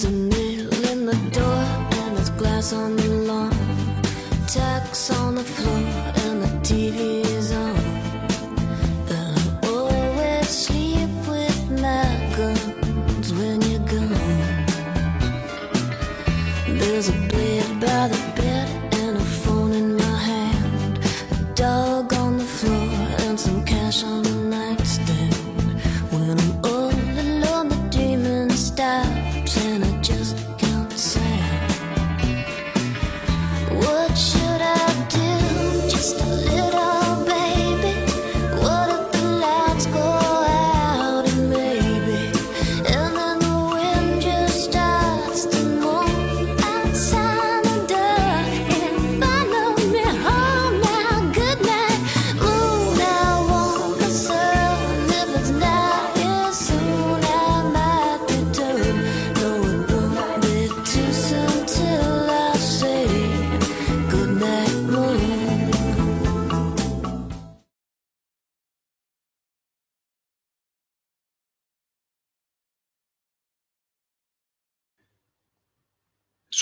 There's 0.00 0.14
a 0.14 0.16
nail 0.16 0.90
in 0.90 1.04
the 1.04 1.16
door 1.30 1.62
and 2.00 2.16
there's 2.16 2.30
glass 2.30 2.72
on 2.72 2.96
the 2.96 3.09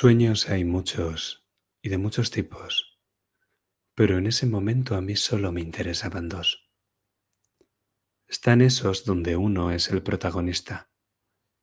Sueños 0.01 0.49
hay 0.49 0.65
muchos 0.65 1.45
y 1.83 1.89
de 1.89 1.99
muchos 1.99 2.31
tipos, 2.31 3.01
pero 3.97 4.17
en 4.17 4.29
ese 4.29 4.47
momento 4.47 4.95
a 4.95 5.01
mí 5.01 5.17
solo 5.17 5.51
me 5.51 5.61
interesaban 5.61 6.29
dos. 6.29 6.71
Están 8.29 8.61
esos 8.61 9.05
donde 9.05 9.35
uno 9.35 9.73
es 9.73 9.91
el 9.91 10.05
protagonista, 10.05 10.93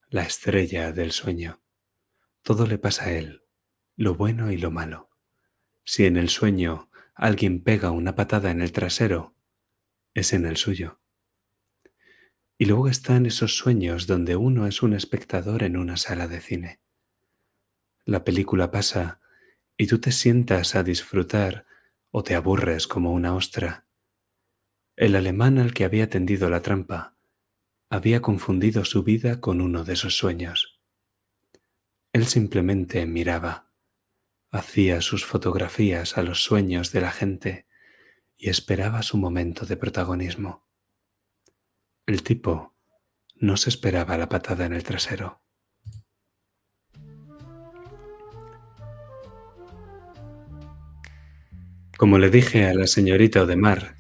la 0.10 0.24
estrella 0.24 0.92
del 0.92 1.14
sueño. 1.14 1.64
Todo 2.42 2.68
le 2.68 2.78
pasa 2.78 3.06
a 3.06 3.12
él, 3.14 3.46
lo 3.96 4.16
bueno 4.16 4.52
y 4.52 4.58
lo 4.58 4.70
malo. 4.70 5.12
Si 5.86 6.06
en 6.06 6.18
el 6.18 6.28
sueño 6.28 6.90
alguien 7.14 7.64
pega 7.64 7.92
una 7.92 8.16
patada 8.16 8.52
en 8.52 8.60
el 8.60 8.74
trasero, 8.74 9.34
es 10.14 10.34
en 10.34 10.46
el 10.46 10.58
suyo. 10.58 11.00
Y 12.58 12.66
luego 12.66 12.90
están 12.90 13.28
esos 13.28 13.56
sueños 13.56 14.08
donde 14.08 14.36
uno 14.36 14.68
es 14.68 14.84
un 14.84 14.94
espectador 14.94 15.64
en 15.64 15.78
una 15.78 15.96
sala 15.96 16.28
de 16.28 16.42
cine. 16.42 16.85
La 18.06 18.24
película 18.24 18.70
pasa 18.70 19.20
y 19.78 19.88
tú 19.88 20.00
te 20.00 20.12
sientas 20.12 20.76
a 20.76 20.84
disfrutar 20.84 21.66
o 22.12 22.24
te 22.24 22.36
aburres 22.36 22.88
como 22.88 23.12
una 23.12 23.34
ostra. 23.34 23.88
El 24.96 25.16
alemán 25.16 25.58
al 25.58 25.74
que 25.74 25.86
había 25.86 26.08
tendido 26.10 26.50
la 26.52 26.62
trampa 26.62 27.18
había 27.90 28.22
confundido 28.22 28.86
su 28.86 29.04
vida 29.04 29.42
con 29.42 29.60
uno 29.60 29.84
de 29.84 29.94
esos 29.94 30.18
sueños. 30.18 30.80
Él 32.14 32.28
simplemente 32.28 33.06
miraba, 33.08 33.72
hacía 34.52 35.02
sus 35.02 35.26
fotografías 35.26 36.18
a 36.18 36.24
los 36.24 36.44
sueños 36.44 36.92
de 36.92 37.02
la 37.02 37.12
gente 37.12 37.68
y 38.38 38.50
esperaba 38.50 39.02
su 39.02 39.18
momento 39.18 39.66
de 39.66 39.78
protagonismo. 39.78 40.68
El 42.06 42.22
tipo 42.22 42.76
no 43.34 43.58
se 43.58 43.70
esperaba 43.70 44.18
la 44.18 44.30
patada 44.30 44.66
en 44.66 44.74
el 44.74 44.84
trasero. 44.84 45.45
Como 51.98 52.18
le 52.18 52.30
dije 52.30 52.68
a 52.68 52.74
la 52.74 52.88
señorita 52.88 53.44
Odemar, 53.44 53.96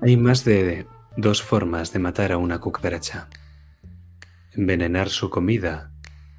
hay 0.00 0.16
más 0.16 0.42
de 0.46 0.86
dos 1.18 1.42
formas 1.42 1.92
de 1.92 1.98
matar 1.98 2.32
a 2.32 2.38
una 2.38 2.60
cucaracha. 2.60 3.28
Envenenar 4.52 5.10
su 5.10 5.28
comida 5.28 5.90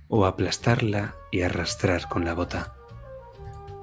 o 0.07 0.25
aplastarla 0.25 1.17
y 1.31 1.41
arrastrar 1.41 2.09
con 2.09 2.25
la 2.25 2.33
bota. 2.33 2.73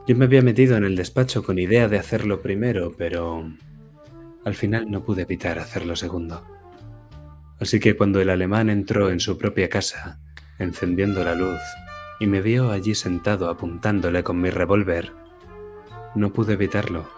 Yo 0.09 0.17
me 0.17 0.25
había 0.25 0.43
metido 0.43 0.77
en 0.77 0.83
el 0.83 0.97
despacho 0.97 1.45
con 1.45 1.61
idea 1.61 1.87
de 1.87 2.01
hacerlo 2.01 2.43
primero, 2.43 2.93
pero 2.99 3.49
al 4.45 4.55
final 4.57 4.91
no 4.91 5.05
pude 5.05 5.23
evitar 5.23 5.61
hacerlo 5.61 5.95
segundo. 5.95 6.45
Así 7.61 7.79
que 7.79 7.97
cuando 7.97 8.21
el 8.21 8.29
alemán 8.29 8.71
entró 8.71 9.11
en 9.11 9.21
su 9.21 9.39
propia 9.39 9.69
casa, 9.69 10.19
encendiendo 10.59 11.23
la 11.23 11.37
luz, 11.37 11.61
y 12.19 12.27
me 12.27 12.41
vio 12.41 12.73
allí 12.73 12.97
sentado 12.97 13.49
apuntándole 13.49 14.25
con 14.25 14.41
mi 14.41 14.51
revólver, 14.51 15.22
no 16.15 16.33
pude 16.33 16.55
evitarlo. 16.55 17.09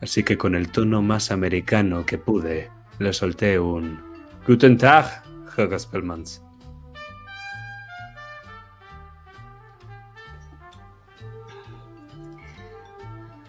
Así 0.00 0.22
que 0.22 0.38
con 0.38 0.54
el 0.54 0.70
tono 0.70 1.02
más 1.02 1.30
americano 1.30 2.06
que 2.06 2.18
pude, 2.18 2.70
le 2.98 3.12
solté 3.12 3.58
un 3.58 4.00
Guten 4.46 4.78
Tag, 4.78 5.22
Herr 5.56 5.68
Gaspelmans. 5.68 6.42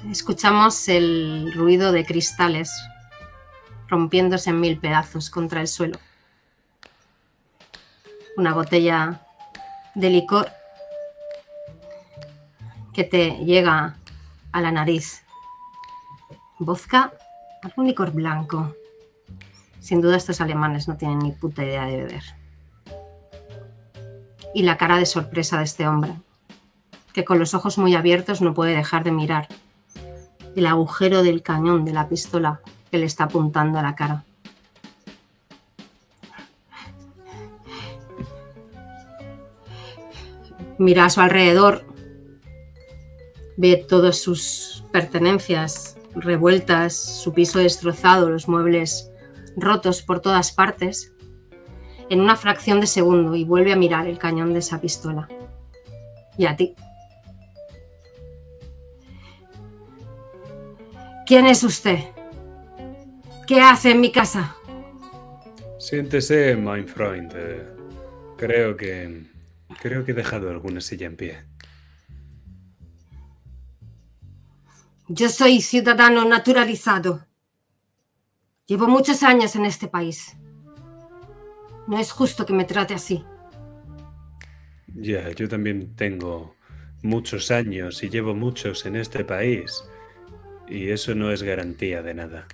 Escuchamos 0.09 0.89
el 0.89 1.53
ruido 1.53 1.91
de 1.91 2.03
cristales 2.03 2.71
rompiéndose 3.87 4.49
en 4.49 4.59
mil 4.59 4.79
pedazos 4.79 5.29
contra 5.29 5.61
el 5.61 5.67
suelo. 5.67 5.99
Una 8.35 8.53
botella 8.53 9.21
de 9.93 10.09
licor 10.09 10.49
que 12.93 13.03
te 13.03 13.31
llega 13.45 13.98
a 14.51 14.61
la 14.61 14.71
nariz. 14.71 15.23
Vodka, 16.59 17.13
algún 17.63 17.87
licor 17.87 18.11
blanco. 18.11 18.75
Sin 19.79 20.01
duda 20.01 20.17
estos 20.17 20.41
alemanes 20.41 20.87
no 20.87 20.97
tienen 20.97 21.19
ni 21.19 21.31
puta 21.31 21.63
idea 21.63 21.85
de 21.85 21.97
beber. 21.97 22.23
Y 24.53 24.63
la 24.63 24.77
cara 24.77 24.97
de 24.97 25.05
sorpresa 25.05 25.57
de 25.57 25.63
este 25.63 25.87
hombre, 25.87 26.13
que 27.13 27.23
con 27.23 27.39
los 27.39 27.53
ojos 27.53 27.77
muy 27.77 27.95
abiertos 27.95 28.41
no 28.41 28.53
puede 28.53 28.75
dejar 28.75 29.03
de 29.03 29.11
mirar 29.11 29.47
el 30.55 30.65
agujero 30.65 31.23
del 31.23 31.41
cañón 31.41 31.85
de 31.85 31.93
la 31.93 32.09
pistola 32.09 32.61
que 32.91 32.97
le 32.97 33.05
está 33.05 33.25
apuntando 33.25 33.79
a 33.79 33.83
la 33.83 33.95
cara. 33.95 34.23
Mira 40.77 41.05
a 41.05 41.09
su 41.09 41.19
alrededor, 41.19 41.85
ve 43.59 43.75
todas 43.75 44.17
sus 44.17 44.85
pertenencias 44.93 45.97
revueltas, 46.15 46.95
su 46.95 47.33
piso 47.33 47.59
destrozado, 47.59 48.29
los 48.29 48.47
muebles 48.47 49.11
rotos 49.57 50.01
por 50.01 50.21
todas 50.21 50.53
partes, 50.53 51.13
en 52.09 52.21
una 52.21 52.37
fracción 52.37 52.79
de 52.79 52.87
segundo 52.87 53.35
y 53.35 53.43
vuelve 53.43 53.73
a 53.73 53.75
mirar 53.75 54.07
el 54.07 54.17
cañón 54.17 54.53
de 54.53 54.59
esa 54.59 54.79
pistola. 54.79 55.27
Y 56.37 56.45
a 56.45 56.55
ti. 56.55 56.73
¿Quién 61.27 61.45
es 61.45 61.61
usted? 61.61 61.99
¿Qué 63.45 63.59
hace 63.59 63.91
en 63.91 63.99
mi 63.99 64.09
casa? 64.09 64.55
Siéntese, 65.79 66.55
mein 66.55 66.87
Freund. 66.87 67.33
Eh, 67.35 67.67
Creo 68.37 68.77
que. 68.77 69.25
Creo 69.81 70.05
que 70.05 70.13
he 70.13 70.15
dejado 70.15 70.49
alguna 70.49 70.79
silla 70.79 71.07
en 71.07 71.17
pie. 71.17 71.48
Yo 75.11 75.27
soy 75.27 75.59
ciudadano 75.61 76.23
naturalizado. 76.23 77.25
Llevo 78.67 78.87
muchos 78.87 79.23
años 79.23 79.55
en 79.55 79.65
este 79.65 79.87
país. 79.87 80.37
No 81.87 81.97
es 81.97 82.11
justo 82.11 82.45
que 82.45 82.53
me 82.53 82.63
trate 82.63 82.93
así. 82.93 83.25
Ya, 84.93 85.31
yo 85.31 85.49
también 85.49 85.95
tengo 85.95 86.55
muchos 87.01 87.49
años 87.49 88.03
y 88.03 88.09
llevo 88.09 88.35
muchos 88.35 88.85
en 88.85 88.97
este 88.97 89.25
país. 89.25 89.83
Y 90.67 90.91
eso 90.91 91.15
no 91.15 91.31
es 91.31 91.41
garantía 91.41 92.03
de 92.03 92.13
nada. 92.13 92.47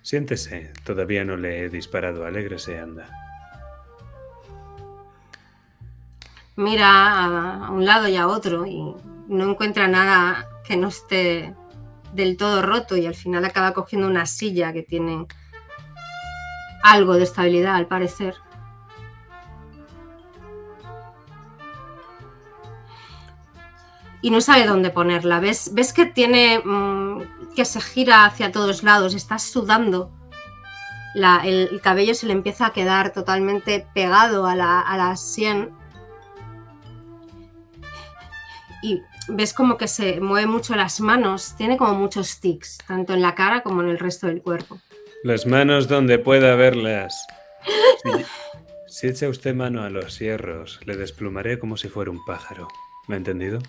Siéntese, 0.00 0.72
todavía 0.84 1.22
no 1.22 1.36
le 1.36 1.64
he 1.64 1.68
disparado. 1.68 2.24
Alégrese, 2.24 2.78
anda. 2.78 3.10
Mira 6.56 6.88
a, 6.88 7.66
a 7.66 7.70
un 7.70 7.84
lado 7.84 8.08
y 8.08 8.16
a 8.16 8.26
otro 8.26 8.64
y 8.64 8.94
no 9.28 9.50
encuentra 9.50 9.86
nada 9.86 10.48
que 10.64 10.76
no 10.76 10.88
esté 10.88 11.54
del 12.12 12.36
todo 12.36 12.62
roto 12.62 12.96
y 12.96 13.06
al 13.06 13.14
final 13.14 13.44
acaba 13.44 13.72
cogiendo 13.72 14.06
una 14.06 14.26
silla 14.26 14.72
que 14.72 14.82
tiene 14.82 15.26
algo 16.82 17.14
de 17.14 17.24
estabilidad 17.24 17.76
al 17.76 17.86
parecer. 17.86 18.34
Y 24.20 24.30
no 24.30 24.40
sabe 24.40 24.66
dónde 24.66 24.90
ponerla. 24.90 25.40
¿Ves, 25.40 25.74
ves 25.74 25.92
que 25.92 26.06
tiene 26.06 26.60
mm, 26.64 27.54
que 27.56 27.64
se 27.64 27.80
gira 27.80 28.24
hacia 28.24 28.52
todos 28.52 28.84
lados? 28.84 29.14
Está 29.14 29.38
sudando. 29.38 30.12
El, 31.14 31.68
el, 31.72 31.80
cabello 31.80 32.14
se 32.14 32.26
le 32.26 32.32
empieza 32.32 32.66
a 32.66 32.72
quedar 32.72 33.12
totalmente 33.12 33.86
pegado 33.94 34.46
a 34.46 34.54
la, 34.54 34.80
a 34.80 34.96
la 34.96 35.16
sien. 35.16 35.70
Y 38.80 39.02
ves 39.28 39.54
como 39.54 39.76
que 39.76 39.88
se 39.88 40.20
mueve 40.20 40.46
mucho 40.46 40.74
las 40.74 41.00
manos, 41.00 41.54
tiene 41.56 41.76
como 41.76 41.94
muchos 41.94 42.40
tics, 42.40 42.78
tanto 42.86 43.14
en 43.14 43.22
la 43.22 43.34
cara 43.34 43.62
como 43.62 43.82
en 43.82 43.88
el 43.88 43.98
resto 43.98 44.26
del 44.26 44.42
cuerpo. 44.42 44.78
Las 45.24 45.46
manos 45.46 45.88
donde 45.88 46.18
pueda 46.18 46.54
verlas. 46.56 47.26
Si, 48.02 48.24
si 48.88 49.06
echa 49.08 49.28
usted 49.28 49.54
mano 49.54 49.82
a 49.82 49.90
los 49.90 50.18
hierros, 50.18 50.80
le 50.84 50.96
desplumaré 50.96 51.58
como 51.58 51.76
si 51.76 51.88
fuera 51.88 52.10
un 52.10 52.24
pájaro. 52.24 52.68
¿Me 53.08 53.14
ha 53.14 53.18
entendido? 53.18 53.60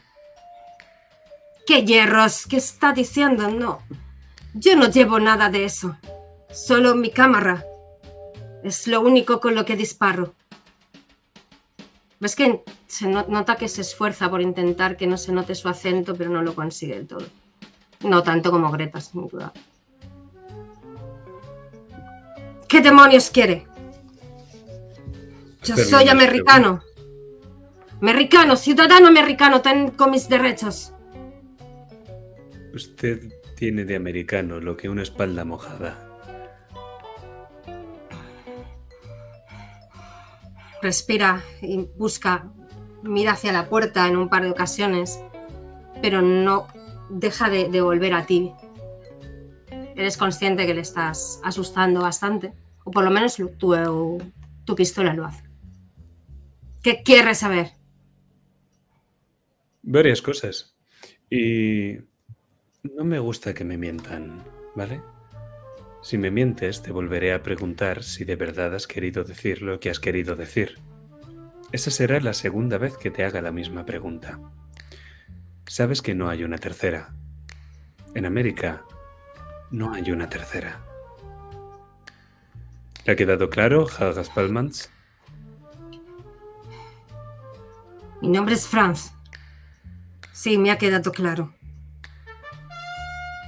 ¿Qué 1.65 1.83
hierros? 1.85 2.45
¿Qué 2.45 2.57
está 2.57 2.91
diciendo? 2.91 3.49
No. 3.49 3.81
Yo 4.53 4.75
no 4.75 4.89
llevo 4.89 5.19
nada 5.19 5.49
de 5.49 5.65
eso. 5.65 5.97
Solo 6.51 6.93
mi 6.95 7.09
cámara. 7.09 7.65
Es 8.63 8.87
lo 8.87 9.01
único 9.01 9.39
con 9.39 9.55
lo 9.55 9.65
que 9.65 9.75
disparo. 9.75 10.35
¿Ves 12.23 12.37
que 12.37 12.63
se 12.87 13.05
no- 13.09 13.25
nota 13.27 13.57
que 13.57 13.67
se 13.67 13.81
esfuerza 13.81 14.29
por 14.29 14.41
intentar 14.41 14.95
que 14.95 15.07
no 15.07 15.17
se 15.17 15.33
note 15.33 15.55
su 15.55 15.67
acento, 15.67 16.15
pero 16.15 16.29
no 16.29 16.41
lo 16.41 16.55
consigue 16.55 16.95
del 16.95 17.05
todo? 17.05 17.25
No 17.99 18.23
tanto 18.23 18.49
como 18.49 18.71
Greta, 18.71 19.01
sin 19.01 19.27
duda. 19.27 19.51
¿Qué 22.69 22.79
demonios 22.79 23.29
quiere? 23.29 23.67
Yo 25.65 25.75
soy 25.75 26.05
no 26.05 26.15
me 26.15 26.23
americano. 26.23 26.81
Americano, 27.99 28.55
ciudadano 28.55 29.07
americano, 29.07 29.61
tengo 29.61 30.07
mis 30.07 30.29
derechos. 30.29 30.93
Usted 32.73 33.33
tiene 33.57 33.83
de 33.83 33.97
americano 33.97 34.61
lo 34.61 34.77
que 34.77 34.87
una 34.87 35.03
espalda 35.03 35.43
mojada. 35.43 36.07
Respira 40.83 41.43
y 41.61 41.87
busca, 41.97 42.51
mira 43.01 43.31
hacia 43.31 43.51
la 43.51 43.69
puerta 43.69 44.07
en 44.07 44.17
un 44.17 44.29
par 44.29 44.43
de 44.43 44.51
ocasiones, 44.51 45.19
pero 46.01 46.21
no 46.21 46.67
deja 47.09 47.49
de, 47.49 47.81
volver 47.81 48.13
a 48.13 48.25
ti. 48.25 48.51
Eres 49.95 50.17
consciente 50.17 50.65
que 50.67 50.73
le 50.73 50.81
estás 50.81 51.39
asustando 51.43 52.01
bastante, 52.01 52.53
o 52.83 52.91
por 52.91 53.03
lo 53.03 53.11
menos 53.11 53.35
tu, 53.57 54.19
tu 54.65 54.75
pistola 54.75 55.13
lo 55.13 55.25
hace. 55.25 55.43
¿Qué 56.83 57.01
quieres 57.03 57.39
saber? 57.39 57.71
Varias 59.81 60.21
cosas. 60.21 60.75
Y 61.29 61.97
no 62.83 63.05
me 63.05 63.19
gusta 63.19 63.53
que 63.53 63.63
me 63.63 63.77
mientan, 63.77 64.43
¿vale? 64.75 65.01
Si 66.03 66.17
me 66.17 66.31
mientes, 66.31 66.81
te 66.81 66.91
volveré 66.91 67.33
a 67.33 67.41
preguntar 67.41 68.03
si 68.03 68.25
de 68.25 68.35
verdad 68.35 68.75
has 68.75 68.87
querido 68.87 69.23
decir 69.23 69.61
lo 69.61 69.79
que 69.79 69.89
has 69.89 70.01
querido 70.01 70.35
decir. 70.35 70.77
Esa 71.71 71.91
será 71.91 72.19
la 72.19 72.33
segunda 72.33 72.77
vez 72.77 72.97
que 72.97 73.09
te 73.09 73.23
haga 73.23 73.41
la 73.41 73.53
misma 73.53 73.85
pregunta. 73.85 74.37
Sabes 75.65 76.01
que 76.01 76.13
no 76.13 76.27
hay 76.27 76.43
una 76.43 76.57
tercera. 76.57 77.13
En 78.15 78.25
América 78.25 78.83
no 79.71 79.93
hay 79.93 80.11
una 80.11 80.29
tercera. 80.29 80.81
¿Le 83.05 83.13
ha 83.13 83.15
quedado 83.15 83.49
claro, 83.49 83.87
Hagas 83.97 84.29
Palmans? 84.29 84.91
Mi 88.21 88.27
nombre 88.27 88.55
es 88.55 88.67
Franz. 88.67 89.13
Sí, 90.33 90.57
me 90.57 90.69
ha 90.69 90.77
quedado 90.77 91.13
claro. 91.13 91.53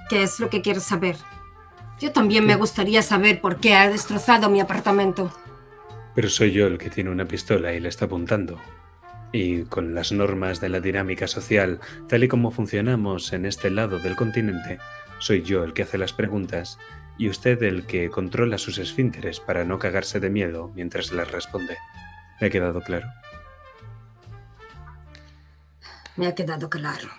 ¿Qué 0.08 0.24
es 0.24 0.40
lo 0.40 0.50
que 0.50 0.62
quieres 0.62 0.84
saber? 0.84 1.18
Yo 2.00 2.12
también 2.12 2.46
me 2.46 2.56
gustaría 2.56 3.02
saber 3.02 3.40
por 3.40 3.60
qué 3.60 3.76
ha 3.76 3.90
destrozado 3.90 4.50
mi 4.50 4.60
apartamento. 4.60 5.32
Pero 6.14 6.30
soy 6.30 6.52
yo 6.52 6.68
el 6.68 6.78
que 6.78 6.90
tiene 6.90 7.10
una 7.10 7.26
pistola 7.26 7.74
y 7.74 7.80
le 7.80 7.90
está 7.90 8.06
apuntando. 8.06 8.60
Y 9.32 9.64
con 9.64 9.96
las 9.96 10.12
normas 10.12 10.62
de 10.62 10.70
la 10.70 10.80
dinámica 10.80 11.28
social, 11.28 11.80
tal 12.08 12.24
y 12.24 12.28
como 12.28 12.52
funcionamos 12.52 13.34
en 13.34 13.46
este 13.46 13.70
lado 13.70 14.00
del 14.00 14.16
continente, 14.16 14.80
soy 15.20 15.42
yo 15.42 15.64
el 15.64 15.74
que 15.74 15.84
hace 15.84 15.98
las 15.98 16.14
preguntas 16.14 16.78
y 17.18 17.30
usted 17.30 17.62
el 17.64 17.86
que 17.86 18.10
controla 18.10 18.58
sus 18.58 18.78
esfínteres 18.78 19.40
para 19.40 19.64
no 19.64 19.80
cagarse 19.80 20.20
de 20.20 20.30
miedo 20.30 20.72
mientras 20.76 21.12
les 21.12 21.30
responde. 21.32 21.78
¿Me 22.40 22.48
ha 22.48 22.50
quedado 22.50 22.82
claro? 22.82 23.08
Me 26.18 26.28
ha 26.28 26.36
quedado 26.36 26.70
claro. 26.70 27.10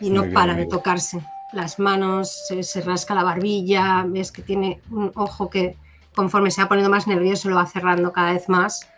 Y 0.00 0.10
no 0.10 0.22
bien, 0.22 0.34
para 0.34 0.54
de 0.54 0.66
tocarse. 0.66 1.20
Las 1.52 1.78
manos, 1.78 2.46
se, 2.48 2.62
se 2.62 2.80
rasca 2.80 3.14
la 3.14 3.24
barbilla, 3.24 4.04
ves 4.06 4.32
que 4.32 4.42
tiene 4.42 4.80
un 4.90 5.12
ojo 5.14 5.50
que 5.50 5.76
conforme 6.14 6.50
se 6.50 6.62
va 6.62 6.68
poniendo 6.68 6.90
más 6.90 7.06
nervioso 7.06 7.48
lo 7.48 7.56
va 7.56 7.66
cerrando 7.66 8.12
cada 8.12 8.32
vez 8.32 8.48
más. 8.48 8.88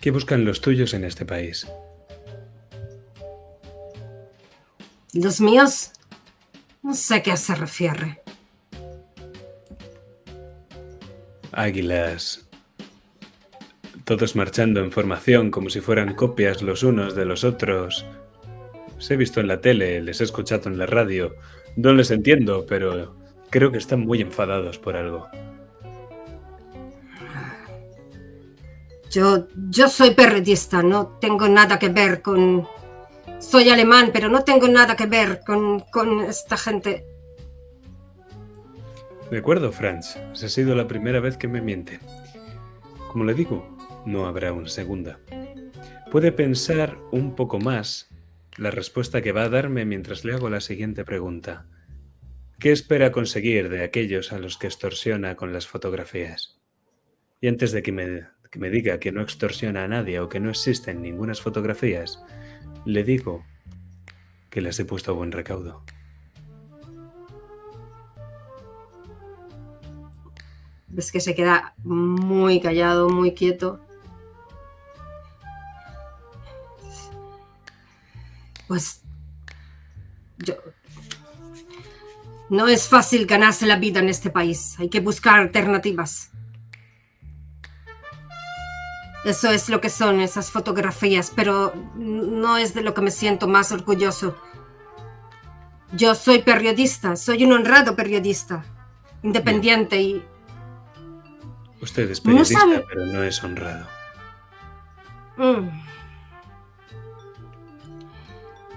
¿Qué 0.00 0.10
buscan 0.10 0.44
los 0.44 0.60
tuyos 0.60 0.94
en 0.94 1.04
este 1.04 1.26
país? 1.26 1.66
Los 5.12 5.40
míos, 5.40 5.90
no 6.82 6.94
sé 6.94 7.16
a 7.16 7.22
qué 7.22 7.36
se 7.36 7.54
refiere. 7.54 8.22
Águilas. 11.52 12.46
Todos 14.04 14.34
marchando 14.36 14.80
en 14.80 14.90
formación 14.90 15.50
como 15.50 15.68
si 15.68 15.80
fueran 15.80 16.14
copias 16.14 16.62
los 16.62 16.82
unos 16.82 17.14
de 17.14 17.24
los 17.24 17.44
otros. 17.44 18.06
Os 19.00 19.10
he 19.10 19.16
visto 19.16 19.40
en 19.40 19.48
la 19.48 19.62
tele, 19.62 20.02
les 20.02 20.20
he 20.20 20.24
escuchado 20.24 20.68
en 20.68 20.76
la 20.76 20.84
radio. 20.84 21.34
No 21.74 21.94
les 21.94 22.10
entiendo, 22.10 22.66
pero 22.68 23.16
creo 23.48 23.72
que 23.72 23.78
están 23.78 24.00
muy 24.00 24.20
enfadados 24.20 24.78
por 24.78 24.94
algo. 24.94 25.26
Yo, 29.10 29.48
yo 29.70 29.88
soy 29.88 30.10
periodista, 30.10 30.82
no 30.82 31.16
tengo 31.18 31.48
nada 31.48 31.78
que 31.78 31.88
ver 31.88 32.20
con... 32.20 32.68
Soy 33.38 33.70
alemán, 33.70 34.10
pero 34.12 34.28
no 34.28 34.44
tengo 34.44 34.68
nada 34.68 34.94
que 34.94 35.06
ver 35.06 35.40
con, 35.46 35.80
con 35.90 36.20
esta 36.20 36.58
gente. 36.58 37.06
De 39.30 39.38
acuerdo, 39.38 39.72
Franz. 39.72 40.16
Esa 40.34 40.44
ha 40.44 40.50
sido 40.50 40.74
la 40.74 40.86
primera 40.86 41.20
vez 41.20 41.38
que 41.38 41.48
me 41.48 41.62
miente. 41.62 42.00
Como 43.10 43.24
le 43.24 43.32
digo, 43.32 43.78
no 44.04 44.26
habrá 44.26 44.52
una 44.52 44.68
segunda. 44.68 45.20
Puede 46.10 46.32
pensar 46.32 46.98
un 47.12 47.34
poco 47.34 47.58
más 47.58 48.09
la 48.60 48.70
respuesta 48.70 49.22
que 49.22 49.32
va 49.32 49.44
a 49.44 49.48
darme 49.48 49.86
mientras 49.86 50.22
le 50.22 50.34
hago 50.34 50.50
la 50.50 50.60
siguiente 50.60 51.02
pregunta. 51.02 51.66
¿Qué 52.58 52.72
espera 52.72 53.10
conseguir 53.10 53.70
de 53.70 53.82
aquellos 53.82 54.32
a 54.32 54.38
los 54.38 54.58
que 54.58 54.66
extorsiona 54.66 55.34
con 55.34 55.54
las 55.54 55.66
fotografías? 55.66 56.60
Y 57.40 57.48
antes 57.48 57.72
de 57.72 57.82
que 57.82 57.90
me, 57.90 58.70
diga 58.70 59.00
que 59.00 59.12
no 59.12 59.22
extorsiona 59.22 59.84
a 59.84 59.88
nadie 59.88 60.20
o 60.20 60.28
que 60.28 60.40
no 60.40 60.50
existen 60.50 61.00
ningunas 61.00 61.40
fotografías, 61.40 62.22
le 62.84 63.02
digo 63.02 63.46
que 64.50 64.60
las 64.60 64.78
he 64.78 64.84
puesto 64.84 65.12
a 65.12 65.14
buen 65.14 65.32
recaudo. 65.32 65.82
Ves 70.88 71.10
que 71.12 71.20
se 71.20 71.34
queda 71.34 71.74
muy 71.82 72.60
callado, 72.60 73.08
muy 73.08 73.32
quieto. 73.32 73.80
Pues 78.70 79.02
yo 80.38 80.54
no 82.50 82.68
es 82.68 82.86
fácil 82.86 83.26
ganarse 83.26 83.66
la 83.66 83.74
vida 83.74 83.98
en 83.98 84.08
este 84.08 84.30
país. 84.30 84.76
Hay 84.78 84.88
que 84.88 85.00
buscar 85.00 85.40
alternativas. 85.40 86.30
Eso 89.24 89.50
es 89.50 89.68
lo 89.70 89.80
que 89.80 89.90
son 89.90 90.20
esas 90.20 90.52
fotografías, 90.52 91.32
pero 91.34 91.74
no 91.96 92.58
es 92.58 92.72
de 92.72 92.82
lo 92.82 92.94
que 92.94 93.00
me 93.00 93.10
siento 93.10 93.48
más 93.48 93.72
orgulloso. 93.72 94.36
Yo 95.92 96.14
soy 96.14 96.42
periodista, 96.42 97.16
soy 97.16 97.42
un 97.42 97.52
honrado 97.52 97.96
periodista, 97.96 98.64
independiente 99.24 100.00
y 100.00 100.24
Usted 101.82 102.08
es 102.08 102.20
No 102.24 102.30
periodista, 102.30 102.60
sabe- 102.60 102.84
pero 102.88 103.04
no 103.06 103.24
es 103.24 103.42
honrado. 103.42 103.88
Mm. 105.36 105.89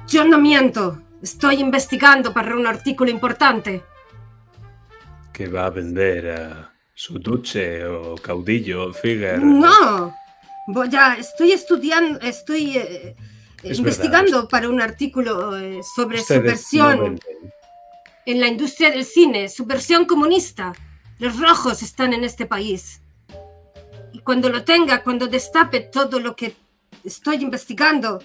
Yo 0.07 0.25
no 0.25 0.37
miento. 0.37 1.01
Estoy 1.21 1.55
investigando 1.55 2.33
para 2.33 2.55
un 2.55 2.67
artículo 2.67 3.09
importante. 3.09 3.83
que 5.31 5.47
va 5.47 5.65
a 5.65 5.69
vender 5.71 6.29
a 6.29 6.71
su 6.93 7.17
duce 7.17 7.83
o 7.85 8.15
caudillo 8.15 8.93
Figuer. 8.93 9.41
No. 9.41 10.13
Voy 10.67 10.89
a, 10.95 11.15
estoy 11.15 11.51
estudiando, 11.51 12.19
estoy 12.21 12.77
eh, 12.77 13.15
Es 13.63 13.79
investigando 13.79 14.47
para 14.47 14.69
un 14.69 14.79
artículo 14.79 15.57
eh, 15.57 15.81
sobre 15.95 16.19
Ustedes 16.19 16.71
no 16.73 16.87
venden. 16.89 17.19
en 18.25 18.39
la 18.39 18.47
industria 18.47 18.91
del 18.91 19.05
cine, 19.05 19.49
subversión 19.49 20.05
comunista. 20.05 20.73
Los 21.19 21.39
rojos 21.39 21.81
están 21.81 22.13
en 22.13 22.23
este 22.23 22.45
país. 22.45 23.01
Y 24.13 24.19
cuando 24.19 24.49
lo 24.49 24.63
tenga, 24.63 25.03
cuando 25.03 25.27
destape 25.27 25.79
todo 25.81 26.19
lo 26.19 26.35
que 26.35 26.53
estoy 27.03 27.37
investigando. 27.37 28.21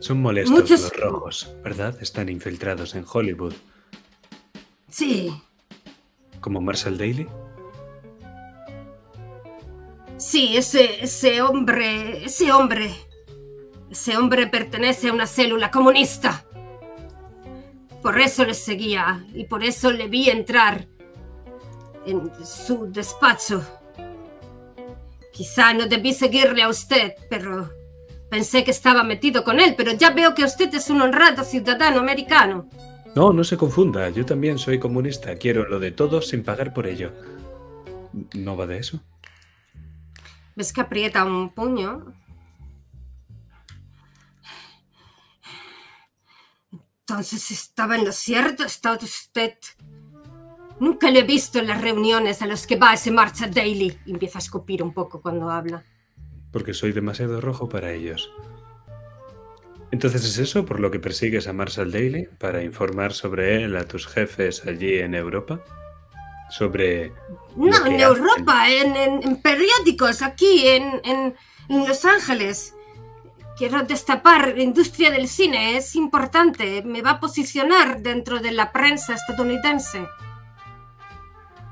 Son 0.00 0.20
molestos 0.22 0.52
Muchos- 0.60 0.80
los 0.82 0.92
rojos, 0.96 1.54
¿verdad? 1.64 1.96
Están 2.00 2.28
infiltrados 2.28 2.94
en 2.94 3.04
Hollywood. 3.10 3.54
Sí, 4.88 5.32
¿Como 6.40 6.60
Marshall 6.60 6.96
Daly? 6.96 7.26
sí, 10.16 10.56
ese, 10.56 11.02
ese 11.04 11.42
hombre, 11.42 12.24
ese 12.24 12.52
hombre, 12.52 12.90
ese 13.90 14.16
hombre 14.16 14.46
pertenece 14.46 15.08
a 15.08 15.12
una 15.12 15.26
célula 15.26 15.70
comunista. 15.70 16.44
Por 18.02 18.18
eso 18.20 18.44
le 18.44 18.54
seguía 18.54 19.24
y 19.34 19.44
por 19.44 19.64
eso 19.64 19.90
le 19.90 20.08
vi 20.08 20.30
entrar 20.30 20.86
en 22.06 22.30
su 22.44 22.90
despacho. 22.90 23.62
Quizá 25.32 25.72
no 25.74 25.86
debí 25.86 26.12
seguirle 26.14 26.62
a 26.62 26.68
usted, 26.68 27.12
pero 27.28 27.70
pensé 28.30 28.64
que 28.64 28.70
estaba 28.70 29.02
metido 29.02 29.44
con 29.44 29.60
él, 29.60 29.74
pero 29.76 29.92
ya 29.92 30.10
veo 30.10 30.34
que 30.34 30.44
usted 30.44 30.72
es 30.74 30.90
un 30.90 31.02
honrado 31.02 31.44
ciudadano 31.44 32.00
americano. 32.00 32.68
No, 33.14 33.32
no 33.32 33.42
se 33.42 33.56
confunda. 33.56 34.10
Yo 34.10 34.24
también 34.24 34.58
soy 34.58 34.78
comunista. 34.78 35.36
Quiero 35.36 35.68
lo 35.68 35.80
de 35.80 35.90
todos 35.90 36.28
sin 36.28 36.44
pagar 36.44 36.72
por 36.72 36.86
ello. 36.86 37.12
¿No 38.34 38.56
va 38.56 38.66
de 38.66 38.78
eso? 38.78 39.00
¿Ves 40.54 40.72
que 40.72 40.80
aprieta 40.80 41.24
un 41.24 41.50
puño? 41.50 42.14
Entonces 47.00 47.50
estaba 47.50 47.96
en 47.96 48.04
lo 48.04 48.12
cierto, 48.12 48.64
está 48.64 48.92
usted. 48.92 49.54
Nunca 50.78 51.10
le 51.10 51.20
he 51.20 51.24
visto 51.24 51.58
en 51.58 51.66
las 51.66 51.80
reuniones 51.80 52.42
a 52.42 52.46
los 52.46 52.66
que 52.66 52.76
va 52.76 52.92
ese 52.92 53.10
marcha 53.10 53.46
daily. 53.48 53.98
Empieza 54.06 54.38
a 54.38 54.42
escupir 54.42 54.82
un 54.82 54.92
poco 54.92 55.20
cuando 55.22 55.50
habla. 55.50 55.82
Porque 56.52 56.74
soy 56.74 56.92
demasiado 56.92 57.40
rojo 57.40 57.68
para 57.68 57.92
ellos. 57.92 58.30
Entonces 59.90 60.24
es 60.24 60.38
eso 60.38 60.64
por 60.66 60.80
lo 60.80 60.90
que 60.90 60.98
persigues 61.00 61.48
a 61.48 61.52
Marshall 61.52 61.90
Daly 61.92 62.28
para 62.38 62.62
informar 62.62 63.12
sobre 63.12 63.62
él 63.64 63.76
a 63.76 63.84
tus 63.84 64.06
jefes 64.06 64.66
allí 64.66 64.98
en 64.98 65.14
Europa. 65.14 65.60
Sobre 66.50 67.12
No, 67.56 67.86
en. 67.86 68.00
Europa, 68.00 68.70
en, 68.70 68.96
en- 68.96 69.22
en 69.22 69.36
periódicos, 69.42 70.22
aquí, 70.22 70.66
en- 70.66 71.00
en 71.04 71.34
Los 71.86 72.04
Ángeles. 72.04 72.74
Quiero 73.58 73.82
destapar 73.82 74.54
la 74.56 74.62
industria 74.62 75.10
del 75.10 75.26
cine, 75.28 75.76
es 75.76 75.94
importante. 75.96 76.82
Me 76.84 77.02
va 77.02 77.10
a 77.12 77.20
posicionar 77.20 78.00
dentro 78.02 78.38
de 78.38 78.52
la 78.52 78.72
prensa 78.72 79.14
estadounidense. 79.14 80.06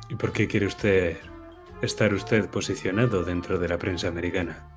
¿Y 0.08 0.14
por 0.16 0.32
qué 0.32 0.46
quiere 0.48 0.66
usted 0.66 1.18
estar 1.86 2.12
usted 2.12 2.48
posicionado 2.48 3.24
dentro 3.24 3.58
de 3.58 3.68
la 3.68 3.78
prensa 3.78 4.08
americana? 4.08 4.68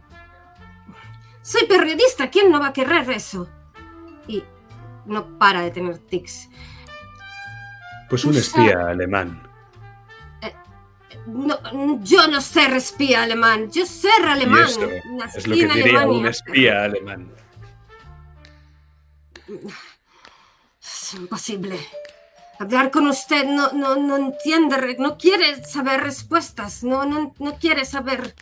Soy 1.41 1.65
periodista, 1.65 2.29
¿quién 2.29 2.51
no 2.51 2.59
va 2.59 2.67
a 2.67 2.73
querer 2.73 3.09
eso? 3.09 3.49
Y 4.27 4.43
no 5.05 5.37
para 5.37 5.61
de 5.61 5.71
tener 5.71 5.97
tics. 5.97 6.49
Pues 8.09 8.25
un 8.25 8.35
espía 8.35 8.87
alemán. 8.87 9.43
No, 11.25 11.59
yo 12.03 12.27
no 12.27 12.41
ser 12.41 12.73
espía 12.73 13.23
alemán, 13.23 13.69
yo 13.71 13.85
ser 13.85 14.25
alemán. 14.25 14.63
Eso 14.63 14.89
es 15.35 15.47
lo 15.47 15.55
que 15.55 15.67
diría 15.67 16.01
Alemania. 16.01 16.19
un 16.19 16.27
espía 16.27 16.83
alemán. 16.83 17.31
Es 20.81 21.13
imposible. 21.13 21.79
Hablar 22.59 22.91
con 22.91 23.07
usted 23.07 23.45
no, 23.45 23.71
no, 23.71 23.95
no 23.95 24.17
entiende, 24.17 24.97
no 24.99 25.17
quiere 25.17 25.63
saber 25.63 26.01
respuestas, 26.01 26.83
no, 26.83 27.05
no, 27.05 27.33
no 27.39 27.55
quiere 27.57 27.85
saber 27.85 28.35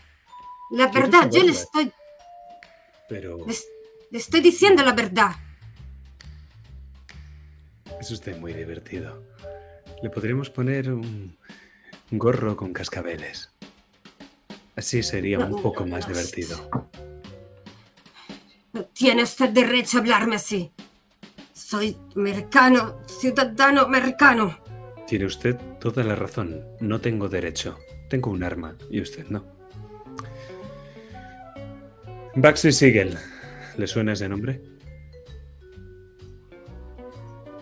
la 0.71 0.88
verdad. 0.88 1.29
Yo 1.31 1.43
le 1.43 1.51
estoy, 1.51 1.91
Pero 3.07 3.45
le, 3.45 3.55
le 4.09 4.17
estoy 4.17 4.41
diciendo 4.41 4.83
la 4.83 4.93
verdad. 4.93 5.31
es 8.01 8.12
usted 8.12 8.38
muy 8.38 8.53
divertido. 8.53 9.24
Le 10.01 10.09
podríamos 10.09 10.50
poner 10.50 10.91
un 10.91 11.38
gorro 12.12 12.55
con 12.57 12.74
cascabeles. 12.74 13.51
Así 14.75 15.01
sería 15.01 15.39
un 15.39 15.59
poco 15.62 15.86
no, 15.86 15.91
más 15.91 16.07
divertido. 16.07 16.69
No 18.74 18.86
tiene 18.86 19.24
usted 19.24 19.50
derecho 19.50 19.97
a 19.97 20.01
hablarme 20.01 20.36
así. 20.36 20.71
Soy 21.57 21.97
americano, 22.15 22.99
ciudadano 23.07 23.81
americano. 23.81 24.57
Tiene 25.07 25.25
usted 25.25 25.55
toda 25.79 26.03
la 26.03 26.13
razón. 26.15 26.63
No 26.81 27.01
tengo 27.01 27.27
derecho. 27.27 27.77
Tengo 28.09 28.29
un 28.29 28.43
arma 28.43 28.75
y 28.91 29.01
usted 29.01 29.25
no. 29.29 29.43
Baxi 32.35 32.71
Siegel. 32.71 33.17
¿Le 33.75 33.87
suena 33.87 34.13
ese 34.13 34.29
nombre? 34.29 34.61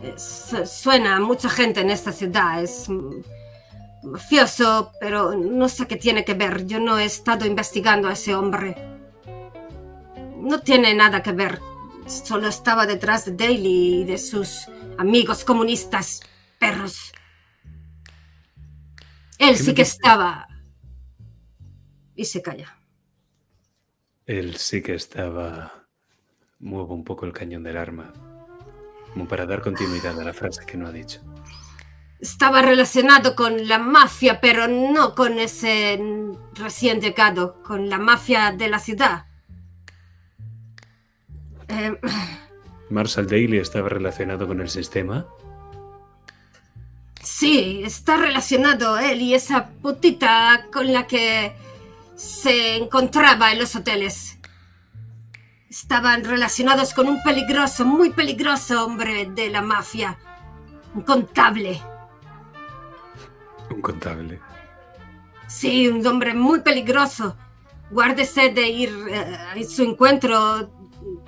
Eh, 0.01 0.13
su- 0.17 0.65
Suena 0.65 1.15
a 1.15 1.19
mucha 1.21 1.49
gente 1.49 1.79
en 1.79 1.89
esta 1.89 2.11
ciudad. 2.11 2.61
Es 2.61 2.87
mafioso, 4.03 4.91
pero 4.99 5.35
no 5.37 5.69
sé 5.69 5.87
qué 5.87 5.95
tiene 5.95 6.25
que 6.25 6.33
ver. 6.33 6.65
Yo 6.65 6.79
no 6.81 6.99
he 6.99 7.05
estado 7.05 7.45
investigando 7.45 8.09
a 8.09 8.13
ese 8.13 8.35
hombre. 8.35 8.75
No 10.37 10.59
tiene 10.59 10.93
nada 10.93 11.23
que 11.23 11.31
ver. 11.31 11.59
Solo 12.07 12.47
estaba 12.47 12.85
detrás 12.85 13.25
de 13.25 13.31
Daly 13.31 14.01
y 14.01 14.03
de 14.03 14.17
sus 14.17 14.67
amigos 14.97 15.43
comunistas, 15.43 16.21
perros. 16.59 17.11
Él 19.39 19.57
¿Qué 19.57 19.63
sí 19.63 19.73
que 19.73 19.81
estaba. 19.81 20.47
Y 22.15 22.25
se 22.25 22.41
calla. 22.41 22.77
Él 24.25 24.55
sí 24.57 24.81
que 24.81 24.95
estaba... 24.95 25.87
Muevo 26.59 26.93
un 26.93 27.03
poco 27.03 27.25
el 27.25 27.33
cañón 27.33 27.63
del 27.63 27.77
arma. 27.77 28.13
Como 29.11 29.27
para 29.27 29.45
dar 29.45 29.61
continuidad 29.61 30.19
a 30.19 30.23
la 30.23 30.33
frase 30.33 30.65
que 30.65 30.77
no 30.77 30.87
ha 30.87 30.91
dicho. 30.91 31.21
Estaba 32.19 32.61
relacionado 32.61 33.35
con 33.35 33.67
la 33.67 33.77
mafia, 33.77 34.39
pero 34.39 34.67
no 34.67 35.15
con 35.15 35.37
ese 35.37 35.99
recién 36.53 37.01
llegado, 37.01 37.61
con 37.61 37.89
la 37.89 37.97
mafia 37.97 38.51
de 38.51 38.69
la 38.69 38.79
ciudad. 38.79 39.25
Eh, 41.67 41.99
¿Marshall 42.89 43.27
Daly 43.27 43.57
estaba 43.57 43.89
relacionado 43.89 44.47
con 44.47 44.61
el 44.61 44.69
sistema? 44.69 45.25
sí, 47.21 47.81
está 47.83 48.17
relacionado 48.17 48.97
él 48.97 49.21
y 49.21 49.33
esa 49.33 49.67
putita 49.81 50.67
con 50.71 50.93
la 50.93 51.05
que 51.05 51.53
se 52.15 52.77
encontraba 52.77 53.51
en 53.51 53.59
los 53.59 53.75
hoteles. 53.75 54.37
Estaban 55.69 56.23
relacionados 56.23 56.93
con 56.93 57.09
un 57.09 57.21
peligroso, 57.23 57.85
muy 57.85 58.11
peligroso 58.11 58.85
hombre 58.85 59.25
de 59.25 59.49
la 59.49 59.61
mafia. 59.61 60.17
Un 60.93 61.01
contable. 61.01 61.81
Un 63.69 63.81
contable. 63.81 64.39
Sí, 65.47 65.89
un 65.89 66.05
hombre 66.07 66.33
muy 66.33 66.61
peligroso. 66.61 67.35
Guárdese 67.91 68.49
de 68.49 68.69
ir 68.69 68.89
eh, 69.09 69.35
a 69.35 69.63
su 69.69 69.83
encuentro. 69.83 70.69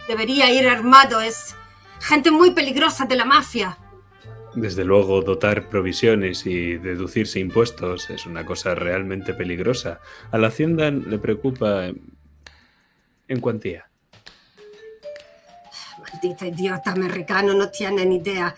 Debería 0.08 0.52
ir 0.52 0.68
armado. 0.68 1.22
Es 1.22 1.56
gente 2.00 2.32
muy 2.32 2.52
peligrosa 2.52 3.06
de 3.06 3.16
la 3.16 3.26
mafia. 3.26 3.78
Desde 4.56 4.84
luego, 4.84 5.22
dotar 5.22 5.70
provisiones 5.70 6.46
y 6.46 6.78
deducirse 6.78 7.40
impuestos 7.40 8.10
es 8.10 8.26
una 8.26 8.46
cosa 8.46 8.74
realmente 8.74 9.34
peligrosa. 9.34 10.00
A 10.32 10.38
la 10.38 10.48
Hacienda 10.48 10.90
le 10.90 11.20
preocupa 11.20 11.86
en- 11.86 13.40
cuantía. 13.42 13.88
Maldita 16.00 16.48
idiota 16.48 16.92
americano, 16.92 17.54
no 17.54 17.70
tiene 17.70 18.06
ni 18.06 18.16
idea. 18.18 18.56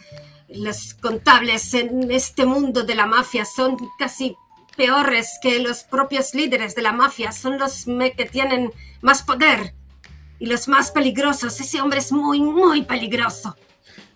Los 0.48 0.94
contables 0.94 1.74
en 1.74 2.10
este 2.12 2.46
mundo 2.46 2.84
de 2.84 2.96
la 2.96 3.06
mafia 3.06 3.44
son 3.46 3.76
casi 3.98 4.36
peores 4.78 5.38
que 5.42 5.60
los 5.60 5.84
propios 5.84 6.34
líderes 6.34 6.76
de 6.76 6.82
la 6.84 6.94
mafia. 6.94 7.32
Son 7.32 7.58
los 7.58 7.86
que 7.86 8.26
tienen 8.32 8.72
más 9.02 9.24
poder 9.24 9.74
y 10.40 10.46
los 10.46 10.68
más 10.68 10.92
peligrosos. 10.92 11.60
Ese 11.60 11.82
hombre 11.82 12.00
es 12.00 12.12
muy, 12.12 12.42
muy 12.42 12.84
peligroso. 12.84 13.56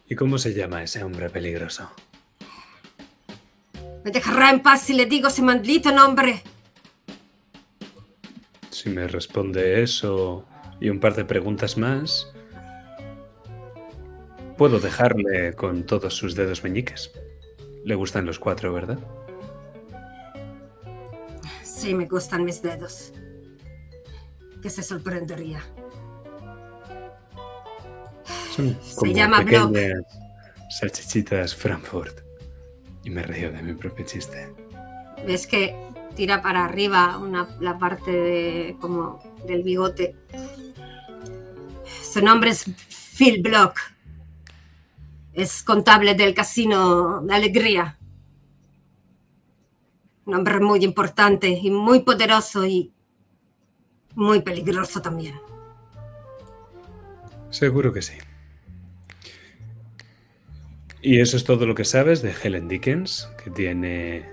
¿Y 0.08 0.16
cómo 0.16 0.38
se 0.38 0.54
llama 0.54 0.84
ese 0.84 1.04
hombre 1.04 1.30
peligroso? 1.30 1.90
¿Me 4.04 4.12
dejará 4.12 4.50
en 4.50 4.62
paz 4.62 4.82
si 4.82 4.94
le 4.94 5.06
digo 5.06 5.28
ese 5.28 5.42
maldito 5.42 5.92
nombre? 5.92 6.42
Si 8.70 8.90
me 8.90 9.08
responde 9.08 9.82
eso 9.82 10.46
y 10.82 10.90
un 10.90 11.00
par 11.00 11.16
de 11.16 11.24
preguntas 11.24 11.78
más, 11.78 12.28
puedo 14.58 14.80
dejarle 14.80 15.54
con 15.54 15.86
todos 15.86 16.14
sus 16.16 16.36
dedos 16.36 16.64
meñiques. 16.64 17.12
Le 17.86 17.96
gustan 17.96 18.26
los 18.26 18.40
cuatro, 18.40 18.74
¿verdad? 18.74 19.00
Sí, 21.64 21.94
me 21.94 22.06
gustan 22.06 22.44
mis 22.44 22.62
dedos. 22.62 23.14
Que 24.62 24.70
se 24.70 24.84
sorprendería. 24.84 25.62
Son 28.56 28.78
Se 28.82 29.14
llama 29.14 29.42
Block. 29.42 29.72
pequeñas 29.72 30.04
salchichitas 30.70 31.56
Frankfurt. 31.56 32.20
Y 33.04 33.10
me 33.10 33.24
río 33.24 33.52
de 33.52 33.62
mi 33.62 33.74
propio 33.74 34.06
chiste. 34.06 34.54
¿Ves 35.26 35.48
que 35.48 35.76
tira 36.16 36.42
para 36.42 36.66
arriba 36.66 37.18
una, 37.18 37.48
la 37.60 37.78
parte 37.78 38.12
de, 38.12 38.78
como 38.80 39.20
del 39.46 39.64
bigote. 39.64 40.16
Su 42.02 42.22
nombre 42.22 42.52
es 42.52 42.66
Phil 43.18 43.42
Block. 43.42 43.80
Es 45.34 45.64
contable 45.64 46.14
del 46.14 46.34
casino 46.34 47.22
de 47.22 47.34
Alegría. 47.34 47.98
Un 50.26 50.36
hombre 50.36 50.60
muy 50.60 50.84
importante 50.84 51.50
y 51.50 51.70
muy 51.72 52.02
poderoso 52.02 52.66
y 52.66 52.94
muy 54.16 54.42
peligroso 54.42 55.02
también. 55.02 55.36
Seguro 57.50 57.92
que 57.92 58.02
sí. 58.02 58.14
¿Y 61.06 61.20
eso 61.20 61.36
es 61.36 61.44
todo 61.44 61.66
lo 61.66 61.76
que 61.76 61.84
sabes 61.84 62.22
de 62.22 62.34
Helen 62.34 62.70
Dickens? 62.70 63.30
Que 63.44 63.50
tiene 63.50 64.26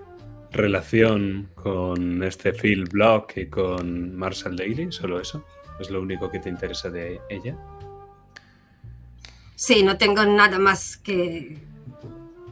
relación 0.53 1.51
con 1.57 2.23
este 2.23 2.53
Phil 2.53 2.85
Block 2.85 3.37
y 3.37 3.47
con 3.47 4.15
Marshall 4.17 4.57
Daly, 4.57 4.93
solo 4.93 5.21
eso. 5.21 5.45
¿Es 5.81 5.91
lo 5.91 6.01
único 6.01 6.31
que 6.31 6.39
te 6.39 6.49
interesa 6.49 6.89
de 6.89 7.21
ella? 7.29 7.59
Sí, 9.57 9.83
no 9.83 9.99
tengo 9.99 10.25
nada 10.25 10.61
más 10.61 10.97
que... 10.97 11.59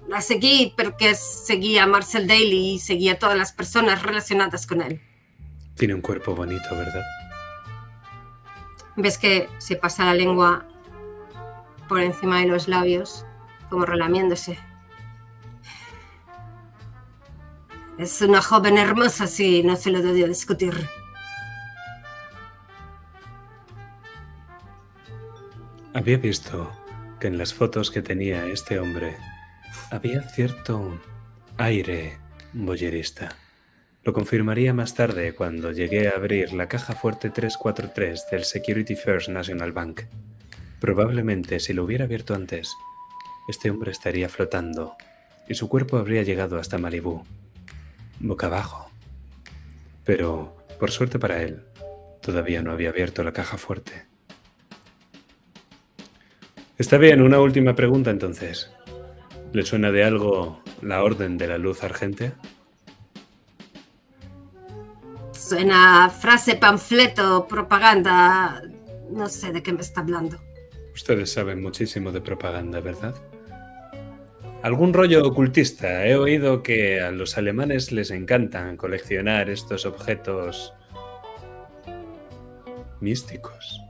La 0.08 0.20
seguí 0.20 0.74
porque 0.76 1.14
seguía 1.14 1.84
a 1.84 1.86
Marcel 1.86 2.26
Daly 2.26 2.74
y 2.74 2.78
seguía 2.80 3.12
a 3.12 3.18
todas 3.20 3.38
las 3.38 3.52
personas 3.52 4.02
relacionadas 4.02 4.66
con 4.66 4.82
él. 4.82 5.00
Tiene 5.76 5.94
un 5.94 6.00
cuerpo 6.00 6.34
bonito, 6.34 6.68
¿verdad? 6.72 7.04
Ves 8.96 9.16
que 9.16 9.48
se 9.58 9.76
pasa 9.76 10.06
la 10.06 10.14
lengua 10.14 10.66
por 11.88 12.00
encima 12.00 12.40
de 12.40 12.46
los 12.46 12.66
labios, 12.66 13.24
como 13.68 13.84
relamiéndose. 13.84 14.58
Es 17.98 18.22
una 18.22 18.40
joven 18.40 18.78
hermosa, 18.78 19.26
sí, 19.26 19.62
no 19.64 19.74
se 19.76 19.90
lo 19.90 20.00
doy 20.02 20.22
a 20.22 20.28
discutir. 20.28 20.74
Había 25.94 26.18
visto 26.18 26.70
que 27.18 27.26
en 27.26 27.38
las 27.38 27.54
fotos 27.54 27.90
que 27.90 28.02
tenía 28.02 28.46
este 28.46 28.78
hombre 28.78 29.16
había 29.90 30.22
cierto 30.22 30.96
aire 31.56 32.18
boyerista. 32.52 33.30
Lo 34.04 34.12
confirmaría 34.12 34.72
más 34.72 34.94
tarde 34.94 35.34
cuando 35.34 35.72
llegué 35.72 36.08
a 36.08 36.12
abrir 36.12 36.52
la 36.52 36.68
caja 36.68 36.94
fuerte 36.94 37.30
343 37.30 38.26
del 38.30 38.44
Security 38.44 38.94
First 38.94 39.28
National 39.28 39.72
Bank. 39.72 40.02
Probablemente 40.80 41.58
si 41.58 41.72
lo 41.72 41.84
hubiera 41.84 42.04
abierto 42.04 42.34
antes, 42.34 42.72
este 43.48 43.70
hombre 43.70 43.90
estaría 43.90 44.28
flotando 44.28 44.96
y 45.48 45.54
su 45.54 45.68
cuerpo 45.68 45.96
habría 45.96 46.22
llegado 46.22 46.58
hasta 46.58 46.78
Malibú, 46.78 47.24
boca 48.20 48.46
abajo. 48.46 48.90
Pero, 50.04 50.56
por 50.78 50.90
suerte 50.90 51.18
para 51.18 51.42
él, 51.42 51.64
todavía 52.20 52.62
no 52.62 52.72
había 52.72 52.90
abierto 52.90 53.24
la 53.24 53.32
caja 53.32 53.56
fuerte. 53.56 54.06
Está 56.76 56.98
bien, 56.98 57.22
una 57.22 57.40
última 57.40 57.74
pregunta 57.74 58.10
entonces. 58.10 58.70
¿Le 59.52 59.64
suena 59.64 59.90
de 59.90 60.04
algo 60.04 60.62
la 60.82 61.02
orden 61.02 61.38
de 61.38 61.48
la 61.48 61.58
luz 61.58 61.82
argente? 61.82 62.34
Suena 65.32 66.10
frase, 66.10 66.56
panfleto, 66.56 67.48
propaganda. 67.48 68.62
No 69.10 69.28
sé 69.28 69.52
de 69.52 69.62
qué 69.62 69.72
me 69.72 69.80
está 69.80 70.02
hablando. 70.02 70.38
Ustedes 70.94 71.32
saben 71.32 71.62
muchísimo 71.62 72.12
de 72.12 72.20
propaganda, 72.20 72.80
¿verdad? 72.80 73.14
Algún 74.62 74.92
rollo 74.92 75.24
ocultista. 75.24 76.04
He 76.06 76.16
oído 76.16 76.62
que 76.62 77.00
a 77.00 77.12
los 77.12 77.38
alemanes 77.38 77.92
les 77.92 78.10
encantan 78.10 78.76
coleccionar 78.76 79.48
estos 79.50 79.86
objetos 79.86 80.74
místicos. 83.00 83.80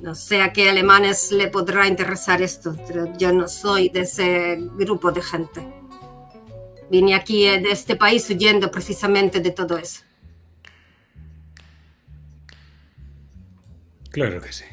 No 0.00 0.14
sé 0.14 0.42
a 0.42 0.52
qué 0.52 0.70
alemanes 0.70 1.30
le 1.30 1.48
podrá 1.48 1.86
interesar 1.86 2.42
esto, 2.42 2.74
pero 2.88 3.16
yo 3.16 3.32
no 3.32 3.46
soy 3.46 3.90
de 3.90 4.00
ese 4.00 4.56
grupo 4.76 5.12
de 5.12 5.22
gente. 5.22 5.66
Vine 6.90 7.14
aquí 7.14 7.46
eh, 7.46 7.60
de 7.60 7.70
este 7.70 7.94
país 7.94 8.28
huyendo 8.28 8.70
precisamente 8.70 9.40
de 9.40 9.50
todo 9.52 9.78
eso. 9.78 10.02
Claro 14.10 14.40
que 14.40 14.52
sí. 14.52 14.64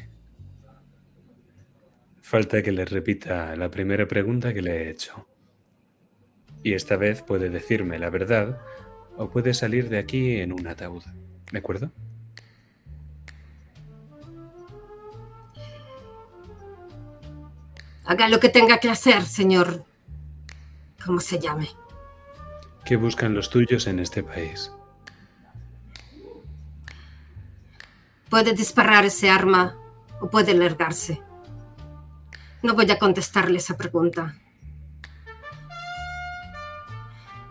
Falta 2.28 2.62
que 2.62 2.72
le 2.72 2.84
repita 2.84 3.56
la 3.56 3.70
primera 3.70 4.06
pregunta 4.06 4.52
que 4.52 4.60
le 4.60 4.82
he 4.82 4.90
hecho. 4.90 5.26
Y 6.62 6.74
esta 6.74 6.98
vez 6.98 7.22
puede 7.22 7.48
decirme 7.48 7.98
la 7.98 8.10
verdad 8.10 8.60
o 9.16 9.30
puede 9.30 9.54
salir 9.54 9.88
de 9.88 9.98
aquí 9.98 10.36
en 10.42 10.52
un 10.52 10.66
ataúd. 10.66 11.02
¿De 11.50 11.58
acuerdo? 11.58 11.90
Haga 18.04 18.28
lo 18.28 18.38
que 18.40 18.50
tenga 18.50 18.76
que 18.76 18.90
hacer, 18.90 19.22
señor. 19.22 19.86
¿Cómo 21.02 21.20
se 21.20 21.38
llame? 21.38 21.70
¿Qué 22.84 22.96
buscan 22.96 23.32
los 23.32 23.48
tuyos 23.48 23.86
en 23.86 24.00
este 24.00 24.22
país? 24.22 24.70
Puede 28.28 28.52
disparar 28.52 29.06
ese 29.06 29.30
arma 29.30 29.78
o 30.20 30.28
puede 30.28 30.52
largarse. 30.52 31.22
No 32.62 32.74
voy 32.74 32.90
a 32.90 32.98
contestarle 32.98 33.58
esa 33.58 33.76
pregunta. 33.76 34.34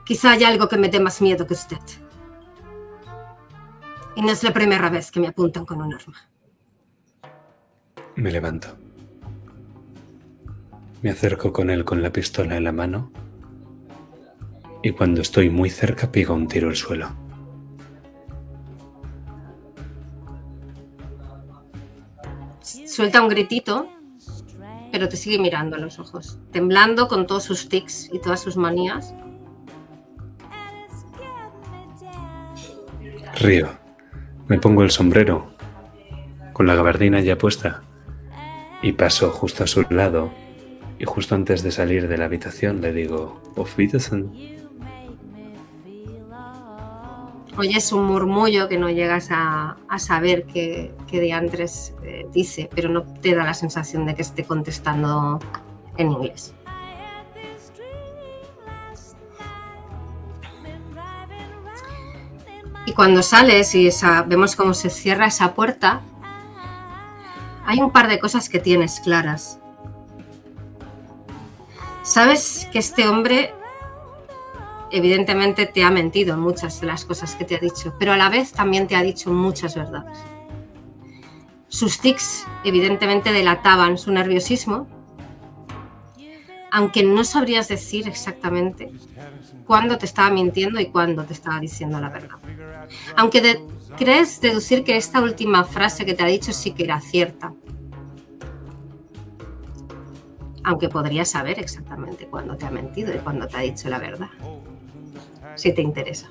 Quizá 0.06 0.32
haya 0.32 0.48
algo 0.48 0.68
que 0.68 0.78
me 0.78 0.90
dé 0.90 1.00
más 1.00 1.22
miedo 1.22 1.46
que 1.48 1.54
usted. 1.54 1.80
Y 4.16 4.22
no 4.22 4.32
es 4.32 4.44
la 4.44 4.54
primera 4.54 4.90
vez 4.90 5.12
que 5.12 5.20
me 5.20 5.28
apuntan 5.28 5.66
con 5.66 5.82
un 5.82 5.94
arma. 5.94 6.18
Me 8.16 8.32
levanto. 8.32 8.76
Me 11.02 11.12
acerco 11.12 11.54
con 11.54 11.70
él 11.70 11.86
con 11.86 12.02
la 12.02 12.12
pistola 12.12 12.58
en 12.58 12.64
la 12.64 12.72
mano 12.72 13.12
y 14.82 14.92
cuando 14.92 15.22
estoy 15.22 15.50
muy 15.50 15.70
cerca 15.70 16.12
pigo 16.12 16.34
un 16.34 16.48
tiro 16.48 16.70
al 16.70 16.76
suelo. 16.76 17.10
Suelta 22.62 23.22
un 23.22 23.30
gritito, 23.30 23.88
pero 24.98 25.10
te 25.10 25.16
sigue 25.16 25.38
mirando 25.38 25.76
a 25.76 25.80
los 25.80 26.00
ojos, 26.00 26.40
temblando 26.52 27.08
con 27.08 27.28
todos 27.28 27.44
sus 27.44 27.70
tics 27.70 28.10
y 28.12 28.18
todas 28.18 28.42
sus 28.42 28.58
manías. 28.58 29.14
Río. 33.36 33.70
Me 34.48 34.58
pongo 34.58 34.82
el 34.82 34.90
sombrero 34.90 35.52
con 36.52 36.66
la 36.66 36.74
gabardina 36.74 37.20
ya 37.20 37.38
puesta 37.38 37.84
y 38.82 38.94
paso 38.94 39.30
justo 39.30 39.66
a 39.66 39.68
su 39.68 39.86
lado 39.92 40.32
y 40.98 41.06
justo 41.06 41.36
antes 41.36 41.62
de 41.62 41.70
salir 41.70 42.08
de 42.08 42.18
la 42.18 42.26
habitación 42.26 42.82
le 42.82 42.92
digo. 42.92 43.40
Oyes 47.58 47.92
un 47.92 48.06
murmullo 48.06 48.70
que 48.70 48.78
no 48.78 48.90
llegas 48.90 49.30
a, 49.32 49.78
saber 49.98 50.46
qué, 50.46 50.94
qué 51.08 51.20
diantres 51.20 51.96
eh, 52.04 52.28
dice, 52.32 52.70
pero 52.74 52.88
no 52.88 53.02
te 53.02 53.34
da 53.34 53.44
la 53.44 53.56
sensación 53.56 54.06
de 54.06 54.14
que 54.14 54.22
esté 54.22 54.44
contestando 54.44 55.40
en 55.98 56.12
inglés. 56.12 56.54
Y 62.86 62.94
cuando 62.94 63.24
sales 63.24 63.74
y 63.74 63.90
vemos 64.28 64.56
cómo 64.56 64.74
se 64.74 64.90
cierra 64.90 65.26
esa 65.26 65.54
puerta, 65.56 66.02
hay 67.66 67.80
un 67.80 67.92
par 67.92 68.08
de 68.08 68.20
cosas 68.20 68.50
que 68.50 68.60
tienes 68.60 69.02
claras. 69.02 69.60
Sabes 72.04 72.70
que 72.72 72.80
este 72.80 73.10
hombre 73.10 73.54
evidentemente 74.92 75.66
te 75.66 75.84
ha 75.84 75.92
mentido 75.92 76.34
en 76.34 76.40
muchas 76.40 76.80
de 76.82 76.88
las 76.88 77.06
cosas 77.06 77.36
que 77.36 77.46
te 77.46 77.56
ha 77.56 77.60
dicho, 77.60 77.96
pero 78.00 78.14
a 78.14 78.18
la 78.18 78.30
vez 78.30 78.52
también 78.52 78.88
te 78.88 78.96
ha 78.96 79.04
dicho 79.04 79.32
muchas 79.32 79.76
verdades. 79.76 80.18
Sus 81.68 82.00
tics 82.00 82.46
evidentemente 82.64 83.32
delataban 83.32 83.98
su 83.98 84.12
nerviosismo, 84.12 84.88
aunque 86.72 87.04
no 87.04 87.24
sabrías 87.24 87.68
decir 87.68 88.08
exactamente 88.08 88.92
cuándo 89.66 89.98
te 89.98 90.06
estaba 90.06 90.30
mintiendo 90.30 90.80
y 90.80 90.88
cuándo 90.88 91.26
te 91.26 91.34
estaba 91.34 91.60
diciendo 91.60 92.00
la 92.00 92.10
verdad. 92.10 92.38
Aunque 93.16 93.62
crees 93.98 94.40
deducir 94.40 94.84
que 94.84 94.96
esta 94.96 95.22
última 95.22 95.64
frase 95.64 96.06
que 96.06 96.14
te 96.14 96.24
ha 96.24 96.28
dicho 96.28 96.54
sí 96.54 96.72
que 96.72 96.84
era 96.84 97.02
cierta. 97.02 97.54
Aunque 100.64 100.90
podrías 100.90 101.30
saber 101.30 101.60
exactamente 101.60 102.28
cuándo 102.28 102.58
te 102.58 102.66
ha 102.66 102.72
mentido 102.72 103.14
y 103.14 103.20
cuándo 103.20 103.48
te 103.48 103.58
ha 103.58 103.62
dicho 103.62 103.90
la 103.90 104.00
verdad. 104.00 104.30
Si 105.58 105.74
te 105.74 105.82
interesa. 105.82 106.30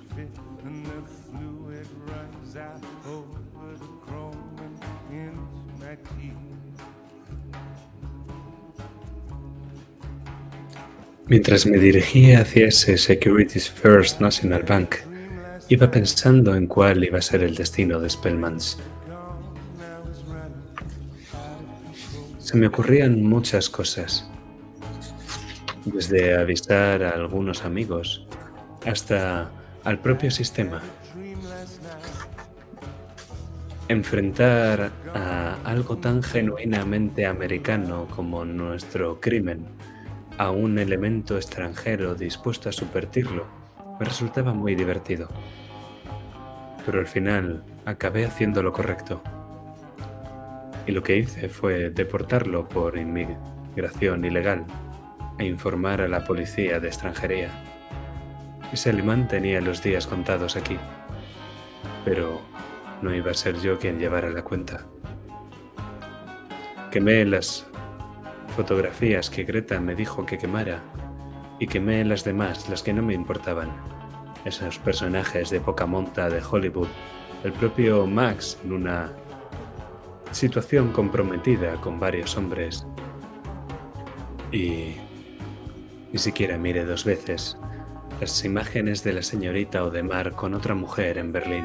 Mientras 11.27 11.67
me 11.67 11.79
dirigía 11.79 12.43
hacia 12.43 12.69
ese 12.69 12.97
Securities 12.97 13.69
First 13.69 14.21
National 14.21 14.63
Bank, 14.63 14.95
iba 15.69 15.91
pensando 15.91 16.55
en 16.55 16.69
cuál 16.69 17.03
iba 17.03 17.19
a 17.19 17.23
ser 17.23 17.43
el 17.43 17.57
destino 17.57 17.99
de 17.99 18.09
Spellmans. 18.09 18.79
Se 22.39 22.57
me 22.57 22.69
ocurrían 22.69 23.25
muchas 23.25 23.69
cosas, 23.69 24.31
desde 25.85 26.39
avisar 26.39 27.03
a 27.03 27.11
algunos 27.11 27.65
amigos 27.65 28.26
hasta 28.87 29.51
al 29.85 29.99
propio 29.99 30.31
sistema. 30.31 30.81
Enfrentar 33.89 34.91
a 35.15 35.57
algo 35.65 35.99
tan 35.99 36.23
genuinamente 36.23 37.27
americano 37.27 38.09
como 38.15 38.45
nuestro 38.45 39.21
crimen 39.21 39.67
a 40.39 40.51
un 40.51 40.79
elemento 40.79 41.37
extranjero 41.37 42.15
dispuesto 42.15 42.69
a 42.69 42.73
subvertirlo 42.73 43.47
me 43.99 44.07
resultaba 44.07 44.53
muy 44.53 44.75
divertido. 44.75 45.29
Pero 46.85 47.01
al 47.01 47.07
final 47.07 47.65
acabé 47.85 48.27
haciendo 48.27 48.63
lo 48.63 48.73
correcto. 48.73 49.23
Y 50.87 50.93
lo 50.93 51.03
que 51.03 51.17
hice 51.17 51.49
fue 51.49 51.91
deportarlo 51.91 52.69
por 52.69 52.97
inmigración 52.97 54.25
ilegal 54.25 54.65
e 55.39 55.47
informar 55.47 56.01
a 56.01 56.09
la 56.09 56.25
policía 56.25 56.79
de 56.79 56.89
extranjería. 56.89 57.76
Ese 58.73 58.91
alemán 58.91 59.29
tenía 59.29 59.61
los 59.61 59.83
días 59.83 60.07
contados 60.07 60.57
aquí, 60.57 60.77
pero 62.05 62.41
no 63.01 63.15
iba 63.15 63.31
a 63.31 63.35
ser 63.35 63.61
yo 63.61 63.79
quien 63.79 63.99
llevara 63.99 64.29
la 64.31 64.43
cuenta. 64.43 64.87
Quemé 66.91 67.25
las 67.25 67.67
fotografías 68.57 69.31
que 69.31 69.45
Greta 69.45 69.81
me 69.81 69.95
dijo 69.95 70.27
que 70.27 70.39
quemara 70.39 70.83
y 71.61 71.67
quemé 71.67 72.05
las 72.05 72.25
demás, 72.25 72.69
las 72.69 72.83
que 72.83 72.93
no 72.93 73.03
me 73.03 73.15
importaban. 73.15 73.71
Esos 74.45 74.79
personajes 74.79 75.51
de 75.51 75.61
poca 75.61 75.87
monta 75.87 76.29
de 76.29 76.43
Hollywood, 76.43 76.89
el 77.45 77.53
propio 77.53 78.07
Max 78.07 78.59
en 78.65 78.73
una 78.73 79.13
situación 80.33 80.93
comprometida 80.93 81.75
con 81.81 81.99
varios 82.01 82.37
hombres 82.37 82.87
y 84.53 84.97
ni 86.13 86.19
siquiera 86.19 86.59
mire 86.59 86.85
dos 86.85 87.05
veces 87.05 87.57
las 88.21 88.45
imágenes 88.45 89.05
de 89.05 89.13
la 89.13 89.23
señorita 89.23 89.85
Odemar 89.85 90.33
con 90.33 90.55
otra 90.55 90.75
mujer 90.75 91.19
en 91.19 91.33
Berlín. 91.33 91.65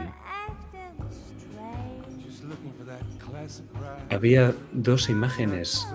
Había 4.09 4.53
dos 4.71 5.09
imágenes 5.09 5.87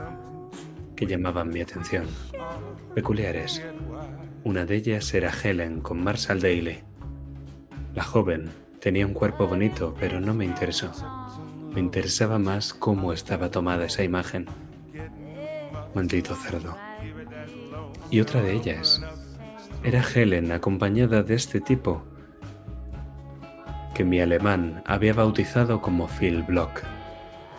que 0.95 1.07
llamaban 1.07 1.51
mi 1.51 1.61
atención, 1.61 2.07
peculiares. 2.95 3.63
Una 4.45 4.65
de 4.65 4.77
ellas 4.77 5.13
era 5.13 5.31
Helen 5.31 5.81
con 5.81 6.03
Marshall 6.03 6.41
Daly. 6.41 6.79
La 7.95 8.03
joven 8.03 8.51
tenía 8.81 9.07
un 9.07 9.13
cuerpo 9.13 9.47
bonito, 9.47 9.95
pero 10.01 10.21
no 10.21 10.33
me 10.33 10.45
interesó. 10.45 10.91
Me 11.73 11.81
interesaba 11.81 12.39
más 12.39 12.73
cómo 12.73 13.13
estaba 13.13 13.51
tomada 13.51 13.85
esa 13.85 14.03
imagen. 14.03 14.47
Maldito 15.95 16.35
cerdo. 16.35 16.77
Y 18.11 18.21
otra 18.21 18.41
de 18.41 18.55
ellas 18.55 19.03
era 19.87 20.03
Helen 20.03 20.53
acompañada 20.53 21.23
de 21.23 21.35
este 21.35 21.61
tipo 21.61 22.03
que 23.95 24.05
mi 24.05 24.21
alemán 24.21 24.83
había 24.85 25.15
bautizado 25.15 25.81
como 25.81 26.09
Phil 26.09 26.43
Block, 26.43 26.83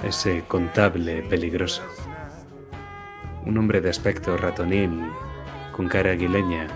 ese 0.03 0.43
contable 0.47 1.23
peligroso 1.23 1.81
un 3.47 3.57
hombre 3.57 3.79
de 3.79 3.89
aspecto 3.89 4.35
ratonil, 4.35 4.91
con 5.71 5.87
cara 5.87 6.11
aguileña. 6.11 6.67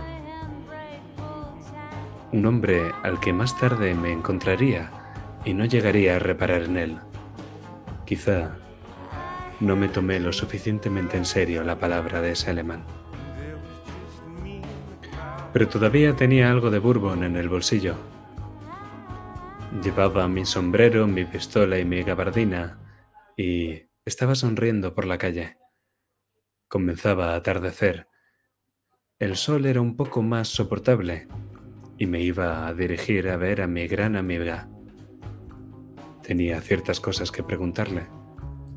Un 2.31 2.45
hombre 2.45 2.93
al 3.03 3.19
que 3.19 3.33
más 3.33 3.59
tarde 3.59 3.93
me 3.93 4.13
encontraría 4.13 4.89
y 5.43 5.53
no 5.53 5.65
llegaría 5.65 6.15
a 6.15 6.19
reparar 6.19 6.63
en 6.63 6.77
él. 6.77 6.97
Quizá 8.05 8.55
no 9.59 9.75
me 9.75 9.89
tomé 9.89 10.21
lo 10.21 10.31
suficientemente 10.31 11.17
en 11.17 11.25
serio 11.25 11.61
la 11.63 11.77
palabra 11.77 12.21
de 12.21 12.31
ese 12.31 12.51
alemán. 12.51 12.83
Pero 15.53 15.67
todavía 15.67 16.15
tenía 16.15 16.49
algo 16.49 16.71
de 16.71 16.79
bourbon 16.79 17.23
en 17.23 17.35
el 17.35 17.49
bolsillo. 17.49 17.95
Llevaba 19.83 20.27
mi 20.27 20.45
sombrero, 20.45 21.07
mi 21.07 21.25
pistola 21.25 21.79
y 21.79 21.85
mi 21.85 22.03
gabardina 22.03 22.79
y 23.35 23.83
estaba 24.05 24.35
sonriendo 24.35 24.93
por 24.93 25.05
la 25.05 25.17
calle. 25.17 25.57
Comenzaba 26.67 27.33
a 27.33 27.35
atardecer. 27.35 28.07
El 29.19 29.35
sol 29.35 29.65
era 29.65 29.81
un 29.81 29.95
poco 29.95 30.21
más 30.21 30.47
soportable 30.47 31.27
y 31.97 32.07
me 32.07 32.21
iba 32.21 32.67
a 32.67 32.73
dirigir 32.73 33.29
a 33.29 33.37
ver 33.37 33.61
a 33.61 33.67
mi 33.67 33.87
gran 33.87 34.15
amiga. 34.15 34.69
Tenía 36.23 36.61
ciertas 36.61 36.99
cosas 36.99 37.31
que 37.31 37.43
preguntarle 37.43 38.07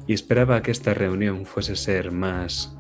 y 0.06 0.12
esperaba 0.12 0.62
que 0.62 0.70
esta 0.70 0.92
reunión 0.92 1.46
fuese 1.46 1.76
ser 1.76 2.10
más... 2.10 2.76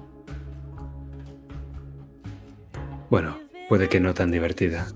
Bueno, 3.08 3.43
puede 3.68 3.88
que 3.88 4.00
no 4.00 4.14
tan 4.14 4.30
divertida. 4.30 4.86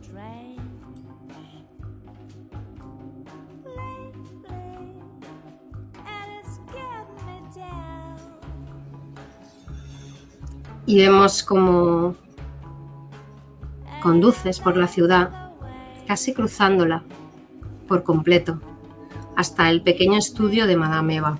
y 10.89 10.97
vemos 10.97 11.43
cómo 11.43 12.17
conduces 14.03 14.59
por 14.59 14.79
la 14.79 14.89
ciudad, 14.89 15.53
casi 16.07 16.33
cruzándola 16.33 17.03
por 17.87 18.05
completo, 18.05 18.59
hasta 19.37 19.69
el 19.69 19.83
pequeño 19.83 20.17
estudio 20.17 20.67
de 20.67 20.77
Madame 20.79 21.17
Eva. 21.17 21.39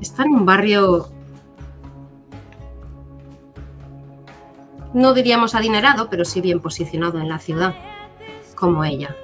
Está 0.00 0.24
en 0.24 0.30
un 0.30 0.44
barrio, 0.44 1.08
no 4.98 5.14
diríamos 5.14 5.54
adinerado, 5.54 6.10
pero 6.10 6.24
sí 6.24 6.40
bien 6.40 6.60
posicionado 6.60 7.20
en 7.20 7.28
la 7.28 7.38
ciudad, 7.38 7.76
como 8.56 8.84
ella. 8.84 9.14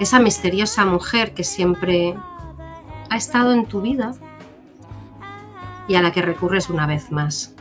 Esa 0.00 0.18
misteriosa 0.18 0.86
mujer 0.86 1.34
que 1.34 1.44
siempre 1.44 2.16
ha 3.10 3.16
estado 3.16 3.52
en 3.52 3.66
tu 3.66 3.82
vida 3.82 4.14
y 5.88 5.94
a 5.94 6.00
la 6.00 6.10
que 6.10 6.22
recurres 6.22 6.70
una 6.70 6.86
vez 6.86 7.12
más. 7.12 7.54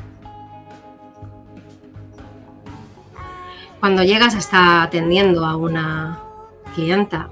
Cuando 3.82 4.04
llegas 4.04 4.36
está 4.36 4.84
atendiendo 4.84 5.46
a 5.46 5.58
una 5.58 6.20
clienta, 6.74 7.30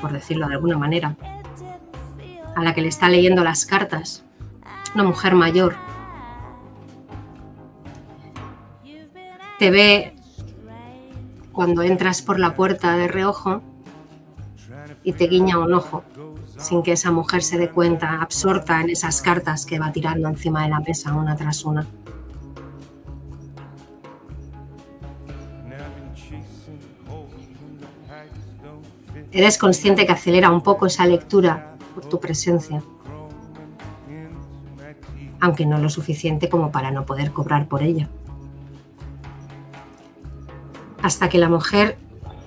por 0.00 0.12
decirlo 0.12 0.48
de 0.48 0.54
alguna 0.54 0.78
manera, 0.78 1.14
a 2.56 2.62
la 2.62 2.74
que 2.74 2.80
le 2.80 2.88
está 2.88 3.10
leyendo 3.10 3.44
las 3.44 3.66
cartas, 3.66 4.24
una 4.94 5.04
mujer 5.04 5.34
mayor. 5.34 5.89
Te 9.60 9.70
ve 9.70 10.14
cuando 11.52 11.82
entras 11.82 12.22
por 12.22 12.38
la 12.38 12.54
puerta 12.54 12.96
de 12.96 13.08
reojo 13.08 13.60
y 15.04 15.12
te 15.12 15.26
guiña 15.26 15.58
un 15.58 15.74
ojo 15.74 16.02
sin 16.56 16.82
que 16.82 16.92
esa 16.92 17.10
mujer 17.10 17.42
se 17.42 17.58
dé 17.58 17.68
cuenta, 17.68 18.22
absorta 18.22 18.80
en 18.80 18.88
esas 18.88 19.20
cartas 19.20 19.66
que 19.66 19.78
va 19.78 19.92
tirando 19.92 20.28
encima 20.28 20.62
de 20.62 20.70
la 20.70 20.80
mesa 20.80 21.12
una 21.12 21.36
tras 21.36 21.62
una. 21.66 21.86
Eres 29.30 29.58
consciente 29.58 30.06
que 30.06 30.12
acelera 30.12 30.50
un 30.50 30.62
poco 30.62 30.86
esa 30.86 31.04
lectura 31.04 31.76
por 31.94 32.06
tu 32.06 32.18
presencia, 32.18 32.82
aunque 35.38 35.66
no 35.66 35.76
lo 35.76 35.90
suficiente 35.90 36.48
como 36.48 36.72
para 36.72 36.90
no 36.90 37.04
poder 37.04 37.30
cobrar 37.32 37.68
por 37.68 37.82
ella. 37.82 38.08
Hasta 41.02 41.28
que 41.28 41.38
la 41.38 41.48
mujer, 41.48 41.98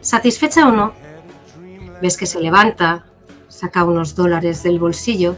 satisfecha 0.01 0.67
o 0.67 0.71
no, 0.71 0.93
ves 2.01 2.17
que 2.17 2.25
se 2.25 2.39
levanta, 2.39 3.05
saca 3.47 3.83
unos 3.83 4.15
dólares 4.15 4.63
del 4.63 4.79
bolsillo, 4.79 5.35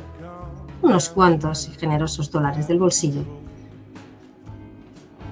unos 0.82 1.10
cuantos 1.10 1.68
y 1.68 1.72
generosos 1.72 2.32
dólares 2.32 2.68
del 2.68 2.80
bolsillo. 2.80 3.24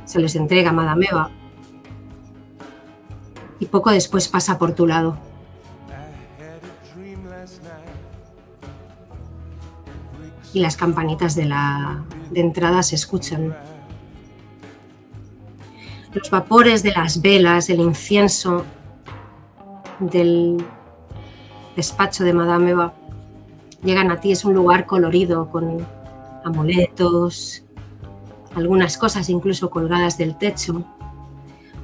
Se 0.05 0.19
les 0.19 0.35
entrega 0.35 0.69
a 0.69 0.73
Madame 0.73 1.07
Eva 1.09 1.29
y 3.59 3.65
poco 3.65 3.91
después 3.91 4.27
pasa 4.27 4.57
por 4.57 4.73
tu 4.73 4.85
lado. 4.85 5.17
Y 10.53 10.59
las 10.59 10.77
campanitas 10.77 11.35
de 11.35 11.45
la 11.45 12.03
de 12.29 12.41
entrada 12.41 12.83
se 12.83 12.95
escuchan. 12.95 13.55
Los 16.13 16.29
vapores 16.29 16.83
de 16.83 16.91
las 16.91 17.21
velas, 17.21 17.69
el 17.69 17.79
incienso, 17.79 18.65
del 19.99 20.63
despacho 21.75 22.23
de 22.23 22.33
Madame 22.33 22.71
Eva 22.71 22.93
llegan 23.83 24.11
a 24.11 24.19
ti. 24.19 24.31
Es 24.31 24.45
un 24.45 24.53
lugar 24.53 24.85
colorido 24.85 25.49
con 25.49 25.85
amuletos, 26.43 27.63
algunas 28.55 28.97
cosas 28.97 29.29
incluso 29.29 29.69
colgadas 29.69 30.17
del 30.17 30.37
techo, 30.37 30.83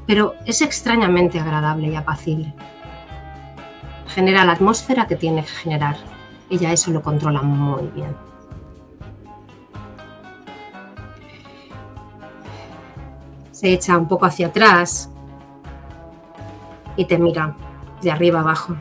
pero 0.05 0.35
es 0.45 0.61
extrañamente 0.61 1.39
agradable 1.39 1.87
y 1.87 1.95
apacible. 1.95 2.53
Genera 4.07 4.45
la 4.45 4.53
atmósfera 4.53 5.07
que 5.07 5.15
tiene 5.15 5.41
que 5.41 5.49
generar. 5.49 5.97
Ella 6.49 6.71
eso 6.71 6.91
lo 6.91 7.01
controla 7.01 7.41
muy 7.41 7.87
bien. 7.95 8.28
Se 13.59 13.73
echa 13.73 13.97
un 13.97 14.07
poco 14.07 14.25
hacia 14.25 14.47
atrás 14.47 15.09
y 16.95 17.03
te 17.03 17.17
mira 17.17 17.57
de 18.01 18.09
arriba 18.09 18.39
abajo. 18.39 18.77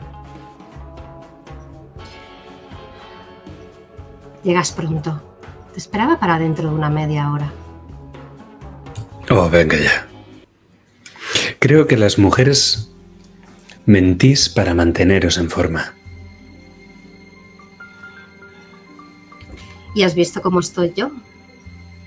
Llegas 4.41 4.71
pronto. 4.71 5.21
Te 5.73 5.79
esperaba 5.79 6.17
para 6.17 6.39
dentro 6.39 6.69
de 6.69 6.75
una 6.75 6.89
media 6.89 7.29
hora. 7.29 7.51
Oh, 9.29 9.49
venga 9.49 9.75
ya. 9.75 10.07
Creo 11.59 11.85
que 11.85 11.97
las 11.97 12.17
mujeres 12.17 12.89
mentís 13.85 14.47
para 14.47 14.73
manteneros 14.73 15.37
en 15.39 15.49
forma. 15.49 15.93
¿Y 19.93 20.03
has 20.03 20.15
visto 20.15 20.41
cómo 20.41 20.61
estoy 20.61 20.93
yo? 20.95 21.11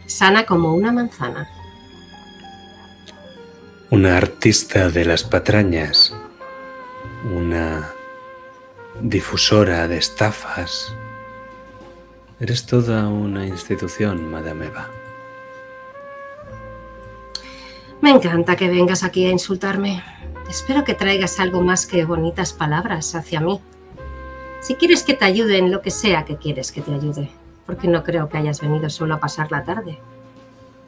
Sana 0.06 0.46
como 0.46 0.72
una 0.72 0.90
manzana. 0.90 1.50
Una 3.92 4.16
artista 4.16 4.88
de 4.88 5.04
las 5.04 5.22
patrañas. 5.22 6.16
Una 7.30 7.92
difusora 9.02 9.86
de 9.86 9.98
estafas. 9.98 10.96
Eres 12.40 12.64
toda 12.64 13.06
una 13.08 13.46
institución, 13.46 14.30
Madame 14.30 14.68
Eva. 14.68 14.88
Me 18.00 18.12
encanta 18.12 18.56
que 18.56 18.70
vengas 18.70 19.02
aquí 19.04 19.26
a 19.26 19.30
insultarme. 19.30 20.02
Espero 20.48 20.84
que 20.84 20.94
traigas 20.94 21.38
algo 21.38 21.60
más 21.60 21.84
que 21.84 22.06
bonitas 22.06 22.54
palabras 22.54 23.14
hacia 23.14 23.42
mí. 23.42 23.60
Si 24.62 24.76
quieres 24.76 25.02
que 25.02 25.12
te 25.12 25.26
ayude 25.26 25.58
en 25.58 25.70
lo 25.70 25.82
que 25.82 25.90
sea 25.90 26.24
que 26.24 26.38
quieres 26.38 26.72
que 26.72 26.80
te 26.80 26.94
ayude, 26.94 27.28
porque 27.66 27.88
no 27.88 28.02
creo 28.04 28.30
que 28.30 28.38
hayas 28.38 28.62
venido 28.62 28.88
solo 28.88 29.16
a 29.16 29.20
pasar 29.20 29.52
la 29.52 29.64
tarde. 29.64 29.98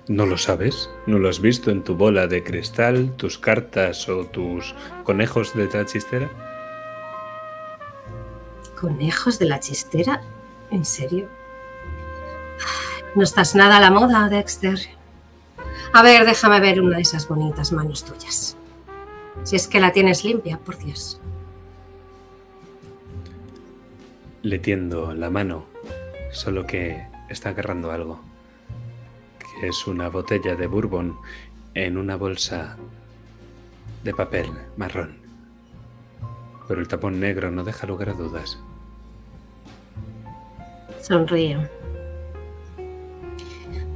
¿No 0.07 0.27
lo 0.27 0.37
sabes? 0.37 0.90
¿No 1.07 1.19
lo 1.19 1.31
has 1.31 1.40
visto 1.40 1.71
en 1.71 1.83
tu 1.83 1.95
bola 1.95 2.27
de 2.27 2.45
cristal, 2.45 3.17
tus 3.17 3.38
cartas 3.38 4.07
o 4.11 4.27
tus 4.27 4.75
conejos 5.03 5.55
de 5.55 5.67
la 5.67 5.87
chistera? 5.87 6.29
¿Conejos 8.79 9.38
de 9.38 9.47
la 9.47 9.61
chistera? 9.61 10.21
¿En 10.71 10.85
serio? 10.85 11.27
No 13.14 13.23
estás 13.23 13.55
nada 13.55 13.79
a 13.79 13.81
la 13.81 13.90
moda, 13.90 14.29
Dexter. 14.29 14.79
A 15.95 16.03
ver, 16.03 16.27
déjame 16.27 16.61
ver 16.61 16.83
una 16.83 16.97
de 16.97 17.03
esas 17.03 17.27
bonitas 17.27 17.73
manos 17.73 18.05
tuyas. 18.05 18.59
Si 19.43 19.57
es 19.57 19.67
que 19.69 19.81
la 19.81 19.93
tienes 19.93 20.23
limpia, 20.23 20.59
por 20.59 20.77
Dios. 20.77 21.19
Le 24.43 24.59
tiendo 24.59 25.14
la 25.14 25.31
mano, 25.31 25.64
solo 26.31 26.67
que 26.67 27.07
está 27.31 27.51
agarrando 27.51 27.90
algo. 27.90 28.34
Es 29.66 29.87
una 29.87 30.11
botella 30.11 30.57
de 30.57 30.66
bourbon 30.66 31.16
en 31.72 31.96
una 31.96 32.16
bolsa 32.16 32.77
de 34.03 34.12
papel 34.12 34.46
marrón. 34.77 35.16
Pero 36.68 36.83
el 36.83 36.87
tapón 36.87 37.18
negro 37.18 37.50
no 37.50 37.64
deja 37.64 37.87
lugar 37.87 38.11
a 38.11 38.12
dudas. 38.12 38.59
Sonríe. 41.00 41.66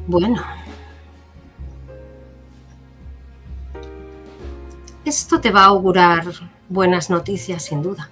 Bueno. 0.07 0.43
Esto 5.05 5.39
te 5.39 5.51
va 5.51 5.65
a 5.65 5.67
augurar 5.67 6.25
buenas 6.71 7.11
noticias, 7.11 7.63
sin 7.63 7.83
duda. 7.83 8.09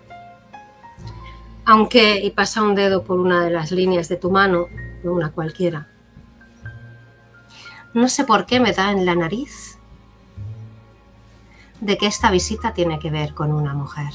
Aunque, 1.64 2.20
y 2.22 2.30
pasa 2.32 2.62
un 2.62 2.74
dedo 2.74 3.02
por 3.02 3.18
una 3.18 3.42
de 3.42 3.50
las 3.50 3.72
líneas 3.72 4.10
de 4.10 4.16
tu 4.18 4.30
mano, 4.30 4.66
no 5.02 5.12
una 5.12 5.32
cualquiera, 5.32 5.88
no 7.96 8.08
sé 8.10 8.24
por 8.24 8.44
qué 8.44 8.60
me 8.60 8.72
da 8.72 8.90
en 8.92 9.06
la 9.06 9.14
nariz 9.14 9.78
de 11.80 11.96
que 11.96 12.06
esta 12.06 12.30
visita 12.30 12.74
tiene 12.74 12.98
que 12.98 13.10
ver 13.10 13.32
con 13.34 13.52
una 13.52 13.72
mujer. 13.72 14.10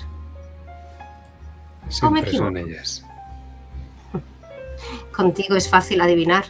¿O 2.03 2.11
me 2.11 2.21
Siempre 2.21 2.33
son 2.37 2.57
ellas. 2.57 3.03
Contigo 5.15 5.55
es 5.55 5.67
fácil 5.67 5.99
adivinar 6.01 6.45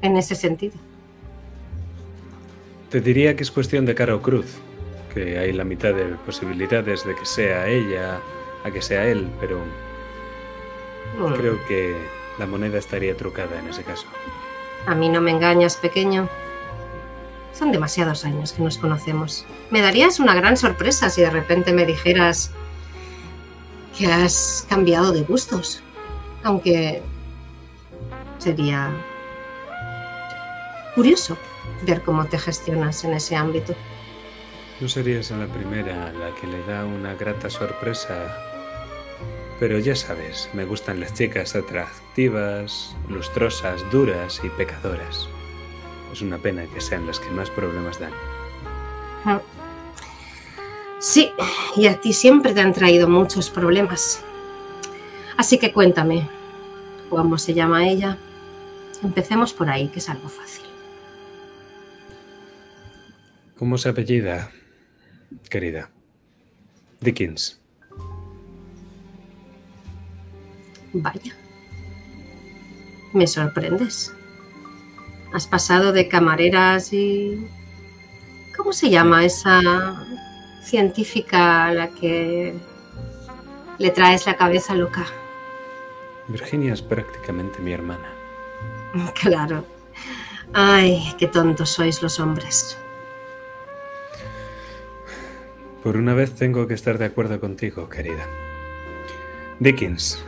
en 0.00 0.16
ese 0.16 0.34
sentido. 0.34 0.74
Te 2.90 3.00
diría 3.02 3.36
que 3.36 3.42
es 3.42 3.50
cuestión 3.50 3.84
de 3.84 3.94
cara 3.94 4.14
o 4.14 4.22
cruz, 4.22 4.46
que 5.12 5.38
hay 5.38 5.52
la 5.52 5.64
mitad 5.64 5.92
de 5.92 6.04
posibilidades 6.24 7.04
de 7.04 7.14
que 7.14 7.26
sea 7.26 7.68
ella 7.68 8.20
a 8.64 8.70
que 8.70 8.80
sea 8.80 9.06
él, 9.06 9.28
pero 9.38 9.60
Mm. 11.18 11.34
creo 11.34 11.58
que 11.66 11.94
la 12.38 12.46
moneda 12.46 12.78
estaría 12.78 13.16
trucada 13.16 13.58
en 13.58 13.68
ese 13.68 13.82
caso. 13.82 14.06
A 14.86 14.94
mí 14.94 15.08
no 15.08 15.20
me 15.20 15.32
engañas, 15.32 15.76
pequeño. 15.76 16.28
Son 17.52 17.72
demasiados 17.72 18.24
años 18.24 18.52
que 18.52 18.62
nos 18.62 18.78
conocemos. 18.78 19.44
Me 19.70 19.80
darías 19.80 20.20
una 20.20 20.34
gran 20.34 20.56
sorpresa 20.56 21.10
si 21.10 21.22
de 21.22 21.30
repente 21.30 21.72
me 21.72 21.86
dijeras 21.86 22.52
que 23.98 24.06
has 24.06 24.66
cambiado 24.68 25.12
de 25.12 25.22
gustos. 25.22 25.82
Aunque 26.44 27.02
sería 28.38 28.90
curioso 30.94 31.36
ver 31.82 32.02
cómo 32.02 32.24
te 32.26 32.38
gestionas 32.38 33.02
en 33.04 33.14
ese 33.14 33.34
ámbito. 33.36 33.74
No 34.80 34.88
serías 34.88 35.30
la 35.30 35.46
primera 35.46 36.12
la 36.12 36.34
que 36.40 36.46
le 36.46 36.62
da 36.64 36.84
una 36.84 37.14
grata 37.14 37.50
sorpresa. 37.50 38.36
Pero 39.58 39.78
ya 39.78 39.96
sabes, 39.96 40.50
me 40.52 40.64
gustan 40.64 41.00
las 41.00 41.14
chicas 41.14 41.56
lustrosas, 43.08 43.84
duras 43.90 44.40
y 44.42 44.48
pecadoras. 44.48 45.28
Es 46.12 46.22
una 46.22 46.38
pena 46.38 46.66
que 46.66 46.80
sean 46.80 47.06
las 47.06 47.20
que 47.20 47.30
más 47.30 47.50
problemas 47.50 48.00
dan. 48.00 48.12
Sí, 50.98 51.30
y 51.76 51.86
a 51.88 52.00
ti 52.00 52.12
siempre 52.12 52.54
te 52.54 52.60
han 52.60 52.72
traído 52.72 53.06
muchos 53.08 53.50
problemas. 53.50 54.22
Así 55.36 55.58
que 55.58 55.72
cuéntame, 55.72 56.26
¿cómo 57.10 57.36
se 57.36 57.52
llama 57.52 57.86
ella? 57.86 58.16
Empecemos 59.02 59.52
por 59.52 59.68
ahí, 59.68 59.88
que 59.88 59.98
es 59.98 60.08
algo 60.08 60.28
fácil. 60.28 60.64
¿Cómo 63.58 63.76
se 63.76 63.90
apellida, 63.90 64.50
querida? 65.50 65.90
Dickens. 67.00 67.60
Vaya. 70.94 71.45
Me 73.16 73.26
sorprendes. 73.26 74.12
Has 75.32 75.46
pasado 75.46 75.92
de 75.92 76.06
camareras 76.06 76.92
y... 76.92 77.48
¿Cómo 78.54 78.74
se 78.74 78.90
llama 78.90 79.24
esa 79.24 80.04
científica 80.62 81.64
a 81.64 81.72
la 81.72 81.88
que 81.88 82.52
le 83.78 83.90
traes 83.90 84.26
la 84.26 84.36
cabeza 84.36 84.74
loca? 84.74 85.06
Virginia 86.28 86.74
es 86.74 86.82
prácticamente 86.82 87.58
mi 87.60 87.72
hermana. 87.72 88.06
Claro. 89.14 89.64
Ay, 90.52 91.14
qué 91.18 91.26
tontos 91.26 91.70
sois 91.70 92.02
los 92.02 92.20
hombres. 92.20 92.76
Por 95.82 95.96
una 95.96 96.12
vez 96.12 96.34
tengo 96.34 96.66
que 96.66 96.74
estar 96.74 96.98
de 96.98 97.06
acuerdo 97.06 97.40
contigo, 97.40 97.88
querida. 97.88 98.26
Dickens. 99.58 100.22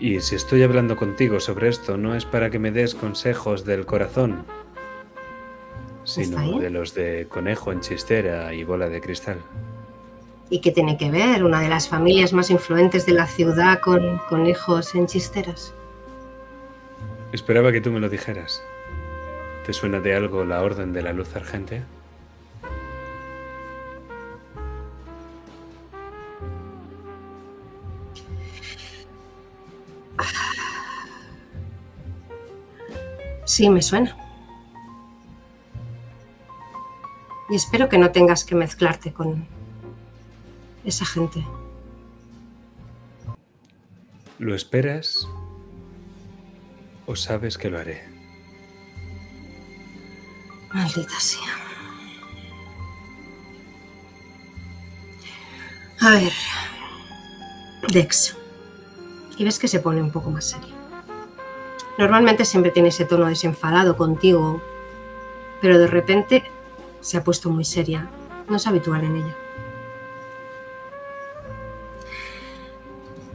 Y 0.00 0.18
si 0.20 0.34
estoy 0.34 0.62
hablando 0.62 0.96
contigo 0.96 1.40
sobre 1.40 1.68
esto, 1.68 1.98
no 1.98 2.14
es 2.14 2.24
para 2.24 2.48
que 2.48 2.58
me 2.58 2.70
des 2.70 2.94
consejos 2.94 3.66
del 3.66 3.84
corazón, 3.84 4.46
sino 6.04 6.58
de 6.58 6.70
los 6.70 6.94
de 6.94 7.26
conejo 7.28 7.70
en 7.70 7.80
chistera 7.80 8.54
y 8.54 8.64
bola 8.64 8.88
de 8.88 9.02
cristal. 9.02 9.36
¿Y 10.48 10.62
qué 10.62 10.72
tiene 10.72 10.96
que 10.96 11.10
ver 11.10 11.44
una 11.44 11.60
de 11.60 11.68
las 11.68 11.86
familias 11.86 12.32
más 12.32 12.50
influentes 12.50 13.04
de 13.04 13.12
la 13.12 13.26
ciudad 13.26 13.80
con 13.80 14.16
conejos 14.30 14.94
en 14.94 15.06
chisteras? 15.06 15.74
Esperaba 17.32 17.70
que 17.70 17.82
tú 17.82 17.92
me 17.92 18.00
lo 18.00 18.08
dijeras. 18.08 18.62
¿Te 19.66 19.74
suena 19.74 20.00
de 20.00 20.14
algo 20.14 20.46
la 20.46 20.62
Orden 20.62 20.94
de 20.94 21.02
la 21.02 21.12
Luz 21.12 21.36
Argentea? 21.36 21.84
Sí, 33.44 33.68
me 33.68 33.82
suena. 33.82 34.16
Y 37.48 37.56
espero 37.56 37.88
que 37.88 37.98
no 37.98 38.12
tengas 38.12 38.44
que 38.44 38.54
mezclarte 38.54 39.12
con 39.12 39.46
esa 40.84 41.04
gente. 41.04 41.44
¿Lo 44.38 44.54
esperas? 44.54 45.26
o 47.10 47.16
sabes 47.16 47.58
que 47.58 47.68
lo 47.68 47.80
haré. 47.80 48.08
Maldita 50.72 51.18
sea. 51.18 51.56
A 56.02 56.10
ver. 56.10 56.32
Dex. 57.92 58.36
Y 59.40 59.44
ves 59.44 59.58
que 59.58 59.68
se 59.68 59.80
pone 59.80 60.02
un 60.02 60.10
poco 60.10 60.30
más 60.30 60.44
serio. 60.44 60.74
Normalmente 61.96 62.44
siempre 62.44 62.70
tiene 62.70 62.90
ese 62.90 63.06
tono 63.06 63.26
desenfadado 63.26 63.96
contigo, 63.96 64.60
pero 65.62 65.78
de 65.78 65.86
repente 65.86 66.44
se 67.00 67.16
ha 67.16 67.24
puesto 67.24 67.48
muy 67.48 67.64
seria. 67.64 68.10
No 68.50 68.56
es 68.56 68.66
habitual 68.66 69.02
en 69.02 69.16
ella. 69.16 69.36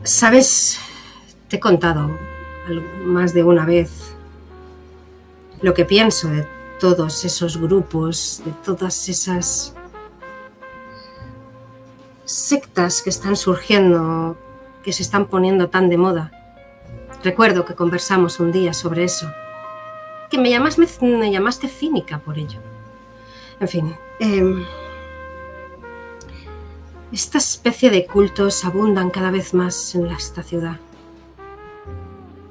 Sabes, 0.04 0.78
te 1.48 1.56
he 1.56 1.60
contado 1.60 2.12
más 3.04 3.34
de 3.34 3.44
una 3.44 3.66
vez 3.66 4.16
lo 5.62 5.74
que 5.74 5.86
pienso 5.86 6.28
de 6.28 6.48
todos 6.80 7.26
esos 7.26 7.58
grupos, 7.58 8.44
de 8.46 8.52
todas 8.64 9.10
esas 9.10 9.74
sectas 12.26 13.02
que 13.02 13.10
están 13.10 13.36
surgiendo, 13.36 14.38
que 14.86 14.94
se 14.94 15.02
están 15.02 15.26
poniendo 15.26 15.68
tan 15.70 15.90
de 15.90 15.98
moda. 15.98 16.32
Recuerdo 17.24 17.66
que 17.66 17.74
conversamos 17.74 18.40
un 18.40 18.52
día 18.52 18.72
sobre 18.72 19.04
eso, 19.04 19.28
que 20.30 20.38
me, 20.38 20.52
llamas, 20.52 20.78
me, 20.78 21.32
llamaste 21.32 21.68
cínica 21.68 22.20
por 22.20 22.38
ello. 22.38 22.60
En 23.60 23.68
fin, 23.68 23.96
em, 24.20 24.64
esta 27.12 27.40
especie 27.40 27.90
de 27.90 28.06
cultos 28.06 28.64
abundan 28.64 29.10
cada 29.10 29.32
vez 29.32 29.56
más 29.56 29.96
en 29.96 30.06
esta 30.06 30.44
ciudad. 30.44 30.80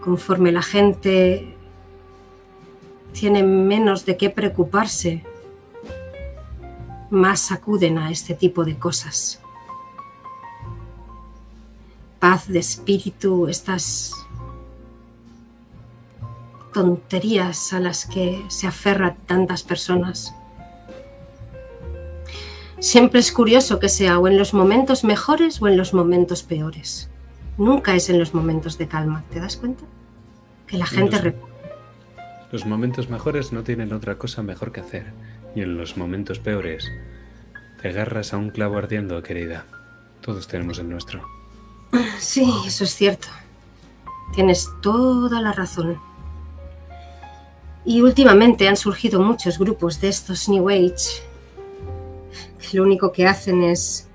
Conforme 0.01 0.51
la 0.51 0.63
gente 0.63 1.57
tiene 3.13 3.45
menos 3.45 4.05
de 4.07 4.17
qué 4.17 4.29
preocuparse, 4.29 5.25
más 7.11 7.53
acuden 7.53 7.97
a 7.99 8.11
este 8.11 8.35
tipo 8.35 8.65
de 8.65 8.77
cosas. 8.77 9.41
Paz 12.25 12.49
de 12.49 12.59
espíritu, 12.59 13.49
estas 13.49 14.15
tonterías 16.73 17.75
a 17.75 17.81
las 17.81 18.07
que 18.07 18.43
se 18.49 18.67
aferran 18.67 19.19
tantas 19.27 19.63
personas. 19.63 20.35
Siempre 22.79 23.21
es 23.21 23.31
curioso 23.31 23.79
que 23.79 23.91
sea 23.91 24.19
o 24.19 24.27
en 24.27 24.39
los 24.39 24.55
momentos 24.55 25.05
mejores 25.05 25.61
o 25.61 25.69
en 25.69 25.77
los 25.77 25.93
momentos 25.93 26.43
peores. 26.43 27.11
Nunca 27.59 27.95
es 27.95 28.09
en 28.09 28.19
los 28.19 28.33
momentos 28.33 28.79
de 28.79 28.89
calma, 28.89 29.23
¿te 29.31 29.39
das 29.39 29.59
cuenta? 29.59 29.85
Que 30.67 30.79
la 30.79 30.87
En 30.87 30.91
gente... 30.91 31.23
los- 31.23 31.35
Los 32.53 32.65
momentos 32.65 33.11
mejores 33.11 33.53
no 33.53 33.65
tienen 33.65 33.93
otra 33.93 34.17
cosa 34.17 34.43
mejor 34.43 34.73
que 34.73 34.81
hacer. 34.81 35.13
Y 35.55 35.61
en 35.61 35.77
los 35.77 35.99
momentos 35.99 36.39
peores, 36.39 36.91
te 37.83 37.89
agarras 37.91 38.33
a 38.33 38.39
un 38.39 38.49
clavo 38.49 38.79
ardiendo, 38.79 39.23
querida. 39.23 39.67
Todos 40.23 40.49
tenemos 40.49 40.79
el 40.79 40.89
nuestro. 40.89 41.34
Sí, 42.19 42.53
eso 42.67 42.85
es 42.85 42.95
cierto. 42.95 43.29
Tienes 44.35 44.69
toda 44.83 45.41
la 45.41 45.53
razón. 45.53 46.01
Y 47.85 48.01
últimamente 48.01 48.69
han 48.69 48.77
surgido 48.77 49.21
muchos 49.21 49.59
grupos 49.59 50.01
de 50.01 50.09
estos 50.09 50.49
New 50.49 50.69
Age 50.69 51.23
lo 52.75 52.83
único 52.83 53.13
que 53.13 53.27
hacen 53.27 53.63
es 53.63 54.09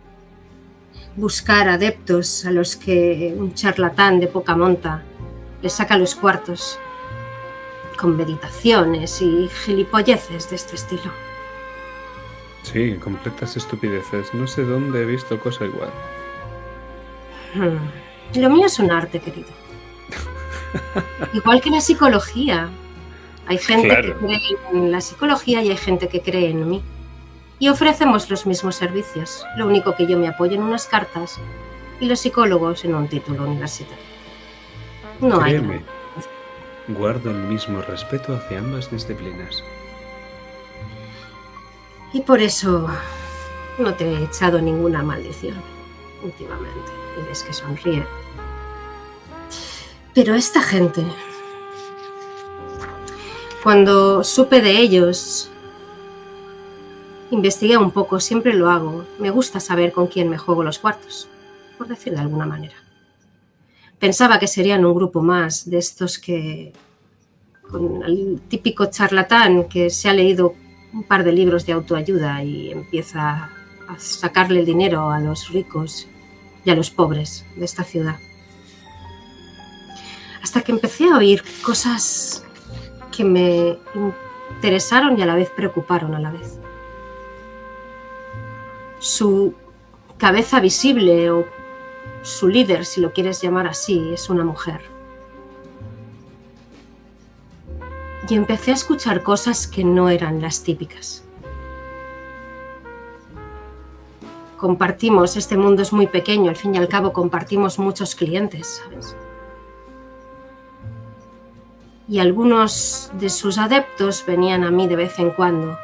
buscar 1.16 1.70
adeptos 1.70 2.46
a 2.46 2.52
los 2.52 2.76
que 2.76 3.34
un 3.38 3.54
charlatán 3.54 4.20
de 4.20 4.28
poca 4.28 4.56
monta 4.56 5.04
les 5.62 5.74
saca 5.74 5.98
los 5.98 6.16
cuartos 6.16 6.80
con 7.98 8.16
meditaciones 8.16 9.22
y 9.22 9.50
gilipolleces 9.66 10.50
de 10.50 10.56
este 10.56 10.76
estilo. 10.76 11.12
Sí, 12.64 12.96
completas 12.96 13.58
estupideces. 13.58 14.34
No 14.34 14.48
sé 14.48 14.64
dónde 14.64 15.02
he 15.02 15.06
visto 15.06 15.40
cosa 15.40 15.66
igual. 15.66 15.92
Hmm. 17.54 18.40
Lo 18.40 18.50
mío 18.50 18.66
es 18.68 18.80
un 18.80 18.92
arte, 18.92 19.20
querido. 19.20 19.50
Igual 21.34 21.62
que 21.62 21.70
la 21.70 21.82
psicología. 21.82 22.70
Hay 23.48 23.58
gente 23.58 23.88
Claro. 23.88 24.20
que 24.20 24.26
cree 24.26 24.58
en 24.74 24.92
la 24.92 25.02
psicología 25.02 25.64
y 25.64 25.70
hay 25.72 25.78
gente 25.78 26.08
que 26.08 26.22
cree 26.22 26.50
en 26.52 26.70
mí. 26.70 26.84
Y 27.58 27.70
ofrecemos 27.70 28.30
los 28.30 28.46
mismos 28.46 28.76
servicios. 28.76 29.44
Lo 29.58 29.66
único 29.66 29.96
que 29.96 30.06
yo 30.06 30.18
me 30.18 30.28
apoyo 30.28 30.54
en 30.56 30.62
unas 30.64 30.86
cartas 30.86 31.40
y 32.00 32.06
los 32.06 32.20
psicólogos 32.20 32.86
en 32.86 32.94
un 32.96 33.08
título 33.08 33.44
universitario. 33.46 33.98
No 35.20 35.42
hay. 35.42 35.54
Créeme, 35.54 35.82
guardo 36.90 37.32
el 37.32 37.38
mismo 37.38 37.82
respeto 37.82 38.36
hacia 38.36 38.60
ambas 38.60 38.90
disciplinas. 38.92 39.64
Y 42.14 42.22
por 42.22 42.40
eso 42.42 42.88
no 43.78 43.94
te 43.96 44.06
he 44.06 44.24
echado 44.24 44.62
ninguna 44.62 45.04
maldición 45.04 45.56
últimamente. 46.24 46.92
Y 47.20 47.46
que 47.46 47.54
sonríe. 47.54 48.06
Pero 50.14 50.36
esta 50.36 50.62
gente, 50.62 51.04
cuando 53.64 54.24
supe 54.24 54.62
de 54.62 54.72
ellos, 54.78 55.50
investigué 57.32 57.78
un 57.78 57.92
poco, 57.92 58.20
siempre 58.20 58.54
lo 58.54 58.70
hago. 58.70 59.06
Me 59.20 59.30
gusta 59.30 59.60
saber 59.60 59.92
con 59.92 60.08
quién 60.08 60.30
me 60.30 60.38
juego 60.38 60.64
los 60.64 60.80
cuartos, 60.80 61.28
por 61.78 61.88
decir 61.88 62.14
de 62.14 62.20
alguna 62.20 62.46
manera. 62.46 62.76
Pensaba 64.00 64.40
que 64.40 64.48
serían 64.48 64.86
un 64.86 64.96
grupo 64.96 65.22
más 65.22 65.70
de 65.70 65.78
estos 65.78 66.18
que, 66.18 66.74
con 67.70 68.04
el 68.04 68.42
típico 68.48 68.88
charlatán 68.88 69.66
que 69.66 69.90
se 69.90 70.10
ha 70.10 70.14
leído 70.14 70.56
un 70.94 71.04
par 71.04 71.24
de 71.24 71.34
libros 71.34 71.66
de 71.66 71.74
autoayuda 71.74 72.44
y 72.44 72.72
empieza 72.72 73.52
a 73.88 74.00
sacarle 74.00 74.62
el 74.62 74.66
dinero 74.66 75.12
a 75.12 75.20
los 75.20 75.50
ricos 75.50 76.08
y 76.70 76.72
a 76.72 76.76
los 76.76 76.92
pobres 76.92 77.46
de 77.56 77.66
esta 77.66 77.84
ciudad. 77.84 78.18
Hasta 80.44 80.62
que 80.62 80.72
empecé 80.72 81.06
a 81.06 81.18
oír 81.18 81.44
cosas 81.64 82.44
que 83.12 83.24
me 83.24 83.80
interesaron 84.52 85.18
y 85.18 85.24
a 85.24 85.26
la 85.26 85.36
vez 85.36 85.50
preocuparon 85.50 86.14
a 86.14 86.20
la 86.20 86.30
vez. 86.30 86.60
Su 89.00 89.56
cabeza 90.18 90.60
visible 90.60 91.32
o 91.32 91.48
su 92.22 92.48
líder, 92.48 92.86
si 92.86 93.02
lo 93.02 93.14
quieres 93.14 93.42
llamar 93.42 93.66
así, 93.66 94.12
es 94.14 94.30
una 94.30 94.44
mujer. 94.44 94.82
y 98.30 98.36
empecé 98.36 98.70
a 98.70 98.76
escuchar 98.76 99.24
cosas 99.24 99.66
que 99.66 99.84
no 99.84 100.08
eran 100.08 100.40
las 100.40 100.62
típicas. 100.62 101.24
Compartimos, 104.60 105.38
este 105.38 105.56
mundo 105.56 105.82
es 105.84 105.94
muy 105.94 106.08
pequeño, 106.08 106.50
al 106.50 106.58
fin 106.58 106.76
y 106.76 106.78
al 106.78 106.90
cabo 106.90 107.14
compartimos 107.14 107.80
muchos 107.80 108.14
clientes, 108.14 108.82
¿sabes? 108.84 109.16
Y 112.10 112.20
algunos 112.20 113.10
de 113.14 113.30
sus 113.30 113.58
adeptos 113.58 114.26
venían 114.28 114.66
a 114.66 114.70
mí 114.70 114.86
de 114.86 114.98
vez 114.98 115.18
en 115.18 115.32
cuando 115.32 115.80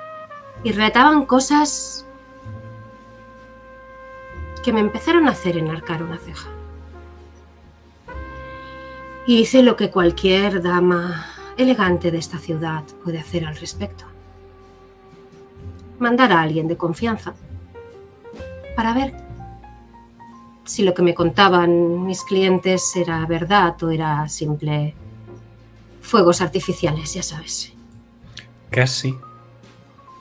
y 0.61 0.73
retaban 0.73 1.25
cosas 1.25 2.05
que 4.61 4.73
me 4.73 4.81
empezaron 4.81 5.29
a 5.29 5.31
hacer 5.31 5.57
enarcar 5.57 6.03
una 6.03 6.17
ceja. 6.17 6.49
Y 9.25 9.39
hice 9.39 9.63
lo 9.63 9.77
que 9.77 9.89
cualquier 9.89 10.61
dama 10.61 11.27
elegante 11.55 12.11
de 12.11 12.17
esta 12.17 12.39
ciudad 12.39 12.83
puede 13.05 13.19
hacer 13.19 13.45
al 13.45 13.55
respecto. 13.55 14.03
Mandar 15.97 16.33
a 16.33 16.41
alguien 16.41 16.67
de 16.67 16.75
confianza 16.75 17.35
para 18.75 18.93
ver 18.93 19.13
si 20.65 20.83
lo 20.83 20.93
que 20.93 21.01
me 21.03 21.13
contaban 21.13 22.05
mis 22.05 22.23
clientes 22.23 22.95
era 22.95 23.25
verdad 23.25 23.81
o 23.83 23.89
era 23.91 24.27
simple 24.29 24.95
fuegos 26.01 26.41
artificiales, 26.41 27.13
ya 27.13 27.23
sabes. 27.23 27.73
Casi 28.69 29.15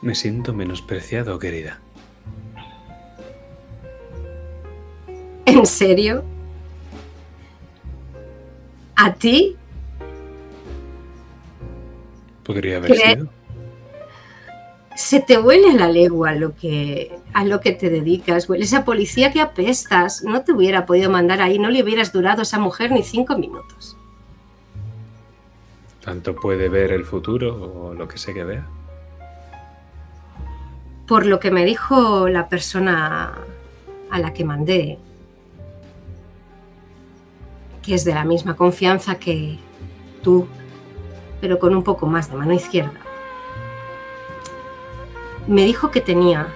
me 0.01 0.15
siento 0.15 0.53
menospreciado, 0.53 1.37
querida. 1.39 1.79
¿En 5.45 5.65
serio? 5.65 6.23
¿A 8.95 9.13
ti? 9.13 9.57
Podría 12.43 12.77
haber 12.77 12.91
¿Cree- 12.91 13.13
sido. 13.15 13.29
Se 14.95 15.19
te 15.19 15.37
huele 15.37 15.73
la 15.73 15.89
legua 15.89 16.29
a 16.29 16.35
lo 16.35 16.55
que 16.55 17.19
a 17.33 17.43
lo 17.43 17.59
que 17.59 17.73
te 17.73 17.89
dedicas. 17.89 18.49
Hueles 18.49 18.73
a 18.73 18.85
policía 18.85 19.31
que 19.31 19.41
apestas. 19.41 20.23
No 20.23 20.43
te 20.43 20.53
hubiera 20.53 20.85
podido 20.85 21.09
mandar 21.09 21.41
ahí, 21.41 21.59
no 21.59 21.69
le 21.69 21.83
hubieras 21.83 22.13
durado 22.13 22.39
a 22.39 22.43
esa 22.43 22.59
mujer 22.59 22.91
ni 22.91 23.03
cinco 23.03 23.37
minutos. 23.37 23.97
Tanto 26.03 26.35
puede 26.35 26.69
ver 26.69 26.91
el 26.91 27.03
futuro 27.03 27.89
o 27.89 27.93
lo 27.93 28.07
que 28.07 28.17
sé 28.17 28.33
que 28.33 28.43
vea. 28.43 28.67
Por 31.07 31.25
lo 31.25 31.39
que 31.39 31.51
me 31.51 31.65
dijo 31.65 32.29
la 32.29 32.47
persona 32.47 33.33
a 34.09 34.19
la 34.19 34.33
que 34.33 34.45
mandé, 34.45 34.97
que 37.83 37.95
es 37.95 38.05
de 38.05 38.13
la 38.13 38.23
misma 38.23 38.55
confianza 38.55 39.19
que 39.19 39.59
tú 40.23 40.47
pero 41.41 41.59
con 41.59 41.75
un 41.75 41.83
poco 41.83 42.07
más 42.07 42.31
de 42.31 42.37
mano 42.37 42.53
izquierda. 42.53 43.04
Me 45.47 45.63
dijo 45.63 45.91
que 45.91 46.01
tenía 46.01 46.47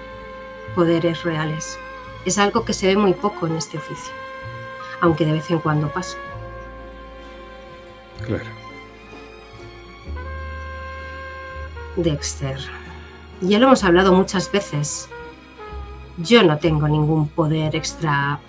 poderes 0.74 1.22
reales. 1.22 1.78
Es 2.24 2.38
algo 2.38 2.64
que 2.64 2.72
se 2.72 2.88
ve 2.88 2.96
muy 2.96 3.14
poco 3.14 3.46
en 3.46 3.56
este 3.56 3.78
oficio, 3.78 4.12
aunque 5.00 5.24
de 5.24 5.32
vez 5.32 5.50
en 5.50 5.60
cuando 5.60 5.88
pasa. 5.88 6.16
Claro. 8.26 8.44
Dexter, 11.96 12.58
ya 13.40 13.58
lo 13.58 13.66
hemos 13.66 13.84
hablado 13.84 14.12
muchas 14.12 14.50
veces. 14.50 15.08
Yo 16.18 16.42
no 16.42 16.58
tengo 16.58 16.86
ningún 16.88 17.28
poder 17.28 17.74
extra 17.76 18.40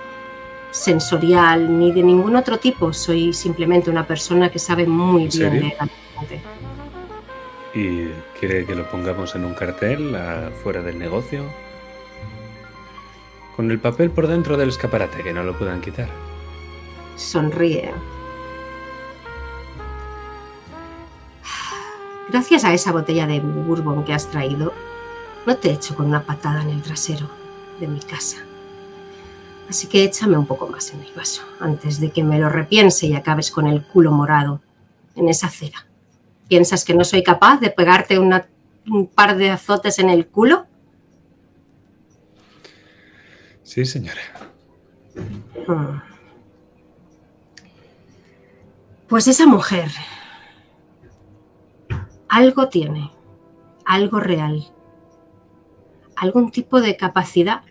sensorial 0.72 1.78
ni 1.80 1.92
de 1.92 2.04
ningún 2.04 2.36
otro 2.36 2.58
tipo. 2.58 2.94
Soy 2.94 3.34
simplemente 3.34 3.89
una 3.89 4.06
persona 4.06 4.50
que 4.50 4.60
sabe 4.60 4.86
muy 4.86 5.28
bien 5.28 5.60
leer 5.60 5.76
a 5.80 5.86
la 5.86 5.92
gente. 6.20 6.42
¿Y 7.74 8.07
quiere 8.39 8.65
que 8.65 8.76
lo 8.76 8.89
pongamos 8.89 9.36
en 9.36 9.45
un 9.45 9.53
cartel 9.53 10.13
afuera 10.15 10.82
del 10.82 10.99
negocio? 10.99 11.45
Con 13.55 13.72
el 13.72 13.80
papel 13.80 14.11
por 14.11 14.28
dentro 14.28 14.57
del 14.57 14.69
escaparate, 14.69 15.24
que 15.24 15.34
no 15.34 15.43
lo 15.43 15.57
puedan 15.57 15.82
quitar. 15.82 16.09
Sonríe. 17.15 17.91
Gracias 22.30 22.63
a 22.63 22.74
esa 22.74 22.91
botella 22.91 23.28
de 23.28 23.39
bourbon 23.39 24.03
que 24.05 24.13
has 24.13 24.30
traído, 24.30 24.74
no 25.45 25.57
te 25.57 25.72
echo 25.72 25.95
con 25.95 26.05
una 26.05 26.24
patada 26.24 26.61
en 26.61 26.69
el 26.69 26.82
trasero 26.82 27.30
de 27.80 27.88
mi 27.88 27.99
casa. 27.99 28.38
Así 29.69 29.88
que 29.88 30.03
échame 30.03 30.38
un 30.38 30.45
poco 30.45 30.67
más 30.67 30.93
en 30.93 31.01
el 31.01 31.11
vaso, 31.13 31.43
antes 31.59 31.99
de 31.99 32.11
que 32.11 32.24
me 32.24 32.39
lo 32.39 32.49
repiense 32.49 33.07
y 33.07 33.15
acabes 33.15 33.51
con 33.51 33.67
el 33.67 33.84
culo 33.84 34.11
morado 34.11 34.61
en 35.15 35.30
esa 35.30 35.49
cera. 35.49 35.86
¿Piensas 36.52 36.84
que 36.84 36.93
no 36.93 37.06
soy 37.06 37.24
capaz 37.24 37.62
de 37.62 37.70
pegarte 37.70 38.20
una- 38.20 38.49
un 38.86 39.08
par 39.08 39.38
de 39.38 39.52
azotes 39.52 39.99
en 39.99 40.10
el 40.10 40.28
culo? 40.28 40.66
Sí, 43.64 43.86
señora. 43.86 44.20
Hmm. 45.66 46.02
Pues 49.08 49.30
esa 49.30 49.45
mujer 49.47 49.89
algo 52.28 52.68
tiene, 52.68 53.12
algo 53.86 54.20
real, 54.20 54.66
algún 56.18 56.52
tipo 56.52 56.82
de 56.82 56.97
capacidad 56.97 57.62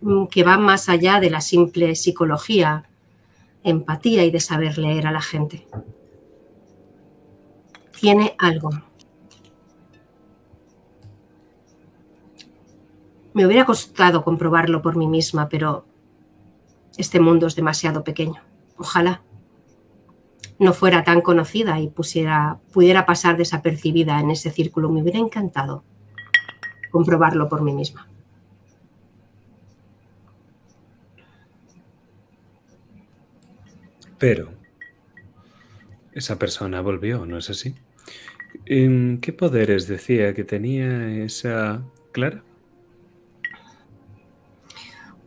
mm, 0.00 0.28
que 0.28 0.44
va 0.44 0.56
más 0.56 0.88
allá 0.88 1.20
de 1.20 1.28
la 1.28 1.42
simple 1.42 1.94
psicología, 1.94 2.88
empatía 3.64 4.24
y 4.24 4.30
de 4.30 4.40
saber 4.40 4.78
leer 4.78 5.06
a 5.06 5.12
la 5.12 5.20
gente. 5.20 5.66
Tiene 8.00 8.36
algo. 8.38 8.70
Me 13.34 13.44
hubiera 13.44 13.64
costado 13.64 14.22
comprobarlo 14.22 14.82
por 14.82 14.96
mí 14.96 15.08
misma, 15.08 15.48
pero 15.48 15.84
este 16.96 17.18
mundo 17.18 17.48
es 17.48 17.56
demasiado 17.56 18.04
pequeño. 18.04 18.40
Ojalá 18.76 19.22
no 20.60 20.72
fuera 20.72 21.02
tan 21.02 21.20
conocida 21.22 21.80
y 21.80 21.88
pudiera 21.88 23.04
pasar 23.04 23.36
desapercibida 23.36 24.20
en 24.20 24.30
ese 24.30 24.50
círculo. 24.50 24.90
Me 24.90 25.02
hubiera 25.02 25.18
encantado 25.18 25.82
comprobarlo 26.92 27.48
por 27.48 27.62
mí 27.62 27.72
misma. 27.72 28.08
Pero 34.18 34.50
esa 36.12 36.38
persona 36.38 36.80
volvió, 36.80 37.26
¿no 37.26 37.38
es 37.38 37.50
así? 37.50 37.74
¿En 38.66 39.20
qué 39.20 39.32
poderes 39.32 39.88
decía 39.88 40.34
que 40.34 40.44
tenía 40.44 41.24
esa 41.24 41.82
Clara? 42.12 42.42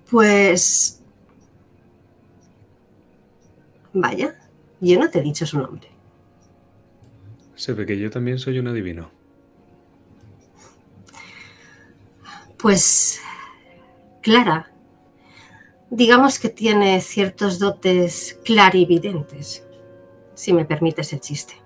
Pues... 0.10 1.02
Vaya, 3.94 4.36
yo 4.80 5.00
no 5.00 5.10
te 5.10 5.20
he 5.20 5.22
dicho 5.22 5.46
su 5.46 5.60
nombre. 5.60 5.90
Se 7.56 7.74
ve 7.74 7.86
que 7.86 7.98
yo 7.98 8.10
también 8.10 8.40
soy 8.40 8.60
un 8.60 8.68
adivino. 8.68 9.12
Pues 12.58 13.20
Clara, 14.22 14.72
digamos 15.90 16.40
que 16.40 16.50
tiene 16.50 17.02
ciertos 17.02 17.60
dotes 17.60 18.40
clarividentes, 18.46 19.66
si 20.36 20.54
me 20.54 20.66
permites 20.66 21.12
el 21.14 21.22
chiste. 21.22 21.61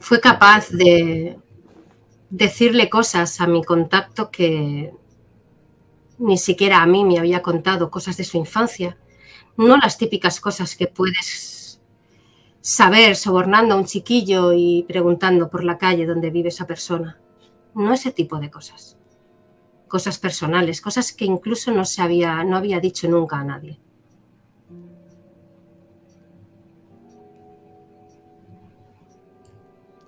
Fue 0.00 0.20
capaz 0.20 0.70
de 0.70 1.38
decirle 2.30 2.90
cosas 2.90 3.40
a 3.40 3.46
mi 3.46 3.62
contacto 3.62 4.30
que 4.30 4.92
ni 6.18 6.36
siquiera 6.36 6.82
a 6.82 6.86
mí 6.86 7.04
me 7.04 7.18
había 7.18 7.42
contado 7.42 7.90
cosas 7.90 8.16
de 8.16 8.24
su 8.24 8.36
infancia, 8.36 8.98
no 9.56 9.76
las 9.76 9.98
típicas 9.98 10.40
cosas 10.40 10.74
que 10.74 10.88
puedes 10.88 11.80
saber 12.60 13.14
sobornando 13.14 13.74
a 13.74 13.78
un 13.78 13.84
chiquillo 13.84 14.52
y 14.52 14.84
preguntando 14.88 15.48
por 15.48 15.62
la 15.62 15.78
calle 15.78 16.06
donde 16.06 16.30
vive 16.30 16.48
esa 16.48 16.66
persona. 16.66 17.20
No 17.74 17.92
ese 17.92 18.10
tipo 18.10 18.38
de 18.38 18.50
cosas 18.50 18.96
cosas 19.90 20.18
personales, 20.18 20.80
cosas 20.80 21.12
que 21.12 21.26
incluso 21.26 21.70
no 21.72 21.84
se 21.84 22.00
había, 22.00 22.42
no 22.44 22.56
había 22.56 22.80
dicho 22.80 23.08
nunca 23.08 23.40
a 23.40 23.44
nadie. 23.44 23.78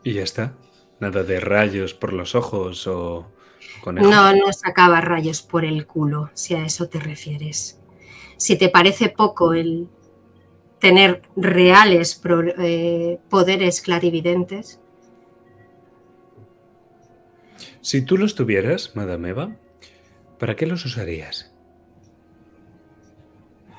Y 0.05 0.14
ya 0.14 0.22
está. 0.22 0.55
Nada 1.00 1.22
de 1.24 1.40
rayos 1.40 1.94
por 1.94 2.12
los 2.12 2.34
ojos 2.34 2.86
o 2.86 3.26
conejos. 3.80 4.11
No, 4.11 4.32
no 4.32 4.53
sacaba 4.53 5.00
rayos 5.00 5.42
por 5.42 5.64
el 5.64 5.86
culo, 5.86 6.30
si 6.34 6.55
a 6.55 6.64
eso 6.64 6.88
te 6.88 7.00
refieres. 7.00 7.80
Si 8.36 8.57
te 8.57 8.68
parece 8.68 9.09
poco 9.09 9.53
el 9.53 9.88
tener 10.80 11.22
reales 11.36 12.14
pro- 12.16 12.55
eh, 12.59 13.20
poderes 13.28 13.80
clarividentes, 13.80 14.80
Si 17.80 18.03
tú 18.03 18.16
los 18.16 18.34
tuvieras, 18.34 18.94
Madame 18.96 19.30
Eva, 19.30 19.57
¿para 20.38 20.57
qué 20.57 20.66
los 20.66 20.84
usarías? 20.84 21.53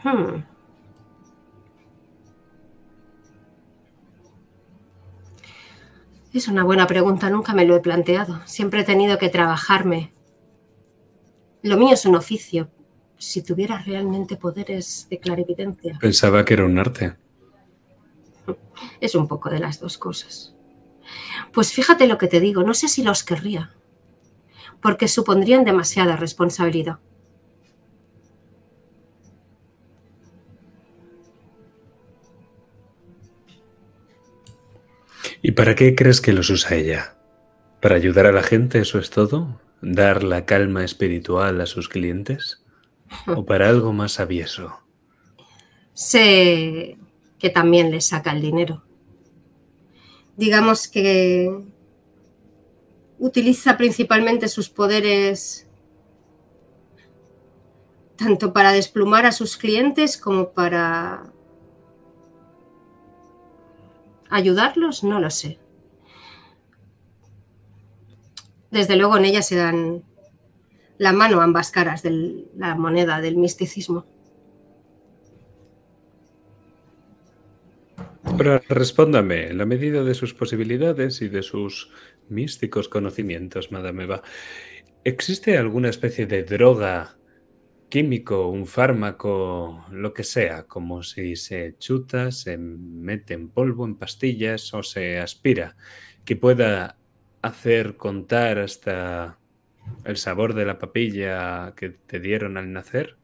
hmm. 0.04 0.44
Es 6.34 6.48
una 6.48 6.64
buena 6.64 6.88
pregunta, 6.88 7.30
nunca 7.30 7.54
me 7.54 7.64
lo 7.66 7.76
he 7.76 7.80
planteado. 7.80 8.42
Siempre 8.46 8.82
he 8.82 8.84
tenido 8.84 9.20
que 9.20 9.30
trabajarme. 9.30 10.12
Lo 11.62 11.78
mío 11.78 11.94
es 11.94 12.06
un 12.06 12.16
oficio. 12.16 12.70
Si 13.18 13.44
tuviera 13.44 13.78
realmente 13.78 14.36
poderes 14.36 15.08
de 15.10 15.20
clarividencia, 15.20 15.98
Pensaba 16.02 16.44
que 16.44 16.56
era 16.56 16.66
un 16.66 16.78
arte. 16.80 17.16
es 19.00 19.16
un 19.16 19.28
poco 19.28 19.50
de 19.50 19.60
las 19.60 19.80
dos 19.80 19.98
cosas. 19.98 20.56
Pues 21.54 21.72
fíjate 21.72 22.08
lo 22.08 22.18
que 22.18 22.28
te 22.28 22.40
digo, 22.40 22.64
no 22.64 22.74
sé 22.74 22.88
si 22.88 23.04
los 23.04 23.24
querría, 23.24 23.72
porque 24.82 25.08
supondrían 25.08 25.64
demasiada 25.64 26.16
responsabilidad. 26.16 27.00
¿Y 35.46 35.52
para 35.52 35.76
qué 35.76 35.94
crees 35.94 36.22
que 36.22 36.32
los 36.32 36.50
usa 36.50 36.78
ella? 36.78 37.18
¿Para 37.82 37.96
ayudar 37.96 38.26
a 38.26 38.32
la 38.32 38.44
gente, 38.44 38.80
eso 38.80 38.98
es 38.98 39.10
todo? 39.10 39.60
¿Dar 39.82 40.24
la 40.24 40.46
calma 40.46 40.86
espiritual 40.86 41.60
a 41.60 41.66
sus 41.66 41.90
clientes? 41.90 42.64
¿O 43.28 43.46
para 43.46 43.68
algo 43.68 43.92
más 43.92 44.22
avieso? 44.22 44.80
Sé 45.94 46.98
que 47.40 47.50
también 47.50 47.92
le 47.92 48.00
saca 48.00 48.32
el 48.32 48.42
dinero. 48.42 48.86
Digamos 50.38 50.88
que 50.88 51.54
utiliza 53.20 53.76
principalmente 53.76 54.48
sus 54.48 54.70
poderes 54.70 55.68
tanto 58.16 58.54
para 58.54 58.72
desplumar 58.72 59.26
a 59.26 59.34
sus 59.34 59.58
clientes 59.58 60.18
como 60.18 60.54
para 60.54 61.34
ayudarlos, 64.34 65.04
no 65.04 65.20
lo 65.20 65.30
sé. 65.30 65.60
Desde 68.72 68.96
luego 68.96 69.18
en 69.18 69.26
ella 69.26 69.44
se 69.44 69.56
dan 69.56 70.04
la 70.98 71.14
mano 71.14 71.42
ambas 71.42 71.70
caras 71.70 72.02
de 72.02 72.46
la 72.58 72.74
moneda 72.74 73.22
del 73.22 73.38
misticismo. 73.38 74.08
Ahora 78.24 78.64
respóndame, 78.70 79.50
en 79.50 79.60
la 79.60 79.68
medida 79.68 80.04
de 80.04 80.16
sus 80.16 80.34
posibilidades 80.34 81.22
y 81.22 81.28
de 81.28 81.44
sus 81.44 81.92
místicos 82.30 82.90
conocimientos, 82.90 83.72
Madame 83.72 84.06
Eva, 84.06 84.24
¿existe 85.04 85.58
alguna 85.58 85.90
especie 85.90 86.26
de 86.26 86.44
droga 86.44 87.18
químico, 87.94 88.48
un 88.48 88.66
fármaco, 88.66 89.86
lo 89.92 90.16
que 90.16 90.24
sea, 90.24 90.64
como 90.64 91.04
si 91.04 91.36
se 91.36 91.78
chuta, 91.78 92.32
se 92.32 92.58
mete 92.58 93.36
en 93.36 93.50
polvo, 93.50 93.86
en 93.86 93.98
pastillas 93.98 94.74
o 94.74 94.82
se 94.82 95.20
aspira, 95.20 95.76
que 96.26 96.36
pueda 96.36 96.98
hacer 97.44 97.96
contar 97.96 98.58
hasta 98.58 99.38
el 100.06 100.18
sabor 100.18 100.56
de 100.56 100.66
la 100.66 100.80
papilla 100.80 101.76
que 101.76 101.90
te 101.90 102.20
dieron 102.20 102.58
al 102.58 102.74
nacer? 102.74 103.16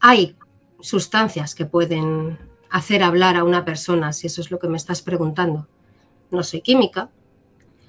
Hay 0.00 0.36
sustancias 0.80 1.54
que 1.54 1.66
pueden 1.66 2.36
hacer 2.68 3.04
hablar 3.04 3.36
a 3.36 3.44
una 3.44 3.64
persona, 3.64 4.12
si 4.12 4.26
eso 4.26 4.40
es 4.40 4.50
lo 4.50 4.58
que 4.58 4.66
me 4.66 4.76
estás 4.76 5.02
preguntando. 5.02 5.68
No 6.32 6.42
soy 6.42 6.62
química, 6.62 7.10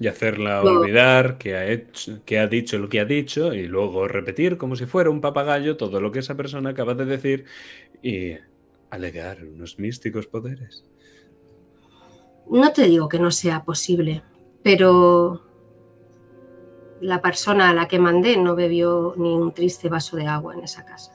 Y 0.02 0.08
hacerla 0.08 0.62
olvidar 0.62 1.38
que 1.38 1.54
ha, 1.54 1.70
hecho, 1.70 2.24
que 2.24 2.40
ha 2.40 2.48
dicho 2.48 2.76
lo 2.76 2.88
que 2.88 2.98
ha 2.98 3.04
dicho 3.04 3.54
y 3.54 3.68
luego 3.68 4.08
repetir 4.08 4.58
como 4.58 4.74
si 4.74 4.84
fuera 4.84 5.10
un 5.10 5.20
papagayo 5.20 5.76
todo 5.76 6.00
lo 6.00 6.10
que 6.10 6.18
esa 6.18 6.36
persona 6.36 6.70
acaba 6.70 6.94
de 6.94 7.04
decir 7.04 7.44
y 8.02 8.32
alegar 8.90 9.44
unos 9.44 9.78
místicos 9.78 10.26
poderes. 10.26 10.84
No 12.50 12.72
te 12.72 12.82
digo 12.88 13.08
que 13.08 13.20
no 13.20 13.30
sea 13.30 13.62
posible, 13.62 14.24
pero 14.64 15.40
la 17.00 17.22
persona 17.22 17.70
a 17.70 17.72
la 17.72 17.86
que 17.86 18.00
mandé 18.00 18.36
no 18.36 18.56
bebió 18.56 19.14
ni 19.16 19.34
un 19.34 19.54
triste 19.54 19.88
vaso 19.88 20.16
de 20.16 20.26
agua 20.26 20.54
en 20.54 20.64
esa 20.64 20.84
casa. 20.84 21.12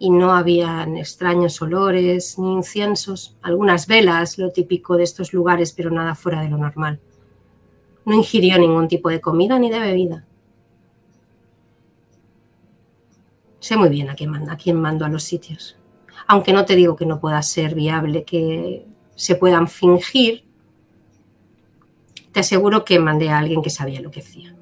Y 0.00 0.10
no 0.10 0.32
habían 0.32 0.96
extraños 0.96 1.62
olores 1.62 2.36
ni 2.36 2.52
inciensos, 2.52 3.36
algunas 3.42 3.86
velas, 3.86 4.38
lo 4.38 4.50
típico 4.50 4.96
de 4.96 5.04
estos 5.04 5.32
lugares, 5.32 5.72
pero 5.72 5.92
nada 5.92 6.16
fuera 6.16 6.42
de 6.42 6.48
lo 6.48 6.58
normal. 6.58 7.00
No 8.04 8.14
ingirió 8.14 8.58
ningún 8.58 8.88
tipo 8.88 9.08
de 9.08 9.20
comida 9.20 9.58
ni 9.58 9.70
de 9.70 9.78
bebida. 9.78 10.24
Sé 13.60 13.76
muy 13.76 13.90
bien 13.90 14.10
a 14.10 14.14
quién, 14.14 14.30
manda, 14.30 14.54
a 14.54 14.56
quién 14.56 14.80
mando 14.80 15.04
a 15.04 15.08
los 15.08 15.22
sitios. 15.22 15.76
Aunque 16.26 16.52
no 16.52 16.64
te 16.64 16.74
digo 16.74 16.96
que 16.96 17.06
no 17.06 17.20
pueda 17.20 17.42
ser 17.42 17.74
viable 17.74 18.24
que 18.24 18.86
se 19.14 19.36
puedan 19.36 19.68
fingir, 19.68 20.44
te 22.32 22.40
aseguro 22.40 22.84
que 22.84 22.98
mandé 22.98 23.28
a 23.28 23.38
alguien 23.38 23.62
que 23.62 23.70
sabía 23.70 24.00
lo 24.00 24.10
que 24.10 24.20
hacía. 24.20 24.56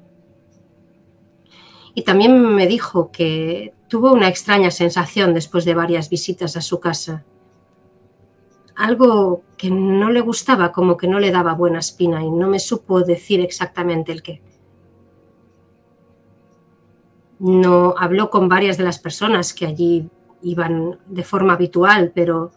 Y 1.93 2.03
también 2.03 2.55
me 2.55 2.67
dijo 2.67 3.11
que 3.11 3.73
tuvo 3.87 4.11
una 4.11 4.27
extraña 4.27 4.71
sensación 4.71 5.33
después 5.33 5.65
de 5.65 5.73
varias 5.73 6.09
visitas 6.09 6.55
a 6.55 6.61
su 6.61 6.79
casa. 6.79 7.25
Algo 8.81 9.43
que 9.57 9.69
no 9.69 10.09
le 10.09 10.21
gustaba, 10.21 10.71
como 10.71 10.97
que 10.97 11.07
no 11.07 11.19
le 11.19 11.29
daba 11.29 11.53
buena 11.53 11.77
espina 11.77 12.23
y 12.23 12.31
no 12.31 12.47
me 12.47 12.57
supo 12.57 13.01
decir 13.01 13.39
exactamente 13.39 14.11
el 14.11 14.23
qué. 14.23 14.41
No 17.37 17.93
habló 17.95 18.31
con 18.31 18.49
varias 18.49 18.77
de 18.77 18.83
las 18.83 18.97
personas 18.97 19.53
que 19.53 19.67
allí 19.67 20.09
iban 20.41 20.99
de 21.05 21.23
forma 21.23 21.53
habitual, 21.53 22.11
pero 22.15 22.53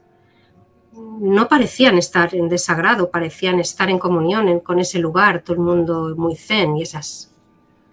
no 0.95 1.47
parecían 1.47 1.99
estar 1.99 2.35
en 2.35 2.49
desagrado, 2.49 3.11
parecían 3.11 3.61
estar 3.61 3.91
en 3.91 3.99
comunión 3.99 4.61
con 4.61 4.79
ese 4.79 5.01
lugar, 5.01 5.43
todo 5.43 5.57
el 5.57 5.63
mundo 5.63 6.15
muy 6.17 6.37
zen 6.37 6.79
y 6.79 6.83
esas, 6.85 7.35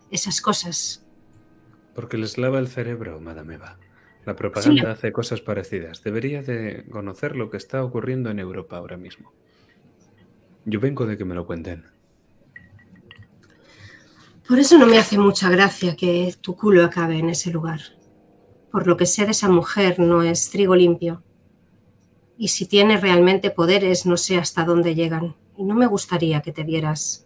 esas 0.10 0.40
cosas. 0.40 1.06
Porque 1.94 2.18
les 2.18 2.38
lava 2.38 2.60
el 2.60 2.70
cerebro, 2.70 3.20
Madame 3.20 3.56
Eva. 3.56 3.78
La 4.26 4.36
propaganda 4.36 4.82
Sí. 4.82 4.88
hace 4.88 5.12
cosas 5.12 5.42
parecidas. 5.42 6.04
Debería 6.04 6.42
de 6.44 6.86
conocer 6.92 7.36
lo 7.36 7.50
que 7.50 7.58
está 7.58 7.84
ocurriendo 7.84 8.30
en 8.30 8.40
Europa 8.40 8.78
ahora 8.78 8.98
mismo. 8.98 9.32
Yo 10.66 10.80
vengo 10.80 11.06
de 11.06 11.18
que 11.18 11.26
me 11.26 11.34
lo 11.34 11.48
cuenten. 11.48 11.86
Por 14.48 14.60
eso 14.60 14.78
no 14.78 14.86
me 14.86 14.98
hace 14.98 15.18
mucha 15.18 15.50
gracia 15.50 15.96
que 15.96 16.36
tu 16.42 16.56
culo 16.56 16.84
acabe 16.84 17.18
en 17.18 17.30
ese 17.30 17.52
lugar. 17.52 17.80
Por 18.72 18.86
lo 18.86 18.98
que 18.98 19.06
sé 19.06 19.26
de 19.26 19.32
esa 19.32 19.50
mujer 19.50 20.00
no 20.00 20.24
es 20.24 20.50
trigo 20.50 20.76
limpio. 20.76 21.24
Y 22.38 22.50
si 22.50 22.66
tiene 22.66 22.98
realmente 22.98 23.50
poderes 23.50 24.06
no 24.06 24.18
sé 24.18 24.38
hasta 24.38 24.64
dónde 24.66 24.96
llegan. 24.96 25.36
Y 25.58 25.64
no 25.64 25.76
me 25.76 25.88
gustaría 25.88 26.42
que 26.42 26.52
te 26.52 26.64
vieras 26.64 27.26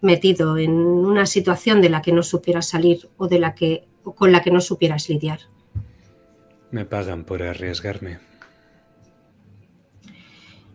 metido 0.00 0.58
en 0.58 0.72
una 0.72 1.26
situación 1.26 1.80
de 1.80 1.88
la 1.88 2.02
que 2.02 2.12
no 2.12 2.22
supieras 2.22 2.68
salir 2.68 3.08
o 3.16 3.26
de 3.26 3.38
la 3.38 3.54
que 3.54 3.88
o 4.04 4.14
con 4.14 4.32
la 4.32 4.42
que 4.42 4.50
no 4.50 4.60
supieras 4.60 5.08
lidiar. 5.08 5.40
Me 6.74 6.84
pagan 6.84 7.22
por 7.22 7.40
arriesgarme. 7.40 8.18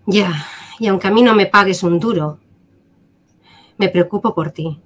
Ya, 0.06 0.46
y 0.80 0.88
aunque 0.88 1.10
a 1.10 1.12
mí 1.12 1.22
no 1.22 1.36
me 1.36 1.46
pagues 1.46 1.84
un 1.84 2.00
duro, 2.00 2.40
me 3.78 3.90
preocupo 3.90 4.34
por 4.34 4.52
ti. 4.52 4.80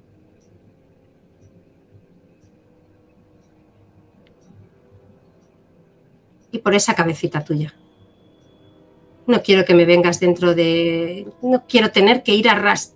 Y 6.52 6.58
por 6.58 6.74
esa 6.74 6.96
cabecita 6.96 7.44
tuya. 7.44 7.76
No 9.28 9.44
quiero 9.44 9.66
que 9.66 9.76
me 9.76 9.86
vengas 9.86 10.20
dentro 10.20 10.56
de... 10.56 11.28
No 11.44 11.68
quiero 11.68 11.92
tener 11.92 12.24
que 12.24 12.34
ir 12.34 12.50
a, 12.50 12.56
ras- 12.56 12.96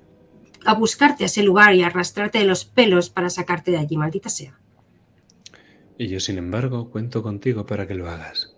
a 0.66 0.74
buscarte 0.74 1.24
a 1.24 1.28
ese 1.28 1.44
lugar 1.44 1.76
y 1.76 1.84
arrastrarte 1.84 2.40
de 2.40 2.46
los 2.46 2.66
pelos 2.66 3.12
para 3.12 3.30
sacarte 3.30 3.70
de 3.70 3.78
allí, 3.78 3.96
maldita 3.96 4.30
sea. 4.30 4.60
Y 5.98 6.08
yo, 6.08 6.20
sin 6.20 6.38
embargo, 6.38 6.90
cuento 6.92 7.24
contigo 7.24 7.66
para 7.66 7.88
que 7.88 7.96
lo 7.96 8.10
hagas. 8.10 8.56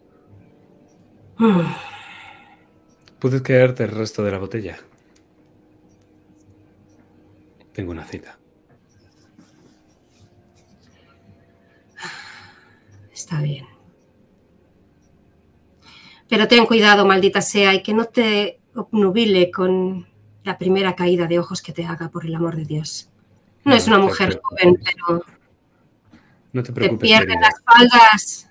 Mm, 1.38 1.62
Puedes 3.20 3.42
quedarte 3.42 3.84
el 3.84 3.92
resto 3.92 4.24
de 4.24 4.32
la 4.32 4.38
botella. 4.40 4.78
Tengo 7.74 7.92
una 7.92 8.06
cita. 8.06 8.38
Está 13.14 13.42
bien. 13.42 13.66
Pero 16.28 16.48
ten 16.48 16.66
cuidado, 16.66 17.06
maldita 17.06 17.42
sea, 17.42 17.74
y 17.74 17.82
que 17.84 17.94
no 17.94 18.06
te 18.06 18.60
obnubile 18.76 19.50
con 19.52 20.08
la 20.44 20.58
primera 20.58 20.96
caída 20.96 21.28
de 21.28 21.40
ojos 21.40 21.62
que 21.62 21.74
te 21.74 21.86
haga, 21.86 22.10
por 22.10 22.26
el 22.26 22.36
amor 22.36 22.56
de 22.56 22.66
Dios. 22.66 23.10
No, 23.64 23.72
No 23.72 23.78
es 23.78 23.88
una 23.88 23.98
mujer 24.00 24.40
joven, 24.44 24.78
pero 24.84 25.24
No 26.52 26.64
te 26.64 26.68
te 26.68 26.74
preocupes, 26.74 27.08
pierden 27.08 27.28
querida. 27.28 27.42
las 27.42 27.64
faldas. 27.64 28.50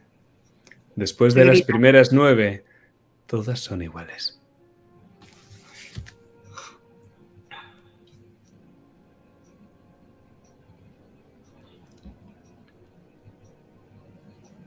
Después 0.94 1.34
de 1.34 1.44
las 1.44 1.62
primeras 1.62 2.12
nueve, 2.12 2.64
todas 3.26 3.61
son 3.61 3.82
iguales. 3.82 4.40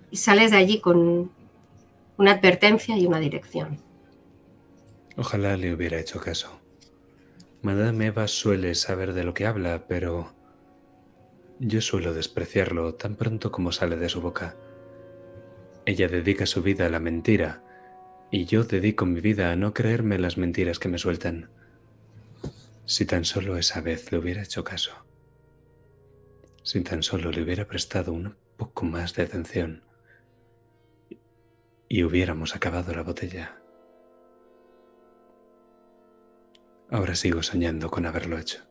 Y 0.10 0.18
sales 0.18 0.52
de 0.52 0.58
allí 0.58 0.82
con 0.82 1.32
una 2.18 2.32
advertencia 2.32 2.98
y 2.98 3.08
una 3.08 3.20
dirección. 3.20 3.82
Ojalá 5.16 5.56
le 5.56 5.74
hubiera 5.74 6.00
hecho 6.00 6.20
caso. 6.20 6.60
Madame 7.62 8.08
Eva 8.08 8.28
suele 8.28 8.76
saber 8.76 9.14
de 9.14 9.24
lo 9.24 9.34
que 9.34 9.46
habla, 9.46 9.86
pero 9.88 10.34
yo 11.64 11.80
suelo 11.80 12.16
despreciarlo 12.16 12.96
tan 12.96 13.16
pronto 13.16 13.52
como 13.52 13.72
sale 13.72 13.96
de 13.96 14.10
su 14.10 14.20
boca. 14.20 14.56
Ella 15.86 16.08
dedica 16.08 16.48
su 16.48 16.64
vida 16.64 16.88
a 16.88 16.90
la 16.90 17.00
mentira 17.00 17.64
y 18.32 18.46
yo 18.46 18.64
dedico 18.64 19.06
mi 19.06 19.22
vida 19.22 19.52
a 19.52 19.56
no 19.56 19.72
creerme 19.72 20.18
las 20.18 20.38
mentiras 20.38 20.80
que 20.80 20.90
me 20.90 20.98
sueltan. 20.98 21.52
Si 22.86 23.06
tan 23.06 23.26
solo 23.26 23.58
esa 23.58 23.80
vez 23.80 24.12
le 24.12 24.18
hubiera 24.18 24.42
hecho 24.42 24.64
caso. 24.64 25.06
Si 26.64 26.82
tan 26.82 27.04
solo 27.04 27.32
le 27.32 27.44
hubiera 27.44 27.68
prestado 27.68 28.12
un 28.12 28.36
poco 28.58 28.86
más 28.86 29.14
de 29.14 29.22
atención 29.22 29.84
y 31.88 32.04
hubiéramos 32.04 32.56
acabado 32.56 32.92
la 32.96 33.04
botella. 33.04 33.62
Ahora 36.90 37.14
sigo 37.14 37.44
soñando 37.44 37.92
con 37.92 38.08
haberlo 38.08 38.40
hecho. 38.40 38.71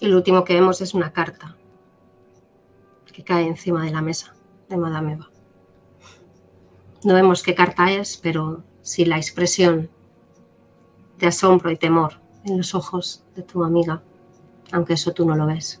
Y 0.00 0.08
lo 0.08 0.16
último 0.16 0.44
que 0.44 0.54
vemos 0.54 0.80
es 0.80 0.94
una 0.94 1.12
carta 1.12 1.56
que 3.14 3.22
cae 3.22 3.46
encima 3.46 3.84
de 3.84 3.92
la 3.92 4.02
mesa 4.02 4.34
de 4.68 4.76
Madame 4.76 5.12
Eva. 5.12 5.30
No 7.04 7.14
vemos 7.14 7.42
qué 7.42 7.54
carta 7.54 7.92
es, 7.92 8.16
pero 8.16 8.64
sí 8.82 9.04
la 9.04 9.16
expresión 9.16 9.88
de 11.18 11.28
asombro 11.28 11.70
y 11.70 11.76
temor 11.76 12.20
en 12.44 12.56
los 12.56 12.74
ojos 12.74 13.24
de 13.36 13.42
tu 13.42 13.62
amiga, 13.62 14.02
aunque 14.72 14.94
eso 14.94 15.12
tú 15.12 15.24
no 15.24 15.36
lo 15.36 15.46
ves. 15.46 15.80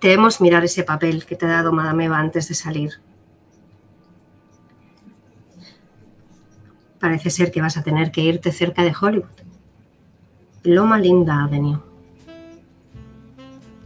Debemos 0.00 0.40
mirar 0.40 0.64
ese 0.64 0.82
papel 0.82 1.24
que 1.24 1.36
te 1.36 1.46
ha 1.46 1.50
dado 1.50 1.72
Madame 1.72 2.06
Eva 2.06 2.18
antes 2.18 2.48
de 2.48 2.54
salir. 2.54 3.00
Parece 7.00 7.30
ser 7.30 7.50
que 7.50 7.62
vas 7.62 7.76
a 7.76 7.82
tener 7.82 8.12
que 8.12 8.20
irte 8.20 8.52
cerca 8.52 8.82
de 8.82 8.94
Hollywood. 9.00 9.51
Loma 10.64 10.96
Linda 10.96 11.42
Avenue, 11.42 11.80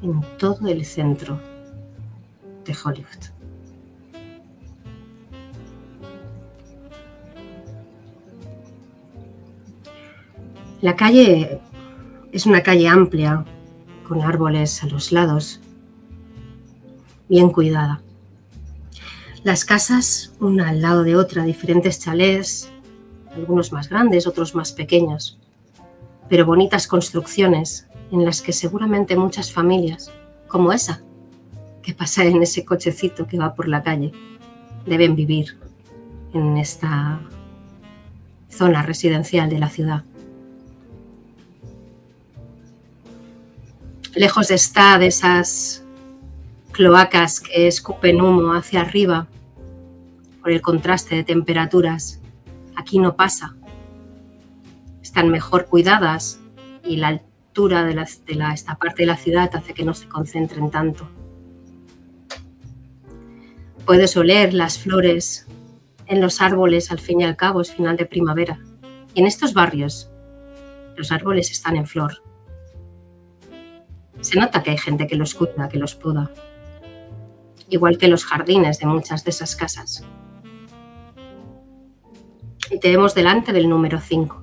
en 0.03 0.21
todo 0.37 0.69
el 0.69 0.85
centro 0.85 1.41
de 2.67 2.77
Hollywood. 2.85 3.37
La 10.83 10.95
calle 10.97 11.61
es 12.31 12.45
una 12.45 12.63
calle 12.63 12.89
amplia, 12.89 13.47
con 14.07 14.21
árboles 14.21 14.83
a 14.83 14.87
los 14.87 15.13
lados, 15.13 15.61
bien 17.31 17.49
cuidada. 17.49 18.03
Las 19.45 19.65
casas, 19.65 20.35
una 20.41 20.69
al 20.69 20.83
lado 20.83 21.05
de 21.05 21.17
otra, 21.17 21.45
diferentes 21.45 22.01
chalés, 22.01 22.71
algunos 23.35 23.73
más 23.73 23.89
grandes, 23.89 24.27
otros 24.27 24.55
más 24.55 24.73
pequeños 24.73 25.36
pero 26.29 26.47
bonitas 26.47 26.87
construcciones 26.87 27.89
en 28.11 28.25
las 28.25 28.43
que 28.43 28.53
seguramente 28.53 29.17
muchas 29.17 29.53
familias, 29.53 30.11
como 30.49 30.73
esa, 30.73 31.03
que 31.83 31.95
pasa 31.95 32.25
en 32.25 32.43
ese 32.43 32.65
cochecito 32.65 33.27
que 33.27 33.39
va 33.39 33.55
por 33.55 33.69
la 33.69 33.83
calle, 33.83 34.13
deben 34.87 35.15
vivir 35.15 35.59
en 36.33 36.57
esta 36.57 37.21
zona 38.49 38.83
residencial 38.83 39.49
de 39.49 39.59
la 39.59 39.69
ciudad. 39.69 40.05
Lejos 44.15 44.51
está 44.51 44.99
de 44.99 45.09
esas 45.09 45.85
cloacas 46.73 47.41
que 47.41 47.69
escupen 47.69 48.21
humo 48.21 48.55
hacia 48.55 48.81
arriba 48.81 49.29
por 50.41 50.51
el 50.51 50.63
contraste 50.63 51.17
de 51.17 51.25
temperaturas. 51.25 52.21
Aquí 52.77 52.99
no 52.99 53.15
pasa. 53.17 53.57
Están 55.07 55.29
mejor 55.29 55.67
cuidadas 55.67 56.41
y 56.83 56.97
la 56.97 57.07
altura 57.07 57.85
de, 57.85 57.95
la- 57.95 58.09
de 58.27 58.35
la- 58.35 58.53
esta 58.53 58.75
parte 58.75 59.05
de 59.05 59.07
la 59.07 59.17
ciudad 59.17 59.49
hace 59.55 59.73
que 59.73 59.85
no 59.85 59.95
se 59.95 60.09
concentren 60.09 60.69
tanto. 60.69 61.09
Puedes 63.85 64.17
oler 64.17 64.53
las 64.53 64.81
flores 64.81 65.47
en 66.07 66.21
los 66.21 66.41
árboles, 66.41 66.91
al 66.91 66.99
fin 66.99 67.21
y 67.21 67.25
al 67.25 67.37
cabo 67.37 67.61
es 67.61 67.73
final 67.73 67.97
de 67.97 68.05
primavera. 68.07 68.59
Y 69.15 69.21
en 69.21 69.29
estos 69.29 69.55
barrios 69.55 70.11
los 70.97 71.13
árboles 71.13 71.53
están 71.53 71.77
en 71.77 71.87
flor. 71.87 72.21
Se 74.23 74.41
nota 74.41 74.65
que 74.65 74.73
hay 74.73 74.79
gente 74.79 75.07
que 75.07 75.15
los 75.15 75.35
cuida, 75.37 75.69
que 75.69 75.79
los 75.79 75.95
poda. 75.95 76.33
Igual 77.69 77.97
que 77.97 78.09
los 78.09 78.25
jardines 78.25 78.81
de 78.81 78.87
muchas 78.87 79.23
de 79.23 79.31
esas 79.31 79.55
casas. 79.55 80.05
Y 82.73 82.81
te 82.81 82.91
vemos 82.91 83.15
delante 83.15 83.53
del 83.53 83.69
número 83.69 84.01
5. 84.01 84.43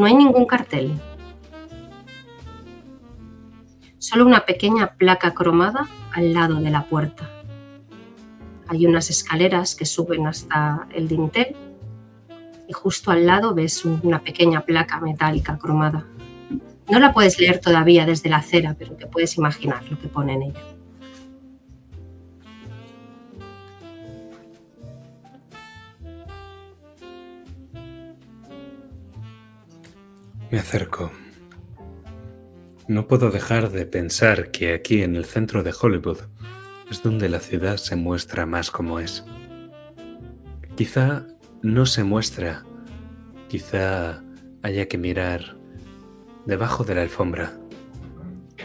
No 0.00 0.06
hay 0.06 0.14
ningún 0.14 0.46
cartel. 0.46 0.98
Solo 3.98 4.24
una 4.24 4.46
pequeña 4.46 4.94
placa 4.94 5.34
cromada 5.34 5.90
al 6.14 6.32
lado 6.32 6.54
de 6.54 6.70
la 6.70 6.86
puerta. 6.86 7.28
Hay 8.68 8.86
unas 8.86 9.10
escaleras 9.10 9.74
que 9.74 9.84
suben 9.84 10.26
hasta 10.26 10.88
el 10.94 11.06
dintel 11.06 11.54
y 12.66 12.72
justo 12.72 13.10
al 13.10 13.26
lado 13.26 13.52
ves 13.52 13.84
una 13.84 14.22
pequeña 14.22 14.62
placa 14.62 14.98
metálica 15.00 15.58
cromada. 15.58 16.06
No 16.90 16.98
la 16.98 17.12
puedes 17.12 17.38
leer 17.38 17.58
todavía 17.58 18.06
desde 18.06 18.30
la 18.30 18.38
acera, 18.38 18.74
pero 18.78 18.94
te 18.94 19.06
puedes 19.06 19.36
imaginar 19.36 19.84
lo 19.90 19.98
que 19.98 20.08
pone 20.08 20.32
en 20.32 20.42
ella. 20.44 20.60
Me 30.50 30.58
acerco. 30.58 31.12
No 32.88 33.06
puedo 33.06 33.30
dejar 33.30 33.70
de 33.70 33.86
pensar 33.86 34.50
que 34.50 34.74
aquí 34.74 35.04
en 35.04 35.14
el 35.14 35.24
centro 35.24 35.62
de 35.62 35.72
Hollywood 35.80 36.18
es 36.90 37.04
donde 37.04 37.28
la 37.28 37.38
ciudad 37.38 37.76
se 37.76 37.94
muestra 37.94 38.46
más 38.46 38.72
como 38.72 38.98
es. 38.98 39.24
Quizá 40.74 41.24
no 41.62 41.86
se 41.86 42.02
muestra, 42.02 42.64
quizá 43.46 44.24
haya 44.62 44.88
que 44.88 44.98
mirar 44.98 45.56
debajo 46.46 46.82
de 46.82 46.96
la 46.96 47.02
alfombra, 47.02 47.52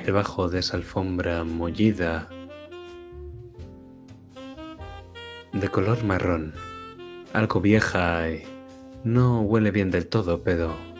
debajo 0.03 0.49
de 0.49 0.59
esa 0.61 0.77
alfombra 0.77 1.43
mollida 1.43 2.27
de 5.53 5.67
color 5.69 6.03
marrón, 6.03 6.55
algo 7.31 7.61
vieja 7.61 8.27
y 8.31 8.43
no 9.03 9.41
huele 9.41 9.69
bien 9.69 9.91
del 9.91 10.07
todo, 10.07 10.41
pero 10.41 10.94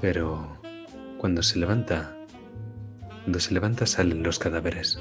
pero 0.00 0.60
cuando 1.18 1.42
se 1.42 1.58
levanta, 1.58 2.16
cuando 3.22 3.40
se 3.40 3.54
levanta 3.54 3.86
salen 3.86 4.22
los 4.22 4.38
cadáveres. 4.38 5.00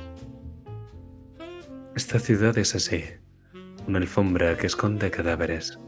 Esta 1.95 2.19
ciudad 2.19 2.57
es 2.57 2.75
así, 2.75 3.03
una 3.87 3.99
alfombra 3.99 4.57
que 4.57 4.67
esconde 4.67 5.09
cadáveres. 5.11 5.79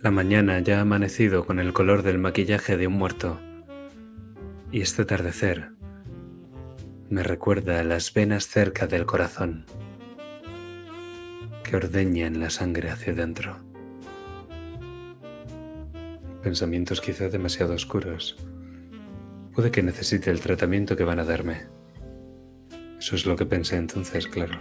La 0.00 0.10
mañana 0.10 0.58
ya 0.60 0.78
ha 0.78 0.80
amanecido 0.82 1.46
con 1.46 1.60
el 1.60 1.72
color 1.72 2.02
del 2.02 2.18
maquillaje 2.18 2.76
de 2.76 2.88
un 2.88 2.94
muerto. 2.94 3.40
Y 4.72 4.80
este 4.80 5.02
atardecer 5.02 5.70
me 7.08 7.22
recuerda 7.22 7.78
a 7.78 7.84
las 7.84 8.12
venas 8.12 8.48
cerca 8.48 8.86
del 8.86 9.06
corazón 9.06 9.66
que 11.62 11.76
ordeñan 11.76 12.40
la 12.40 12.50
sangre 12.50 12.90
hacia 12.90 13.12
adentro. 13.12 13.71
Pensamientos 16.42 17.00
quizá 17.00 17.28
demasiado 17.28 17.72
oscuros. 17.74 18.36
Puede 19.54 19.70
que 19.70 19.82
necesite 19.82 20.30
el 20.30 20.40
tratamiento 20.40 20.96
que 20.96 21.04
van 21.04 21.20
a 21.20 21.24
darme. 21.24 21.66
Eso 22.98 23.14
es 23.14 23.26
lo 23.26 23.36
que 23.36 23.46
pensé 23.46 23.76
entonces, 23.76 24.26
claro. 24.26 24.58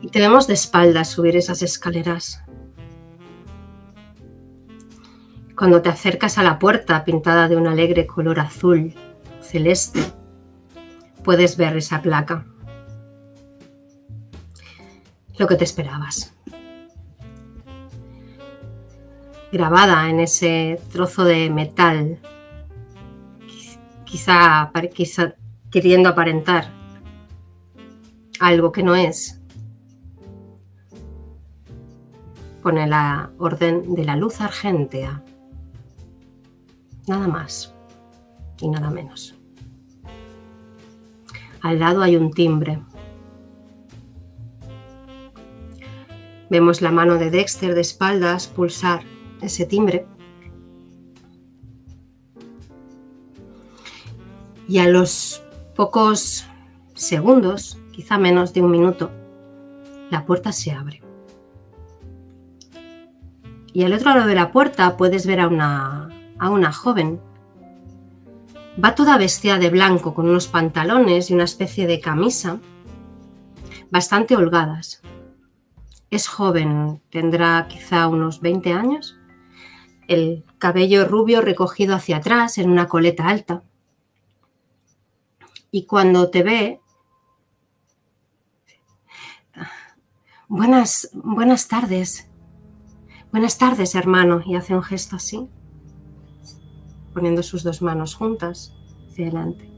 Y 0.00 0.08
te 0.08 0.20
vemos 0.20 0.46
de 0.46 0.54
espaldas 0.54 1.08
subir 1.08 1.36
esas 1.36 1.60
escaleras. 1.60 2.42
Cuando 5.54 5.82
te 5.82 5.90
acercas 5.90 6.38
a 6.38 6.42
la 6.42 6.58
puerta 6.58 7.04
pintada 7.04 7.48
de 7.48 7.56
un 7.56 7.66
alegre 7.66 8.06
color 8.06 8.40
azul 8.40 8.94
celeste, 9.42 10.00
puedes 11.24 11.56
ver 11.56 11.76
esa 11.76 12.02
placa. 12.02 12.44
Lo 15.38 15.46
que 15.46 15.56
te 15.56 15.64
esperabas. 15.64 16.34
Grabada 19.52 20.10
en 20.10 20.20
ese 20.20 20.80
trozo 20.92 21.24
de 21.24 21.48
metal, 21.48 22.18
quizá, 24.04 24.70
quizá 24.92 25.34
queriendo 25.70 26.08
aparentar 26.08 26.70
algo 28.40 28.72
que 28.72 28.82
no 28.82 28.94
es, 28.94 29.40
pone 32.62 32.86
la 32.86 33.30
orden 33.38 33.94
de 33.94 34.04
la 34.04 34.16
luz 34.16 34.40
argentea. 34.40 35.22
Nada 37.06 37.26
más 37.26 37.74
y 38.60 38.68
nada 38.68 38.90
menos. 38.90 39.37
Al 41.62 41.78
lado 41.78 42.02
hay 42.02 42.16
un 42.16 42.30
timbre. 42.32 42.80
Vemos 46.50 46.80
la 46.80 46.90
mano 46.90 47.16
de 47.16 47.30
Dexter 47.30 47.74
de 47.74 47.80
espaldas 47.80 48.46
pulsar 48.46 49.02
ese 49.42 49.66
timbre. 49.66 50.06
Y 54.66 54.78
a 54.78 54.88
los 54.88 55.42
pocos 55.74 56.46
segundos, 56.94 57.78
quizá 57.92 58.18
menos 58.18 58.52
de 58.52 58.62
un 58.62 58.70
minuto, 58.70 59.10
la 60.10 60.24
puerta 60.24 60.52
se 60.52 60.72
abre. 60.72 61.02
Y 63.72 63.84
al 63.84 63.92
otro 63.92 64.14
lado 64.14 64.26
de 64.26 64.34
la 64.34 64.50
puerta 64.50 64.96
puedes 64.96 65.26
ver 65.26 65.40
a 65.40 65.48
una, 65.48 66.08
a 66.38 66.50
una 66.50 66.72
joven. 66.72 67.20
Va 68.82 68.94
toda 68.94 69.18
vestida 69.18 69.58
de 69.58 69.70
blanco 69.70 70.14
con 70.14 70.28
unos 70.28 70.46
pantalones 70.46 71.30
y 71.30 71.34
una 71.34 71.44
especie 71.44 71.88
de 71.88 72.00
camisa 72.00 72.60
bastante 73.90 74.36
holgadas. 74.36 75.02
Es 76.10 76.28
joven, 76.28 77.02
tendrá 77.10 77.66
quizá 77.68 78.06
unos 78.06 78.40
20 78.40 78.72
años. 78.72 79.18
El 80.06 80.44
cabello 80.58 81.06
rubio 81.06 81.40
recogido 81.40 81.96
hacia 81.96 82.18
atrás 82.18 82.56
en 82.56 82.70
una 82.70 82.86
coleta 82.86 83.28
alta. 83.28 83.64
Y 85.72 85.86
cuando 85.86 86.30
te 86.30 86.44
ve... 86.44 86.80
Buenas, 90.46 91.10
buenas 91.12 91.66
tardes. 91.66 92.30
Buenas 93.32 93.58
tardes, 93.58 93.96
hermano. 93.96 94.40
Y 94.46 94.54
hace 94.54 94.74
un 94.74 94.84
gesto 94.84 95.16
así, 95.16 95.48
poniendo 97.18 97.42
sus 97.42 97.64
dos 97.64 97.82
manos 97.82 98.14
juntas 98.14 98.72
hacia 99.08 99.26
adelante. 99.26 99.68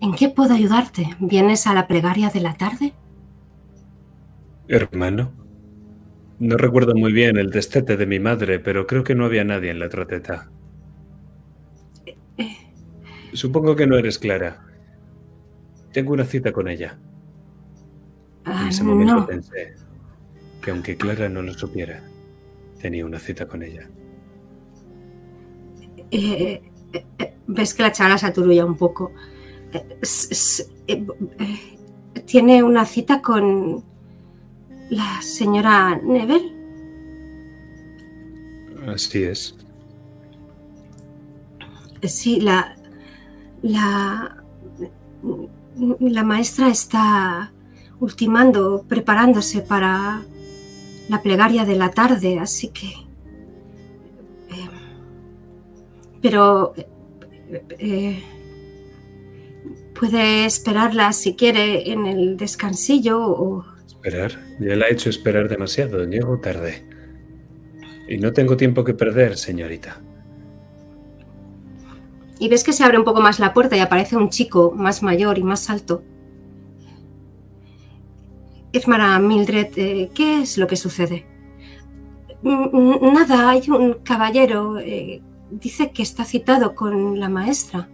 ¿En 0.00 0.14
qué 0.14 0.30
puedo 0.30 0.54
ayudarte? 0.54 1.10
¿Vienes 1.20 1.66
a 1.66 1.74
la 1.74 1.86
plegaria 1.86 2.30
de 2.30 2.40
la 2.40 2.54
tarde? 2.54 2.94
Hermano. 4.68 5.32
No 6.38 6.56
recuerdo 6.56 6.94
muy 6.94 7.12
bien 7.12 7.36
el 7.36 7.50
destete 7.50 7.98
de 7.98 8.06
mi 8.06 8.20
madre, 8.20 8.58
pero 8.58 8.86
creo 8.86 9.04
que 9.04 9.14
no 9.14 9.26
había 9.26 9.44
nadie 9.44 9.70
en 9.70 9.80
la 9.80 9.88
troteta. 9.90 10.50
supongo 13.34 13.76
que 13.76 13.86
no 13.86 13.98
eres 13.98 14.18
Clara. 14.18 14.64
Tengo 15.92 16.14
una 16.14 16.24
cita 16.24 16.52
con 16.52 16.68
ella. 16.68 16.98
Ah, 18.46 18.62
En 18.62 18.68
ese 18.68 18.82
momento 18.82 19.14
no, 19.14 19.26
pensé 19.26 19.74
que 20.62 20.70
aunque 20.70 20.96
Clara 20.96 21.28
no 21.28 21.42
lo 21.42 21.52
supiera, 21.52 22.02
tenía 22.80 23.04
una 23.04 23.18
cita 23.18 23.46
con 23.46 23.62
ella. 23.62 23.90
Eh, 26.10 26.62
ves 27.46 27.74
que 27.74 27.82
la 27.82 27.92
chavala 27.92 28.18
se 28.18 28.26
aturulla 28.26 28.64
un 28.64 28.76
poco. 28.76 29.12
Eh, 29.72 29.98
eh, 30.86 31.06
eh, 31.38 31.78
Tiene 32.26 32.62
una 32.62 32.84
cita 32.84 33.20
con 33.20 33.84
la 34.90 35.20
señora 35.22 35.96
Nebel. 36.02 36.54
Así 38.86 39.22
es. 39.22 39.54
Sí, 42.02 42.40
la, 42.40 42.76
la, 43.62 44.42
la 46.00 46.22
maestra 46.22 46.68
está 46.68 47.52
ultimando, 48.00 48.84
preparándose 48.88 49.60
para 49.62 50.22
la 51.08 51.22
plegaria 51.22 51.64
de 51.64 51.76
la 51.76 51.90
tarde, 51.90 52.38
así 52.38 52.68
que... 52.68 53.07
pero... 56.22 56.74
eh, 56.76 57.62
eh, 57.78 58.22
puede 59.98 60.44
esperarla 60.44 61.12
si 61.12 61.34
quiere 61.34 61.90
en 61.90 62.06
el 62.06 62.36
descansillo 62.36 63.20
o... 63.20 63.64
Esperar. 63.86 64.32
Ya 64.60 64.76
la 64.76 64.86
he 64.86 64.92
hecho 64.92 65.10
esperar 65.10 65.48
demasiado. 65.48 66.04
Llego 66.04 66.38
tarde. 66.38 66.86
Y 68.08 68.18
no 68.18 68.32
tengo 68.32 68.56
tiempo 68.56 68.84
que 68.84 68.94
perder, 68.94 69.36
señorita. 69.36 70.00
Y 72.38 72.48
ves 72.48 72.62
que 72.62 72.72
se 72.72 72.84
abre 72.84 72.96
un 72.98 73.04
poco 73.04 73.20
más 73.20 73.40
la 73.40 73.52
puerta 73.52 73.76
y 73.76 73.80
aparece 73.80 74.16
un 74.16 74.28
chico 74.30 74.72
más 74.74 75.02
mayor 75.02 75.36
y 75.38 75.42
más 75.42 75.68
alto. 75.68 76.02
Esmara 78.72 79.18
Mildred, 79.18 79.68
eh, 79.76 80.10
¿qué 80.14 80.42
es 80.42 80.58
lo 80.58 80.66
que 80.68 80.76
sucede? 80.76 81.26
"N- 82.44 82.70
n- 82.72 83.12
Nada, 83.12 83.50
hay 83.50 83.68
un 83.68 83.94
caballero. 84.04 84.78
eh, 84.78 85.20
dice 85.50 85.90
que 85.92 86.02
está 86.02 86.24
citado 86.24 86.74
con 86.74 87.18
la 87.18 87.28
maestra. 87.28 87.88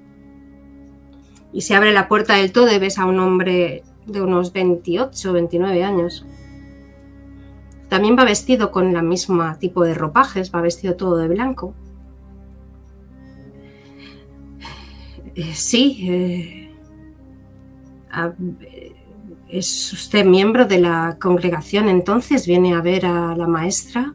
Y 1.53 1.63
se 1.63 1.75
abre 1.75 1.93
la 1.93 2.09
puerta 2.09 2.35
del 2.35 2.53
todo 2.53 2.73
y 2.73 2.79
ves 2.79 2.99
a 2.99 3.07
un 3.07 3.19
hombre 3.21 3.85
de 4.07 4.21
unos 4.21 4.53
28 4.53 5.31
o 5.31 5.33
29 5.33 5.85
años. 5.85 6.27
También 7.89 8.17
va 8.19 8.25
vestido 8.25 8.71
con 8.71 8.93
la 8.93 9.03
misma 9.03 9.59
tipo 9.59 9.85
de 9.85 9.95
ropajes, 9.95 10.53
va 10.53 10.61
vestido 10.61 10.97
todo 10.97 11.17
de 11.17 11.29
blanco. 11.29 11.75
Eh, 15.37 15.55
sí. 15.55 16.07
eh, 16.11 16.71
¿Es 19.49 19.93
usted 19.93 20.25
miembro 20.25 20.65
de 20.65 20.81
la 20.81 21.17
congregación 21.21 21.89
entonces? 21.89 22.47
¿Viene 22.47 22.75
a 22.75 22.81
ver 22.81 23.07
a 23.07 23.37
la 23.37 23.47
maestra? 23.47 24.15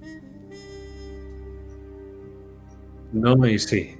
No 3.11 3.47
y 3.47 3.57
sí. 3.59 3.95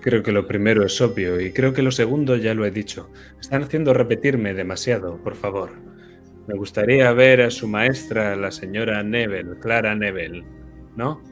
Creo 0.00 0.22
que 0.22 0.32
lo 0.32 0.46
primero 0.46 0.84
es 0.84 1.00
obvio 1.00 1.40
y 1.40 1.52
creo 1.52 1.72
que 1.72 1.80
lo 1.80 1.90
segundo 1.90 2.36
ya 2.36 2.52
lo 2.52 2.66
he 2.66 2.70
dicho. 2.70 3.08
Están 3.40 3.62
haciendo 3.62 3.94
repetirme 3.94 4.52
demasiado, 4.52 5.16
por 5.16 5.34
favor. 5.34 5.70
Me 6.46 6.54
gustaría 6.54 7.10
ver 7.12 7.40
a 7.40 7.50
su 7.50 7.66
maestra, 7.66 8.36
la 8.36 8.50
señora 8.50 9.02
Nebel, 9.02 9.58
Clara 9.60 9.94
Nebel, 9.94 10.44
¿no? 10.94 11.22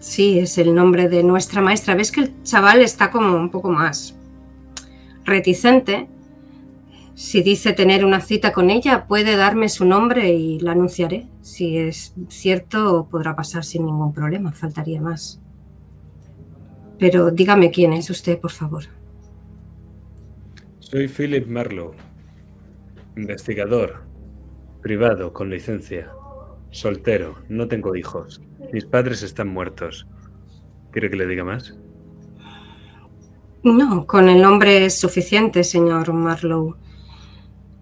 Sí, 0.00 0.38
es 0.38 0.58
el 0.58 0.74
nombre 0.74 1.08
de 1.08 1.24
nuestra 1.24 1.60
maestra. 1.60 1.96
¿Ves 1.96 2.12
que 2.12 2.20
el 2.20 2.42
chaval 2.42 2.82
está 2.82 3.10
como 3.10 3.36
un 3.36 3.50
poco 3.50 3.70
más 3.70 4.16
reticente? 5.24 6.08
Si 7.22 7.40
dice 7.40 7.72
tener 7.72 8.04
una 8.04 8.20
cita 8.20 8.52
con 8.52 8.68
ella, 8.68 9.06
puede 9.06 9.36
darme 9.36 9.68
su 9.68 9.84
nombre 9.84 10.32
y 10.32 10.58
la 10.58 10.72
anunciaré. 10.72 11.28
Si 11.40 11.78
es 11.78 12.14
cierto, 12.28 13.06
podrá 13.08 13.36
pasar 13.36 13.64
sin 13.64 13.86
ningún 13.86 14.12
problema, 14.12 14.50
faltaría 14.50 15.00
más. 15.00 15.40
Pero 16.98 17.30
dígame 17.30 17.70
quién 17.70 17.92
es 17.92 18.10
usted, 18.10 18.40
por 18.40 18.50
favor. 18.50 18.82
Soy 20.80 21.06
Philip 21.06 21.46
Marlowe, 21.46 21.94
investigador, 23.16 24.02
privado, 24.82 25.32
con 25.32 25.48
licencia, 25.48 26.10
soltero, 26.72 27.36
no 27.48 27.68
tengo 27.68 27.94
hijos. 27.94 28.42
Mis 28.72 28.84
padres 28.84 29.22
están 29.22 29.46
muertos. 29.46 30.08
¿Quiere 30.90 31.08
que 31.08 31.16
le 31.16 31.28
diga 31.28 31.44
más? 31.44 31.78
No, 33.62 34.08
con 34.08 34.28
el 34.28 34.42
nombre 34.42 34.86
es 34.86 34.98
suficiente, 34.98 35.62
señor 35.62 36.12
Marlowe. 36.12 36.81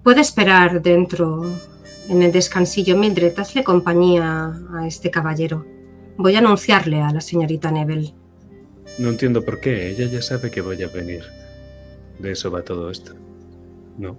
Puede 0.03 0.23
esperar 0.23 0.81
dentro, 0.81 1.45
en 2.09 2.23
el 2.23 2.33
descansillo. 2.33 2.97
Mildred, 2.97 3.39
hazle 3.39 3.63
compañía 3.63 4.53
a 4.73 4.87
este 4.87 5.11
caballero. 5.11 5.67
Voy 6.17 6.35
a 6.37 6.39
anunciarle 6.39 7.01
a 7.01 7.13
la 7.13 7.21
señorita 7.21 7.71
Nebel. 7.71 8.15
No 8.99 9.11
entiendo 9.11 9.45
por 9.45 9.61
qué. 9.61 9.91
Ella 9.91 10.07
ya 10.07 10.23
sabe 10.23 10.51
que 10.51 10.61
voy 10.61 10.83
a 10.83 10.89
venir. 10.89 11.23
De 12.19 12.33
eso 12.33 12.51
va 12.51 12.63
todo 12.63 12.91
esto. 12.91 13.15
No. 13.99 14.19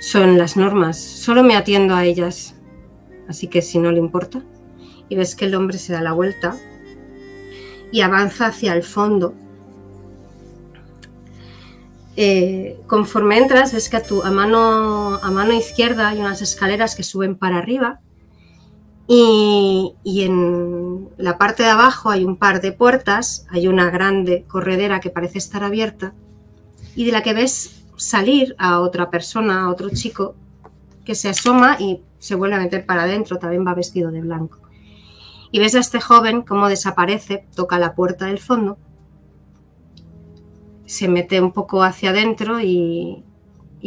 Son 0.00 0.36
las 0.36 0.56
normas. 0.56 0.98
Solo 0.98 1.42
me 1.42 1.56
atiendo 1.56 1.94
a 1.94 2.04
ellas. 2.04 2.56
Así 3.28 3.48
que 3.48 3.62
si 3.62 3.78
no 3.78 3.90
le 3.90 3.98
importa. 3.98 4.44
Y 5.08 5.16
ves 5.16 5.34
que 5.34 5.46
el 5.46 5.54
hombre 5.54 5.78
se 5.78 5.92
da 5.92 6.02
la 6.02 6.12
vuelta 6.12 6.56
y 7.90 8.00
avanza 8.00 8.46
hacia 8.46 8.74
el 8.74 8.82
fondo. 8.82 9.34
Eh, 12.16 12.80
conforme 12.86 13.38
entras, 13.38 13.72
ves 13.72 13.88
que 13.88 13.96
a, 13.96 14.02
tu, 14.02 14.22
a, 14.22 14.30
mano, 14.30 15.18
a 15.22 15.30
mano 15.30 15.52
izquierda 15.52 16.08
hay 16.08 16.20
unas 16.20 16.42
escaleras 16.42 16.94
que 16.94 17.02
suben 17.02 17.36
para 17.36 17.58
arriba. 17.58 18.00
Y, 19.06 19.94
y 20.02 20.22
en 20.22 21.10
la 21.18 21.36
parte 21.36 21.62
de 21.62 21.68
abajo 21.68 22.10
hay 22.10 22.24
un 22.24 22.36
par 22.36 22.60
de 22.60 22.72
puertas. 22.72 23.46
Hay 23.50 23.68
una 23.68 23.90
grande 23.90 24.44
corredera 24.48 25.00
que 25.00 25.10
parece 25.10 25.38
estar 25.38 25.64
abierta. 25.64 26.14
Y 26.96 27.04
de 27.04 27.12
la 27.12 27.22
que 27.22 27.34
ves 27.34 27.84
salir 27.96 28.54
a 28.58 28.80
otra 28.80 29.10
persona, 29.10 29.62
a 29.62 29.70
otro 29.70 29.90
chico, 29.90 30.36
que 31.04 31.14
se 31.14 31.28
asoma 31.28 31.76
y 31.78 32.00
se 32.18 32.34
vuelve 32.34 32.56
a 32.56 32.60
meter 32.60 32.86
para 32.86 33.02
adentro, 33.02 33.38
también 33.38 33.66
va 33.66 33.74
vestido 33.74 34.10
de 34.10 34.20
blanco. 34.20 34.58
Y 35.50 35.58
ves 35.58 35.74
a 35.74 35.80
este 35.80 36.00
joven 36.00 36.42
cómo 36.42 36.68
desaparece, 36.68 37.46
toca 37.54 37.78
la 37.78 37.94
puerta 37.94 38.26
del 38.26 38.38
fondo, 38.38 38.78
se 40.86 41.08
mete 41.08 41.40
un 41.40 41.52
poco 41.52 41.82
hacia 41.82 42.10
adentro 42.10 42.60
y, 42.60 43.24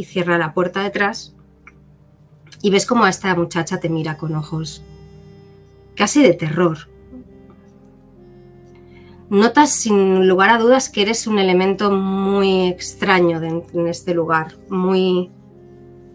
cierra 0.06 0.38
la 0.38 0.54
puerta 0.54 0.84
detrás. 0.84 1.36
Y 2.62 2.70
ves 2.70 2.86
cómo 2.86 3.08
esta 3.08 3.36
muchacha 3.36 3.80
te 3.80 3.90
mira 3.90 4.18
con 4.18 4.36
ojos 4.36 4.84
casi 5.96 6.22
de 6.22 6.34
terror. 6.34 6.78
Notas 9.30 9.72
sin 9.72 10.28
lugar 10.28 10.52
a 10.52 10.58
dudas 10.60 10.90
que 10.90 11.02
eres 11.02 11.28
un 11.28 11.40
elemento 11.40 11.92
muy 11.92 12.68
extraño 12.68 13.42
en 13.42 13.88
este 13.88 14.14
lugar, 14.14 14.56
muy 14.70 15.32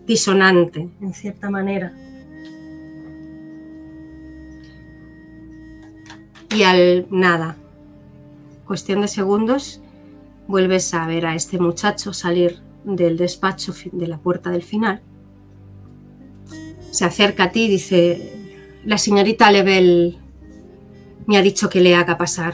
disonante 0.06 0.88
en 1.00 1.12
cierta 1.12 1.50
manera. 1.50 1.92
Y 6.54 6.64
al 6.64 7.06
nada, 7.10 7.56
cuestión 8.66 9.00
de 9.00 9.08
segundos, 9.08 9.80
vuelves 10.52 10.92
a 10.92 11.06
ver 11.06 11.24
a 11.24 11.34
este 11.34 11.58
muchacho 11.58 12.12
salir 12.12 12.58
del 12.84 13.16
despacho 13.16 13.72
de 13.90 14.06
la 14.06 14.18
puerta 14.18 14.50
del 14.50 14.62
final. 14.62 15.00
Se 16.90 17.06
acerca 17.06 17.44
a 17.44 17.52
ti 17.52 17.64
y 17.64 17.68
dice, 17.68 18.78
la 18.84 18.98
señorita 18.98 19.50
Lebel 19.50 20.18
me 21.26 21.38
ha 21.38 21.42
dicho 21.42 21.70
que 21.70 21.80
le 21.80 21.94
haga 21.94 22.18
pasar. 22.18 22.52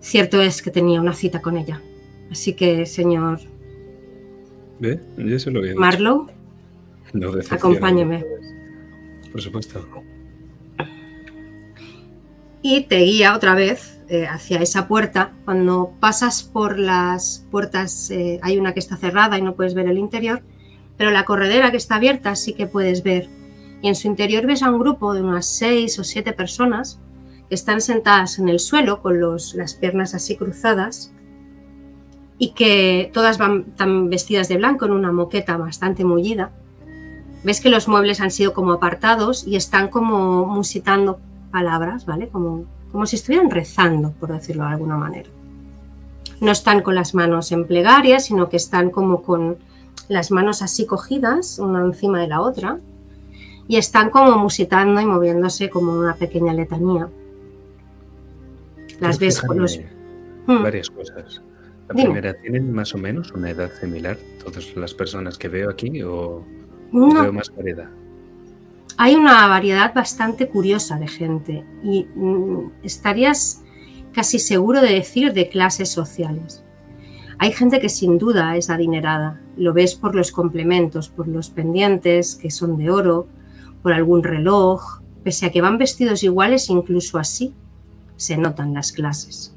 Cierto 0.00 0.40
es 0.40 0.62
que 0.62 0.70
tenía 0.70 1.00
una 1.00 1.14
cita 1.14 1.42
con 1.42 1.56
ella. 1.56 1.82
Así 2.30 2.52
que, 2.54 2.86
señor 2.86 3.40
¿Ve? 4.78 5.00
Yo 5.16 5.38
se 5.40 5.50
lo 5.50 5.58
había 5.58 5.72
dicho. 5.72 5.80
Marlowe, 5.80 6.26
No 7.12 7.32
acompáñeme. 7.50 8.24
Por 9.32 9.42
supuesto. 9.42 9.84
Y 12.68 12.80
te 12.80 12.98
guía 12.98 13.36
otra 13.36 13.54
vez 13.54 14.00
eh, 14.08 14.26
hacia 14.26 14.58
esa 14.60 14.88
puerta. 14.88 15.30
Cuando 15.44 15.92
pasas 16.00 16.42
por 16.42 16.80
las 16.80 17.46
puertas, 17.52 18.10
eh, 18.10 18.40
hay 18.42 18.58
una 18.58 18.74
que 18.74 18.80
está 18.80 18.96
cerrada 18.96 19.38
y 19.38 19.42
no 19.42 19.54
puedes 19.54 19.74
ver 19.74 19.86
el 19.86 19.98
interior, 19.98 20.42
pero 20.96 21.12
la 21.12 21.24
corredera 21.24 21.70
que 21.70 21.76
está 21.76 21.94
abierta 21.94 22.34
sí 22.34 22.54
que 22.54 22.66
puedes 22.66 23.04
ver. 23.04 23.28
Y 23.82 23.86
en 23.88 23.94
su 23.94 24.08
interior 24.08 24.46
ves 24.46 24.64
a 24.64 24.70
un 24.70 24.80
grupo 24.80 25.14
de 25.14 25.22
unas 25.22 25.46
seis 25.46 25.96
o 26.00 26.02
siete 26.02 26.32
personas 26.32 26.98
que 27.48 27.54
están 27.54 27.80
sentadas 27.80 28.40
en 28.40 28.48
el 28.48 28.58
suelo 28.58 29.00
con 29.00 29.20
los- 29.20 29.54
las 29.54 29.74
piernas 29.74 30.14
así 30.14 30.34
cruzadas 30.34 31.12
y 32.38 32.52
que 32.52 33.12
todas 33.14 33.38
van 33.38 33.76
tan 33.76 34.10
vestidas 34.10 34.48
de 34.48 34.56
blanco 34.56 34.86
en 34.86 34.90
una 34.92 35.12
moqueta 35.12 35.56
bastante 35.56 36.04
mullida. 36.04 36.50
Ves 37.44 37.60
que 37.60 37.68
los 37.70 37.86
muebles 37.86 38.20
han 38.20 38.32
sido 38.32 38.52
como 38.54 38.72
apartados 38.72 39.46
y 39.46 39.54
están 39.54 39.86
como 39.86 40.46
musitando 40.46 41.20
palabras, 41.56 42.04
¿vale? 42.04 42.28
Como, 42.28 42.66
como 42.92 43.06
si 43.06 43.16
estuvieran 43.16 43.50
rezando, 43.50 44.12
por 44.20 44.30
decirlo 44.30 44.64
de 44.64 44.72
alguna 44.72 44.98
manera. 44.98 45.30
No 46.42 46.50
están 46.52 46.82
con 46.82 46.94
las 46.94 47.14
manos 47.14 47.50
en 47.50 47.66
plegaria, 47.66 48.20
sino 48.20 48.50
que 48.50 48.58
están 48.58 48.90
como 48.90 49.22
con 49.22 49.56
las 50.08 50.30
manos 50.30 50.60
así 50.60 50.84
cogidas, 50.84 51.58
una 51.58 51.80
encima 51.80 52.20
de 52.20 52.28
la 52.28 52.42
otra, 52.42 52.78
y 53.68 53.78
están 53.78 54.10
como 54.10 54.36
musitando 54.36 55.00
y 55.00 55.06
moviéndose 55.06 55.70
como 55.70 55.94
una 55.94 56.14
pequeña 56.14 56.52
letanía. 56.52 57.08
Las 59.00 59.18
ves 59.18 59.40
con 59.40 59.58
los... 59.58 59.80
Hmm, 60.46 60.62
Varias 60.62 60.90
cosas. 60.90 61.40
La 61.88 61.94
Dime. 61.94 62.04
primera, 62.10 62.34
¿tienen 62.34 62.70
más 62.70 62.94
o 62.94 62.98
menos 62.98 63.32
una 63.32 63.48
edad 63.48 63.70
similar 63.80 64.18
todas 64.44 64.76
las 64.76 64.92
personas 64.92 65.38
que 65.38 65.48
veo 65.48 65.70
aquí 65.70 66.02
o 66.02 66.44
no, 66.92 67.22
veo 67.22 67.32
más 67.32 67.48
variedad? 67.56 67.88
Hay 68.98 69.14
una 69.14 69.46
variedad 69.46 69.92
bastante 69.94 70.48
curiosa 70.48 70.98
de 70.98 71.08
gente 71.08 71.64
y 71.82 72.06
mm, 72.14 72.72
estarías 72.82 73.62
casi 74.12 74.38
seguro 74.38 74.80
de 74.80 74.92
decir 74.94 75.32
de 75.32 75.48
clases 75.48 75.90
sociales. 75.90 76.64
Hay 77.38 77.52
gente 77.52 77.80
que 77.80 77.90
sin 77.90 78.16
duda 78.16 78.56
es 78.56 78.70
adinerada, 78.70 79.42
lo 79.56 79.74
ves 79.74 79.94
por 79.94 80.14
los 80.14 80.32
complementos, 80.32 81.10
por 81.10 81.28
los 81.28 81.50
pendientes 81.50 82.36
que 82.36 82.50
son 82.50 82.78
de 82.78 82.90
oro, 82.90 83.26
por 83.82 83.92
algún 83.92 84.22
reloj, 84.22 85.02
pese 85.22 85.44
a 85.44 85.50
que 85.50 85.60
van 85.60 85.76
vestidos 85.76 86.22
iguales, 86.22 86.70
incluso 86.70 87.18
así 87.18 87.52
se 88.16 88.38
notan 88.38 88.72
las 88.72 88.92
clases. 88.92 89.54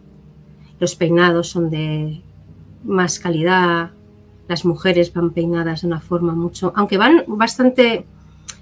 Los 0.79 0.95
peinados 0.95 1.47
son 1.47 1.69
de 1.69 2.21
más 2.83 3.19
calidad, 3.19 3.91
las 4.49 4.65
mujeres 4.65 5.13
van 5.13 5.31
peinadas 5.31 5.81
de 5.81 5.87
una 5.87 6.01
forma 6.01 6.35
mucho, 6.35 6.73
aunque 6.75 6.97
van 6.97 7.23
bastante 7.27 8.05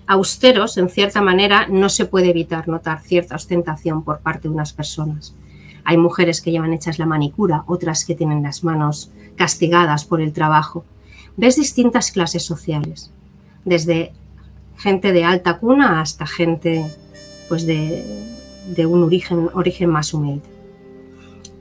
austeros 0.07 0.77
en 0.77 0.89
cierta 0.89 1.21
manera, 1.21 1.67
no 1.67 1.89
se 1.89 2.05
puede 2.05 2.29
evitar 2.29 2.67
notar 2.67 3.01
cierta 3.01 3.35
ostentación 3.35 4.03
por 4.03 4.19
parte 4.19 4.47
de 4.47 4.53
unas 4.53 4.73
personas. 4.73 5.35
Hay 5.83 5.97
mujeres 5.97 6.41
que 6.41 6.51
llevan 6.51 6.73
hechas 6.73 6.97
la 6.97 7.05
manicura, 7.05 7.63
otras 7.67 8.05
que 8.05 8.15
tienen 8.15 8.43
las 8.43 8.63
manos 8.63 9.11
castigadas 9.35 10.05
por 10.05 10.21
el 10.21 10.33
trabajo. 10.33 10.85
Ves 11.35 11.57
distintas 11.57 12.11
clases 12.11 12.43
sociales, 12.43 13.11
desde 13.63 14.13
gente 14.77 15.11
de 15.11 15.23
alta 15.23 15.57
cuna 15.57 16.01
hasta 16.01 16.25
gente 16.25 16.85
pues 17.47 17.65
de, 17.65 18.25
un 18.85 19.03
origen, 19.03 19.49
origen 19.53 19.89
más 19.89 20.13
humilde. 20.13 20.45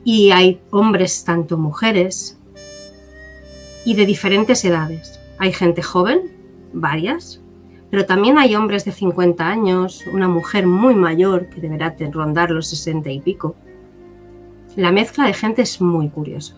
Y 0.03 0.31
hay 0.31 0.59
hombres, 0.71 1.23
tanto 1.23 1.57
mujeres, 1.57 2.37
y 3.85 3.93
de 3.95 4.05
diferentes 4.05 4.63
edades. 4.65 5.19
Hay 5.37 5.53
gente 5.53 5.81
joven, 5.81 6.31
varias, 6.73 7.39
pero 7.89 8.05
también 8.05 8.37
hay 8.37 8.55
hombres 8.55 8.85
de 8.85 8.91
50 8.91 9.47
años, 9.47 10.05
una 10.11 10.27
mujer 10.27 10.67
muy 10.67 10.95
mayor 10.95 11.47
que 11.47 11.61
deberá 11.61 11.91
de 11.91 12.11
rondar 12.11 12.51
los 12.51 12.67
60 12.67 13.09
y 13.09 13.19
pico. 13.21 13.55
La 14.75 14.91
mezcla 14.91 15.25
de 15.25 15.33
gente 15.33 15.61
es 15.61 15.81
muy 15.81 16.09
curiosa. 16.09 16.55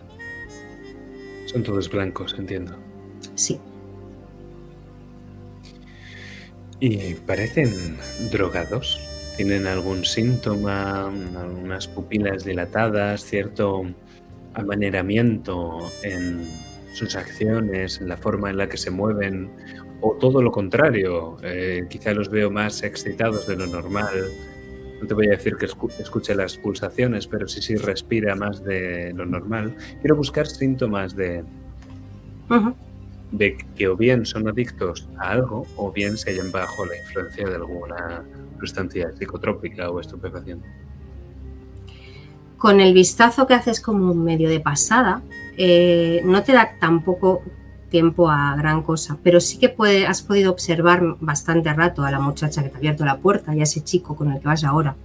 Son 1.46 1.62
todos 1.62 1.90
blancos, 1.90 2.34
entiendo. 2.38 2.76
Sí, 3.34 3.60
¿Y 6.80 7.14
parecen 7.14 7.98
drogados? 8.32 8.98
¿Tienen 9.36 9.66
algún 9.66 10.04
síntoma, 10.04 11.08
algunas 11.38 11.86
pupilas 11.86 12.44
dilatadas, 12.44 13.22
cierto 13.22 13.84
amaneramiento 14.54 15.78
en 16.02 16.48
sus 16.92 17.16
acciones, 17.16 18.00
la 18.00 18.16
forma 18.16 18.50
en 18.50 18.56
la 18.58 18.68
que 18.68 18.76
se 18.76 18.90
mueven? 18.90 19.50
¿O 20.00 20.12
todo 20.18 20.40
lo 20.42 20.50
contrario? 20.50 21.36
Eh, 21.42 21.84
quizá 21.90 22.12
los 22.12 22.28
veo 22.30 22.50
más 22.50 22.82
excitados 22.82 23.46
de 23.46 23.56
lo 23.56 23.66
normal. 23.66 24.30
No 25.00 25.06
te 25.06 25.14
voy 25.14 25.26
a 25.28 25.30
decir 25.30 25.56
que 25.56 25.66
escu- 25.66 25.92
escuche 25.98 26.34
las 26.34 26.56
pulsaciones, 26.56 27.26
pero 27.26 27.46
sí 27.48 27.60
sí 27.62 27.76
respira 27.76 28.34
más 28.34 28.62
de 28.64 29.12
lo 29.14 29.24
normal. 29.26 29.74
Quiero 30.00 30.16
buscar 30.16 30.46
síntomas 30.46 31.14
de, 31.16 31.42
de 33.32 33.56
que 33.76 33.88
o 33.88 33.96
bien 33.96 34.26
son 34.26 34.48
adictos 34.48 35.08
a 35.18 35.30
algo 35.30 35.66
o 35.76 35.92
bien 35.92 36.16
se 36.18 36.30
hallan 36.32 36.50
bajo 36.52 36.84
la 36.84 36.96
influencia 36.98 37.48
de 37.48 37.54
alguna 37.56 38.22
sustancia 38.58 39.10
psicotrópica 39.18 39.90
o 39.90 40.00
estupefaciente. 40.00 40.68
con 42.58 42.78
el 42.80 42.92
vistazo 42.92 43.46
que 43.46 43.54
haces 43.54 43.80
como 43.80 44.12
medio 44.14 44.50
de 44.50 44.60
pasada, 44.60 45.22
eh, 45.62 46.22
no 46.24 46.42
te 46.42 46.54
da 46.54 46.78
tampoco 46.80 47.42
tiempo 47.90 48.30
a 48.30 48.56
gran 48.56 48.82
cosa, 48.82 49.18
pero 49.22 49.40
sí 49.40 49.58
que 49.58 49.74
has 50.06 50.22
podido 50.22 50.50
observar 50.50 51.16
bastante 51.20 51.70
rato 51.74 52.02
a 52.02 52.10
la 52.10 52.18
muchacha 52.18 52.62
que 52.62 52.70
te 52.70 52.76
ha 52.76 52.78
abierto 52.78 53.04
la 53.04 53.18
puerta 53.18 53.54
y 53.54 53.60
a 53.60 53.64
ese 53.64 53.84
chico 53.84 54.16
con 54.16 54.32
el 54.32 54.40
que 54.40 54.46
vas 54.46 54.64
ahora. 54.64 54.96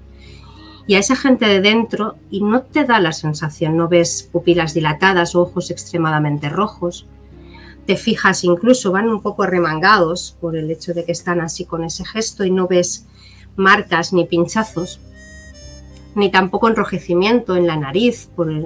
Y 0.87 0.95
a 0.95 0.99
esa 0.99 1.17
gente 1.17 1.45
de 1.45 1.59
dentro 1.59 2.15
y 2.31 2.41
no 2.41 2.61
te 2.61 2.85
da 2.85 3.01
la 3.01 3.11
sensación, 3.11 3.75
no 3.75 3.89
ves 3.89 4.29
pupilas 4.31 4.73
dilatadas 4.73 5.35
o 5.35 5.41
ojos 5.41 5.71
extremadamente 5.71 6.47
rojos. 6.47 7.05
Te 7.85 7.97
fijas 7.97 8.45
incluso, 8.45 8.93
van 8.93 9.09
un 9.09 9.21
poco 9.21 9.45
remangados 9.45 10.37
por 10.39 10.55
el 10.55 10.71
hecho 10.71 10.93
de 10.93 11.03
que 11.03 11.11
están 11.11 11.41
así 11.41 11.65
con 11.65 11.83
ese 11.83 12.05
gesto 12.05 12.45
y 12.45 12.51
no 12.51 12.65
ves 12.65 13.05
marcas 13.57 14.13
ni 14.13 14.23
pinchazos 14.23 15.01
ni 16.15 16.31
tampoco 16.31 16.69
enrojecimiento 16.69 17.55
en 17.55 17.67
la 17.67 17.75
nariz 17.75 18.29
por 18.35 18.51
eh, 18.51 18.65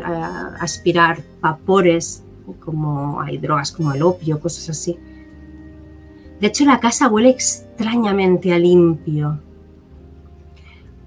aspirar 0.59 1.23
vapores, 1.41 2.23
como 2.59 3.21
hay 3.21 3.37
drogas 3.37 3.71
como 3.71 3.93
el 3.93 4.01
opio, 4.01 4.39
cosas 4.39 4.69
así. 4.69 4.97
De 6.39 6.47
hecho, 6.47 6.63
la 6.65 6.79
casa 6.79 7.09
huele 7.09 7.29
extrañamente 7.29 8.53
a 8.53 8.59
limpio. 8.59 9.39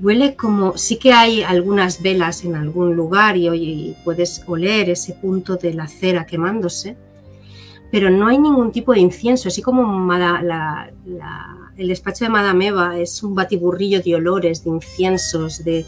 Huele 0.00 0.34
como, 0.34 0.76
sí 0.76 0.98
que 0.98 1.12
hay 1.12 1.42
algunas 1.42 2.02
velas 2.02 2.44
en 2.44 2.56
algún 2.56 2.96
lugar 2.96 3.36
y, 3.36 3.48
y 3.48 3.96
puedes 4.04 4.42
oler 4.46 4.90
ese 4.90 5.14
punto 5.14 5.56
de 5.56 5.74
la 5.74 5.86
cera 5.86 6.26
quemándose, 6.26 6.96
pero 7.92 8.10
no 8.10 8.26
hay 8.26 8.38
ningún 8.38 8.72
tipo 8.72 8.92
de 8.92 9.00
incienso, 9.00 9.48
así 9.48 9.62
como 9.62 10.12
el 11.76 11.88
despacho 11.88 12.24
de 12.24 12.30
Madame 12.30 12.68
Eva 12.68 12.98
es 12.98 13.22
un 13.22 13.34
batiburrillo 13.34 14.00
de 14.00 14.14
olores, 14.16 14.64
de 14.64 14.70
inciensos, 14.70 15.62
de, 15.62 15.84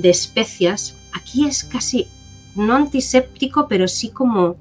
de 0.00 0.10
especias, 0.10 0.96
aquí 1.12 1.46
es 1.46 1.64
casi 1.64 2.08
no 2.56 2.74
antiséptico, 2.74 3.68
pero 3.68 3.88
sí 3.88 4.10
como 4.10 4.56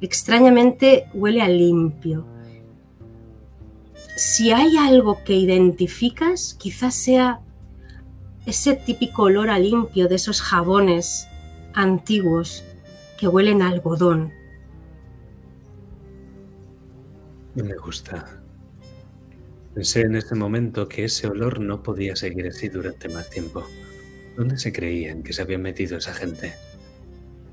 extrañamente 0.00 1.06
huele 1.14 1.42
a 1.42 1.48
limpio. 1.48 2.26
Si 4.16 4.52
hay 4.52 4.76
algo 4.76 5.24
que 5.24 5.34
identificas, 5.34 6.54
quizás 6.58 6.94
sea 6.94 7.40
ese 8.46 8.74
típico 8.74 9.24
olor 9.24 9.50
a 9.50 9.58
limpio 9.58 10.08
de 10.08 10.16
esos 10.16 10.40
jabones 10.42 11.26
antiguos 11.74 12.64
que 13.18 13.28
huelen 13.28 13.62
a 13.62 13.68
algodón. 13.68 14.32
Me 17.54 17.74
gusta. 17.76 18.42
Pensé 19.74 20.02
en 20.02 20.16
ese 20.16 20.34
momento 20.34 20.88
que 20.88 21.04
ese 21.04 21.26
olor 21.26 21.60
no 21.60 21.82
podía 21.82 22.16
seguir 22.16 22.46
así 22.46 22.68
durante 22.68 23.08
más 23.08 23.30
tiempo. 23.30 23.64
¿Dónde 24.36 24.56
se 24.56 24.72
creían 24.72 25.22
que 25.22 25.32
se 25.32 25.42
había 25.42 25.58
metido 25.58 25.98
esa 25.98 26.14
gente? 26.14 26.54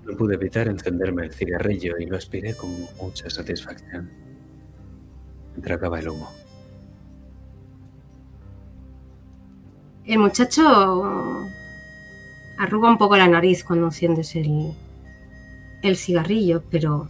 No 0.06 0.16
pude 0.16 0.36
evitar 0.36 0.68
encenderme 0.68 1.26
el 1.26 1.34
cigarrillo 1.34 1.98
y 2.00 2.06
lo 2.06 2.18
aspiré 2.18 2.56
con 2.56 2.70
mucha 3.02 3.30
satisfacción. 3.30 4.10
Tragaba 5.62 6.00
el 6.00 6.10
humo. 6.10 6.32
El 10.06 10.20
muchacho 10.20 11.48
arruga 12.58 12.90
un 12.90 12.98
poco 12.98 13.18
la 13.18 13.28
nariz 13.28 13.64
cuando 13.64 13.86
enciendes 13.86 14.36
el, 14.36 14.74
el 15.84 15.96
cigarrillo, 15.98 16.64
pero 16.72 17.08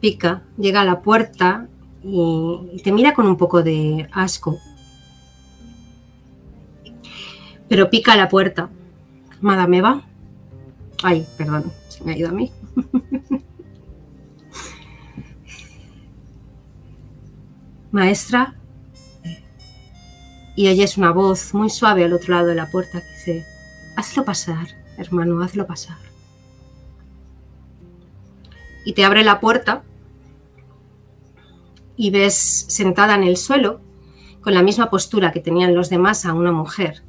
pica, 0.00 0.42
llega 0.58 0.82
a 0.82 0.84
la 0.84 1.00
puerta 1.00 1.68
y, 2.02 2.68
y 2.72 2.82
te 2.82 2.92
mira 2.92 3.14
con 3.14 3.26
un 3.26 3.36
poco 3.36 3.62
de 3.62 4.06
asco. 4.12 4.58
Pero 7.74 7.90
pica 7.90 8.14
la 8.14 8.28
puerta. 8.28 8.70
Madame 9.40 9.78
Eva. 9.78 10.00
Ay, 11.02 11.26
perdón, 11.36 11.72
se 11.88 12.04
me 12.04 12.12
ha 12.12 12.16
ido 12.16 12.28
a 12.28 12.32
mí. 12.32 12.52
Maestra, 17.90 18.54
y 20.54 20.68
oyes 20.68 20.96
una 20.96 21.10
voz 21.10 21.52
muy 21.52 21.68
suave 21.68 22.04
al 22.04 22.12
otro 22.12 22.34
lado 22.34 22.46
de 22.46 22.54
la 22.54 22.70
puerta 22.70 23.00
que 23.00 23.08
dice, 23.08 23.44
hazlo 23.96 24.24
pasar, 24.24 24.68
hermano, 24.96 25.42
hazlo 25.42 25.66
pasar. 25.66 25.98
Y 28.84 28.92
te 28.92 29.04
abre 29.04 29.24
la 29.24 29.40
puerta 29.40 29.82
y 31.96 32.10
ves 32.10 32.66
sentada 32.68 33.16
en 33.16 33.24
el 33.24 33.36
suelo, 33.36 33.80
con 34.42 34.54
la 34.54 34.62
misma 34.62 34.90
postura 34.90 35.32
que 35.32 35.40
tenían 35.40 35.74
los 35.74 35.90
demás, 35.90 36.24
a 36.24 36.34
una 36.34 36.52
mujer. 36.52 37.02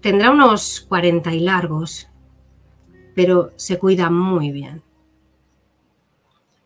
Tendrá 0.00 0.30
unos 0.30 0.80
40 0.88 1.34
y 1.34 1.40
largos, 1.40 2.08
pero 3.14 3.50
se 3.56 3.78
cuida 3.78 4.10
muy 4.10 4.52
bien. 4.52 4.82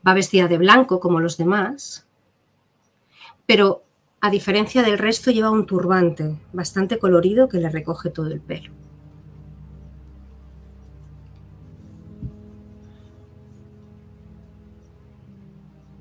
Va 0.07 0.15
vestida 0.15 0.49
de 0.49 0.59
blanco 0.59 1.01
como 1.01 1.21
los 1.21 1.37
demás, 1.37 2.07
pero 3.47 3.85
a 4.25 4.31
diferencia 4.31 4.83
del 4.85 4.99
resto, 4.99 5.33
lleva 5.33 5.51
un 5.51 5.67
turbante 5.67 6.39
bastante 6.53 7.01
colorido 7.01 7.49
que 7.49 7.59
le 7.59 7.69
recoge 7.69 8.09
todo 8.09 8.29
el 8.29 8.41
pelo. 8.41 8.73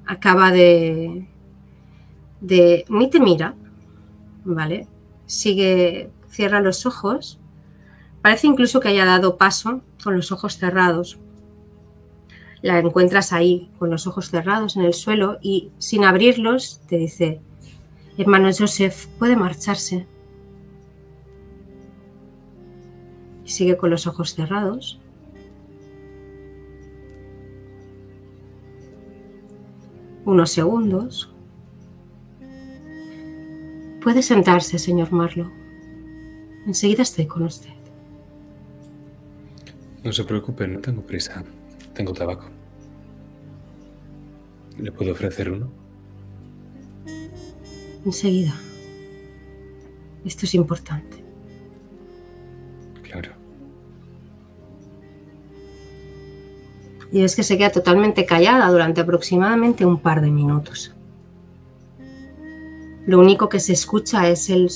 Acaba 0.05 0.51
de... 0.51 1.27
de... 2.41 2.85
Ni 2.89 3.09
te 3.09 3.19
mira, 3.19 3.55
¿vale? 4.45 4.87
Sigue, 5.25 6.11
cierra 6.31 6.61
los 6.61 6.85
ojos. 6.85 7.39
Parece 8.21 8.47
incluso 8.47 8.79
que 8.79 8.87
haya 8.87 9.05
dado 9.05 9.37
paso 9.37 9.81
con 10.03 10.15
los 10.15 10.31
ojos 10.31 10.57
cerrados. 10.57 11.19
La 12.61 12.79
encuentras 12.79 13.33
ahí, 13.33 13.69
con 13.77 13.89
los 13.89 14.07
ojos 14.07 14.29
cerrados 14.29 14.75
en 14.77 14.83
el 14.83 14.93
suelo 14.93 15.39
y 15.41 15.71
sin 15.77 16.03
abrirlos 16.03 16.81
te 16.87 16.97
dice, 16.97 17.41
hermano 18.17 18.49
Joseph, 18.57 19.07
puede 19.19 19.35
marcharse. 19.35 20.07
Y 23.43 23.49
sigue 23.49 23.77
con 23.77 23.89
los 23.89 24.07
ojos 24.07 24.35
cerrados. 24.35 24.99
Unos 30.23 30.51
segundos. 30.51 31.33
Puede 34.01 34.21
sentarse, 34.21 34.77
señor 34.77 35.11
Marlowe. 35.11 35.60
Enseguida 36.65 37.03
estoy 37.03 37.25
con 37.25 37.43
usted. 37.43 37.71
No 40.03 40.11
se 40.11 40.23
preocupe, 40.23 40.67
no 40.67 40.79
tengo 40.79 41.01
prisa. 41.01 41.43
Tengo 41.93 42.13
tabaco. 42.13 42.45
¿Le 44.77 44.91
puedo 44.91 45.11
ofrecer 45.11 45.51
uno? 45.51 45.69
Enseguida. 48.05 48.53
Esto 50.25 50.45
es 50.45 50.55
importante. 50.55 51.23
Claro. 53.03 53.31
Y 57.11 57.21
ves 57.21 57.35
que 57.35 57.43
se 57.43 57.57
queda 57.57 57.71
totalmente 57.71 58.25
callada 58.25 58.69
durante 58.69 59.01
aproximadamente 59.01 59.85
un 59.85 59.99
par 59.99 60.21
de 60.21 60.31
minutos. 60.31 60.95
Lo 63.05 63.19
único 63.19 63.49
que 63.49 63.59
se 63.59 63.73
escucha 63.73 64.29
es 64.29 64.49
el, 64.49 64.69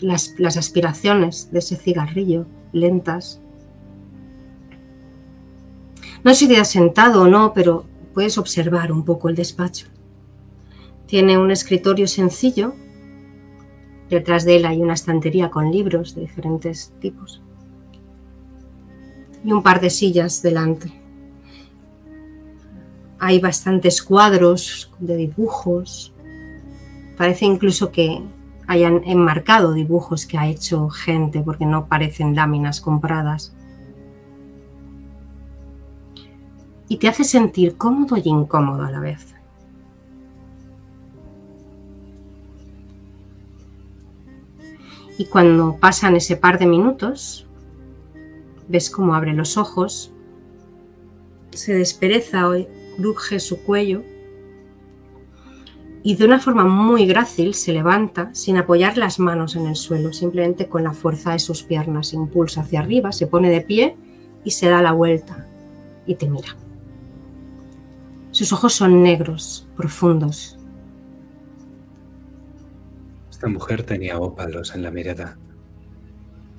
las, 0.00 0.34
las 0.38 0.56
aspiraciones 0.56 1.50
de 1.52 1.58
ese 1.60 1.76
cigarrillo, 1.76 2.46
lentas. 2.72 3.40
No 6.24 6.32
sé 6.34 6.40
si 6.40 6.48
te 6.48 6.58
has 6.58 6.70
sentado 6.70 7.22
o 7.22 7.28
no, 7.28 7.52
pero 7.54 7.84
puedes 8.14 8.38
observar 8.38 8.90
un 8.92 9.04
poco 9.04 9.28
el 9.28 9.36
despacho. 9.36 9.86
Tiene 11.06 11.38
un 11.38 11.50
escritorio 11.50 12.06
sencillo. 12.06 12.74
Detrás 14.10 14.44
de 14.44 14.56
él 14.56 14.66
hay 14.66 14.82
una 14.82 14.94
estantería 14.94 15.50
con 15.50 15.70
libros 15.70 16.14
de 16.14 16.22
diferentes 16.22 16.92
tipos. 17.00 17.40
Y 19.44 19.52
un 19.52 19.62
par 19.62 19.80
de 19.80 19.90
sillas 19.90 20.42
delante. 20.42 20.92
Hay 23.18 23.40
bastantes 23.40 24.02
cuadros 24.02 24.90
de 24.98 25.16
dibujos. 25.16 26.12
Parece 27.16 27.46
incluso 27.46 27.90
que 27.90 28.22
hayan 28.68 29.02
enmarcado 29.06 29.72
dibujos 29.72 30.26
que 30.26 30.36
ha 30.36 30.46
hecho 30.46 30.90
gente 30.90 31.40
porque 31.40 31.64
no 31.64 31.88
parecen 31.88 32.36
láminas 32.36 32.82
compradas. 32.82 33.54
Y 36.86 36.98
te 36.98 37.08
hace 37.08 37.24
sentir 37.24 37.78
cómodo 37.78 38.18
y 38.18 38.28
incómodo 38.28 38.84
a 38.84 38.90
la 38.90 39.00
vez. 39.00 39.34
Y 45.16 45.24
cuando 45.24 45.78
pasan 45.80 46.16
ese 46.16 46.36
par 46.36 46.58
de 46.58 46.66
minutos, 46.66 47.46
ves 48.68 48.90
cómo 48.90 49.14
abre 49.14 49.32
los 49.32 49.56
ojos, 49.56 50.12
se 51.52 51.74
despereza 51.74 52.48
o 52.50 52.54
cruje 52.98 53.40
su 53.40 53.62
cuello 53.62 54.04
y 56.08 56.16
de 56.16 56.24
una 56.24 56.40
forma 56.40 56.64
muy 56.64 57.04
grácil 57.04 57.52
se 57.52 57.70
levanta 57.70 58.34
sin 58.34 58.56
apoyar 58.56 58.96
las 58.96 59.18
manos 59.18 59.56
en 59.56 59.66
el 59.66 59.76
suelo, 59.76 60.14
simplemente 60.14 60.66
con 60.66 60.82
la 60.82 60.94
fuerza 60.94 61.32
de 61.32 61.38
sus 61.38 61.62
piernas. 61.62 62.14
Impulsa 62.14 62.62
hacia 62.62 62.80
arriba, 62.80 63.12
se 63.12 63.26
pone 63.26 63.50
de 63.50 63.60
pie 63.60 63.94
y 64.42 64.52
se 64.52 64.70
da 64.70 64.80
la 64.80 64.92
vuelta 64.92 65.46
y 66.06 66.14
te 66.14 66.26
mira. 66.26 66.56
Sus 68.30 68.54
ojos 68.54 68.72
son 68.72 69.02
negros, 69.02 69.68
profundos, 69.76 70.58
Esta 73.30 73.48
mujer 73.48 73.82
tenía 73.82 74.18
ópalos 74.18 74.74
en 74.74 74.84
la 74.84 74.90
mirada. 74.90 75.36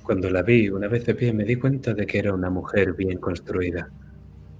Cuando 0.04 0.30
la 0.30 0.42
vi 0.42 0.68
una 0.68 0.86
vez 0.86 1.06
de 1.06 1.16
pie 1.16 1.32
me 1.32 1.42
di 1.42 1.56
cuenta 1.56 1.92
de 1.92 2.06
que 2.06 2.20
era 2.20 2.32
una 2.32 2.50
mujer 2.50 2.92
bien 2.92 3.18
construida, 3.18 3.90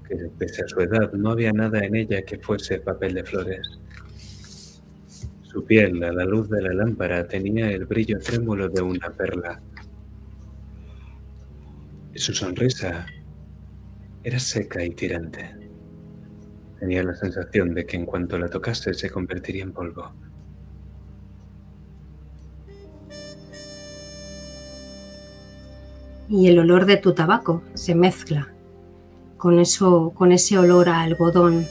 que 0.09 0.17
pese 0.37 0.65
a 0.65 0.69
su 0.69 0.81
edad 0.81 1.13
no 1.13 1.31
había 1.31 1.53
nada 1.53 1.79
en 1.79 1.95
ella 1.95 2.23
que 2.23 2.41
fuese 2.41 2.81
papel 2.81 3.15
de 3.15 3.23
flores. 3.23 3.79
Su 5.51 5.65
piel 5.65 6.05
a 6.05 6.13
la 6.13 6.25
luz 6.25 6.49
de 6.49 6.63
la 6.63 6.73
lámpara 6.73 7.27
tenía 7.27 7.73
el 7.73 7.85
brillo 7.85 8.21
trémulo 8.21 8.69
de 8.69 8.83
una 8.83 9.11
perla. 9.11 9.61
Y 12.15 12.19
su 12.21 12.33
sonrisa 12.33 13.05
era 14.23 14.39
seca 14.39 14.85
y 14.85 14.91
tirante. 14.91 15.57
Tenía 16.79 17.03
la 17.03 17.17
sensación 17.17 17.75
de 17.75 17.85
que 17.85 17.97
en 17.97 18.07
cuanto 18.07 18.39
la 18.39 18.49
tocase 18.49 18.95
se 18.95 19.11
convertiría 19.11 19.65
en 19.65 19.73
polvo. 19.73 20.13
y 26.29 26.47
el 26.47 26.61
olor 26.61 26.87
de 26.87 26.97
tu 26.97 27.13
tabaco 27.13 27.65
se 27.75 27.97
mezcla 27.97 28.47
con, 29.37 29.59
eso, 29.59 30.13
con 30.15 30.31
ese 30.31 30.59
olor 30.59 30.89
a 30.89 31.01
algodón. 31.01 31.67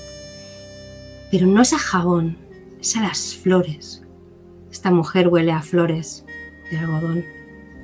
Pero 1.31 1.47
no 1.47 1.61
es 1.61 1.71
a 1.71 1.79
jabón, 1.79 2.48
es 2.79 2.95
a 2.95 3.01
las 3.01 3.35
flores. 3.35 4.03
Esta 4.71 4.91
mujer 4.91 5.27
huele 5.27 5.51
a 5.51 5.61
flores 5.61 6.25
de 6.71 6.77
algodón, 6.77 7.25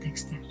Dexter. 0.02 0.42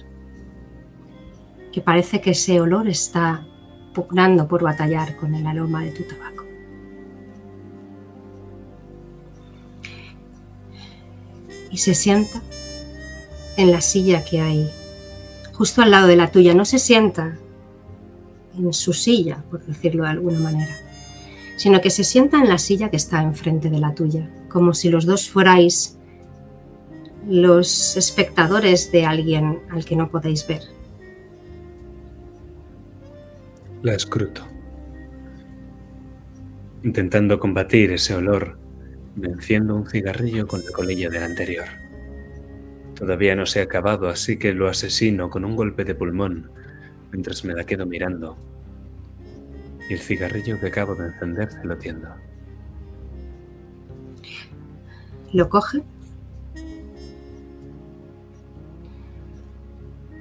Que 1.73 1.81
parece 1.81 2.21
que 2.21 2.31
ese 2.31 2.61
olor 2.61 2.89
está 2.89 3.47
pugnando 3.95 4.49
por 4.49 4.63
batallar 4.63 5.17
con 5.17 5.35
el 5.35 5.47
aroma 5.47 5.85
de 5.85 5.93
tu 5.93 6.03
tabaco. 6.03 6.45
Y 11.71 11.77
se 11.79 11.95
sienta 11.95 12.41
en 13.57 13.71
la 13.71 13.81
silla 13.81 14.25
que 14.25 14.41
hay 14.41 14.71
justo 15.53 15.83
al 15.83 15.91
lado 15.91 16.07
de 16.07 16.17
la 16.17 16.31
tuya. 16.31 16.55
No 16.55 16.65
se 16.65 16.79
sienta 16.79 17.39
en 18.57 18.73
su 18.73 18.93
silla, 18.93 19.43
por 19.51 19.65
decirlo 19.65 20.05
de 20.05 20.11
alguna 20.11 20.39
manera, 20.39 20.77
sino 21.57 21.81
que 21.81 21.91
se 21.91 22.05
sienta 22.05 22.39
en 22.39 22.49
la 22.49 22.59
silla 22.59 22.91
que 22.91 22.97
está 22.97 23.23
enfrente 23.23 23.71
de 23.71 23.79
la 23.79 23.95
tuya, 23.95 24.31
como 24.49 24.75
si 24.75 24.91
los 24.91 25.07
dos 25.07 25.29
fuerais 25.29 25.99
los 27.27 27.97
espectadores 27.97 28.93
de 28.93 29.07
alguien 29.07 29.61
al 29.71 29.85
que 29.85 29.97
no 29.97 30.09
podéis 30.11 30.47
ver. 30.47 30.63
La 33.83 33.95
escruto, 33.95 34.47
intentando 36.83 37.39
combatir 37.39 37.93
ese 37.93 38.15
olor, 38.15 38.59
venciendo 39.17 39.75
un 39.75 39.87
cigarrillo 39.87 40.47
con 40.47 40.65
la 40.65 40.71
colilla 40.73 41.09
del 41.09 41.23
anterior. 41.23 41.67
Todavía 42.95 43.35
no 43.35 43.47
se 43.47 43.61
ha 43.61 43.65
acabado, 43.65 44.09
así 44.09 44.39
que 44.39 44.53
lo 44.53 44.69
asesino 44.69 45.31
con 45.31 45.45
un 45.45 45.57
golpe 45.57 45.85
de 45.85 45.95
pulmón 45.95 46.51
mientras 47.11 47.45
me 47.45 47.55
la 47.55 47.65
quedo 47.65 47.87
mirando. 47.87 48.37
Y 49.89 49.93
el 49.95 50.01
cigarrillo 50.01 50.59
que 50.61 50.69
acabo 50.69 50.95
de 50.95 51.07
encender 51.09 51.51
se 51.53 51.65
lo 51.65 51.77
tiendo. 51.77 52.09
Lo 55.33 55.49
coge 55.49 55.83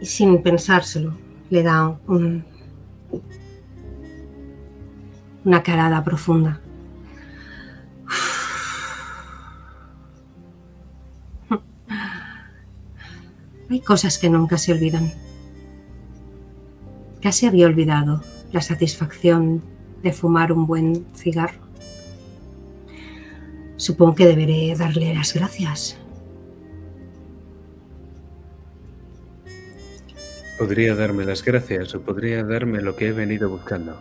y 0.02 0.06
sin 0.06 0.42
pensárselo 0.42 1.16
le 1.50 1.64
da 1.64 1.88
un- 2.08 2.44
una 5.46 5.62
carada 5.64 6.04
profunda. 6.04 6.60
Hay 13.70 13.80
cosas 13.82 14.18
que 14.18 14.30
nunca 14.30 14.58
se 14.58 14.72
olvidan. 14.74 15.12
Casi 17.22 17.48
había 17.48 17.66
olvidado 17.68 18.22
la 18.54 18.62
satisfacción 18.62 19.62
de 20.02 20.14
fumar 20.14 20.54
un 20.54 20.66
buen 20.68 21.06
cigarro. 21.16 21.60
Supongo 23.76 24.16
que 24.16 24.28
deberé 24.28 24.76
darle 24.78 25.14
las 25.14 25.34
gracias. 25.34 25.98
Podría 30.58 30.96
darme 30.96 31.26
las 31.26 31.44
gracias 31.44 31.96
o 31.96 32.02
podría 32.02 32.44
darme 32.44 32.82
lo 32.82 32.96
que 32.96 33.08
he 33.08 33.12
venido 33.12 33.50
buscando. 33.50 34.00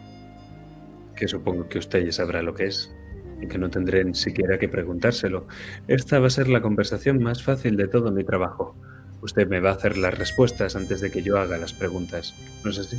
Que 1.17 1.27
supongo 1.27 1.69
que 1.69 1.79
usted 1.79 2.05
ya 2.05 2.13
sabrá 2.13 2.43
lo 2.43 2.55
que 2.55 2.67
es. 2.67 2.95
y 3.41 3.49
que 3.49 3.59
no 3.59 3.71
tendré 3.71 4.05
ni 4.05 4.15
siquiera 4.15 4.57
que 4.57 4.69
preguntárselo. 4.69 5.49
Esta 5.89 6.21
va 6.21 6.29
a 6.29 6.31
ser 6.31 6.49
la 6.49 6.63
conversación 6.63 7.21
más 7.21 7.43
fácil 7.43 7.77
de 7.77 7.89
todo 7.89 8.13
mi 8.13 8.23
trabajo. 8.23 8.77
Usted 9.21 9.49
me 9.49 9.59
va 9.59 9.71
a 9.71 9.75
hacer 9.75 9.99
las 9.99 10.17
respuestas 10.17 10.77
antes 10.77 11.01
de 11.01 11.11
que 11.11 11.23
yo 11.23 11.39
haga 11.39 11.59
las 11.59 11.73
preguntas. 11.73 12.35
¿No 12.65 12.71
es 12.71 12.79
así? 12.79 12.99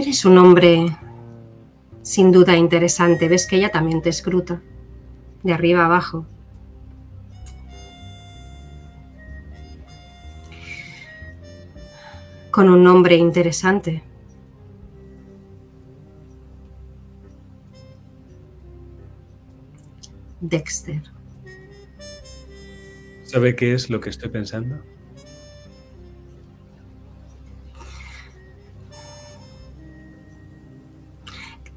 Eres 0.00 0.24
un 0.24 0.38
hombre 0.38 0.96
sin 2.02 2.30
duda 2.30 2.56
interesante. 2.56 3.26
Ves 3.26 3.48
que 3.48 3.56
ella 3.56 3.72
también 3.72 4.00
te 4.00 4.10
escruta, 4.10 4.62
de 5.42 5.52
arriba 5.52 5.86
abajo. 5.86 6.24
Con 12.52 12.68
un 12.68 12.84
nombre 12.84 13.16
interesante. 13.16 14.04
Dexter. 20.40 21.02
¿Sabe 23.24 23.56
qué 23.56 23.74
es 23.74 23.90
lo 23.90 23.98
que 23.98 24.10
estoy 24.10 24.28
pensando? 24.28 24.76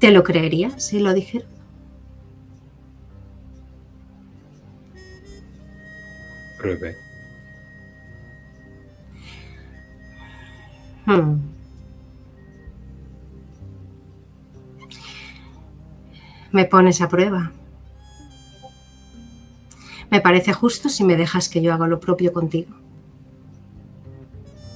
¿Te 0.02 0.10
lo 0.10 0.24
creerías 0.24 0.82
si 0.82 0.98
lo 0.98 1.14
dijera? 1.14 1.46
Pruebe. 6.58 6.96
Hmm. 11.06 11.36
Me 16.50 16.64
pones 16.64 17.00
a 17.00 17.08
prueba. 17.08 17.52
Me 20.10 20.20
parece 20.20 20.52
justo 20.52 20.88
si 20.88 21.04
me 21.04 21.14
dejas 21.14 21.48
que 21.48 21.62
yo 21.62 21.72
haga 21.72 21.86
lo 21.86 22.00
propio 22.00 22.32
contigo. 22.32 22.74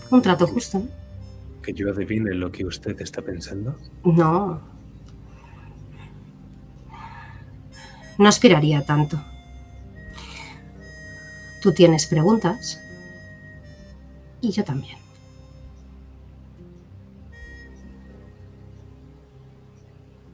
Un 0.08 0.22
trato 0.22 0.46
justo, 0.46 0.78
¿no? 0.78 0.86
¿Que 1.64 1.72
yo 1.72 1.90
adivine 1.90 2.32
lo 2.32 2.52
que 2.52 2.64
usted 2.64 3.00
está 3.00 3.22
pensando? 3.22 3.76
No. 4.04 4.75
No 8.18 8.28
aspiraría 8.28 8.84
tanto. 8.84 9.22
Tú 11.62 11.72
tienes 11.72 12.06
preguntas. 12.06 12.80
Y 14.40 14.50
yo 14.50 14.64
también. 14.64 14.98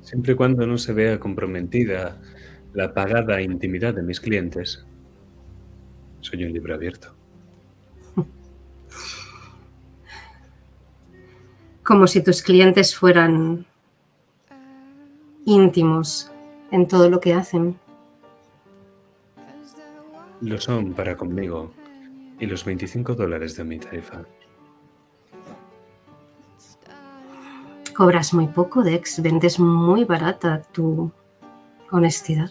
Siempre 0.03 0.33
y 0.33 0.37
cuando 0.37 0.66
no 0.66 0.76
se 0.76 0.93
vea 0.93 1.18
comprometida 1.18 2.20
la 2.74 2.93
pagada 2.93 3.41
intimidad 3.41 3.95
de 3.95 4.03
mis 4.03 4.20
clientes, 4.20 4.85
soy 6.20 6.45
un 6.45 6.53
libro 6.53 6.74
abierto. 6.74 7.14
Como 11.83 12.07
si 12.07 12.22
tus 12.22 12.43
clientes 12.43 12.95
fueran 12.95 13.66
íntimos 15.47 16.30
en 16.73 16.89
todo 16.89 17.09
lo 17.09 17.20
que 17.20 17.35
hacen. 17.35 17.79
Lo 20.41 20.61
son 20.61 20.95
para 20.95 21.16
conmigo 21.16 21.73
y 22.41 22.47
los 22.47 22.64
25 22.64 23.14
dólares 23.14 23.57
de 23.57 23.62
mi 23.62 23.79
tarifa. 23.79 24.25
Cobras 27.95 28.35
muy 28.35 28.49
poco, 28.49 28.83
Dex. 28.83 29.23
Vendes 29.23 29.61
muy 29.61 30.05
barata 30.05 30.62
tu 30.73 31.12
honestidad. 31.91 32.51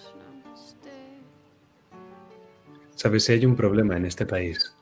Sabes, 2.95 3.26
si 3.26 3.34
hay 3.34 3.45
un 3.45 3.55
problema 3.55 3.97
en 3.97 4.05
este 4.05 4.28
país, 4.28 4.76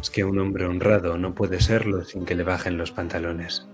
es 0.00 0.10
que 0.10 0.22
un 0.22 0.38
hombre 0.38 0.66
honrado 0.66 1.16
no 1.16 1.34
puede 1.34 1.60
serlo 1.60 2.04
sin 2.04 2.26
que 2.26 2.34
le 2.34 2.44
bajen 2.44 2.76
los 2.76 2.92
pantalones. 2.92 3.66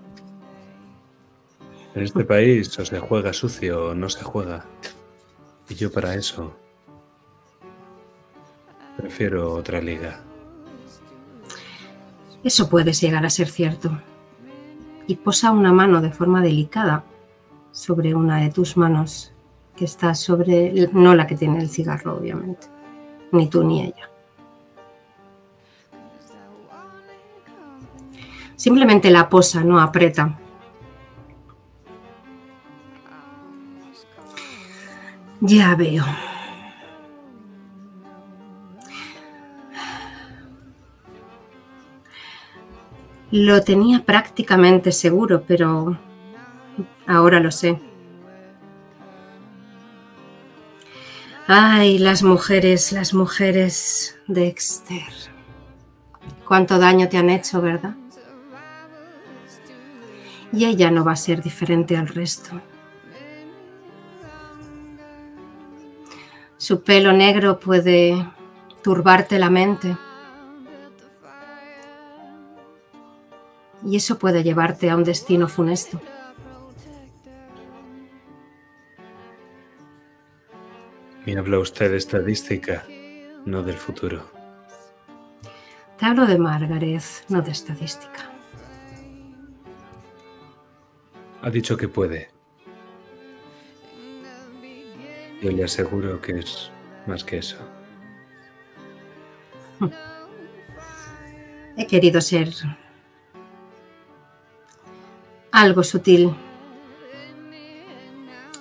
En 1.94 2.02
este 2.02 2.24
país 2.24 2.78
o 2.78 2.84
se 2.84 2.98
juega 3.00 3.32
sucio 3.32 3.86
o 3.86 3.94
no 3.94 4.08
se 4.08 4.22
juega. 4.22 4.64
Y 5.68 5.74
yo 5.74 5.90
para 5.90 6.14
eso 6.14 6.54
prefiero 8.96 9.54
otra 9.54 9.80
liga. 9.80 10.20
Eso 12.44 12.68
puede 12.68 12.92
llegar 12.92 13.24
a 13.26 13.30
ser 13.30 13.48
cierto. 13.48 14.00
Y 15.06 15.16
posa 15.16 15.50
una 15.50 15.72
mano 15.72 16.00
de 16.00 16.10
forma 16.10 16.40
delicada 16.40 17.04
sobre 17.72 18.14
una 18.14 18.40
de 18.40 18.50
tus 18.50 18.76
manos, 18.76 19.32
que 19.76 19.84
está 19.84 20.14
sobre, 20.14 20.88
no 20.92 21.14
la 21.14 21.26
que 21.26 21.36
tiene 21.36 21.60
el 21.60 21.68
cigarro, 21.68 22.16
obviamente, 22.16 22.66
ni 23.32 23.48
tú 23.48 23.64
ni 23.64 23.82
ella. 23.82 24.08
Simplemente 28.56 29.10
la 29.10 29.28
posa, 29.28 29.64
no 29.64 29.80
aprieta. 29.80 30.38
Ya 35.40 35.74
veo. 35.74 36.04
Lo 43.30 43.62
tenía 43.62 44.04
prácticamente 44.04 44.90
seguro, 44.90 45.44
pero 45.46 45.98
ahora 47.06 47.40
lo 47.40 47.50
sé. 47.52 47.78
Ay, 51.46 51.98
las 51.98 52.22
mujeres, 52.22 52.92
las 52.92 53.14
mujeres, 53.14 54.18
Dexter. 54.26 55.02
Cuánto 56.46 56.78
daño 56.78 57.08
te 57.08 57.18
han 57.18 57.30
hecho, 57.30 57.60
¿verdad? 57.60 57.94
Y 60.52 60.64
ella 60.64 60.90
no 60.90 61.04
va 61.04 61.12
a 61.12 61.16
ser 61.16 61.42
diferente 61.42 61.96
al 61.96 62.08
resto. 62.08 62.60
Su 66.60 66.82
pelo 66.82 67.14
negro 67.14 67.58
puede 67.58 68.30
turbarte 68.82 69.38
la 69.38 69.48
mente. 69.48 69.96
Y 73.82 73.96
eso 73.96 74.18
puede 74.18 74.42
llevarte 74.42 74.90
a 74.90 74.96
un 74.96 75.02
destino 75.02 75.48
funesto. 75.48 76.02
Me 81.24 81.38
habla 81.38 81.58
usted 81.60 81.92
de 81.92 81.96
estadística, 81.96 82.84
no 83.46 83.62
del 83.62 83.78
futuro. 83.78 84.30
Te 85.96 86.04
hablo 86.04 86.26
de 86.26 86.36
Margaret, 86.36 87.02
no 87.30 87.40
de 87.40 87.52
estadística. 87.52 88.30
Ha 91.40 91.48
dicho 91.48 91.78
que 91.78 91.88
puede. 91.88 92.39
Yo 95.40 95.50
le 95.50 95.64
aseguro 95.64 96.20
que 96.20 96.38
es 96.38 96.70
más 97.06 97.24
que 97.24 97.38
eso. 97.38 97.56
He 101.76 101.86
querido 101.86 102.20
ser 102.20 102.50
algo 105.50 105.82
sutil. 105.82 106.34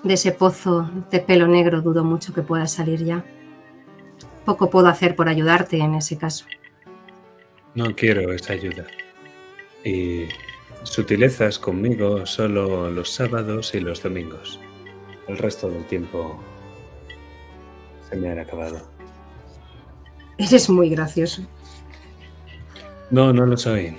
De 0.04 0.14
ese 0.14 0.32
pozo 0.32 0.90
de 1.12 1.20
pelo 1.20 1.48
negro 1.48 1.82
dudo 1.82 2.06
mucho 2.06 2.34
que 2.34 2.42
pueda 2.42 2.68
salir 2.68 3.04
ya. 3.04 3.26
Poco 4.46 4.70
puedo 4.70 4.88
hacer 4.88 5.16
por 5.16 5.28
ayudarte 5.28 5.78
en 5.78 5.96
ese 5.96 6.18
caso. 6.18 6.46
No 7.76 7.94
quiero 7.94 8.32
esa 8.32 8.54
ayuda. 8.54 8.88
Y 9.84 10.30
sutilezas 10.84 11.60
conmigo 11.60 12.26
solo 12.26 12.90
los 12.90 13.10
sábados 13.10 13.76
y 13.76 13.82
los 13.82 14.02
domingos. 14.02 14.60
El 15.28 15.38
resto 15.38 15.70
del 15.70 15.86
tiempo 15.86 16.40
se 18.10 18.15
me 18.15 18.30
han 18.30 18.40
acabado. 18.40 18.81
Eres 20.38 20.69
muy 20.69 20.90
gracioso. 20.90 21.44
No, 23.11 23.34
no 23.34 23.45
lo 23.45 23.57
soy. 23.57 23.98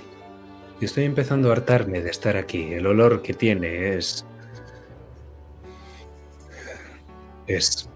Y 0.79 0.85
estoy 0.85 1.03
empezando 1.03 1.49
a 1.49 1.53
hartarme 1.53 2.01
de 2.01 2.09
estar 2.09 2.37
aquí. 2.37 2.73
El 2.73 2.87
olor 2.87 3.21
que 3.21 3.33
tiene 3.33 3.95
es... 3.95 4.25
Es... 7.45 7.89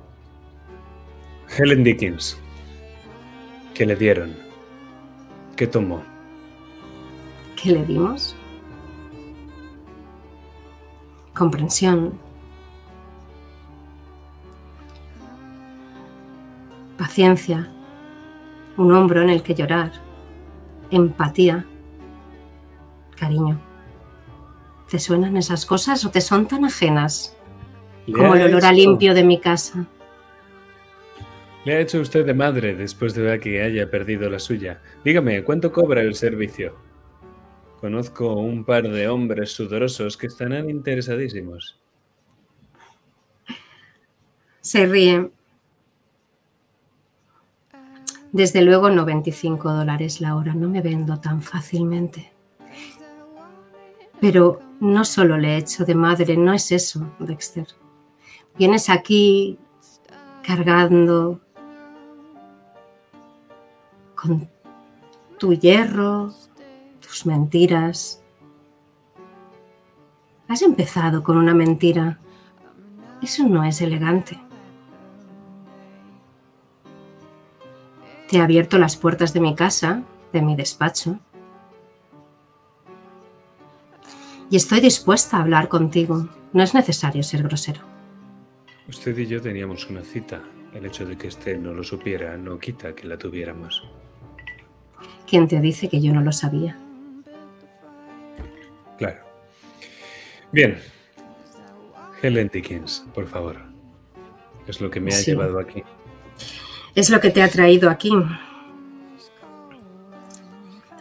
Helen 1.57 1.83
Dickens. 1.83 2.37
¿Qué 3.73 3.85
le 3.85 3.95
dieron? 3.95 4.35
¿Qué 5.55 5.67
tomó? 5.67 6.03
¿Qué 7.61 7.71
le 7.71 7.83
dimos? 7.85 8.35
Comprensión. 11.33 12.24
Paciencia. 16.97 17.69
Un 18.77 18.93
hombro 18.93 19.21
en 19.21 19.29
el 19.29 19.43
que 19.43 19.53
llorar. 19.53 19.91
Empatía. 20.91 21.65
Cariño. 23.17 23.59
¿Te 24.89 24.99
suenan 24.99 25.35
esas 25.35 25.65
cosas 25.65 26.05
o 26.05 26.11
te 26.11 26.21
son 26.21 26.47
tan 26.47 26.63
ajenas 26.63 27.35
¿Le 28.05 28.13
como 28.13 28.35
el 28.35 28.43
olor 28.43 28.65
a 28.65 28.71
limpio 28.71 29.13
de 29.13 29.23
mi 29.23 29.39
casa? 29.39 29.87
Le 31.65 31.73
ha 31.73 31.79
hecho 31.79 31.99
usted 31.99 32.25
de 32.25 32.33
madre 32.33 32.75
después 32.75 33.15
de 33.15 33.39
que 33.39 33.63
haya 33.63 33.89
perdido 33.89 34.29
la 34.29 34.39
suya. 34.39 34.81
Dígame, 35.03 35.43
¿cuánto 35.43 35.71
cobra 35.71 36.01
el 36.01 36.13
servicio? 36.13 36.75
Conozco 37.81 38.35
un 38.35 38.63
par 38.63 38.87
de 38.87 39.07
hombres 39.07 39.51
sudorosos 39.51 40.15
que 40.15 40.27
estarán 40.27 40.69
interesadísimos. 40.69 41.79
Se 44.61 44.85
ríe. 44.85 45.31
Desde 48.35 48.61
luego 48.63 48.89
no 48.89 49.05
25 49.05 49.71
dólares 49.71 50.19
la 50.19 50.35
hora, 50.35 50.53
no 50.53 50.67
me 50.67 50.81
vendo 50.81 51.21
tan 51.21 51.41
fácilmente. 51.41 52.33
Pero 54.19 54.59
no 54.81 55.05
solo 55.05 55.37
le 55.37 55.53
he 55.53 55.57
hecho 55.59 55.85
de 55.85 55.95
madre, 55.95 56.35
no 56.35 56.51
es 56.51 56.69
eso, 56.73 57.09
Dexter. 57.17 57.65
Vienes 58.57 58.89
aquí 58.89 59.57
cargando 60.43 61.39
con 64.15 64.49
tu 65.39 65.53
hierro, 65.53 66.33
tus 66.99 67.25
mentiras. 67.25 68.21
Has 70.49 70.61
empezado 70.61 71.23
con 71.23 71.37
una 71.37 71.53
mentira. 71.53 72.19
Eso 73.21 73.47
no 73.47 73.63
es 73.63 73.79
elegante. 73.79 74.44
Te 78.29 78.37
he 78.37 78.41
abierto 78.41 78.77
las 78.77 78.95
puertas 78.97 79.33
de 79.33 79.39
mi 79.39 79.55
casa, 79.55 80.03
de 80.33 80.41
mi 80.41 80.55
despacho. 80.55 81.19
Y 84.49 84.57
estoy 84.57 84.79
dispuesta 84.79 85.37
a 85.37 85.41
hablar 85.41 85.67
contigo. 85.67 86.27
No 86.53 86.63
es 86.63 86.73
necesario 86.73 87.23
ser 87.23 87.43
grosero. 87.43 87.81
Usted 88.87 89.17
y 89.17 89.27
yo 89.27 89.41
teníamos 89.41 89.89
una 89.89 90.01
cita. 90.01 90.41
El 90.73 90.85
hecho 90.85 91.05
de 91.05 91.17
que 91.17 91.27
usted 91.27 91.57
no 91.59 91.73
lo 91.73 91.83
supiera 91.83 92.35
no 92.37 92.59
quita 92.59 92.93
que 92.93 93.07
la 93.07 93.17
tuviéramos. 93.17 93.83
¿Quién 95.27 95.47
te 95.47 95.59
dice 95.61 95.87
que 95.89 96.01
yo 96.01 96.13
no 96.13 96.21
lo 96.21 96.31
sabía? 96.31 96.77
Claro. 98.97 99.19
Bien. 100.51 100.77
Helen 102.21 102.49
Dickens, 102.51 103.05
por 103.13 103.27
favor. 103.27 103.57
Es 104.67 104.81
lo 104.81 104.89
que 104.89 104.99
me 104.99 105.11
ha 105.13 105.15
Sí. 105.17 105.31
llevado 105.31 105.59
aquí. 105.59 105.83
Es 106.95 107.09
lo 107.09 107.19
que 107.19 107.29
te 107.29 107.43
ha 107.43 107.49
traído 107.49 107.89
aquí. 107.89 108.11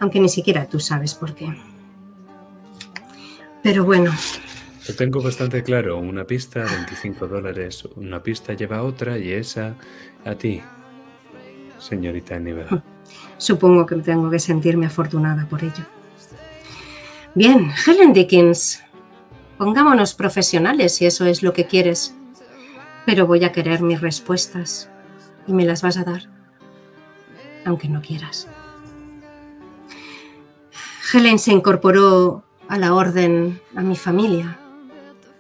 Aunque 0.00 0.18
ni 0.20 0.28
siquiera 0.28 0.66
tú 0.66 0.80
sabes 0.80 1.14
por 1.14 1.34
qué. 1.34 1.54
Pero 3.62 3.84
bueno, 3.84 4.12
Lo 4.88 4.94
tengo 4.94 5.22
bastante 5.22 5.62
claro. 5.62 5.98
Una 5.98 6.24
pista, 6.24 6.64
25 6.64 7.28
dólares. 7.28 7.84
Una 7.96 8.22
pista 8.22 8.52
lleva 8.52 8.78
a 8.78 8.82
otra 8.82 9.16
y 9.16 9.32
esa 9.32 9.76
a 10.24 10.34
ti, 10.34 10.60
señorita 11.78 12.38
Nivel. 12.38 12.66
supongo 13.38 13.86
que 13.86 13.94
tengo 13.96 14.28
que 14.30 14.40
sentirme 14.40 14.86
afortunada 14.86 15.46
por 15.48 15.62
ello. 15.62 15.84
Bien, 17.34 17.70
Helen 17.86 18.12
Dickens, 18.12 18.82
pongámonos 19.56 20.14
profesionales 20.14 20.96
si 20.96 21.06
eso 21.06 21.24
es 21.24 21.42
lo 21.42 21.52
que 21.52 21.66
quieres. 21.66 22.14
Pero 23.06 23.26
voy 23.26 23.44
a 23.44 23.52
querer 23.52 23.80
mis 23.80 24.00
respuestas 24.00 24.90
y 25.46 25.52
me 25.52 25.64
las 25.64 25.82
vas 25.82 25.96
a 25.96 26.04
dar, 26.04 26.22
aunque 27.64 27.88
no 27.88 28.00
quieras. 28.00 28.48
Helen 31.12 31.38
se 31.38 31.52
incorporó 31.52 32.44
a 32.68 32.78
la 32.78 32.94
orden, 32.94 33.60
a 33.76 33.82
mi 33.82 33.96
familia, 33.96 34.58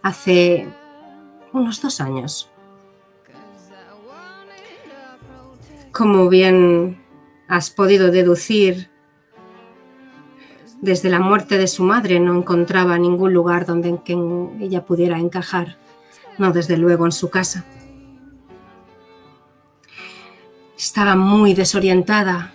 hace 0.02 0.68
unos 1.52 1.80
dos 1.80 2.00
años. 2.00 2.50
Como 5.90 6.28
bien 6.28 7.02
has 7.48 7.70
podido 7.70 8.10
deducir, 8.10 8.90
desde 10.80 11.08
la 11.08 11.18
muerte 11.18 11.56
de 11.56 11.66
su 11.66 11.82
madre 11.82 12.20
no 12.20 12.36
encontraba 12.36 12.98
ningún 12.98 13.32
lugar 13.32 13.64
donde 13.64 13.88
en 13.88 13.98
que 13.98 14.12
ella 14.60 14.84
pudiera 14.84 15.18
encajar, 15.18 15.78
no 16.36 16.52
desde 16.52 16.76
luego 16.76 17.06
en 17.06 17.12
su 17.12 17.30
casa. 17.30 17.64
Estaba 20.76 21.14
muy 21.14 21.54
desorientada 21.54 22.52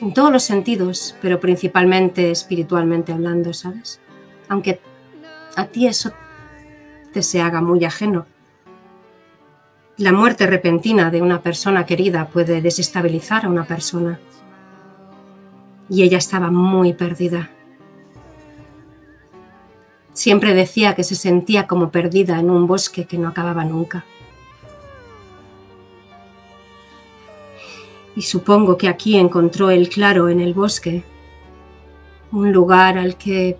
en 0.00 0.12
todos 0.12 0.32
los 0.32 0.42
sentidos, 0.42 1.14
pero 1.22 1.38
principalmente 1.38 2.30
espiritualmente 2.30 3.12
hablando, 3.12 3.52
¿sabes? 3.54 4.00
Aunque 4.48 4.80
a 5.54 5.66
ti 5.66 5.86
eso 5.86 6.12
te 7.12 7.22
se 7.22 7.40
haga 7.40 7.60
muy 7.60 7.84
ajeno. 7.84 8.26
La 9.98 10.12
muerte 10.12 10.46
repentina 10.46 11.10
de 11.10 11.22
una 11.22 11.42
persona 11.42 11.86
querida 11.86 12.28
puede 12.28 12.60
desestabilizar 12.60 13.44
a 13.44 13.48
una 13.48 13.64
persona. 13.64 14.18
Y 15.88 16.02
ella 16.02 16.18
estaba 16.18 16.50
muy 16.50 16.94
perdida. 16.94 17.50
Siempre 20.12 20.54
decía 20.54 20.94
que 20.94 21.04
se 21.04 21.14
sentía 21.14 21.66
como 21.66 21.90
perdida 21.90 22.40
en 22.40 22.50
un 22.50 22.66
bosque 22.66 23.04
que 23.04 23.18
no 23.18 23.28
acababa 23.28 23.64
nunca. 23.64 24.04
Y 28.14 28.22
supongo 28.22 28.76
que 28.76 28.88
aquí 28.88 29.16
encontró 29.16 29.70
el 29.70 29.88
claro 29.88 30.28
en 30.28 30.40
el 30.40 30.54
bosque, 30.54 31.04
un 32.30 32.52
lugar 32.52 32.98
al 32.98 33.16
que 33.16 33.56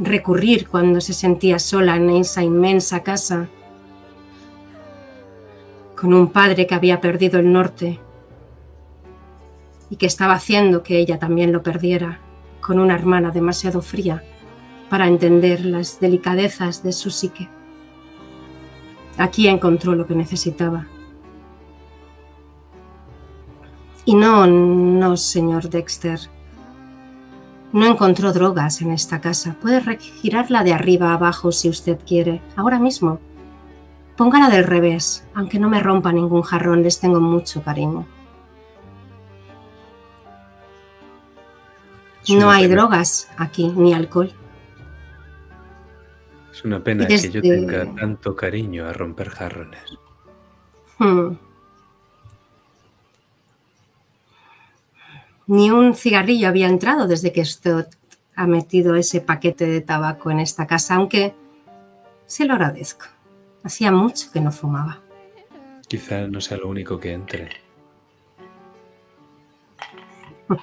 recurrir 0.00 0.68
cuando 0.68 1.00
se 1.00 1.12
sentía 1.12 1.58
sola 1.58 1.96
en 1.96 2.10
esa 2.10 2.42
inmensa 2.42 3.02
casa, 3.02 3.48
con 5.96 6.14
un 6.14 6.28
padre 6.28 6.66
que 6.66 6.74
había 6.74 7.00
perdido 7.00 7.38
el 7.38 7.52
norte 7.52 8.00
y 9.90 9.96
que 9.96 10.06
estaba 10.06 10.34
haciendo 10.34 10.82
que 10.82 10.98
ella 10.98 11.18
también 11.18 11.52
lo 11.52 11.62
perdiera, 11.62 12.18
con 12.60 12.78
una 12.78 12.94
hermana 12.94 13.30
demasiado 13.30 13.82
fría 13.82 14.24
para 14.88 15.06
entender 15.06 15.64
las 15.64 16.00
delicadezas 16.00 16.82
de 16.82 16.92
su 16.92 17.10
psique. 17.10 17.48
Aquí 19.18 19.48
encontró 19.48 19.94
lo 19.94 20.06
que 20.06 20.14
necesitaba. 20.14 20.86
Y 24.04 24.14
no, 24.14 24.46
no, 24.46 25.16
señor 25.16 25.68
Dexter. 25.68 26.18
No 27.72 27.86
encontró 27.86 28.32
drogas 28.32 28.82
en 28.82 28.90
esta 28.90 29.20
casa. 29.20 29.56
Puede 29.60 29.80
girarla 29.98 30.62
de 30.62 30.72
arriba 30.72 31.10
a 31.10 31.14
abajo 31.14 31.52
si 31.52 31.68
usted 31.68 31.98
quiere. 32.06 32.42
Ahora 32.56 32.78
mismo. 32.78 33.20
Póngala 34.16 34.50
del 34.50 34.64
revés, 34.64 35.26
aunque 35.34 35.58
no 35.58 35.70
me 35.70 35.80
rompa 35.80 36.12
ningún 36.12 36.42
jarrón, 36.42 36.82
les 36.82 37.00
tengo 37.00 37.18
mucho 37.18 37.62
cariño. 37.62 38.06
No 42.28 42.50
hay 42.50 42.64
pena. 42.64 42.76
drogas 42.76 43.30
aquí, 43.36 43.68
ni 43.68 43.94
alcohol. 43.94 44.32
Es 46.52 46.64
una 46.64 46.84
pena 46.84 47.06
que 47.06 47.30
yo 47.30 47.40
tenga 47.40 47.92
tanto 47.94 48.36
cariño 48.36 48.86
a 48.86 48.92
romper 48.92 49.30
jarrones. 49.30 49.98
Hmm. 50.98 51.30
Ni 55.46 55.70
un 55.70 55.94
cigarrillo 55.94 56.48
había 56.48 56.68
entrado 56.68 57.06
desde 57.06 57.32
que 57.32 57.40
usted 57.40 57.86
ha 58.34 58.46
metido 58.46 58.94
ese 58.96 59.20
paquete 59.20 59.66
de 59.66 59.80
tabaco 59.80 60.30
en 60.30 60.40
esta 60.40 60.66
casa, 60.66 60.94
aunque 60.94 61.34
se 62.26 62.44
lo 62.44 62.54
agradezco. 62.54 63.06
Hacía 63.62 63.92
mucho 63.92 64.30
que 64.32 64.40
no 64.40 64.50
fumaba. 64.50 65.00
Quizá 65.88 66.26
no 66.26 66.40
sea 66.40 66.56
lo 66.58 66.68
único 66.68 66.98
que 66.98 67.12
entre. 67.12 67.50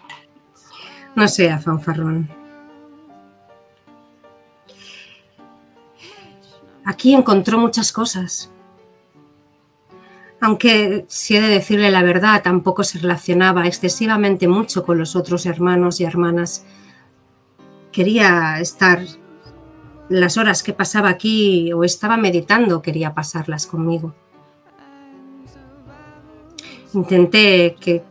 No 1.16 1.28
sea 1.28 1.58
fanfarrón. 1.58 2.30
Aquí 6.86 7.14
encontró 7.14 7.58
muchas 7.58 7.92
cosas. 7.92 8.52
Aunque, 10.42 11.06
si 11.10 11.36
he 11.36 11.42
de 11.42 11.50
decirle 11.50 11.92
la 11.92 12.04
verdad, 12.04 12.42
tampoco 12.42 12.84
se 12.84 13.00
relacionaba 13.00 13.68
excesivamente 13.68 14.48
mucho 14.48 14.86
con 14.86 14.98
los 14.98 15.16
otros 15.16 15.46
hermanos 15.46 16.00
y 16.00 16.06
hermanas. 16.06 16.66
Quería 17.92 18.60
estar 18.60 19.02
las 20.08 20.38
horas 20.38 20.64
que 20.64 20.74
pasaba 20.74 21.10
aquí 21.10 21.74
o 21.74 21.84
estaba 21.84 22.18
meditando, 22.18 22.82
quería 22.82 23.14
pasarlas 23.14 23.68
conmigo. 23.68 24.14
Intenté 26.94 27.76
que 27.80 28.04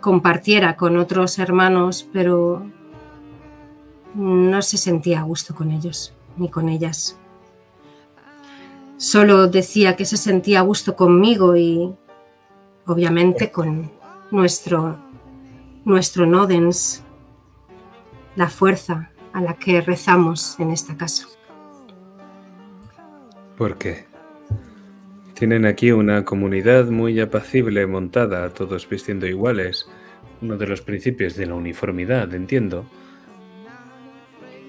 compartiera 0.00 0.76
con 0.76 0.96
otros 0.96 1.38
hermanos, 1.38 2.06
pero 2.12 2.66
no 4.14 4.62
se 4.62 4.76
sentía 4.76 5.20
a 5.20 5.22
gusto 5.22 5.54
con 5.54 5.70
ellos 5.70 6.12
ni 6.36 6.48
con 6.48 6.68
ellas. 6.68 7.18
Solo 9.02 9.48
decía 9.48 9.96
que 9.96 10.04
se 10.04 10.16
sentía 10.16 10.60
a 10.60 10.62
gusto 10.62 10.94
conmigo 10.94 11.56
y 11.56 11.92
obviamente 12.86 13.50
con 13.50 13.90
nuestro 14.30 14.96
nuestro 15.84 16.24
Nodens, 16.24 17.02
la 18.36 18.48
fuerza 18.48 19.10
a 19.32 19.40
la 19.40 19.54
que 19.54 19.80
rezamos 19.80 20.54
en 20.60 20.70
esta 20.70 20.96
casa. 20.96 21.26
¿Por 23.58 23.76
qué? 23.76 24.06
Tienen 25.34 25.66
aquí 25.66 25.90
una 25.90 26.24
comunidad 26.24 26.86
muy 26.86 27.18
apacible 27.18 27.84
montada, 27.88 28.50
todos 28.50 28.88
vistiendo 28.88 29.26
iguales. 29.26 29.88
Uno 30.40 30.56
de 30.56 30.68
los 30.68 30.80
principios 30.80 31.34
de 31.34 31.46
la 31.46 31.56
uniformidad, 31.56 32.32
entiendo. 32.34 32.86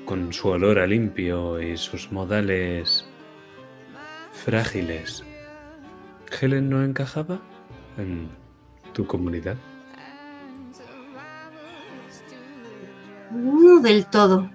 Con 0.05 0.33
su 0.33 0.47
olor 0.47 0.79
a 0.79 0.87
limpio 0.87 1.61
y 1.61 1.77
sus 1.77 2.11
modales 2.11 3.05
frágiles. 4.43 5.23
¿Helen 6.41 6.69
no 6.69 6.83
encajaba 6.83 7.39
en 7.97 8.29
tu 8.93 9.05
comunidad? 9.07 9.55
No 13.31 13.79
del 13.79 14.05
todo. 14.07 14.49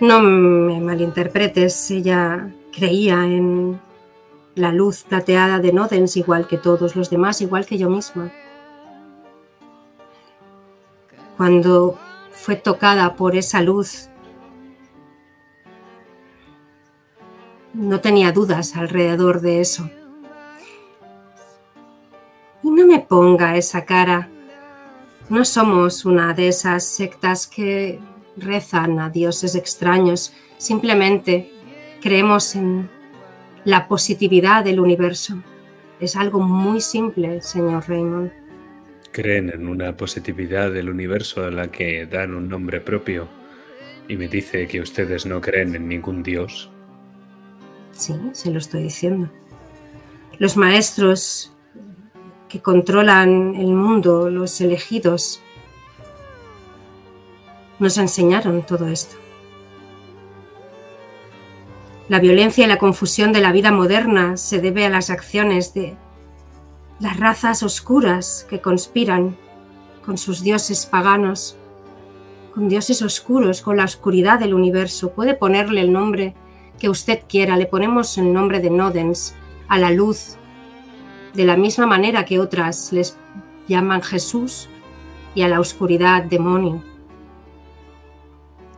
No 0.00 0.20
me 0.20 0.80
malinterpretes, 0.80 1.90
ella 1.90 2.50
creía 2.72 3.24
en 3.24 3.80
la 4.54 4.72
luz 4.72 5.04
plateada 5.04 5.58
de 5.58 5.72
Nodens 5.72 6.16
igual 6.16 6.46
que 6.46 6.56
todos 6.56 6.96
los 6.96 7.10
demás, 7.10 7.40
igual 7.40 7.66
que 7.66 7.78
yo 7.78 7.90
misma. 7.90 8.32
Cuando 11.36 11.98
fue 12.32 12.56
tocada 12.56 13.14
por 13.14 13.36
esa 13.36 13.60
luz, 13.62 14.08
no 17.78 18.00
tenía 18.00 18.32
dudas 18.32 18.76
alrededor 18.76 19.40
de 19.40 19.60
eso. 19.60 19.88
Y 22.62 22.70
no 22.70 22.84
me 22.86 22.98
ponga 22.98 23.56
esa 23.56 23.84
cara. 23.84 24.28
No 25.28 25.44
somos 25.44 26.04
una 26.04 26.34
de 26.34 26.48
esas 26.48 26.84
sectas 26.84 27.46
que 27.46 28.00
rezan 28.36 28.98
a 28.98 29.10
dioses 29.10 29.54
extraños. 29.54 30.32
Simplemente 30.58 31.52
creemos 32.02 32.56
en 32.56 32.90
la 33.64 33.86
positividad 33.86 34.64
del 34.64 34.80
universo. 34.80 35.40
Es 36.00 36.16
algo 36.16 36.40
muy 36.40 36.80
simple, 36.80 37.42
señor 37.42 37.88
Raymond. 37.88 38.32
Creen 39.12 39.50
en 39.50 39.68
una 39.68 39.96
positividad 39.96 40.72
del 40.72 40.90
universo 40.90 41.44
a 41.44 41.50
la 41.50 41.70
que 41.70 42.06
dan 42.06 42.34
un 42.34 42.48
nombre 42.48 42.80
propio 42.80 43.28
y 44.08 44.16
me 44.16 44.26
dice 44.26 44.66
que 44.66 44.80
ustedes 44.80 45.26
no 45.26 45.40
creen 45.40 45.76
en 45.76 45.86
ningún 45.86 46.24
dios. 46.24 46.72
Sí, 47.98 48.14
se 48.30 48.52
lo 48.52 48.58
estoy 48.58 48.84
diciendo. 48.84 49.28
Los 50.38 50.56
maestros 50.56 51.52
que 52.48 52.62
controlan 52.62 53.56
el 53.56 53.72
mundo, 53.72 54.30
los 54.30 54.60
elegidos, 54.60 55.42
nos 57.80 57.98
enseñaron 57.98 58.64
todo 58.64 58.86
esto. 58.86 59.16
La 62.08 62.20
violencia 62.20 62.64
y 62.64 62.68
la 62.68 62.78
confusión 62.78 63.32
de 63.32 63.40
la 63.40 63.50
vida 63.50 63.72
moderna 63.72 64.36
se 64.36 64.60
debe 64.60 64.86
a 64.86 64.90
las 64.90 65.10
acciones 65.10 65.74
de 65.74 65.96
las 67.00 67.18
razas 67.18 67.64
oscuras 67.64 68.46
que 68.48 68.60
conspiran 68.60 69.36
con 70.06 70.18
sus 70.18 70.40
dioses 70.44 70.86
paganos, 70.86 71.56
con 72.54 72.68
dioses 72.68 73.02
oscuros, 73.02 73.60
con 73.60 73.76
la 73.76 73.84
oscuridad 73.84 74.38
del 74.38 74.54
universo. 74.54 75.10
Puede 75.10 75.34
ponerle 75.34 75.80
el 75.80 75.92
nombre 75.92 76.36
que 76.78 76.88
usted 76.88 77.20
quiera, 77.28 77.56
le 77.56 77.66
ponemos 77.66 78.16
el 78.18 78.32
nombre 78.32 78.60
de 78.60 78.70
Nodens 78.70 79.34
a 79.68 79.78
la 79.78 79.90
luz, 79.90 80.36
de 81.34 81.44
la 81.44 81.56
misma 81.56 81.86
manera 81.86 82.24
que 82.24 82.40
otras 82.40 82.92
les 82.92 83.16
llaman 83.68 84.02
Jesús 84.02 84.68
y 85.34 85.42
a 85.42 85.48
la 85.48 85.60
oscuridad 85.60 86.24
demonio. 86.24 86.82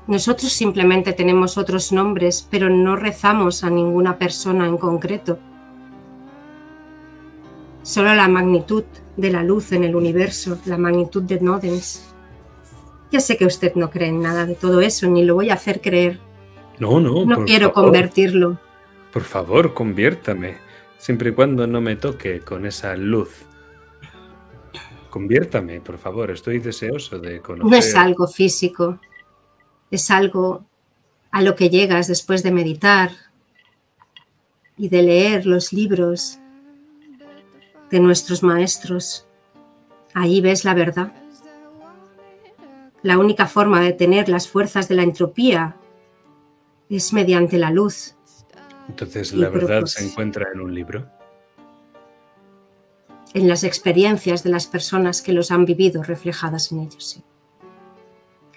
Nosotros 0.07 0.53
simplemente 0.53 1.13
tenemos 1.13 1.57
otros 1.57 1.93
nombres, 1.93 2.47
pero 2.51 2.69
no 2.69 2.97
rezamos 2.97 3.63
a 3.63 3.71
ninguna 3.71 4.19
persona 4.19 4.67
en 4.67 4.77
concreto. 4.77 5.39
Solo 7.83 8.15
la 8.15 8.29
magnitud 8.29 8.85
de 9.17 9.31
la 9.31 9.43
luz 9.43 9.73
en 9.73 9.85
el 9.85 9.95
universo, 9.95 10.59
la 10.65 10.77
magnitud 10.79 11.23
de 11.23 11.41
Nodens. 11.41 12.13
Ya 13.13 13.21
sé 13.21 13.37
que 13.37 13.47
usted 13.47 13.75
no 13.75 13.91
cree 13.91 14.09
en 14.09 14.21
nada 14.21 14.47
de 14.47 14.55
todo 14.55 14.81
eso, 14.81 15.07
ni 15.07 15.25
lo 15.25 15.35
voy 15.35 15.51
a 15.51 15.55
hacer 15.55 15.81
creer. 15.81 16.19
No, 16.81 16.99
no. 16.99 17.25
No 17.25 17.45
quiero 17.45 17.73
favor. 17.73 17.85
convertirlo. 17.85 18.59
Por 19.13 19.23
favor, 19.23 19.75
conviértame, 19.75 20.57
siempre 20.99 21.31
y 21.31 21.33
cuando 21.33 21.67
no 21.67 21.81
me 21.81 21.97
toque 21.97 22.41
con 22.41 22.65
esa 22.65 22.97
luz. 22.97 23.45
Conviértame, 25.11 25.81
por 25.81 25.99
favor, 25.99 26.31
estoy 26.31 26.59
deseoso 26.61 27.19
de 27.19 27.41
conocer. 27.41 27.71
No 27.71 27.77
es 27.77 27.95
algo 27.95 28.27
físico, 28.29 28.99
es 29.91 30.11
algo 30.11 30.65
a 31.33 31.43
lo 31.43 31.55
que 31.57 31.69
llegas 31.69 32.07
después 32.07 32.43
de 32.43 32.53
meditar 32.53 33.11
y 34.77 34.89
de 34.89 35.03
leer 35.03 35.47
los 35.47 35.73
libros 35.73 36.39
de 37.91 38.01
nuestros 38.01 38.43
maestros. 38.43 39.27
Ahí 40.15 40.41
ves 40.41 40.65
la 40.65 40.75
verdad. 40.75 41.13
La 43.03 43.19
única 43.19 43.47
forma 43.47 43.81
de 43.81 43.93
tener 43.93 44.29
las 44.29 44.49
fuerzas 44.49 44.89
de 44.89 44.95
la 44.95 45.03
entropía 45.03 45.77
es 46.97 47.13
mediante 47.13 47.59
la 47.59 47.71
luz. 47.71 48.15
Entonces, 48.89 49.33
¿la 49.33 49.51
pero 49.51 49.67
verdad 49.67 49.81
pues- 49.81 49.93
se 49.93 50.05
encuentra 50.05 50.47
en 50.53 50.61
un 50.61 50.75
libro? 50.75 51.07
en 53.33 53.47
las 53.47 53.63
experiencias 53.63 54.43
de 54.43 54.51
las 54.51 54.67
personas 54.67 55.23
que 55.23 55.33
los 55.33 55.53
han 55.53 55.65
vivido 55.65 56.03
reflejadas 56.03 56.73
en 56.73 56.81
ellos. 56.81 57.05
sí. 57.11 57.23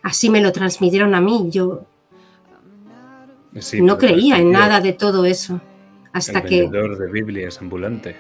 Así 0.02 0.32
me 0.32 0.42
lo 0.42 0.52
transmitieron 0.52 1.14
a 1.14 1.22
mí. 1.22 1.48
Yo 1.52 1.86
Sí, 3.60 3.82
no 3.84 4.00
pero 4.00 4.14
creía 4.14 4.40
en 4.40 4.50
nada 4.52 4.82
de 4.82 4.94
todo 4.94 5.26
eso 5.26 5.62
hasta 6.12 6.40
el 6.40 6.46
que 6.50 6.62
vendedor 6.62 6.98
de 6.98 7.12
Biblias 7.12 7.60
ambulante. 7.62 8.16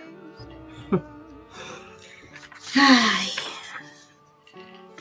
Ay. 2.76 3.30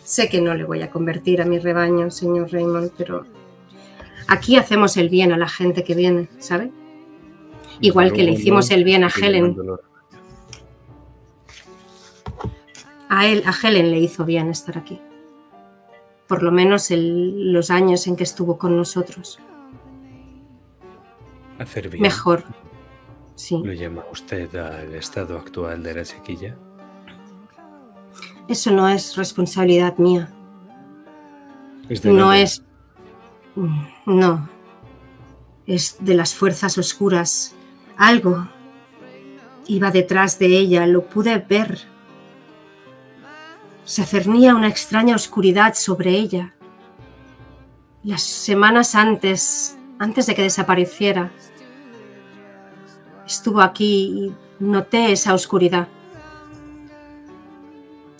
Sé 0.03 0.29
que 0.31 0.41
no 0.41 0.55
le 0.55 0.65
voy 0.65 0.81
a 0.83 0.91
convertir 0.91 1.41
a 1.43 1.45
mi 1.45 1.59
rebaño, 1.59 2.11
señor 2.11 2.51
Raymond, 2.51 2.93
pero 2.97 3.27
aquí 4.29 4.57
hacemos 4.57 4.97
el 4.97 5.09
bien 5.09 5.33
a 5.33 5.37
la 5.37 5.49
gente 5.49 5.85
que 5.85 5.95
viene, 5.95 6.29
¿sabe? 6.39 6.71
Igual 7.81 8.13
que 8.13 8.23
le 8.23 8.33
hicimos 8.33 8.71
el 8.71 8.85
bien 8.85 9.05
a 9.05 9.09
Helen. 9.09 9.57
A 13.09 13.27
él, 13.27 13.43
a 13.47 13.53
Helen 13.53 13.91
le 13.91 13.99
hizo 13.99 14.25
bien 14.25 14.49
estar 14.51 14.79
aquí. 14.79 15.01
Por 16.29 16.43
lo 16.43 16.51
menos 16.51 16.91
el- 16.91 17.53
los 17.53 17.71
años 17.71 18.07
en 18.07 18.17
que 18.17 18.23
estuvo 18.25 18.57
con 18.57 18.77
nosotros. 18.77 19.39
Hacer 21.59 21.89
bien. 21.91 22.03
Mejor. 22.03 22.45
Sí. 23.35 23.61
¿Lo 23.63 23.73
llama 23.73 24.05
usted 24.13 24.55
al 24.57 24.95
estado 24.95 25.37
actual 25.37 25.83
de 25.83 25.95
la 25.95 26.05
chiquilla? 26.05 26.57
Eso 28.49 28.71
no 28.71 28.89
es 28.89 29.17
responsabilidad 29.17 29.99
mía. 29.99 30.31
Es 31.89 32.05
No 32.05 32.33
es... 32.33 32.63
No. 33.55 34.49
Es 35.67 35.97
de 36.01 36.15
las 36.15 36.35
fuerzas 36.35 36.79
oscuras. 36.79 37.55
Algo 37.97 38.49
iba 39.67 39.91
detrás 39.91 40.39
de 40.39 40.47
ella, 40.47 40.87
lo 40.87 41.07
pude 41.07 41.39
ver. 41.39 41.81
Se 43.85 44.05
cernía 44.05 44.55
una 44.55 44.69
extraña 44.69 45.17
oscuridad 45.17 45.75
sobre 45.75 46.11
ella. 46.11 46.55
Las 48.03 48.23
semanas 48.23 48.95
antes, 48.95 49.79
antes 49.99 50.27
de 50.27 50.35
que 50.35 50.43
desapareciera, 50.43 51.31
estuvo 53.27 53.61
aquí 53.61 54.33
y 54.61 54.65
noté 54.65 55.13
esa 55.13 55.35
oscuridad. 55.35 55.89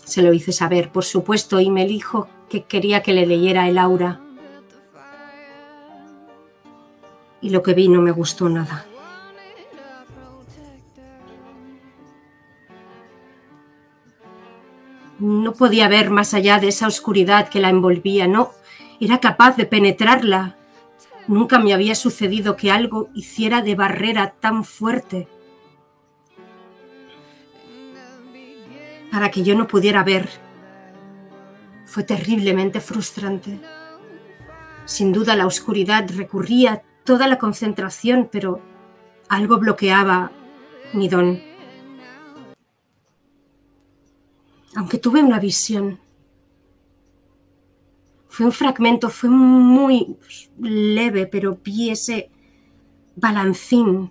Se 0.05 0.23
lo 0.23 0.33
hice 0.33 0.53
saber, 0.53 0.91
por 0.91 1.05
supuesto, 1.05 1.61
y 1.61 1.71
me 1.71 1.87
dijo 1.87 2.29
que 2.49 2.65
quería 2.65 3.03
que 3.03 3.13
le 3.13 3.27
leyera 3.27 3.69
el 3.69 3.79
aura. 3.79 4.22
Y 7.43 7.51
lo 7.51 7.63
que 7.63 7.75
vi 7.75 7.89
no 7.89 8.01
me 8.01 8.13
gustó 8.13 8.49
nada. 8.49 8.87
No 15.19 15.53
podía 15.53 15.87
ver 15.89 16.11
más 16.11 16.35
allá 16.35 16.59
de 16.59 16.69
esa 16.69 16.87
oscuridad 16.87 17.49
que 17.49 17.61
la 17.61 17.69
envolvía, 17.69 18.27
no, 18.27 18.53
era 19.01 19.21
capaz 19.21 19.57
de 19.57 19.67
penetrarla. 19.67 20.57
Nunca 21.29 21.59
me 21.59 21.73
había 21.75 21.95
sucedido 21.95 22.57
que 22.57 22.71
algo 22.71 23.09
hiciera 23.15 23.63
de 23.63 23.75
barrera 23.75 24.35
tan 24.41 24.65
fuerte 24.65 25.29
para 29.13 29.31
que 29.31 29.43
yo 29.43 29.55
no 29.55 29.69
pudiera 29.69 30.03
ver. 30.03 30.29
Fue 31.85 32.03
terriblemente 32.03 32.81
frustrante. 32.81 33.61
Sin 34.87 35.13
duda 35.13 35.37
la 35.37 35.47
oscuridad 35.47 36.09
recurría 36.17 36.83
toda 37.05 37.27
la 37.27 37.39
concentración, 37.39 38.29
pero 38.31 38.61
algo 39.29 39.59
bloqueaba 39.59 40.33
mi 40.93 41.09
don. 41.09 41.41
Aunque 44.75 44.99
tuve 44.99 45.23
una 45.23 45.39
visión, 45.39 45.99
Fue 48.33 48.47
un 48.47 48.53
fragmento, 48.53 49.11
fue 49.11 49.29
muy 49.29 50.17
leve, 50.59 51.27
pero 51.27 51.59
vi 51.63 51.91
ese 51.91 52.31
balancín 53.15 54.11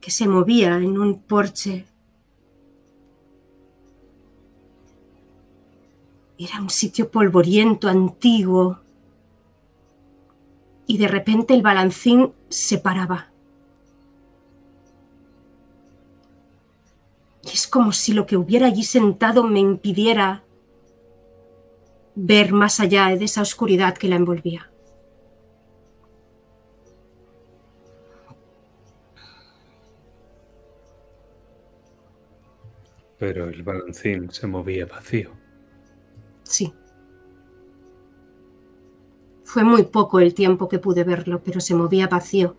que 0.00 0.10
se 0.10 0.26
movía 0.26 0.76
en 0.76 0.98
un 0.98 1.20
porche. 1.20 1.84
Era 6.38 6.62
un 6.62 6.70
sitio 6.70 7.10
polvoriento, 7.10 7.86
antiguo. 7.86 8.80
Y 10.86 10.98
de 10.98 11.08
repente 11.08 11.54
el 11.54 11.62
balancín 11.62 12.32
se 12.48 12.78
paraba. 12.78 13.30
Y 17.44 17.50
es 17.50 17.66
como 17.66 17.92
si 17.92 18.12
lo 18.12 18.26
que 18.26 18.36
hubiera 18.36 18.66
allí 18.66 18.84
sentado 18.84 19.44
me 19.44 19.60
impidiera 19.60 20.44
ver 22.14 22.52
más 22.52 22.78
allá 22.80 23.08
de 23.08 23.24
esa 23.24 23.42
oscuridad 23.42 23.96
que 23.96 24.08
la 24.08 24.16
envolvía. 24.16 24.70
Pero 33.18 33.48
el 33.48 33.62
balancín 33.62 34.30
se 34.30 34.46
movía 34.48 34.84
vacío. 34.84 35.30
Sí. 36.42 36.74
Fue 39.52 39.64
muy 39.64 39.82
poco 39.82 40.18
el 40.18 40.32
tiempo 40.32 40.66
que 40.66 40.78
pude 40.78 41.04
verlo, 41.04 41.42
pero 41.44 41.60
se 41.60 41.74
movía 41.74 42.08
vacío. 42.08 42.56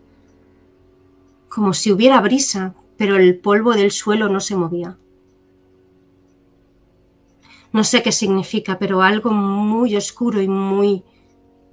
Como 1.48 1.74
si 1.74 1.90
hubiera 1.90 2.20
brisa, 2.20 2.76
pero 2.96 3.16
el 3.16 3.36
polvo 3.36 3.72
del 3.72 3.90
suelo 3.90 4.28
no 4.28 4.38
se 4.38 4.54
movía. 4.54 4.96
No 7.72 7.82
sé 7.82 8.04
qué 8.04 8.12
significa, 8.12 8.78
pero 8.78 9.02
algo 9.02 9.32
muy 9.32 9.96
oscuro 9.96 10.40
y 10.40 10.46
muy 10.46 11.02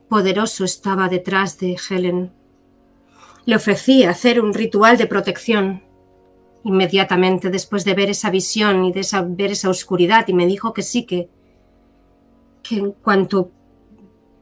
poderoso 0.09 0.63
estaba 0.63 1.07
detrás 1.07 1.59
de 1.59 1.77
Helen. 1.77 2.31
Le 3.45 3.55
ofrecí 3.57 4.03
hacer 4.05 4.41
un 4.41 4.55
ritual 4.55 4.97
de 4.97 5.05
protección 5.05 5.83
inmediatamente 6.63 7.51
después 7.51 7.85
de 7.85 7.93
ver 7.93 8.09
esa 8.09 8.31
visión 8.31 8.85
y 8.85 8.91
de 8.91 9.01
esa, 9.01 9.21
ver 9.21 9.51
esa 9.51 9.69
oscuridad 9.69 10.27
y 10.29 10.33
me 10.33 10.47
dijo 10.47 10.73
que 10.73 10.81
sí, 10.81 11.05
que, 11.05 11.29
que 12.63 12.77
en 12.77 12.91
cuanto 12.93 13.51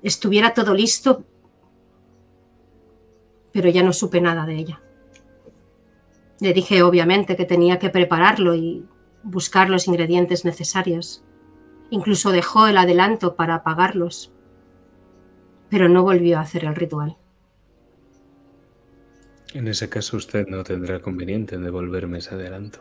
estuviera 0.04 0.54
todo 0.54 0.74
listo, 0.74 1.24
pero 3.52 3.70
ya 3.70 3.84
no 3.84 3.94
supe 3.94 4.22
nada 4.22 4.46
de 4.46 4.56
ella. 4.56 4.82
Le 6.40 6.54
dije 6.54 6.84
obviamente 6.84 7.36
que 7.36 7.46
tenía 7.46 7.80
que 7.80 7.90
prepararlo 7.90 8.56
y 8.56 8.86
buscar 9.24 9.70
los 9.70 9.88
ingredientes 9.88 10.46
necesarios. 10.46 11.24
Incluso 11.90 12.32
dejó 12.32 12.68
el 12.68 12.78
adelanto 12.78 13.36
para 13.36 13.56
apagarlos, 13.56 14.32
pero 15.70 15.90
no 15.90 16.04
volvió 16.04 16.38
a 16.38 16.42
hacer 16.42 16.66
el 16.66 16.76
ritual. 16.76 17.18
En 19.54 19.68
ese 19.68 19.90
caso 19.90 20.18
usted 20.18 20.48
no 20.48 20.64
tendrá 20.64 21.02
conveniente 21.02 21.56
en 21.56 21.64
devolverme 21.64 22.20
ese 22.20 22.36
adelanto. 22.36 22.80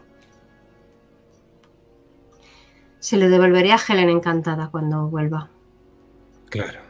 Se 3.00 3.16
le 3.16 3.28
devolveré 3.28 3.72
a 3.72 3.78
Helen 3.78 4.10
encantada 4.10 4.68
cuando 4.70 5.08
vuelva. 5.08 5.50
Claro. 6.50 6.87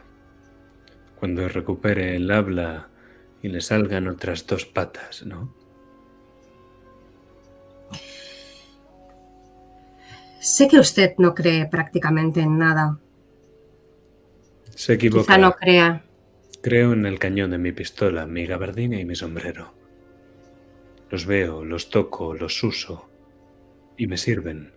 Cuando 1.19 1.47
recupere 1.47 2.15
el 2.15 2.31
habla 2.31 2.89
y 3.41 3.49
le 3.49 3.61
salgan 3.61 4.07
otras 4.07 4.47
dos 4.47 4.65
patas, 4.65 5.25
¿no? 5.25 5.53
Sé 10.39 10.67
que 10.69 10.79
usted 10.79 11.15
no 11.17 11.35
cree 11.35 11.65
prácticamente 11.65 12.39
en 12.39 12.57
nada. 12.57 12.97
Se 14.73 14.93
equivoca. 14.93 15.25
Quizá 15.25 15.37
no 15.37 15.51
crea. 15.53 16.05
Creo 16.61 16.93
en 16.93 17.05
el 17.05 17.19
cañón 17.19 17.51
de 17.51 17.57
mi 17.57 17.73
pistola, 17.73 18.25
mi 18.25 18.45
gabardina 18.45 18.99
y 18.99 19.05
mi 19.05 19.15
sombrero. 19.15 19.73
Los 21.09 21.25
veo, 21.25 21.65
los 21.65 21.89
toco, 21.89 22.33
los 22.33 22.63
uso 22.63 23.09
y 23.97 24.07
me 24.07 24.17
sirven. 24.17 24.71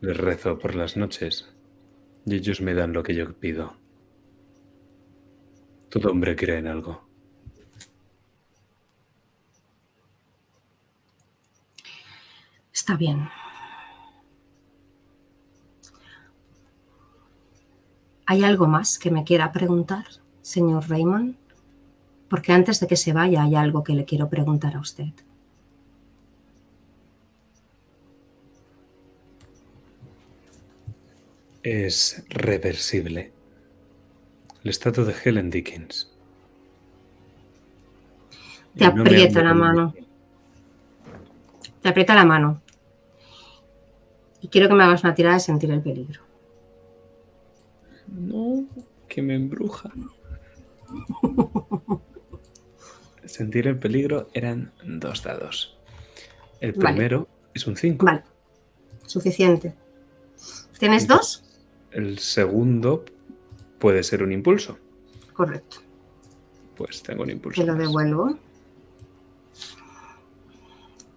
Les 0.00 0.16
rezo 0.16 0.58
por 0.58 0.74
las 0.76 0.96
noches 0.96 1.52
y 2.26 2.36
ellos 2.36 2.60
me 2.60 2.74
dan 2.74 2.92
lo 2.92 3.02
que 3.02 3.14
yo 3.14 3.32
pido. 3.34 3.79
Todo 5.90 6.10
hombre 6.12 6.36
cree 6.36 6.58
en 6.58 6.68
algo. 6.68 7.02
Está 12.72 12.96
bien. 12.96 13.28
¿Hay 18.24 18.44
algo 18.44 18.68
más 18.68 19.00
que 19.00 19.10
me 19.10 19.24
quiera 19.24 19.50
preguntar, 19.50 20.06
señor 20.40 20.88
Raymond? 20.88 21.34
Porque 22.28 22.52
antes 22.52 22.78
de 22.78 22.86
que 22.86 22.96
se 22.96 23.12
vaya 23.12 23.42
hay 23.42 23.56
algo 23.56 23.82
que 23.82 23.94
le 23.94 24.04
quiero 24.04 24.28
preguntar 24.28 24.76
a 24.76 24.80
usted. 24.80 25.12
Es 31.64 32.24
reversible. 32.28 33.39
El 34.62 34.70
estado 34.70 35.04
de 35.04 35.14
Helen 35.24 35.50
Dickens. 35.50 36.10
Te 38.76 38.92
no 38.92 39.02
aprieta 39.02 39.42
la 39.42 39.54
mano. 39.54 39.94
Te 41.82 41.88
aprieta 41.88 42.14
la 42.14 42.24
mano. 42.24 42.60
Y 44.42 44.48
quiero 44.48 44.68
que 44.68 44.74
me 44.74 44.84
hagas 44.84 45.02
una 45.02 45.14
tirada 45.14 45.34
de 45.34 45.40
sentir 45.40 45.70
el 45.70 45.82
peligro. 45.82 46.22
No, 48.06 48.66
que 49.08 49.22
me 49.22 49.34
embruja. 49.34 49.90
Sentir 53.24 53.68
el 53.68 53.78
peligro 53.78 54.28
eran 54.32 54.72
dos 54.84 55.22
dados. 55.22 55.78
El 56.60 56.72
Vale. 56.72 56.96
primero 56.96 57.28
es 57.54 57.66
un 57.66 57.76
5. 57.76 58.04
Vale. 58.04 58.24
Suficiente. 59.06 59.74
¿Tienes 60.78 61.06
dos? 61.06 61.44
El 61.92 62.18
segundo 62.18 63.04
puede 63.80 64.04
ser 64.04 64.22
un 64.22 64.30
impulso. 64.30 64.78
Correcto. 65.32 65.78
Pues 66.76 67.02
tengo 67.02 67.24
un 67.24 67.30
impulso. 67.30 67.60
Te 67.60 67.66
lo 67.66 67.72
más. 67.74 67.82
devuelvo. 67.82 68.38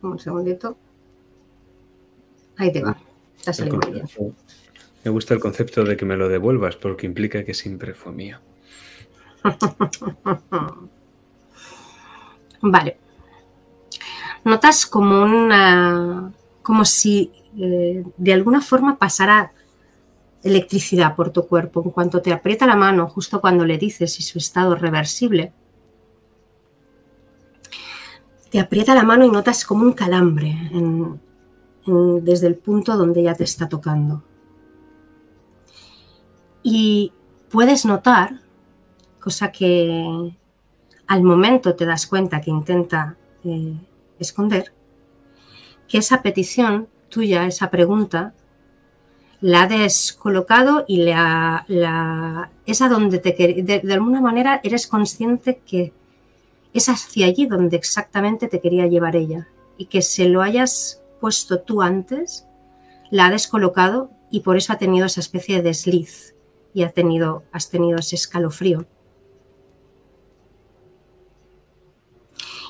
Un 0.01 0.17
segundito. 0.17 0.75
Ahí 2.57 2.71
te 2.71 2.81
va. 2.81 2.97
Bien. 3.91 4.05
Me 5.03 5.11
gusta 5.11 5.33
el 5.33 5.39
concepto 5.39 5.83
de 5.83 5.97
que 5.97 6.05
me 6.05 6.15
lo 6.15 6.29
devuelvas 6.29 6.77
porque 6.77 7.05
implica 7.05 7.43
que 7.43 7.53
siempre 7.53 7.93
fue 7.93 8.13
mío. 8.13 8.39
Vale. 12.61 12.97
Notas 14.45 14.85
como 14.85 15.21
una. 15.21 16.31
como 16.61 16.85
si 16.85 17.31
eh, 17.57 18.03
de 18.17 18.33
alguna 18.33 18.61
forma 18.61 18.97
pasara 18.97 19.51
electricidad 20.43 21.15
por 21.15 21.31
tu 21.31 21.47
cuerpo. 21.47 21.81
En 21.83 21.91
cuanto 21.91 22.21
te 22.21 22.33
aprieta 22.33 22.67
la 22.67 22.75
mano, 22.75 23.07
justo 23.07 23.41
cuando 23.41 23.65
le 23.65 23.77
dices 23.77 24.19
y 24.19 24.23
su 24.23 24.37
estado 24.37 24.75
es 24.75 24.81
reversible, 24.81 25.53
te 28.51 28.59
aprieta 28.59 28.93
la 28.93 29.03
mano 29.03 29.25
y 29.25 29.31
notas 29.31 29.65
como 29.65 29.83
un 29.83 29.93
calambre 29.93 30.55
desde 31.85 32.47
el 32.47 32.55
punto 32.55 32.95
donde 32.95 33.23
ya 33.23 33.33
te 33.33 33.43
está 33.43 33.67
tocando. 33.67 34.23
Y 36.61 37.11
puedes 37.49 37.85
notar, 37.85 38.41
cosa 39.19 39.51
que 39.51 40.35
al 41.07 41.23
momento 41.23 41.75
te 41.75 41.85
das 41.85 42.05
cuenta 42.07 42.41
que 42.41 42.51
intenta 42.51 43.17
eh, 43.43 43.75
esconder, 44.19 44.73
que 45.87 45.97
esa 45.97 46.21
petición 46.21 46.87
tuya, 47.09 47.45
esa 47.45 47.69
pregunta, 47.69 48.33
la 49.43 49.63
ha 49.63 49.67
descolocado 49.67 50.85
y 50.87 51.03
la, 51.03 52.49
es 52.65 52.81
a 52.81 52.87
donde 52.87 53.19
te 53.19 53.33
de, 53.33 53.81
de 53.83 53.93
alguna 53.93 54.21
manera 54.21 54.61
eres 54.63 54.87
consciente 54.87 55.61
que 55.65 55.91
es 56.71 56.87
hacia 56.87 57.25
allí 57.25 57.45
donde 57.45 57.75
exactamente 57.75 58.47
te 58.47 58.61
quería 58.61 58.87
llevar 58.87 59.17
ella 59.17 59.49
y 59.77 59.87
que 59.87 60.01
se 60.01 60.29
lo 60.29 60.41
hayas 60.41 61.01
puesto 61.19 61.59
tú 61.59 61.81
antes, 61.81 62.47
la 63.11 63.25
ha 63.25 63.31
descolocado 63.31 64.11
y 64.31 64.39
por 64.39 64.55
eso 64.55 64.71
ha 64.71 64.77
tenido 64.77 65.07
esa 65.07 65.19
especie 65.19 65.57
de 65.57 65.63
desliz 65.63 66.35
y 66.73 66.83
ha 66.83 66.91
tenido, 66.91 67.43
has 67.51 67.69
tenido 67.69 67.99
ese 67.99 68.15
escalofrío. 68.15 68.85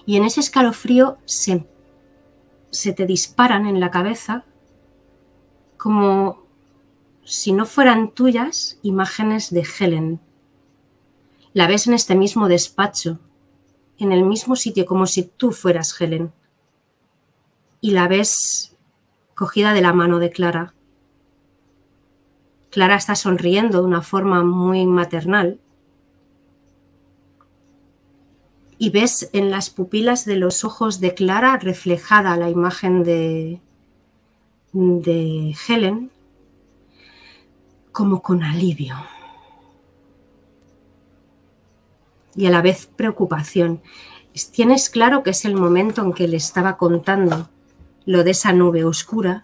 Y 0.07 0.17
en 0.17 0.23
ese 0.23 0.39
escalofrío 0.39 1.19
se, 1.25 1.67
se 2.71 2.93
te 2.93 3.05
disparan 3.05 3.67
en 3.67 3.79
la 3.79 3.91
cabeza 3.91 4.43
como 5.77 6.42
si 7.25 7.53
no 7.53 7.65
fueran 7.65 8.11
tuyas 8.11 8.77
imágenes 8.81 9.49
de 9.49 9.65
Helen. 9.79 10.19
La 11.53 11.67
ves 11.67 11.87
en 11.87 11.93
este 11.93 12.15
mismo 12.15 12.47
despacho, 12.47 13.19
en 13.97 14.11
el 14.11 14.23
mismo 14.23 14.55
sitio, 14.55 14.85
como 14.85 15.07
si 15.07 15.23
tú 15.23 15.51
fueras 15.51 15.99
Helen. 15.99 16.33
Y 17.79 17.91
la 17.91 18.07
ves 18.07 18.75
cogida 19.35 19.73
de 19.73 19.81
la 19.81 19.93
mano 19.93 20.19
de 20.19 20.31
Clara. 20.31 20.73
Clara 22.69 22.95
está 22.95 23.15
sonriendo 23.15 23.81
de 23.81 23.87
una 23.87 24.01
forma 24.01 24.43
muy 24.43 24.85
maternal. 24.85 25.59
Y 28.79 28.89
ves 28.89 29.29
en 29.31 29.51
las 29.51 29.69
pupilas 29.69 30.25
de 30.25 30.37
los 30.37 30.65
ojos 30.65 30.99
de 30.99 31.13
Clara 31.13 31.57
reflejada 31.57 32.35
la 32.35 32.49
imagen 32.49 33.03
de, 33.03 33.61
de 34.73 35.55
Helen 35.67 36.09
como 37.93 38.21
con 38.21 38.43
alivio 38.43 38.95
y 42.35 42.45
a 42.47 42.51
la 42.51 42.61
vez 42.61 42.89
preocupación. 42.95 43.81
Tienes 44.51 44.89
claro 44.89 45.23
que 45.23 45.29
es 45.29 45.45
el 45.45 45.55
momento 45.55 46.01
en 46.01 46.13
que 46.13 46.27
le 46.27 46.37
estaba 46.37 46.77
contando 46.77 47.49
lo 48.05 48.23
de 48.23 48.31
esa 48.31 48.51
nube 48.51 48.83
oscura 48.83 49.43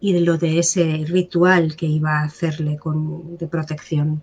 y 0.00 0.12
de 0.12 0.20
lo 0.20 0.38
de 0.38 0.58
ese 0.58 1.04
ritual 1.06 1.76
que 1.76 1.86
iba 1.86 2.20
a 2.20 2.24
hacerle 2.24 2.76
con, 2.76 3.36
de 3.36 3.46
protección. 3.48 4.22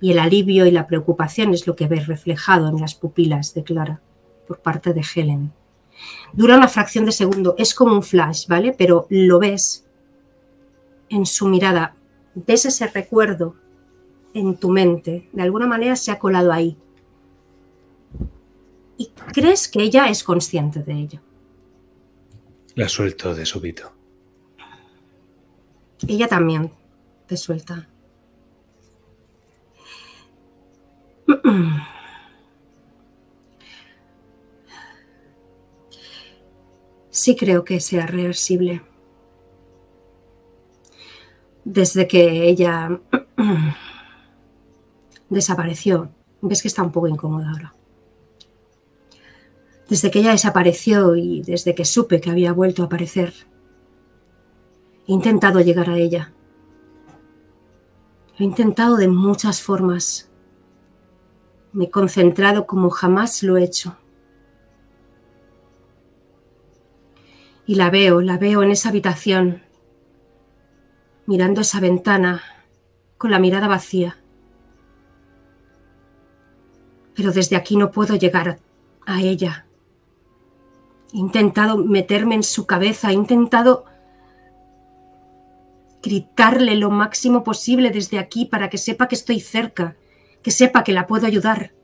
Y 0.00 0.12
el 0.12 0.20
alivio 0.20 0.66
y 0.66 0.70
la 0.70 0.86
preocupación 0.86 1.52
es 1.52 1.66
lo 1.66 1.74
que 1.74 1.88
ves 1.88 2.06
reflejado 2.06 2.68
en 2.68 2.80
las 2.80 2.94
pupilas 2.94 3.54
de 3.54 3.64
Clara 3.64 4.00
por 4.46 4.60
parte 4.60 4.94
de 4.94 5.02
Helen. 5.14 5.52
Dura 6.32 6.56
una 6.56 6.68
fracción 6.68 7.04
de 7.04 7.12
segundo, 7.12 7.56
es 7.58 7.74
como 7.74 7.94
un 7.94 8.04
flash, 8.04 8.46
¿vale? 8.46 8.72
Pero 8.72 9.08
lo 9.10 9.40
ves 9.40 9.87
en 11.08 11.26
su 11.26 11.48
mirada, 11.48 11.96
ves 12.34 12.66
ese 12.66 12.86
recuerdo 12.86 13.56
en 14.34 14.56
tu 14.56 14.70
mente, 14.70 15.28
de 15.32 15.42
alguna 15.42 15.66
manera 15.66 15.96
se 15.96 16.10
ha 16.10 16.18
colado 16.18 16.52
ahí. 16.52 16.76
Y 18.96 19.12
crees 19.32 19.68
que 19.68 19.82
ella 19.82 20.08
es 20.08 20.24
consciente 20.24 20.82
de 20.82 20.92
ello. 20.92 21.20
La 22.74 22.88
suelto 22.88 23.34
de 23.34 23.46
súbito. 23.46 23.92
Ella 26.06 26.28
también 26.28 26.72
te 27.26 27.36
suelta. 27.36 27.88
Sí 37.10 37.34
creo 37.34 37.64
que 37.64 37.80
sea 37.80 38.06
reversible. 38.06 38.82
Desde 41.70 42.08
que 42.08 42.48
ella 42.48 42.98
desapareció, 45.28 46.10
ves 46.40 46.62
que 46.62 46.68
está 46.68 46.82
un 46.82 46.92
poco 46.92 47.08
incómoda 47.08 47.50
ahora. 47.50 47.74
Desde 49.86 50.10
que 50.10 50.20
ella 50.20 50.30
desapareció 50.30 51.14
y 51.14 51.42
desde 51.42 51.74
que 51.74 51.84
supe 51.84 52.22
que 52.22 52.30
había 52.30 52.54
vuelto 52.54 52.82
a 52.82 52.86
aparecer, 52.86 53.34
he 55.06 55.12
intentado 55.12 55.60
llegar 55.60 55.90
a 55.90 55.98
ella. 55.98 56.32
He 58.38 58.44
intentado 58.44 58.96
de 58.96 59.08
muchas 59.08 59.60
formas. 59.60 60.30
Me 61.74 61.84
he 61.84 61.90
concentrado 61.90 62.66
como 62.66 62.88
jamás 62.88 63.42
lo 63.42 63.58
he 63.58 63.64
hecho. 63.64 63.98
Y 67.66 67.74
la 67.74 67.90
veo, 67.90 68.22
la 68.22 68.38
veo 68.38 68.62
en 68.62 68.70
esa 68.70 68.88
habitación, 68.88 69.67
mirando 71.28 71.60
esa 71.60 71.78
ventana, 71.78 72.42
con 73.18 73.30
la 73.30 73.38
mirada 73.38 73.68
vacía. 73.68 74.16
Pero 77.14 77.32
desde 77.32 77.54
aquí 77.54 77.76
no 77.76 77.90
puedo 77.90 78.16
llegar 78.16 78.60
a 79.04 79.20
ella. 79.20 79.66
He 81.12 81.18
intentado 81.18 81.76
meterme 81.76 82.34
en 82.34 82.42
su 82.42 82.64
cabeza, 82.64 83.10
he 83.10 83.12
intentado 83.12 83.84
gritarle 86.02 86.76
lo 86.76 86.88
máximo 86.88 87.44
posible 87.44 87.90
desde 87.90 88.18
aquí 88.18 88.46
para 88.46 88.70
que 88.70 88.78
sepa 88.78 89.06
que 89.06 89.16
estoy 89.16 89.40
cerca, 89.40 89.96
que 90.42 90.50
sepa 90.50 90.82
que 90.82 90.94
la 90.94 91.06
puedo 91.06 91.26
ayudar. 91.26 91.74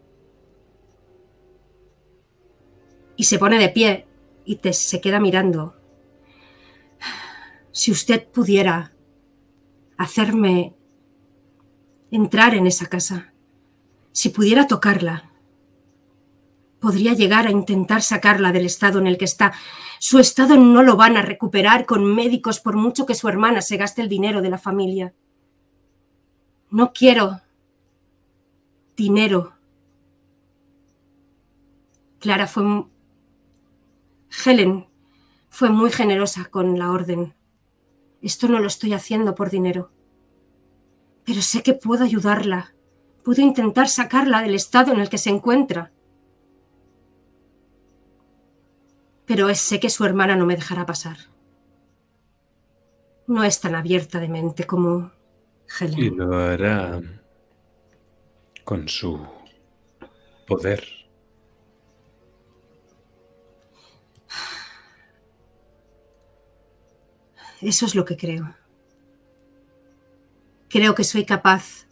Y 3.15 3.25
se 3.25 3.39
pone 3.39 3.59
de 3.59 3.69
pie 3.69 4.07
y 4.47 4.57
te, 4.57 4.73
se 4.73 5.03
queda 5.03 5.21
mirando. 5.21 5.77
Si 7.73 7.91
usted 7.93 8.27
pudiera 8.27 8.94
hacerme 9.97 10.75
entrar 12.11 12.55
en 12.55 12.67
esa 12.67 12.87
casa, 12.87 13.33
si 14.13 14.29
pudiera 14.29 14.67
tocarla, 14.67 15.31
podría 16.81 17.15
llegar 17.15 17.47
a 17.47 17.51
intentar 17.51 18.03
sacarla 18.03 18.53
del 18.53 18.67
estado 18.67 18.99
en 18.99 19.07
el 19.07 19.19
que 19.19 19.25
está. 19.25 19.53
Su 19.99 20.19
estado 20.19 20.57
no 20.57 20.83
lo 20.83 20.97
van 20.97 21.17
a 21.17 21.23
recuperar 21.23 21.87
con 21.87 22.05
médicos 22.15 22.61
por 22.61 22.77
mucho 22.77 23.07
que 23.07 23.15
su 23.15 23.27
hermana 23.29 23.63
se 23.63 23.77
gaste 23.77 24.03
el 24.03 24.09
dinero 24.09 24.43
de 24.43 24.51
la 24.51 24.59
familia. 24.59 25.15
No 26.71 26.93
quiero 26.93 27.41
dinero. 28.97 29.55
Clara 32.19 32.47
fue... 32.47 32.85
Helen 34.45 34.87
fue 35.49 35.71
muy 35.71 35.91
generosa 35.91 36.47
con 36.47 36.79
la 36.79 36.91
orden. 36.91 37.34
Esto 38.25 38.49
no 38.49 38.59
lo 38.59 38.67
estoy 38.67 38.93
haciendo 38.93 39.37
por 39.37 39.51
dinero. 39.51 39.93
Pero 41.25 41.43
sé 41.43 41.63
que 41.63 41.75
puedo 41.75 42.03
ayudarla. 42.03 42.75
Puedo 43.23 43.41
intentar 43.41 43.89
sacarla 43.89 44.43
del 44.43 44.57
estado 44.57 44.93
en 44.93 44.99
el 44.99 45.09
que 45.09 45.19
se 45.19 45.31
encuentra. 45.31 45.93
pero 49.27 49.53
sé 49.55 49.81
que 49.81 49.91
su 49.91 50.05
hermana 50.05 50.37
no 50.37 50.47
me 50.47 50.57
dejará 50.57 50.87
pasar. 50.87 51.17
No 53.27 53.43
es 53.43 53.61
tan 53.61 53.75
abierta 53.75 54.21
de 54.21 54.29
mente 54.29 54.65
como 54.65 55.13
Helen. 55.81 55.99
Y 55.99 56.11
lo 56.11 56.37
hará 56.37 57.01
con 58.65 58.89
su 58.89 59.27
poder. 60.47 60.85
Eso 67.65 67.87
es 67.87 67.95
lo 67.95 68.05
que 68.05 68.19
creo. 68.19 68.55
Creo 70.69 70.95
que 70.95 71.03
soy 71.03 71.25
capaz 71.25 71.87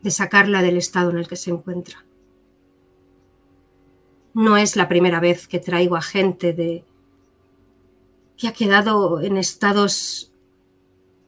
de 0.00 0.10
sacarla 0.10 0.62
del 0.62 0.78
estado 0.78 1.10
en 1.10 1.18
el 1.18 1.28
que 1.28 1.36
se 1.36 1.50
encuentra. 1.50 2.06
No 4.32 4.56
es 4.56 4.74
la 4.74 4.88
primera 4.88 5.20
vez 5.20 5.48
que 5.48 5.58
traigo 5.58 5.96
a 5.96 6.02
gente 6.02 6.54
de 6.54 6.86
que 8.38 8.48
ha 8.48 8.54
quedado 8.54 9.20
en 9.20 9.36
estados 9.36 10.32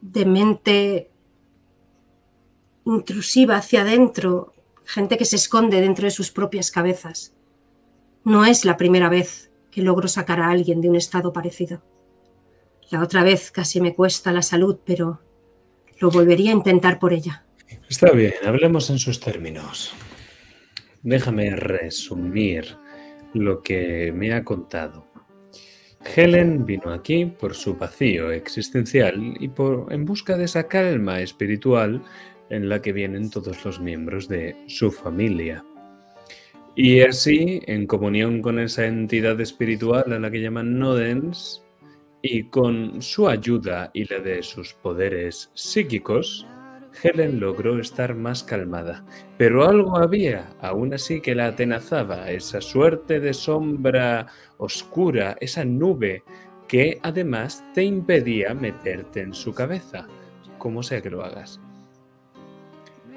de 0.01 0.25
mente 0.25 1.11
intrusiva 2.85 3.57
hacia 3.57 3.81
adentro, 3.81 4.51
gente 4.83 5.15
que 5.15 5.25
se 5.25 5.35
esconde 5.35 5.79
dentro 5.79 6.05
de 6.05 6.11
sus 6.11 6.31
propias 6.31 6.71
cabezas. 6.71 7.35
No 8.23 8.45
es 8.45 8.65
la 8.65 8.77
primera 8.77 9.09
vez 9.09 9.51
que 9.69 9.83
logro 9.83 10.07
sacar 10.07 10.39
a 10.39 10.49
alguien 10.49 10.81
de 10.81 10.89
un 10.89 10.95
estado 10.95 11.33
parecido. 11.33 11.83
La 12.91 13.03
otra 13.03 13.23
vez 13.23 13.51
casi 13.51 13.81
me 13.81 13.93
cuesta 13.93 14.31
la 14.31 14.41
salud, 14.41 14.79
pero 14.83 15.21
lo 15.99 16.09
volvería 16.09 16.51
a 16.51 16.55
intentar 16.55 16.97
por 16.97 17.13
ella. 17.13 17.45
Está 17.87 18.11
bien, 18.11 18.33
hablemos 18.45 18.89
en 18.89 18.97
sus 18.97 19.19
términos. 19.19 19.93
Déjame 21.03 21.55
resumir 21.55 22.77
lo 23.33 23.61
que 23.61 24.11
me 24.11 24.33
ha 24.33 24.43
contado. 24.43 25.05
Helen 26.15 26.65
vino 26.65 26.91
aquí 26.91 27.25
por 27.25 27.53
su 27.53 27.75
vacío 27.75 28.31
existencial 28.31 29.35
y 29.39 29.49
por, 29.49 29.91
en 29.93 30.05
busca 30.05 30.37
de 30.37 30.45
esa 30.45 30.67
calma 30.67 31.21
espiritual 31.21 32.01
en 32.49 32.69
la 32.69 32.81
que 32.81 32.93
vienen 32.93 33.29
todos 33.29 33.63
los 33.65 33.79
miembros 33.79 34.27
de 34.27 34.55
su 34.67 34.91
familia. 34.91 35.63
Y 36.75 37.01
así, 37.01 37.61
en 37.67 37.85
comunión 37.85 38.41
con 38.41 38.59
esa 38.59 38.87
entidad 38.87 39.39
espiritual 39.41 40.13
a 40.13 40.19
la 40.19 40.31
que 40.31 40.41
llaman 40.41 40.79
Nodens, 40.79 41.61
y 42.21 42.43
con 42.43 43.01
su 43.01 43.27
ayuda 43.27 43.91
y 43.93 44.05
la 44.05 44.19
de 44.19 44.43
sus 44.43 44.73
poderes 44.73 45.51
psíquicos, 45.53 46.45
Helen 47.01 47.39
logró 47.39 47.79
estar 47.79 48.15
más 48.15 48.43
calmada, 48.43 49.05
pero 49.37 49.67
algo 49.67 49.97
había, 49.97 50.49
aún 50.59 50.93
así, 50.93 51.21
que 51.21 51.35
la 51.35 51.47
atenazaba, 51.47 52.31
esa 52.31 52.61
suerte 52.61 53.19
de 53.19 53.33
sombra 53.33 54.27
oscura, 54.57 55.37
esa 55.39 55.63
nube 55.63 56.23
que 56.67 56.99
además 57.01 57.63
te 57.73 57.83
impedía 57.83 58.53
meterte 58.53 59.21
en 59.21 59.33
su 59.33 59.53
cabeza, 59.53 60.07
como 60.57 60.83
sea 60.83 61.01
que 61.01 61.09
lo 61.09 61.23
hagas. 61.23 61.59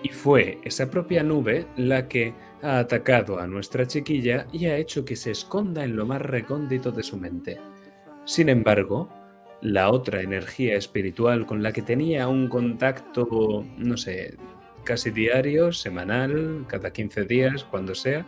Y 0.02 0.08
fue 0.08 0.58
esa 0.64 0.90
propia 0.90 1.22
nube 1.22 1.66
la 1.76 2.08
que 2.08 2.34
ha 2.62 2.78
atacado 2.78 3.38
a 3.38 3.46
nuestra 3.46 3.86
chiquilla 3.86 4.46
y 4.52 4.66
ha 4.66 4.76
hecho 4.76 5.04
que 5.04 5.16
se 5.16 5.30
esconda 5.30 5.84
en 5.84 5.96
lo 5.96 6.06
más 6.06 6.20
recóndito 6.22 6.90
de 6.90 7.02
su 7.02 7.16
mente. 7.16 7.58
Sin 8.24 8.48
embargo, 8.48 9.08
la 9.60 9.90
otra 9.90 10.22
energía 10.22 10.76
espiritual 10.76 11.46
con 11.46 11.62
la 11.62 11.72
que 11.72 11.82
tenía 11.82 12.28
un 12.28 12.48
contacto, 12.48 13.64
no 13.78 13.96
sé, 13.96 14.36
casi 14.84 15.10
diario, 15.10 15.72
semanal, 15.72 16.64
cada 16.68 16.92
15 16.92 17.24
días, 17.24 17.64
cuando 17.64 17.94
sea, 17.94 18.26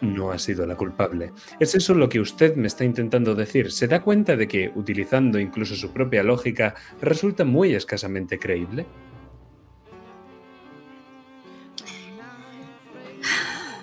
no 0.00 0.30
ha 0.30 0.38
sido 0.38 0.66
la 0.66 0.76
culpable. 0.76 1.32
¿Es 1.58 1.74
eso 1.74 1.94
lo 1.94 2.08
que 2.08 2.20
usted 2.20 2.54
me 2.56 2.68
está 2.68 2.84
intentando 2.84 3.34
decir? 3.34 3.72
¿Se 3.72 3.88
da 3.88 4.02
cuenta 4.02 4.36
de 4.36 4.46
que, 4.46 4.70
utilizando 4.74 5.38
incluso 5.38 5.74
su 5.74 5.92
propia 5.92 6.22
lógica, 6.22 6.74
resulta 7.00 7.44
muy 7.44 7.74
escasamente 7.74 8.38
creíble? 8.38 8.86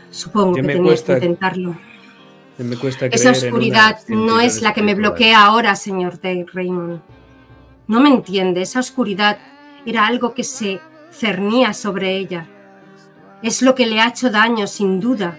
Supongo 0.09 0.55
Ya 0.55 0.61
que 0.61 0.67
tenías 0.67 0.85
cuesta 0.85 1.19
que 1.19 1.25
intentarlo. 1.25 1.77
Me 2.57 2.77
cuesta 2.77 3.07
Esa 3.07 3.31
oscuridad 3.31 3.99
no 4.07 4.39
es 4.39 4.61
la 4.61 4.73
que 4.73 4.81
me 4.81 4.95
bloquea 4.95 5.45
ahora, 5.45 5.75
señor 5.75 6.21
Dave 6.21 6.45
Raymond. 6.53 7.01
No 7.87 7.99
me 7.99 8.09
entiende, 8.09 8.61
esa 8.61 8.79
oscuridad 8.79 9.37
era 9.85 10.07
algo 10.07 10.33
que 10.33 10.43
se 10.43 10.79
cernía 11.11 11.73
sobre 11.73 12.17
ella. 12.17 12.47
Es 13.43 13.61
lo 13.61 13.75
que 13.75 13.85
le 13.85 13.99
ha 13.99 14.07
hecho 14.07 14.29
daño, 14.29 14.67
sin 14.67 14.99
duda, 14.99 15.37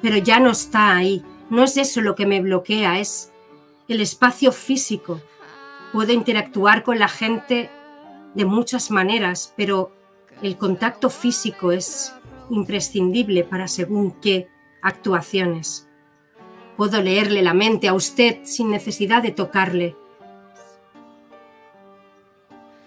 pero 0.00 0.16
ya 0.16 0.40
no 0.40 0.50
está 0.50 0.96
ahí. 0.96 1.22
No 1.50 1.64
es 1.64 1.76
eso 1.76 2.00
lo 2.00 2.14
que 2.14 2.26
me 2.26 2.40
bloquea, 2.40 2.98
es 2.98 3.32
el 3.86 4.00
espacio 4.00 4.50
físico. 4.50 5.20
Puedo 5.92 6.12
interactuar 6.12 6.82
con 6.82 6.98
la 6.98 7.08
gente 7.08 7.70
de 8.34 8.44
muchas 8.46 8.90
maneras, 8.90 9.52
pero 9.56 9.92
el 10.42 10.56
contacto 10.56 11.10
físico 11.10 11.70
es 11.70 12.14
imprescindible 12.48 13.44
para 13.44 13.68
según 13.68 14.12
qué 14.20 14.48
actuaciones. 14.82 15.89
Puedo 16.80 17.02
leerle 17.02 17.42
la 17.42 17.52
mente 17.52 17.88
a 17.88 17.92
usted 17.92 18.38
sin 18.44 18.70
necesidad 18.70 19.22
de 19.22 19.32
tocarle, 19.32 19.96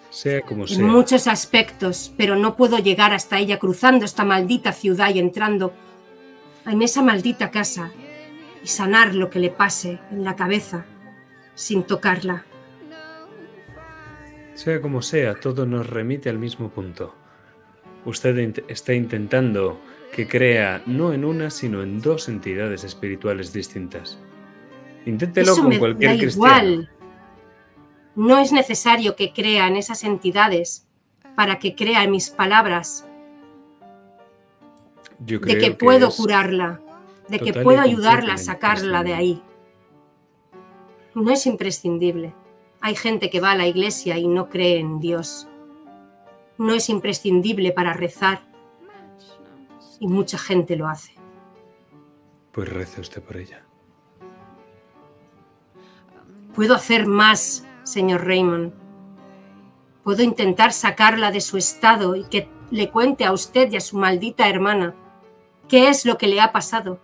Sea 0.10 0.41
como 0.41 0.65
sea. 0.65 0.80
en 0.80 0.88
muchos 0.88 1.28
aspectos, 1.28 2.11
pero 2.18 2.36
no 2.36 2.56
puedo 2.56 2.80
llegar 2.80 3.14
hasta 3.14 3.38
ella 3.38 3.60
cruzando 3.60 4.03
esta 4.03 4.26
maldita 4.26 4.74
ciudad 4.74 5.14
y 5.14 5.20
entrando 5.20 5.74
en 6.65 6.82
esa 6.82 7.03
maldita 7.03 7.52
casa 7.52 7.91
y 8.64 8.68
sanar 8.68 9.14
lo 9.14 9.30
que 9.30 9.38
le 9.38 9.52
pase 9.52 9.99
en 10.10 10.24
la 10.24 10.36
cabeza 10.36 10.88
sin 11.53 11.84
tocarla. 11.84 12.45
Sea 14.56 14.82
como 14.82 15.03
sea, 15.03 15.36
todo 15.36 15.68
nos 15.68 15.88
remite 15.88 16.32
al 16.32 16.40
mismo 16.40 16.72
punto. 16.72 17.14
Usted 18.06 18.64
está 18.68 18.95
intentando 18.95 19.80
que 20.14 20.27
crea 20.27 20.81
no 20.85 21.11
en 21.11 21.26
una, 21.26 21.49
sino 21.49 21.81
en 21.81 21.99
dos 21.99 22.30
entidades 22.30 22.84
espirituales 22.84 23.52
distintas. 23.52 24.19
Inténtelo 25.06 25.53
Eso 25.53 25.64
con 25.64 25.77
cualquier 25.77 26.18
cristiano. 26.18 26.64
igual. 26.64 26.90
No 28.15 28.38
es 28.38 28.52
necesario 28.52 29.15
que 29.15 29.34
crea 29.34 29.68
en 29.68 29.76
esas 29.76 30.03
entidades 30.03 30.88
para 31.35 31.57
que 31.57 31.76
crea 31.76 32.03
en 32.03 32.11
mis 32.11 32.30
palabras, 32.30 33.06
Yo 35.26 35.40
de 35.40 35.57
creo 35.57 35.60
que 35.60 35.72
puedo 35.72 36.11
curarla, 36.11 36.80
de 37.27 37.40
que 37.40 37.53
puedo 37.53 37.81
ayudarla 37.81 38.35
a 38.35 38.38
sacarla 38.38 39.03
de 39.03 39.15
ahí. 39.15 39.41
No 41.15 41.31
es 41.31 41.48
imprescindible. 41.48 42.34
Hay 42.81 42.95
gente 42.95 43.31
que 43.31 43.40
va 43.40 43.52
a 43.52 43.57
la 43.57 43.65
iglesia 43.65 44.19
y 44.19 44.27
no 44.27 44.49
cree 44.49 44.80
en 44.80 44.99
Dios. 44.99 45.48
No 46.60 46.76
es 46.76 46.90
imprescindible 46.90 47.72
para 47.72 47.94
rezar 47.94 48.52
y 49.99 50.07
mucha 50.07 50.38
gente 50.38 50.76
lo 50.76 50.88
hace. 50.88 51.14
Pues 52.52 52.70
rece 52.70 53.02
usted 53.02 53.22
por 53.22 53.38
ella. 53.38 53.64
Puedo 56.56 56.76
hacer 56.76 57.07
más, 57.07 57.65
señor 57.84 58.26
Raymond. 58.26 58.74
Puedo 60.03 60.22
intentar 60.22 60.72
sacarla 60.72 61.32
de 61.32 61.41
su 61.41 61.57
estado 61.57 62.15
y 62.15 62.26
que 62.26 62.48
le 62.70 62.90
cuente 62.90 63.26
a 63.26 63.32
usted 63.32 63.72
y 63.72 63.78
a 63.78 63.82
su 63.82 63.98
maldita 63.98 64.48
hermana 64.49 64.94
qué 65.68 65.90
es 65.90 66.06
lo 66.06 66.18
que 66.18 66.28
le 66.28 66.41
ha 66.41 66.52
pasado. 66.52 66.99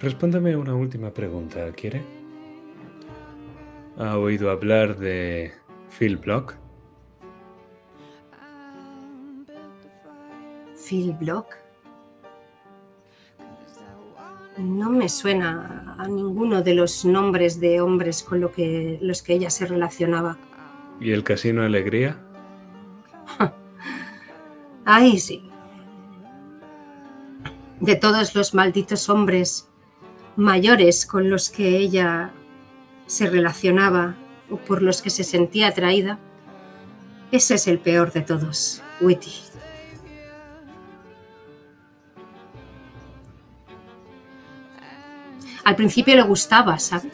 Respóndame 0.00 0.56
una 0.56 0.74
última 0.74 1.10
pregunta, 1.10 1.72
¿quiere? 1.72 2.02
¿Ha 3.96 4.18
oído 4.18 4.50
hablar 4.50 4.98
de 4.98 5.52
Phil 5.98 6.18
Block? 6.18 6.56
Phil 10.84 11.12
Block. 11.12 11.56
No 14.58 14.90
me 14.90 15.08
suena 15.08 15.96
a 15.98 16.06
ninguno 16.06 16.62
de 16.62 16.74
los 16.74 17.04
nombres 17.04 17.58
de 17.58 17.80
hombres 17.80 18.22
con 18.22 18.40
lo 18.40 18.52
que, 18.52 18.98
los 19.02 19.22
que 19.22 19.34
ella 19.34 19.50
se 19.50 19.66
relacionaba. 19.66 20.38
¿Y 21.00 21.10
el 21.10 21.24
Casino 21.24 21.62
Alegría? 21.62 22.16
Ay, 24.84 25.18
sí. 25.18 25.50
De 27.80 27.96
todos 27.96 28.34
los 28.34 28.54
malditos 28.54 29.08
hombres 29.08 29.68
mayores 30.36 31.06
con 31.06 31.30
los 31.30 31.50
que 31.50 31.78
ella 31.78 32.32
se 33.06 33.28
relacionaba 33.28 34.16
o 34.50 34.56
por 34.56 34.82
los 34.82 35.02
que 35.02 35.10
se 35.10 35.24
sentía 35.24 35.68
atraída, 35.68 36.18
ese 37.32 37.54
es 37.54 37.66
el 37.66 37.78
peor 37.78 38.12
de 38.12 38.22
todos, 38.22 38.82
Witty. 39.00 39.53
Al 45.64 45.76
principio 45.76 46.14
le 46.14 46.22
gustaba, 46.22 46.78
¿sabe? 46.78 47.10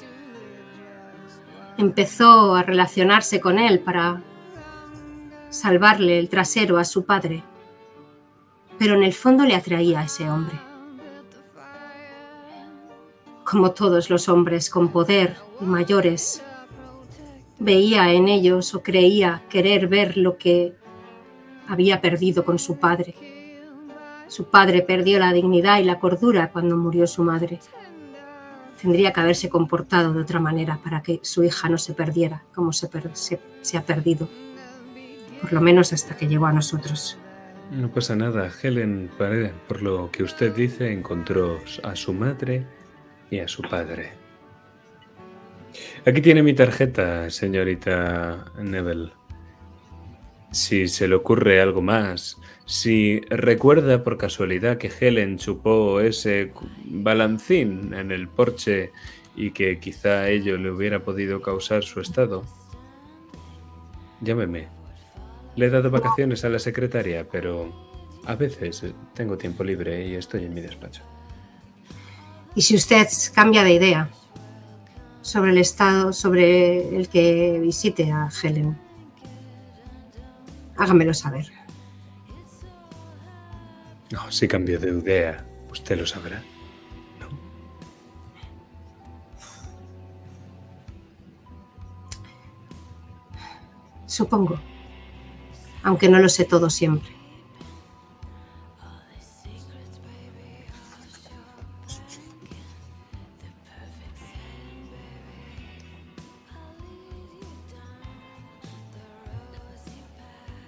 Empezó 1.78 2.56
a 2.56 2.62
relacionarse 2.62 3.40
con 3.40 3.58
él 3.58 3.80
para 3.80 4.22
salvarle 5.50 6.18
el 6.18 6.28
trasero 6.28 6.78
a 6.78 6.84
su 6.84 7.04
padre, 7.04 7.42
pero 8.78 8.94
en 8.94 9.02
el 9.02 9.12
fondo 9.12 9.44
le 9.44 9.54
atraía 9.54 10.00
a 10.00 10.04
ese 10.04 10.28
hombre. 10.28 10.58
Como 13.44 13.70
todos 13.70 14.10
los 14.10 14.28
hombres 14.28 14.68
con 14.68 14.90
poder 14.90 15.36
y 15.60 15.64
mayores, 15.64 16.42
veía 17.58 18.12
en 18.12 18.28
ellos 18.28 18.74
o 18.74 18.82
creía 18.82 19.42
querer 19.48 19.86
ver 19.86 20.16
lo 20.16 20.38
que 20.38 20.74
había 21.68 22.00
perdido 22.00 22.44
con 22.44 22.58
su 22.58 22.78
padre. 22.78 23.14
Su 24.28 24.44
padre 24.44 24.82
perdió 24.82 25.18
la 25.18 25.32
dignidad 25.32 25.78
y 25.78 25.84
la 25.84 25.98
cordura 25.98 26.50
cuando 26.52 26.76
murió 26.76 27.06
su 27.06 27.22
madre. 27.22 27.60
Tendría 28.80 29.12
que 29.12 29.20
haberse 29.20 29.48
comportado 29.48 30.12
de 30.12 30.20
otra 30.20 30.40
manera 30.40 30.80
para 30.82 31.02
que 31.02 31.20
su 31.22 31.44
hija 31.44 31.68
no 31.68 31.78
se 31.78 31.92
perdiera 31.92 32.44
como 32.54 32.72
se, 32.72 32.88
ha 33.76 33.82
perdido 33.82 34.28
por 35.40 35.52
lo 35.52 35.60
menos 35.60 35.92
hasta 35.92 36.16
que 36.16 36.26
llegó 36.26 36.46
a 36.46 36.52
nosotros. 36.52 37.18
No 37.70 37.90
pasa 37.90 38.16
nada. 38.16 38.50
Helen, 38.62 39.10
por 39.68 39.82
lo 39.82 40.10
que 40.10 40.22
usted 40.22 40.54
dice, 40.54 40.92
encontró 40.92 41.58
a 41.82 41.94
su 41.94 42.12
madre 42.12 42.66
y 43.30 43.38
a 43.38 43.48
su 43.48 43.62
padre. 43.62 44.12
Aquí 46.04 46.20
tiene 46.20 46.42
mi 46.42 46.54
tarjeta, 46.54 47.30
señorita 47.30 48.46
Neville. 48.58 49.12
Si 50.50 50.88
se 50.88 51.06
le 51.06 51.14
ocurre 51.14 51.60
algo 51.60 51.80
más, 51.80 52.36
si 52.70 53.20
recuerda 53.30 54.04
por 54.04 54.16
casualidad 54.16 54.78
que 54.78 54.92
Helen 55.00 55.38
chupó 55.38 56.00
ese 56.00 56.52
balancín 56.84 57.92
en 57.94 58.12
el 58.12 58.28
porche 58.28 58.92
y 59.34 59.50
que 59.50 59.80
quizá 59.80 60.28
ello 60.28 60.56
le 60.56 60.70
hubiera 60.70 61.00
podido 61.02 61.42
causar 61.42 61.82
su 61.82 62.00
estado, 62.00 62.44
llámeme. 64.20 64.68
Le 65.56 65.66
he 65.66 65.70
dado 65.70 65.90
vacaciones 65.90 66.44
a 66.44 66.48
la 66.48 66.60
secretaria, 66.60 67.26
pero 67.28 67.74
a 68.24 68.36
veces 68.36 68.84
tengo 69.14 69.36
tiempo 69.36 69.64
libre 69.64 70.06
y 70.06 70.14
estoy 70.14 70.44
en 70.44 70.54
mi 70.54 70.60
despacho. 70.60 71.02
Y 72.54 72.62
si 72.62 72.76
usted 72.76 73.08
cambia 73.34 73.64
de 73.64 73.72
idea 73.72 74.10
sobre 75.22 75.50
el 75.50 75.58
estado, 75.58 76.12
sobre 76.12 76.96
el 76.96 77.08
que 77.08 77.58
visite 77.60 78.12
a 78.12 78.28
Helen, 78.40 78.78
hágamelo 80.76 81.12
saber. 81.14 81.59
No, 84.10 84.30
si 84.32 84.48
cambio 84.48 84.80
de 84.80 84.90
idea, 84.90 85.44
usted 85.70 85.96
lo 85.96 86.04
sabrá. 86.04 86.42
¿no? 87.20 87.28
Supongo, 94.06 94.58
aunque 95.84 96.08
no 96.08 96.18
lo 96.18 96.28
sé 96.28 96.44
todo 96.44 96.68
siempre. 96.70 97.10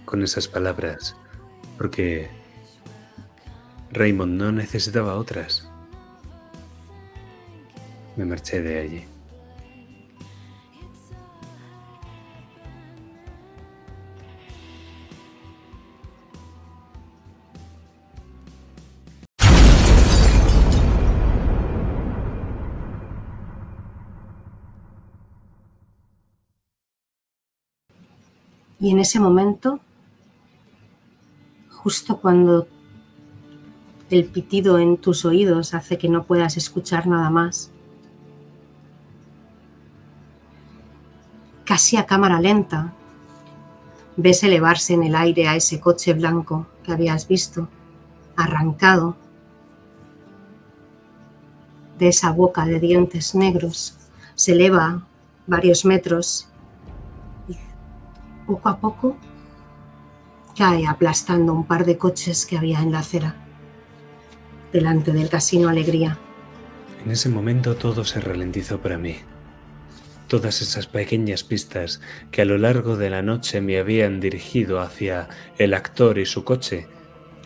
Con 0.05 0.23
esas 0.23 0.47
palabras, 0.47 1.17
porque 1.79 2.42
Raymond 3.93 4.41
no 4.41 4.53
necesitaba 4.53 5.17
otras. 5.17 5.69
Me 8.17 8.25
marché 8.25 8.63
de 8.63 8.81
allí. 8.81 9.05
Y 28.81 28.91
en 28.91 28.99
ese 28.99 29.21
momento, 29.21 29.79
justo 31.71 32.17
cuando 32.21 32.67
el 34.13 34.27
pitido 34.27 34.79
en 34.79 34.99
tus 34.99 35.25
oídos 35.25 35.73
hace 35.73 35.97
que 35.97 36.07
no 36.07 36.25
puedas 36.25 36.59
escuchar 36.59 37.07
nada 37.07 37.31
más, 37.31 37.71
casi 41.65 41.97
a 41.97 42.05
cámara 42.05 42.39
lenta, 42.39 42.93
ves 44.19 44.43
elevarse 44.43 44.93
en 44.93 45.05
el 45.05 45.15
aire 45.15 45.49
a 45.49 45.57
ese 45.57 45.81
coche 45.81 46.13
blanco 46.13 46.67
que 46.85 46.93
habías 46.93 47.27
visto, 47.27 47.69
arrancado 48.37 49.17
de 51.99 52.09
esa 52.09 52.33
boca 52.33 52.67
de 52.67 52.81
dientes 52.81 53.35
negros, 53.35 53.97
se 54.35 54.53
eleva 54.53 55.07
varios 55.47 55.87
metros 55.87 56.49
y 57.49 57.57
poco 58.47 58.69
a 58.69 58.77
poco 58.77 59.17
cae 60.55 60.87
aplastando 60.87 61.55
un 61.55 61.65
par 61.65 61.87
de 61.87 61.97
coches 61.97 62.45
que 62.45 62.59
había 62.59 62.83
en 62.83 62.93
la 62.93 62.99
acera, 62.99 63.42
delante 64.73 65.13
del 65.13 65.29
casino 65.29 65.69
Alegría. 65.69 66.19
En 67.05 67.11
ese 67.11 67.29
momento 67.29 67.77
todo 67.77 68.05
se 68.05 68.21
ralentizó 68.21 68.81
para 68.81 68.99
mí. 68.99 69.17
Todas 70.29 70.63
esas 70.63 70.87
pequeñas 70.87 71.45
pistas 71.45 72.01
que 72.31 72.43
a 72.43 72.45
lo 72.45 72.57
largo 72.57 72.97
de 72.97 73.11
la 73.11 73.23
noche 73.23 73.61
me 73.61 73.79
habían 73.79 74.21
dirigido 74.21 74.81
hacia 74.81 75.29
el 75.59 75.75
actor 75.75 76.19
y 76.19 76.25
su 76.25 76.45
coche 76.45 76.87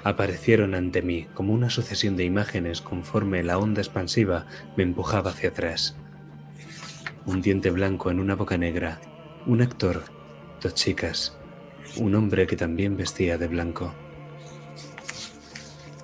aparecieron 0.05 0.74
ante 0.74 1.03
mí 1.03 1.27
como 1.35 1.53
una 1.53 1.69
sucesión 1.69 2.16
de 2.16 2.24
imágenes 2.24 2.81
conforme 2.81 3.43
la 3.43 3.59
onda 3.59 3.81
expansiva 3.81 4.47
me 4.77 4.85
empujaba 4.85 5.32
hacia 5.32 5.48
atrás. 5.48 5.97
Un 7.24 7.43
diente 7.43 7.70
blanco 7.70 8.12
en 8.12 8.20
una 8.20 8.36
boca 8.36 8.57
negra, 8.57 9.01
un 9.47 9.62
actor, 9.62 10.05
dos 10.62 10.74
chicas, 10.74 11.36
un 11.97 12.15
hombre 12.15 12.47
que 12.47 12.57
también 12.57 12.97
vestía 12.97 13.36
de 13.36 13.48
blanco. 13.48 13.93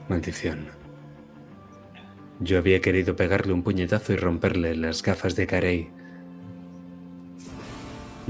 Maldición. 0.08 0.81
Yo 2.42 2.58
había 2.58 2.80
querido 2.80 3.14
pegarle 3.14 3.52
un 3.52 3.62
puñetazo 3.62 4.12
y 4.12 4.16
romperle 4.16 4.74
las 4.74 5.02
gafas 5.02 5.36
de 5.36 5.46
Carey. 5.46 5.90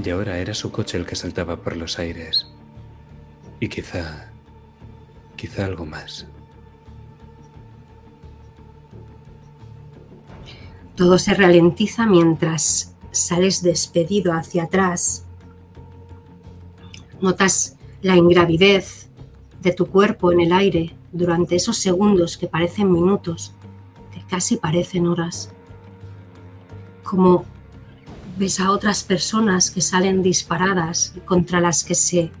Y 0.03 0.09
ahora 0.11 0.37
era 0.37 0.53
su 0.53 0.71
coche 0.71 0.97
el 0.97 1.05
que 1.07 1.15
saltaba 1.15 1.57
por 1.57 1.75
los 1.75 1.97
aires. 1.97 2.47
Y 3.59 3.69
quizá 3.69 4.31
quizá 5.35 5.65
algo 5.65 5.85
más. 5.85 6.27
Todo 10.95 11.17
se 11.17 11.33
ralentiza 11.33 12.05
mientras 12.05 12.95
sales 13.11 13.63
despedido 13.63 14.33
hacia 14.33 14.63
atrás. 14.63 15.25
Notas 17.19 17.77
la 18.03 18.15
ingravidez 18.15 19.09
de 19.61 19.71
tu 19.71 19.87
cuerpo 19.87 20.31
en 20.31 20.41
el 20.41 20.53
aire 20.53 20.95
durante 21.11 21.55
esos 21.55 21.77
segundos 21.77 22.37
que 22.37 22.47
parecen 22.47 22.91
minutos, 22.91 23.53
que 24.13 24.21
casi 24.27 24.57
parecen 24.57 25.07
horas. 25.07 25.51
Como 27.03 27.45
ves 28.37 28.59
a 28.59 28.71
otras 28.71 29.03
personas 29.03 29.71
que 29.71 29.81
salen 29.81 30.23
disparadas 30.23 31.13
contra 31.25 31.59
las 31.59 31.83
que 31.83 31.95
se 31.95 32.31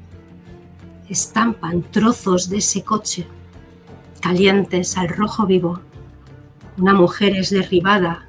estampan 1.09 1.83
trozos 1.83 2.49
de 2.49 2.57
ese 2.57 2.83
coche, 2.83 3.27
calientes 4.21 4.97
al 4.97 5.09
rojo 5.09 5.45
vivo. 5.45 5.79
Una 6.77 6.93
mujer 6.93 7.35
es 7.35 7.49
derribada 7.49 8.25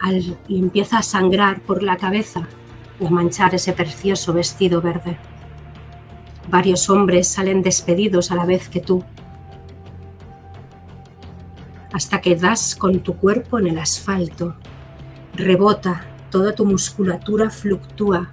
al, 0.00 0.36
y 0.48 0.58
empieza 0.58 0.98
a 0.98 1.02
sangrar 1.02 1.60
por 1.60 1.82
la 1.82 1.96
cabeza 1.96 2.48
y 2.98 3.06
a 3.06 3.10
manchar 3.10 3.54
ese 3.54 3.72
precioso 3.72 4.32
vestido 4.32 4.80
verde. 4.80 5.18
Varios 6.50 6.88
hombres 6.88 7.28
salen 7.28 7.62
despedidos 7.62 8.30
a 8.32 8.34
la 8.34 8.46
vez 8.46 8.68
que 8.68 8.80
tú, 8.80 9.04
hasta 11.98 12.20
que 12.20 12.36
das 12.36 12.76
con 12.76 13.00
tu 13.00 13.16
cuerpo 13.16 13.58
en 13.58 13.66
el 13.66 13.76
asfalto. 13.76 14.54
Rebota, 15.34 16.06
toda 16.30 16.54
tu 16.54 16.64
musculatura 16.64 17.50
fluctúa 17.50 18.30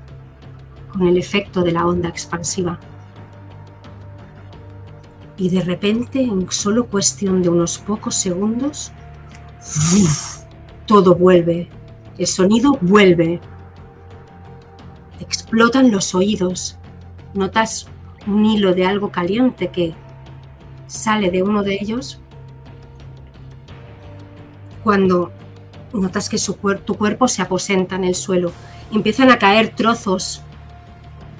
con 0.93 1.07
el 1.07 1.17
efecto 1.17 1.63
de 1.63 1.71
la 1.71 1.87
onda 1.87 2.07
expansiva. 2.07 2.79
Y 5.35 5.49
de 5.49 5.61
repente, 5.61 6.21
en 6.21 6.51
solo 6.51 6.85
cuestión 6.85 7.41
de 7.41 7.49
unos 7.49 7.79
pocos 7.79 8.13
segundos, 8.13 8.91
todo 10.85 11.15
vuelve. 11.15 11.67
El 12.19 12.27
sonido 12.27 12.77
vuelve. 12.81 13.41
Explotan 15.19 15.91
los 15.91 16.13
oídos. 16.13 16.77
Notas 17.33 17.87
un 18.27 18.45
hilo 18.45 18.75
de 18.75 18.85
algo 18.85 19.09
caliente 19.09 19.69
que 19.69 19.95
sale 20.85 21.31
de 21.31 21.41
uno 21.41 21.63
de 21.63 21.79
ellos 21.81 22.21
cuando 24.85 25.31
notas 25.93 26.29
que 26.29 26.37
su 26.37 26.53
tu 26.85 26.95
cuerpo 26.95 27.27
se 27.27 27.41
aposenta 27.41 27.95
en 27.95 28.03
el 28.03 28.13
suelo. 28.13 28.51
Empiezan 28.91 29.31
a 29.31 29.39
caer 29.39 29.73
trozos 29.75 30.43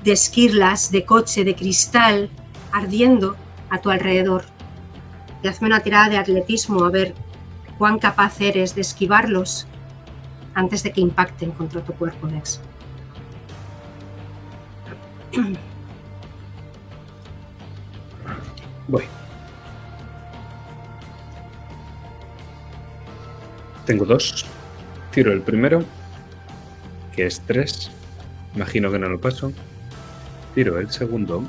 de 0.03 0.13
esquirlas, 0.13 0.89
de 0.89 1.05
coche, 1.05 1.43
de 1.43 1.53
cristal, 1.53 2.31
ardiendo 2.72 3.35
a 3.69 3.80
tu 3.81 3.91
alrededor. 3.91 4.45
Y 5.43 5.47
hazme 5.47 5.67
una 5.67 5.81
tirada 5.81 6.09
de 6.09 6.17
atletismo 6.17 6.85
a 6.85 6.89
ver 6.89 7.13
cuán 7.77 7.99
capaz 7.99 8.41
eres 8.41 8.73
de 8.73 8.81
esquivarlos 8.81 9.67
antes 10.55 10.81
de 10.81 10.91
que 10.91 11.01
impacten 11.01 11.51
contra 11.51 11.84
tu 11.84 11.93
cuerpo, 11.93 12.26
Dex. 12.26 12.59
Voy. 18.88 19.03
Tengo 23.86 24.06
dos. 24.06 24.45
Tiro 25.12 25.32
el 25.32 25.41
primero, 25.41 25.84
que 27.16 27.26
es 27.26 27.41
tres. 27.41 27.91
Imagino 28.56 28.91
que 28.91 28.99
no 28.99 29.10
lo 29.10 29.20
paso. 29.20 29.52
Tiro 30.53 30.80
el 30.80 30.90
segundo, 30.91 31.44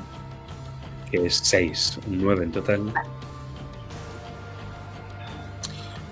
que 1.09 1.25
es 1.25 1.35
seis. 1.35 1.99
Un 2.07 2.21
nueve 2.21 2.45
en 2.45 2.51
total. 2.51 2.93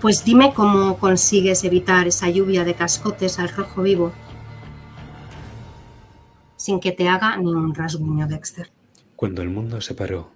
Pues 0.02 0.24
dime 0.24 0.54
cómo 0.54 0.98
consigues 0.98 1.64
evitar 1.64 2.08
esa 2.08 2.30
lluvia 2.30 2.64
de 2.64 2.76
cascotes 2.76 3.40
al 3.40 3.50
rojo 3.50 3.82
vivo 3.82 4.14
sin 6.66 6.80
que 6.80 6.92
te 6.92 7.08
haga 7.08 7.38
ni 7.38 7.54
un 7.54 7.76
rasguño, 7.76 8.26
Dexter. 8.28 8.72
Cuando 9.16 9.44
el 9.44 9.50
mundo 9.52 9.82
se 9.82 9.94
paró, 9.94 10.32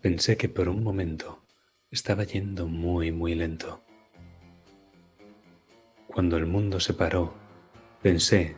pensé 0.00 0.36
que 0.36 0.48
por 0.48 0.68
un 0.68 0.84
momento 0.84 1.42
estaba 1.90 2.22
yendo 2.22 2.68
muy, 2.68 3.10
muy 3.10 3.34
lento. 3.34 3.82
Cuando 6.18 6.36
el 6.36 6.46
mundo 6.46 6.80
se 6.80 6.94
paró, 6.94 7.32
pensé 8.02 8.56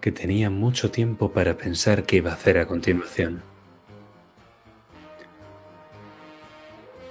que 0.00 0.10
tenía 0.10 0.50
mucho 0.50 0.90
tiempo 0.90 1.30
para 1.30 1.56
pensar 1.56 2.02
qué 2.02 2.16
iba 2.16 2.32
a 2.32 2.34
hacer 2.34 2.58
a 2.58 2.66
continuación. 2.66 3.40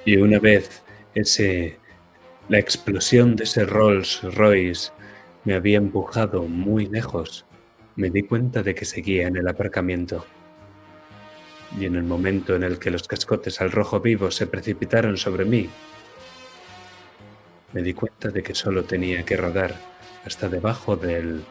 Y 0.03 0.17
una 0.17 0.39
vez 0.39 0.83
ese 1.13 1.79
la 2.49 2.59
explosión 2.59 3.37
de 3.37 3.45
ese 3.45 3.63
Rolls 3.65 4.23
Royce 4.23 4.91
me 5.45 5.53
había 5.53 5.77
empujado 5.77 6.43
muy 6.43 6.87
lejos, 6.87 7.45
me 7.95 8.09
di 8.09 8.23
cuenta 8.23 8.61
de 8.61 8.75
que 8.75 8.83
seguía 8.83 9.25
en 9.27 9.37
el 9.37 9.47
aparcamiento. 9.47 10.25
Y 11.79 11.85
en 11.85 11.95
el 11.95 12.03
momento 12.03 12.57
en 12.57 12.63
el 12.63 12.77
que 12.77 12.91
los 12.91 13.07
cascotes 13.07 13.61
al 13.61 13.71
rojo 13.71 14.01
vivo 14.01 14.31
se 14.31 14.47
precipitaron 14.47 15.15
sobre 15.15 15.45
mí, 15.45 15.69
me 17.75 17.81
di 17.81 17.93
cuenta 17.93 18.29
de 18.29 18.41
que 18.41 18.55
solo 18.55 18.85
tenía 18.85 19.25
que 19.25 19.35
rodar 19.35 19.75
hasta 20.25 20.47
debajo 20.47 20.95
del 20.95 21.43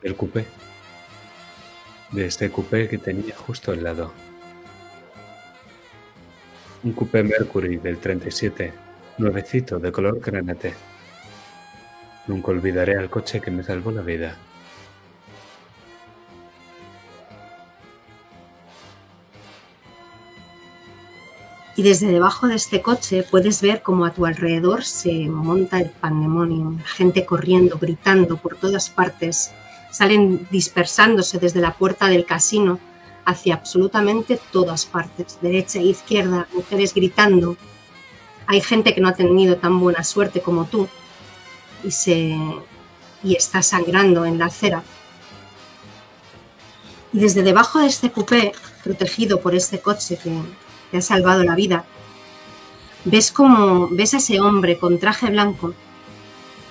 del 0.00 0.16
coupé, 0.16 0.46
de 2.12 2.24
este 2.24 2.50
coupé 2.50 2.88
que 2.88 2.96
tenía 2.96 3.36
justo 3.36 3.70
al 3.70 3.84
lado. 3.84 4.10
Un 6.82 6.94
coupé 6.94 7.22
Mercury 7.22 7.76
del 7.76 7.98
37, 7.98 8.72
nuevecito 9.18 9.78
de 9.78 9.92
color 9.92 10.18
granate. 10.18 10.72
Nunca 12.26 12.52
olvidaré 12.52 12.96
al 12.96 13.10
coche 13.10 13.42
que 13.42 13.50
me 13.50 13.62
salvó 13.62 13.92
la 13.92 14.00
vida. 14.00 14.34
Y 21.74 21.82
desde 21.82 22.08
debajo 22.08 22.48
de 22.48 22.56
este 22.56 22.82
coche 22.82 23.22
puedes 23.22 23.62
ver 23.62 23.82
como 23.82 24.04
a 24.04 24.12
tu 24.12 24.26
alrededor 24.26 24.84
se 24.84 25.28
monta 25.28 25.80
el 25.80 25.90
pandemonium, 25.90 26.80
gente 26.80 27.24
corriendo, 27.24 27.78
gritando 27.78 28.36
por 28.36 28.56
todas 28.56 28.90
partes, 28.90 29.52
salen 29.90 30.46
dispersándose 30.50 31.38
desde 31.38 31.60
la 31.60 31.74
puerta 31.74 32.08
del 32.08 32.26
casino 32.26 32.78
hacia 33.24 33.54
absolutamente 33.54 34.38
todas 34.50 34.84
partes, 34.84 35.38
derecha 35.40 35.78
e 35.78 35.84
izquierda, 35.84 36.46
mujeres 36.52 36.92
gritando. 36.92 37.56
Hay 38.46 38.60
gente 38.60 38.94
que 38.94 39.00
no 39.00 39.08
ha 39.08 39.14
tenido 39.14 39.56
tan 39.56 39.80
buena 39.80 40.04
suerte 40.04 40.42
como 40.42 40.66
tú 40.66 40.88
y 41.84 41.90
se 41.90 42.36
y 43.24 43.36
está 43.36 43.62
sangrando 43.62 44.24
en 44.24 44.38
la 44.38 44.46
acera. 44.46 44.82
Y 47.12 47.20
desde 47.20 47.42
debajo 47.42 47.78
de 47.78 47.86
este 47.86 48.10
coupé, 48.10 48.52
protegido 48.82 49.40
por 49.40 49.54
este 49.54 49.80
coche 49.80 50.16
que 50.16 50.32
te 50.92 50.98
ha 50.98 51.02
salvado 51.02 51.42
la 51.42 51.56
vida, 51.56 51.84
ves 53.04 53.32
como 53.32 53.88
ves 53.88 54.12
a 54.14 54.18
ese 54.18 54.40
hombre 54.40 54.78
con 54.78 54.98
traje 54.98 55.30
blanco 55.30 55.74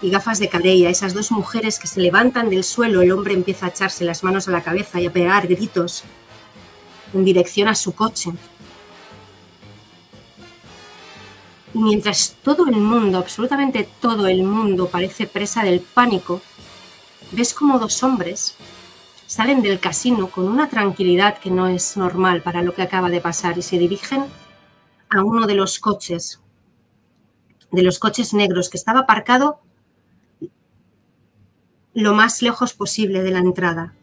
y 0.01 0.11
gafas 0.11 0.39
de 0.39 0.47
cadella, 0.47 0.89
esas 0.89 1.13
dos 1.13 1.31
mujeres 1.31 1.79
que 1.79 1.87
se 1.87 1.99
levantan 1.99 2.49
del 2.49 2.63
suelo, 2.63 3.01
el 3.01 3.11
hombre 3.11 3.33
empieza 3.33 3.65
a 3.65 3.69
echarse 3.69 4.05
las 4.05 4.23
manos 4.23 4.47
a 4.47 4.51
la 4.51 4.61
cabeza 4.61 5.01
y 5.01 5.07
a 5.07 5.11
pegar 5.11 5.47
gritos 5.47 6.03
en 7.13 7.25
dirección 7.25 7.67
a 7.67 7.75
su 7.75 7.93
coche. 7.93 8.31
Y 11.73 11.79
mientras 11.79 12.35
todo 12.43 12.67
el 12.67 12.77
mundo, 12.77 13.17
absolutamente 13.17 13.89
todo 13.99 14.27
el 14.27 14.43
mundo 14.43 14.87
parece 14.87 15.25
presa 15.25 15.63
del 15.63 15.79
pánico, 15.79 16.41
ves 17.31 17.53
como 17.55 17.79
dos 17.79 18.03
hombres 18.03 18.55
salen 19.31 19.61
del 19.61 19.79
casino 19.79 20.29
con 20.29 20.45
una 20.45 20.67
tranquilidad 20.67 21.37
que 21.37 21.49
no 21.49 21.69
es 21.69 21.95
normal 21.95 22.41
para 22.41 22.61
lo 22.61 22.73
que 22.73 22.81
acaba 22.81 23.09
de 23.09 23.21
pasar 23.21 23.57
y 23.57 23.61
se 23.61 23.77
dirigen 23.77 24.25
a 25.09 25.23
uno 25.23 25.47
de 25.47 25.55
los 25.55 25.79
coches, 25.79 26.41
de 27.71 27.81
los 27.81 27.97
coches 27.97 28.33
negros 28.33 28.69
que 28.69 28.75
estaba 28.75 28.99
aparcado 28.99 29.61
lo 31.93 32.13
más 32.13 32.41
lejos 32.41 32.73
posible 32.73 33.23
de 33.23 33.31
la 33.31 33.39
entrada. 33.39 33.93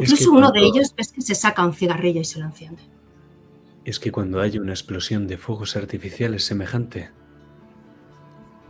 Es 0.00 0.10
Incluso 0.10 0.32
que 0.32 0.36
uno 0.36 0.50
de 0.50 0.62
ellos 0.62 0.96
ves 0.96 1.12
que 1.12 1.22
se 1.22 1.36
saca 1.36 1.64
un 1.64 1.74
cigarrillo 1.74 2.22
y 2.22 2.24
se 2.24 2.40
lo 2.40 2.46
enciende. 2.46 2.82
Es 3.84 4.00
que 4.00 4.10
cuando 4.10 4.40
hay 4.40 4.58
una 4.58 4.72
explosión 4.72 5.28
de 5.28 5.38
fuegos 5.38 5.76
artificiales 5.76 6.42
semejante, 6.44 7.12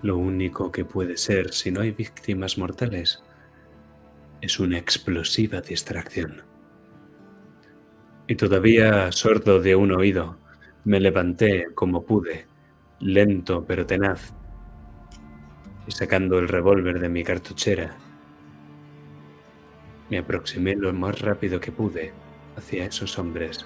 lo 0.03 0.19
único 0.19 0.70
que 0.70 0.85
puede 0.85 1.16
ser, 1.16 1.55
si 1.55 1.70
no 1.70 1.81
hay 1.81 1.93
víctimas 1.93 2.59
mortales, 2.59 3.23
es 4.43 4.59
una 4.59 4.77
explosiva 4.77 5.60
distracción. 5.60 6.43
Y 8.27 8.35
todavía 8.35 9.10
sordo 9.12 9.60
de 9.60 9.77
un 9.77 9.93
oído, 9.93 10.36
me 10.85 10.98
levanté 10.98 11.69
como 11.74 12.05
pude, 12.05 12.47
lento 12.98 13.64
pero 13.64 13.86
tenaz, 13.86 14.35
y 15.86 15.93
sacando 15.93 16.39
el 16.40 16.48
revólver 16.48 16.98
de 16.98 17.09
mi 17.09 17.23
cartuchera, 17.23 17.97
me 20.10 20.19
aproximé 20.19 20.74
lo 20.74 20.93
más 20.93 21.20
rápido 21.20 21.60
que 21.60 21.70
pude 21.70 22.12
hacia 22.56 22.85
esos 22.85 23.19
hombres. 23.19 23.64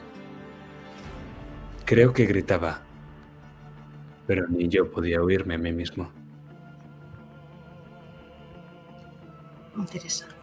Creo 1.87 2.13
que 2.13 2.27
gritaba, 2.27 2.83
pero 4.27 4.47
ni 4.49 4.69
yo 4.69 4.91
podía 4.91 5.23
oírme 5.23 5.55
a 5.55 5.59
mí 5.59 5.73
mismo. 5.73 6.13
Interesante. 9.77 10.36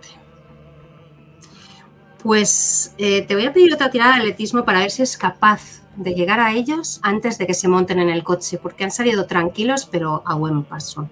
Pues 2.23 2.95
eh, 2.97 3.23
te 3.23 3.35
voy 3.35 3.45
a 3.45 3.53
pedir 3.53 3.73
otra 3.73 3.91
tirada 3.91 4.13
de 4.13 4.21
atletismo 4.21 4.63
para 4.63 4.79
ver 4.79 4.91
si 4.91 5.01
es 5.01 5.17
capaz 5.17 5.83
de 5.97 6.15
llegar 6.15 6.39
a 6.39 6.53
ellos 6.53 6.99
antes 7.03 7.37
de 7.37 7.45
que 7.45 7.53
se 7.53 7.67
monten 7.67 7.99
en 7.99 8.09
el 8.09 8.23
coche, 8.23 8.57
porque 8.57 8.85
han 8.85 8.91
salido 8.91 9.27
tranquilos 9.27 9.87
pero 9.91 10.23
a 10.25 10.33
buen 10.35 10.63
paso. 10.63 11.09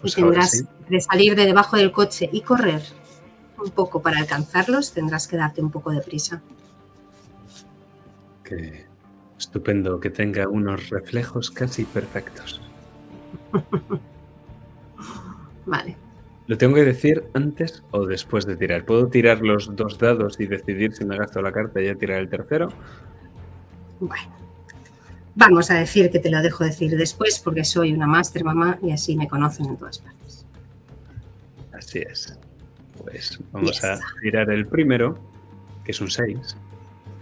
Pues 0.00 0.16
y 0.16 0.22
ahora 0.22 0.40
tendrás 0.40 0.50
sí. 0.52 0.64
de 0.88 1.00
salir 1.00 1.36
de 1.36 1.44
debajo 1.44 1.76
del 1.76 1.92
coche 1.92 2.28
y 2.32 2.40
correr 2.40 2.82
un 3.62 3.70
poco 3.70 4.00
para 4.00 4.18
alcanzarlos, 4.18 4.92
tendrás 4.92 5.28
que 5.28 5.36
darte 5.36 5.60
un 5.60 5.70
poco 5.70 5.90
de 5.90 6.00
prisa. 6.00 6.40
Que 8.42 8.86
estupendo 9.38 10.00
que 10.00 10.10
tenga 10.10 10.48
unos 10.48 10.88
reflejos 10.88 11.50
casi 11.50 11.84
perfectos. 11.84 12.60
Vale. 15.66 16.09
¿Lo 16.50 16.58
tengo 16.58 16.74
que 16.74 16.84
decir 16.84 17.22
antes 17.34 17.84
o 17.92 18.06
después 18.06 18.44
de 18.44 18.56
tirar? 18.56 18.84
¿Puedo 18.84 19.06
tirar 19.06 19.40
los 19.40 19.76
dos 19.76 19.96
dados 19.98 20.40
y 20.40 20.46
decidir 20.48 20.92
si 20.92 21.04
me 21.04 21.16
gasto 21.16 21.40
la 21.40 21.52
carta 21.52 21.80
y 21.80 21.86
ya 21.86 21.94
tirar 21.94 22.18
el 22.18 22.28
tercero? 22.28 22.70
Bueno. 24.00 24.34
Vamos 25.36 25.70
a 25.70 25.74
decir 25.74 26.10
que 26.10 26.18
te 26.18 26.28
lo 26.28 26.42
dejo 26.42 26.64
decir 26.64 26.96
después 26.96 27.38
porque 27.38 27.62
soy 27.62 27.92
una 27.92 28.08
máster 28.08 28.42
mamá 28.42 28.80
y 28.82 28.90
así 28.90 29.16
me 29.16 29.28
conocen 29.28 29.66
en 29.66 29.76
todas 29.76 30.00
partes. 30.00 30.44
Así 31.72 32.00
es. 32.00 32.36
Pues 33.00 33.38
vamos 33.52 33.70
Yes. 33.80 33.84
a 33.84 33.98
tirar 34.20 34.50
el 34.50 34.66
primero, 34.66 35.16
que 35.84 35.92
es 35.92 36.00
un 36.00 36.10
6. 36.10 36.56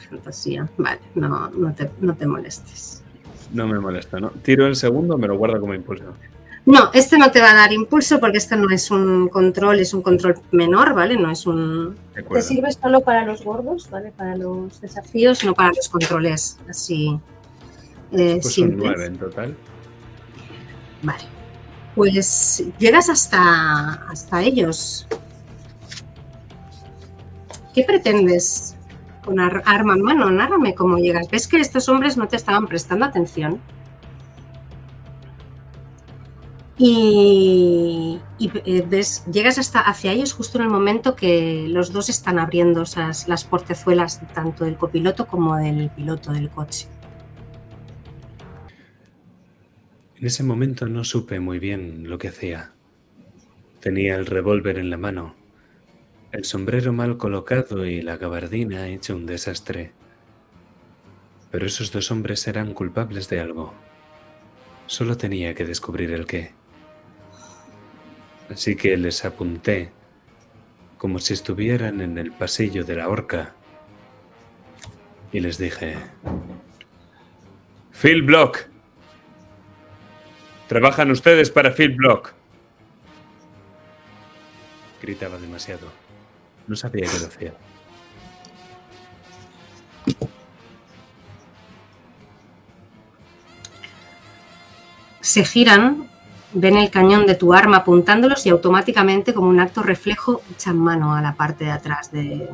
Fantasía. 0.09 0.67
Vale, 0.79 1.01
no, 1.15 1.51
no, 1.51 1.75
te, 1.75 1.91
no 2.01 2.17
te 2.17 2.27
molestes. 2.27 3.03
No 3.53 3.69
me 3.69 3.79
molesta, 3.79 4.21
¿no? 4.21 4.31
Tiro 4.31 4.67
el 4.67 4.75
segundo, 4.75 5.19
me 5.19 5.27
lo 5.29 5.37
guardo 5.37 5.61
como 5.61 5.75
impulso. 5.75 6.15
No, 6.71 6.91
este 6.93 7.17
no 7.17 7.31
te 7.31 7.41
va 7.41 7.53
a 7.53 7.55
dar 7.55 7.73
impulso 7.73 8.21
porque 8.21 8.37
este 8.37 8.55
no 8.55 8.69
es 8.69 8.91
un 8.91 9.29
control, 9.31 9.81
es 9.81 9.95
un 9.95 10.03
control 10.03 10.35
menor, 10.51 10.93
¿vale? 10.93 11.17
No 11.17 11.31
es 11.31 11.47
un... 11.47 11.97
Te 12.31 12.43
sirve 12.43 12.71
solo 12.73 13.01
para 13.01 13.25
los 13.25 13.43
gordos, 13.43 13.89
¿vale? 13.91 14.13
Para 14.13 14.37
los 14.37 14.79
desafíos, 14.81 15.45
no 15.45 15.55
para 15.55 15.71
los 15.75 15.89
controles 15.89 16.59
así 16.69 17.19
eh, 18.13 18.39
Pues 18.43 18.53
simples. 18.55 18.85
9 18.97 19.07
en 19.07 19.17
total. 19.19 19.57
Vale. 21.03 21.25
Pues 21.95 22.63
llegas 22.79 23.09
hasta, 23.09 23.95
hasta 24.11 24.43
ellos. 24.43 25.07
¿Qué 27.75 27.83
pretendes 27.85 28.77
con 29.25 29.41
ar- 29.41 29.63
arma 29.65 29.95
en 29.95 30.03
mano? 30.03 30.31
Nárrame 30.31 30.75
cómo 30.75 30.99
llegas. 30.99 31.31
¿Ves 31.31 31.47
que 31.49 31.59
estos 31.61 31.89
hombres 31.89 32.19
no 32.19 32.29
te 32.29 32.37
estaban 32.37 32.67
prestando 32.67 33.07
atención? 33.07 33.59
Y, 36.81 38.21
eh, 38.39 38.85
ves, 38.89 39.25
llegas 39.31 39.59
hasta 39.59 39.81
hacia 39.81 40.13
ellos 40.13 40.33
justo 40.33 40.59
en 40.59 40.65
el 40.65 40.71
momento 40.71 41.17
que 41.17 41.67
los 41.69 41.93
dos 41.93 42.09
están 42.09 42.39
abriendo 42.39 42.83
esas, 42.83 43.27
las 43.27 43.43
portezuelas 43.43 44.21
tanto 44.33 44.65
del 44.65 44.77
copiloto 44.77 45.27
como 45.27 45.57
del 45.57 45.91
piloto 45.91 46.33
del 46.33 46.49
coche. 46.49 46.87
En 50.17 50.27
ese 50.27 50.45
momento 50.45 50.87
no 50.87 51.03
supe 51.03 51.41
muy 51.41 51.59
bien 51.59 52.09
lo 52.09 52.19
que 52.19 52.29
hacía. 52.29 52.73
Tenía 53.81 54.15
el 54.15 54.27
revólver 54.27 54.79
en 54.79 54.91
la 54.91 54.99
mano, 54.99 55.35
el 56.31 56.45
sombrero 56.45 56.93
mal 56.93 57.17
colocado 57.17 57.87
y 57.87 58.03
la 58.03 58.19
gabardina 58.19 58.89
hecha 58.89 59.15
un 59.15 59.27
desastre. 59.27 59.93
Pero 61.51 61.67
esos 61.67 61.91
dos 61.91 62.11
hombres 62.13 62.47
eran 62.47 62.73
culpables 62.75 63.29
de 63.29 63.41
algo. 63.41 63.75
Solo 64.87 65.17
tenía 65.17 65.55
que 65.55 65.65
descubrir 65.65 66.13
el 66.13 66.27
qué. 66.27 66.58
Así 68.51 68.77
que 68.77 68.97
les 68.97 69.25
apunté 69.25 69.91
como 70.97 71.19
si 71.19 71.35
estuvieran 71.35 72.01
en 72.01 72.19
el 72.19 72.33
pasillo 72.33 72.85
de 72.85 72.97
la 72.97 73.09
horca 73.09 73.55
y 75.33 75.41
les 75.41 75.59
dije, 75.59 75.97
Phil 77.93 78.23
Block, 78.23 78.69
Trabajan 80.69 81.11
ustedes 81.11 81.51
para 81.51 81.71
Phil 81.71 81.97
Block. 81.97 82.35
Gritaba 85.01 85.39
demasiado. 85.39 85.91
No 86.67 86.77
sabía 86.77 87.07
qué 87.11 87.19
lo 87.19 87.27
hacía. 87.27 87.55
se 95.21 95.45
giran, 95.45 96.08
ven 96.61 96.77
el 96.77 96.91
cañón 96.91 97.27
de 97.27 97.35
tu 97.35 97.55
arma 97.55 97.79
apuntándolos 97.79 98.45
y 98.47 98.51
automáticamente, 98.51 99.33
como 99.33 99.49
un 99.49 99.61
acto 99.61 99.83
reflejo, 99.83 100.43
echan 100.51 100.79
mano 100.79 101.15
a 101.15 101.23
la 101.23 101.35
parte 101.35 101.65
de 101.65 101.71
atrás 101.71 102.11
de, 102.11 102.49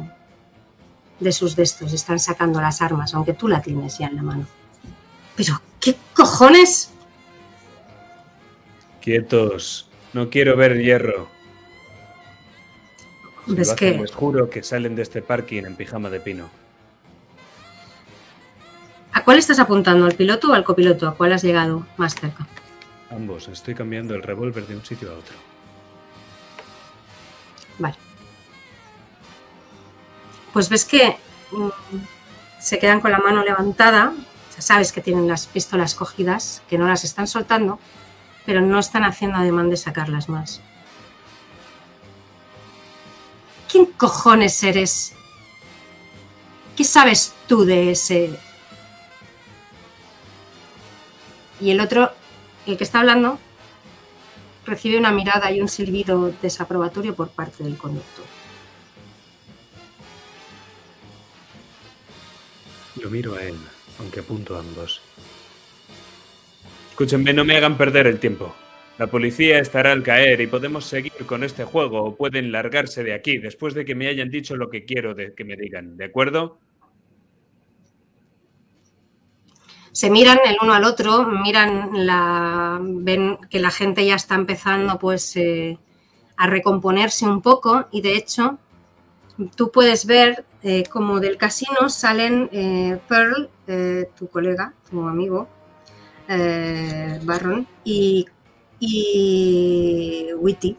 de 1.21 1.33
sus 1.33 1.57
destos. 1.57 1.93
Están 1.93 2.19
sacando 2.19 2.61
las 2.61 2.83
armas, 2.83 3.15
aunque 3.15 3.33
tú 3.33 3.49
la 3.49 3.63
tienes 3.63 3.99
ya 3.99 4.07
en 4.07 4.17
la 4.17 4.23
mano. 4.23 4.47
Pero, 5.37 5.61
¿qué 5.81 5.97
cojones? 6.15 6.93
Quietos. 9.01 9.89
No 10.13 10.31
quiero 10.31 10.57
ver 10.57 10.81
hierro. 10.81 11.29
Si 13.47 13.55
¿Ves 13.55 13.75
que 13.75 13.99
Les 13.99 14.13
juro 14.13 14.49
que 14.49 14.63
salen 14.63 14.95
de 14.95 15.03
este 15.03 15.21
parking 15.21 15.65
en 15.65 15.77
pijama 15.77 16.09
de 16.09 16.21
pino. 16.21 16.49
¿A 19.13 19.23
cuál 19.25 19.39
estás 19.39 19.59
apuntando? 19.59 20.07
¿Al 20.07 20.15
piloto 20.15 20.51
o 20.51 20.55
al 20.55 20.65
copiloto? 20.65 21.09
¿A 21.09 21.15
cuál 21.15 21.33
has 21.33 21.43
llegado 21.43 21.87
más 21.97 22.15
cerca? 22.15 22.47
Ambos. 23.15 23.49
Estoy 23.49 23.75
cambiando 23.75 24.15
el 24.15 24.23
revólver 24.23 24.67
de 24.67 24.77
un 24.77 24.85
sitio 24.85 25.11
a 25.11 25.15
otro. 25.15 25.37
Vale. 27.79 27.95
Pues 30.53 30.69
ves 30.69 30.85
que 30.85 31.17
mm, 31.53 31.69
se 32.61 32.79
quedan 32.79 33.01
con 33.01 33.13
la 33.13 33.19
mano 33.19 33.45
levantada. 33.45 34.13
Ya 34.55 34.63
sabes 34.63 34.93
que 34.93 35.01
tienen 35.01 35.29
las 35.29 35.47
pistolas 35.47 35.95
cogidas, 35.95 36.63
que 36.69 36.79
no 36.79 36.87
las 36.87 37.05
están 37.05 37.27
soltando, 37.27 37.79
pero 38.47 38.61
no 38.61 38.79
están 38.79 39.05
haciendo 39.05 39.39
ademán 39.39 39.71
de 39.71 39.77
sacarlas 39.77 40.29
más. 40.29 40.61
¿Quién 43.71 43.87
cojones 43.87 44.63
eres? 44.63 45.15
¿Qué 46.77 46.85
sabes 46.85 47.35
tú 47.49 47.65
de 47.65 47.91
ese? 47.91 48.39
Y 51.61 51.71
el 51.71 51.81
otro, 51.81 52.13
el 52.67 52.77
que 52.77 52.85
está 52.85 53.01
hablando 53.01 53.39
recibe 54.67 54.99
una 54.99 55.13
mirada 55.13 55.51
y 55.53 55.61
un 55.61 55.69
silbido 55.69 56.33
desaprobatorio 56.41 57.15
por 57.15 57.29
parte 57.29 57.65
del 57.65 57.77
conductor. 57.77 58.25
Lo 63.01 63.11
miro 63.11 63.35
a 63.35 63.43
él, 63.43 63.57
aunque 63.99 64.21
apunto 64.21 64.57
a 64.57 64.61
ambos. 64.61 65.03
Escúchenme, 66.91 67.33
no 67.33 67.45
me 67.45 67.57
hagan 67.57 67.77
perder 67.77 68.07
el 68.07 68.21
tiempo. 68.21 68.55
La 68.99 69.09
policía 69.09 69.59
estará 69.59 69.91
al 69.91 70.05
caer 70.05 70.41
y 70.41 70.47
podemos 70.47 70.85
seguir 70.85 71.13
con 71.27 71.43
este 71.43 71.65
juego 71.65 72.05
o 72.05 72.17
pueden 72.17 72.53
largarse 72.53 73.03
de 73.03 73.13
aquí 73.13 73.39
después 73.39 73.75
de 73.75 73.85
que 73.85 73.97
me 73.97 74.07
hayan 74.07 74.31
dicho 74.31 74.55
lo 74.55 74.71
que 74.71 74.85
quiero 74.85 75.15
de 75.15 75.35
que 75.35 75.45
me 75.45 75.57
digan, 75.57 75.97
¿de 75.97 76.05
acuerdo? 76.05 76.61
Se 79.95 80.11
miran 80.11 80.39
el 80.45 80.57
uno 80.61 80.75
al 80.75 80.83
otro, 80.83 81.25
miran 81.25 81.91
la, 81.93 82.81
ven 82.83 83.39
que 83.49 83.61
la 83.61 83.71
gente 83.71 84.05
ya 84.05 84.17
está 84.17 84.35
empezando 84.35 84.99
pues 84.99 85.37
eh, 85.37 85.79
a 86.37 86.49
recomponerse 86.49 87.27
un 87.27 87.41
poco 87.41 87.87
y 87.93 88.01
de 88.01 88.17
hecho 88.17 88.59
tú 89.55 89.71
puedes 89.71 90.05
ver 90.07 90.45
eh, 90.65 90.83
como 90.91 91.21
del 91.21 91.37
casino 91.37 91.89
salen 91.89 92.49
eh, 92.51 92.99
Pearl, 93.09 93.49
eh, 93.69 94.11
tu 94.19 94.27
colega, 94.29 94.75
tu 94.91 95.07
amigo, 95.07 95.49
Barron, 96.27 97.69
y, 97.85 98.27
y 98.81 100.27
Witty, 100.37 100.77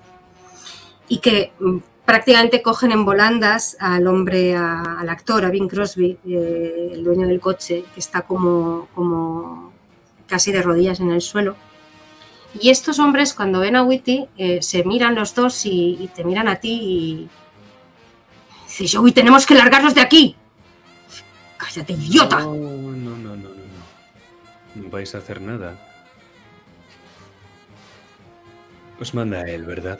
y 1.08 1.20
que 1.20 1.54
mm, 1.60 1.78
prácticamente 2.06 2.62
cogen 2.62 2.92
en 2.92 3.04
volandas 3.06 3.76
al 3.80 4.06
hombre, 4.08 4.56
a- 4.56 5.00
al 5.00 5.10
actor, 5.10 5.44
a 5.46 5.50
Bing 5.50 5.68
Crosby, 5.68 6.18
eh, 6.28 6.90
el 6.94 7.04
dueño 7.04 7.28
del 7.28 7.40
coche, 7.40 7.84
que 7.94 8.00
está 8.00 8.22
como, 8.22 8.88
como 8.94 9.74
casi 10.28 10.52
de 10.52 10.62
rodillas 10.62 11.00
en 11.00 11.12
el 11.12 11.22
suelo. 11.22 11.56
Y 12.60 12.70
estos 12.70 13.00
hombres, 13.00 13.34
cuando 13.34 13.60
ven 13.60 13.76
a 13.76 13.84
Witty, 13.84 14.28
eh, 14.38 14.62
se 14.62 14.84
miran 14.86 15.16
los 15.16 15.36
dos 15.36 15.66
y, 15.66 16.10
te 16.16 16.24
miran 16.24 16.48
a 16.48 16.56
ti 16.58 16.72
y, 16.72 17.30
Dice, 18.68 18.98
Joey, 18.98 19.12
tenemos 19.14 19.46
que 19.46 19.56
largarnos 19.56 19.96
de 19.96 20.02
aquí. 20.02 20.36
Cállate, 21.58 21.94
idiota. 21.94 22.40
No, 22.40 22.54
no, 22.56 22.72
no, 22.92 23.16
no, 23.16 23.36
no, 23.36 23.50
no. 23.50 24.90
Vais 24.90 25.14
a 25.16 25.20
hacer 25.20 25.40
nada. 25.40 25.78
Os 29.00 29.14
manda 29.14 29.42
él, 29.44 29.64
¿verdad? 29.66 30.00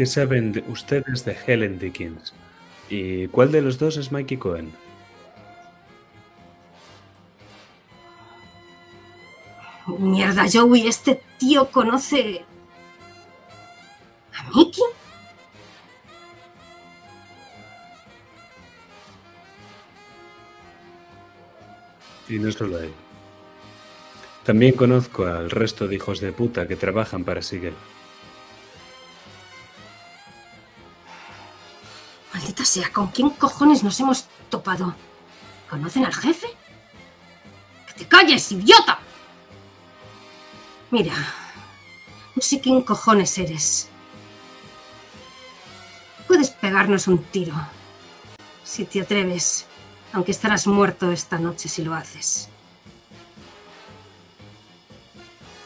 ¿Qué 0.00 0.06
saben 0.06 0.52
de- 0.52 0.64
ustedes 0.66 1.26
de 1.26 1.36
Helen 1.46 1.78
Dickens? 1.78 2.32
¿Y 2.88 3.28
cuál 3.28 3.52
de 3.52 3.60
los 3.60 3.78
dos 3.78 3.98
es 3.98 4.10
Mikey 4.10 4.38
Cohen? 4.38 4.72
Mierda, 9.98 10.46
Joey, 10.50 10.86
este 10.86 11.20
tío 11.38 11.70
conoce 11.70 12.46
a 14.38 14.56
Mickey. 14.56 14.84
Y 22.28 22.38
no 22.38 22.50
solo 22.52 22.76
a 22.76 22.84
él. 22.84 22.92
También 24.44 24.72
conozco 24.74 25.26
al 25.26 25.50
resto 25.50 25.86
de 25.88 25.96
hijos 25.96 26.20
de 26.20 26.32
puta 26.32 26.66
que 26.66 26.76
trabajan 26.76 27.24
para 27.24 27.42
Siegel. 27.42 27.74
Maldita 32.32 32.64
sea, 32.64 32.92
¿con 32.92 33.08
quién 33.08 33.30
cojones 33.30 33.82
nos 33.82 33.98
hemos 34.00 34.26
topado? 34.48 34.94
¿Conocen 35.68 36.04
al 36.04 36.14
jefe? 36.14 36.46
¡Que 37.86 37.92
te 37.94 38.08
calles, 38.08 38.52
idiota! 38.52 39.00
Mira, 40.90 41.14
no 42.34 42.42
sé 42.42 42.60
quién 42.60 42.82
cojones 42.82 43.36
eres. 43.38 43.88
Puedes 46.26 46.50
pegarnos 46.50 47.08
un 47.08 47.22
tiro. 47.24 47.54
Si 48.64 48.84
te 48.84 49.00
atreves, 49.00 49.66
aunque 50.12 50.30
estarás 50.30 50.66
muerto 50.66 51.10
esta 51.10 51.38
noche 51.38 51.68
si 51.68 51.82
lo 51.82 51.94
haces. 51.94 52.48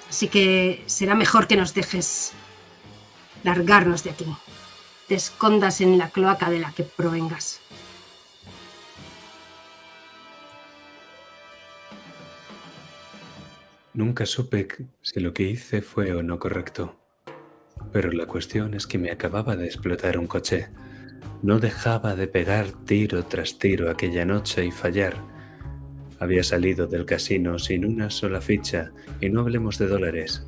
Así 0.08 0.28
que 0.28 0.84
será 0.86 1.14
mejor 1.14 1.46
que 1.46 1.56
nos 1.56 1.74
dejes 1.74 2.32
largarnos 3.42 4.04
de 4.04 4.10
aquí 4.10 4.26
te 5.14 5.18
escondas 5.18 5.80
en 5.80 5.96
la 5.96 6.10
cloaca 6.10 6.50
de 6.50 6.58
la 6.58 6.72
que 6.72 6.82
provengas. 6.82 7.60
Nunca 13.92 14.26
supe 14.26 14.66
si 15.02 15.20
lo 15.20 15.32
que 15.32 15.44
hice 15.44 15.82
fue 15.82 16.12
o 16.14 16.24
no 16.24 16.40
correcto. 16.40 16.96
Pero 17.92 18.10
la 18.10 18.26
cuestión 18.26 18.74
es 18.74 18.88
que 18.88 18.98
me 18.98 19.12
acababa 19.12 19.54
de 19.54 19.66
explotar 19.66 20.18
un 20.18 20.26
coche. 20.26 20.66
No 21.42 21.60
dejaba 21.60 22.16
de 22.16 22.26
pegar 22.26 22.72
tiro 22.84 23.24
tras 23.24 23.60
tiro 23.60 23.90
aquella 23.90 24.24
noche 24.24 24.66
y 24.66 24.72
fallar. 24.72 25.14
Había 26.18 26.42
salido 26.42 26.88
del 26.88 27.06
casino 27.06 27.60
sin 27.60 27.86
una 27.86 28.10
sola 28.10 28.40
ficha 28.40 28.90
y 29.20 29.30
no 29.30 29.42
hablemos 29.42 29.78
de 29.78 29.86
dólares. 29.86 30.44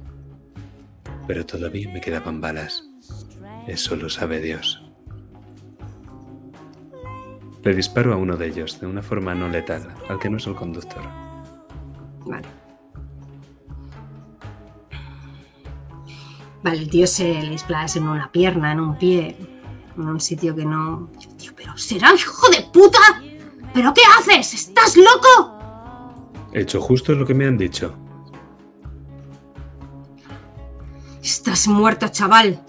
Pero 1.28 1.46
todavía 1.46 1.88
me 1.92 2.00
quedaban 2.00 2.40
balas. 2.40 2.85
Eso 3.66 3.96
lo 3.96 4.08
sabe 4.08 4.40
Dios. 4.40 4.82
Le 7.62 7.74
disparo 7.74 8.12
a 8.12 8.16
uno 8.16 8.36
de 8.36 8.46
ellos 8.46 8.80
de 8.80 8.86
una 8.86 9.02
forma 9.02 9.34
no 9.34 9.48
letal, 9.48 9.92
al 10.08 10.18
que 10.20 10.30
no 10.30 10.36
es 10.36 10.46
el 10.46 10.54
conductor. 10.54 11.02
Vale. 12.24 12.46
Vale, 16.62 16.78
el 16.78 16.88
tío 16.88 17.06
se 17.06 17.42
le 17.42 17.50
dispara 17.50 17.86
en 17.94 18.08
una 18.08 18.30
pierna, 18.30 18.72
en 18.72 18.80
un 18.80 18.96
pie, 18.96 19.36
en 19.96 20.08
un 20.08 20.20
sitio 20.20 20.54
que 20.54 20.64
no. 20.64 21.10
Tío, 21.36 21.52
pero 21.56 21.76
será 21.76 22.14
hijo 22.14 22.48
de 22.50 22.62
puta. 22.72 22.98
¿Pero 23.74 23.92
qué 23.92 24.02
haces? 24.18 24.54
¿Estás 24.54 24.96
loco? 24.96 26.38
He 26.52 26.60
hecho 26.60 26.80
justo 26.80 27.12
lo 27.14 27.26
que 27.26 27.34
me 27.34 27.46
han 27.46 27.58
dicho. 27.58 27.94
Estás 31.20 31.66
muerto, 31.66 32.08
chaval. 32.08 32.60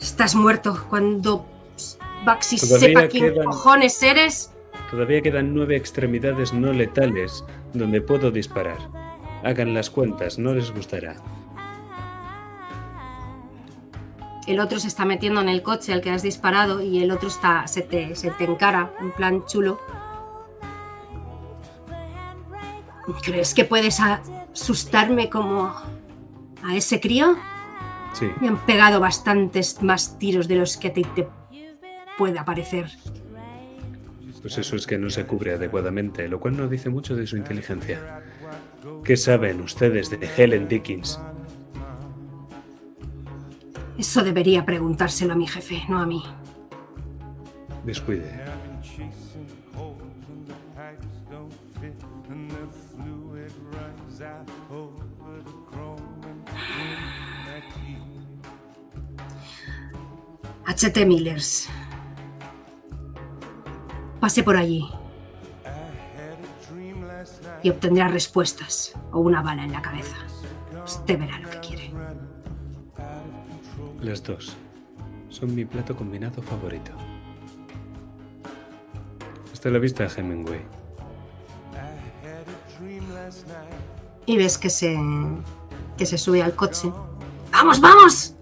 Estás 0.00 0.34
muerto. 0.34 0.84
Cuando 0.88 1.46
Baxi 2.24 2.58
Todavía 2.58 2.88
sepa 2.88 3.08
quién 3.08 3.32
quedan- 3.34 3.44
cojones 3.46 4.02
eres. 4.02 4.52
Todavía 4.90 5.20
quedan 5.22 5.54
nueve 5.54 5.76
extremidades 5.76 6.52
no 6.52 6.72
letales 6.72 7.44
donde 7.74 8.00
puedo 8.00 8.30
disparar. 8.30 8.78
Hagan 9.44 9.74
las 9.74 9.90
cuentas, 9.90 10.38
no 10.38 10.54
les 10.54 10.72
gustará. 10.72 11.16
El 14.46 14.60
otro 14.60 14.80
se 14.80 14.88
está 14.88 15.04
metiendo 15.04 15.42
en 15.42 15.48
el 15.50 15.62
coche 15.62 15.92
al 15.92 16.00
que 16.00 16.10
has 16.10 16.22
disparado 16.22 16.80
y 16.80 17.02
el 17.02 17.10
otro 17.10 17.28
está, 17.28 17.66
se, 17.66 17.82
te, 17.82 18.16
se 18.16 18.30
te 18.30 18.44
encara, 18.44 18.92
en 18.98 19.12
plan 19.12 19.44
chulo. 19.46 19.78
¿Crees 23.22 23.52
que 23.54 23.64
puedes 23.64 24.00
asustarme 24.00 25.28
como 25.28 25.74
a 26.64 26.76
ese 26.76 26.98
crío? 26.98 27.36
Sí, 28.18 28.28
Me 28.40 28.48
han 28.48 28.58
pegado 28.66 28.98
bastantes 28.98 29.80
más 29.82 30.18
tiros 30.18 30.48
de 30.48 30.56
los 30.56 30.76
que 30.76 30.88
a 30.88 30.92
ti 30.92 31.02
te 31.14 31.28
pueda 32.16 32.44
parecer. 32.44 32.90
pues 34.42 34.58
eso 34.58 34.76
es 34.76 34.86
que 34.86 34.98
no 34.98 35.08
se 35.10 35.24
cubre 35.24 35.54
adecuadamente, 35.54 36.28
lo 36.28 36.40
cual 36.40 36.56
no 36.56 36.68
dice 36.68 36.90
mucho 36.90 37.14
de 37.14 37.26
su 37.26 37.36
inteligencia. 37.36 38.22
¿Qué 39.04 39.16
saben 39.16 39.60
ustedes 39.60 40.10
de 40.10 40.28
Helen 40.36 40.68
Dickens? 40.68 41.20
Eso 43.96 44.22
debería 44.22 44.64
preguntárselo 44.64 45.32
a 45.32 45.36
mi 45.36 45.46
jefe, 45.46 45.82
no 45.88 45.98
a 45.98 46.06
mí. 46.06 46.22
Descuide. 47.84 48.47
HT 60.68 61.06
Millers. 61.06 61.66
Pase 64.20 64.42
por 64.42 64.56
allí. 64.56 64.86
Y 67.62 67.70
obtendrá 67.70 68.08
respuestas 68.08 68.92
o 69.10 69.20
una 69.20 69.40
bala 69.40 69.64
en 69.64 69.72
la 69.72 69.80
cabeza. 69.80 70.16
Usted 70.84 71.18
verá 71.18 71.38
lo 71.38 71.48
que 71.48 71.60
quiere. 71.60 71.90
Las 74.02 74.22
dos 74.22 74.56
son 75.30 75.54
mi 75.54 75.64
plato 75.64 75.96
combinado 75.96 76.42
favorito. 76.42 76.92
Hasta 79.52 79.70
la 79.70 79.78
vista, 79.78 80.06
Hemingway. 80.06 80.60
Y 84.26 84.36
ves 84.36 84.58
que 84.58 84.68
se, 84.68 84.98
que 85.96 86.04
se 86.04 86.18
sube 86.18 86.42
al 86.42 86.54
coche. 86.54 86.92
¡Vamos, 87.52 87.80
vamos! 87.80 88.37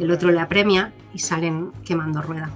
el 0.00 0.10
otro 0.10 0.30
le 0.30 0.40
apremia 0.40 0.92
y 1.12 1.18
salen 1.18 1.72
quemando 1.84 2.22
rueda. 2.22 2.50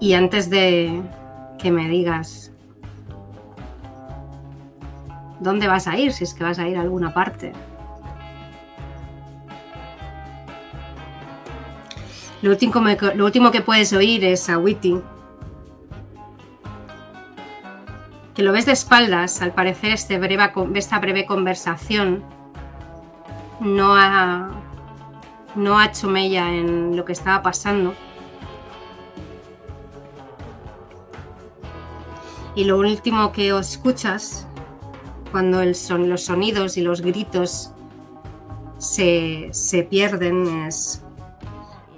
Y 0.00 0.14
antes 0.14 0.48
de 0.48 1.02
que 1.58 1.70
me 1.70 1.86
digas 1.88 2.52
dónde 5.40 5.68
vas 5.68 5.86
a 5.86 5.98
ir, 5.98 6.12
si 6.14 6.24
es 6.24 6.32
que 6.32 6.42
vas 6.42 6.58
a 6.58 6.66
ir 6.66 6.78
a 6.78 6.80
alguna 6.80 7.12
parte, 7.12 7.52
lo 12.40 12.50
último, 12.50 12.80
lo 13.14 13.24
último 13.26 13.50
que 13.50 13.60
puedes 13.60 13.92
oír 13.92 14.24
es 14.24 14.48
a 14.48 14.56
Witty 14.56 15.02
Que 18.40 18.46
lo 18.46 18.52
ves 18.52 18.64
de 18.64 18.72
espaldas, 18.72 19.42
al 19.42 19.52
parecer 19.52 19.92
este 19.92 20.18
esta 20.74 20.98
breve 20.98 21.26
conversación 21.26 22.24
no 23.60 23.94
ha, 23.94 24.48
no 25.56 25.78
ha 25.78 25.84
hecho 25.84 26.08
mella 26.08 26.48
en 26.48 26.96
lo 26.96 27.04
que 27.04 27.12
estaba 27.12 27.42
pasando. 27.42 27.92
Y 32.54 32.64
lo 32.64 32.78
último 32.78 33.30
que 33.30 33.52
os 33.52 33.72
escuchas, 33.72 34.46
cuando 35.32 35.74
son, 35.74 36.08
los 36.08 36.22
sonidos 36.22 36.78
y 36.78 36.80
los 36.80 37.02
gritos 37.02 37.72
se, 38.78 39.50
se 39.52 39.82
pierden, 39.82 40.64
es... 40.66 41.04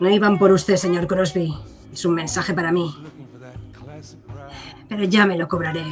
No 0.01 0.10
iban 0.10 0.40
por 0.40 0.51
usted, 0.51 0.74
señor 0.74 1.06
Crosby. 1.06 1.55
Es 1.93 2.05
un 2.05 2.14
mensaje 2.14 2.52
para 2.52 2.73
mí. 2.73 2.93
Pero 4.89 5.05
ya 5.05 5.24
me 5.24 5.39
lo 5.39 5.47
cobraré. 5.47 5.85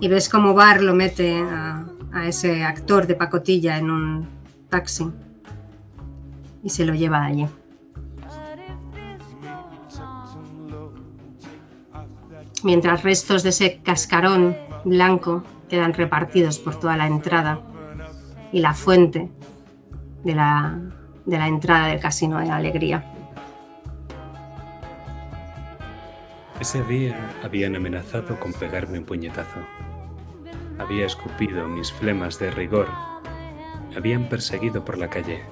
Y 0.00 0.08
ves 0.08 0.28
cómo 0.28 0.54
Bar 0.54 0.82
lo 0.82 0.94
mete 0.94 1.38
a, 1.38 1.84
a 2.12 2.26
ese 2.26 2.64
actor 2.64 3.06
de 3.06 3.14
pacotilla 3.14 3.76
en 3.78 3.90
un 3.90 4.28
taxi. 4.68 5.10
Y 6.62 6.70
se 6.70 6.84
lo 6.84 6.94
lleva 6.94 7.24
allí. 7.24 7.46
Mientras 12.62 13.02
restos 13.02 13.42
de 13.42 13.50
ese 13.50 13.80
cascarón 13.82 14.56
blanco 14.84 15.42
quedan 15.68 15.94
repartidos 15.94 16.58
por 16.58 16.78
toda 16.78 16.96
la 16.96 17.06
entrada 17.06 17.60
y 18.52 18.60
la 18.60 18.74
fuente 18.74 19.30
de 20.24 20.34
la, 20.34 20.78
de 21.24 21.38
la 21.38 21.48
entrada 21.48 21.86
del 21.86 22.00
casino 22.00 22.38
de 22.38 22.46
la 22.46 22.56
alegría. 22.56 23.04
Ese 26.60 26.82
día 26.84 27.16
habían 27.42 27.76
amenazado 27.76 28.38
con 28.38 28.52
pegarme 28.52 28.98
un 28.98 29.04
puñetazo. 29.06 29.60
Había 30.80 31.04
escupido 31.04 31.68
mis 31.68 31.92
flemas 31.92 32.38
de 32.38 32.50
rigor. 32.50 32.88
Me 33.90 33.96
habían 33.96 34.30
perseguido 34.30 34.82
por 34.82 34.96
la 34.96 35.10
calle. 35.10 35.42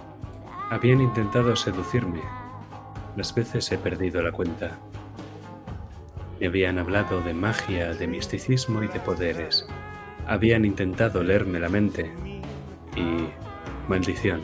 Habían 0.71 1.03
intentado 1.03 1.55
seducirme. 1.55 2.23
Las 3.15 3.35
veces 3.35 3.71
he 3.71 3.77
perdido 3.77 4.23
la 4.23 4.33
cuenta. 4.33 4.79
Me 6.41 6.47
habían 6.47 6.79
hablado 6.79 7.21
de 7.21 7.35
magia, 7.35 7.93
de 7.93 8.07
misticismo 8.07 8.83
y 8.83 8.89
de 8.89 9.01
poderes. 9.01 9.67
Habían 10.27 10.65
intentado 10.65 11.23
leerme 11.23 11.61
la 11.61 11.69
mente. 11.69 12.11
Y... 12.97 13.29
maldición. 13.87 14.41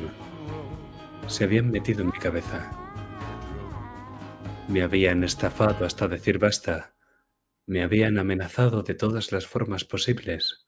Se 1.28 1.44
habían 1.44 1.70
metido 1.70 2.02
en 2.02 2.08
mi 2.08 2.18
cabeza. 2.18 2.70
Me 4.68 4.82
habían 4.82 5.24
estafado 5.24 5.86
hasta 5.86 6.08
decir 6.08 6.38
basta. 6.38 6.94
Me 7.64 7.82
habían 7.82 8.18
amenazado 8.18 8.82
de 8.82 8.92
todas 8.92 9.32
las 9.32 9.46
formas 9.46 9.84
posibles. 9.84 10.63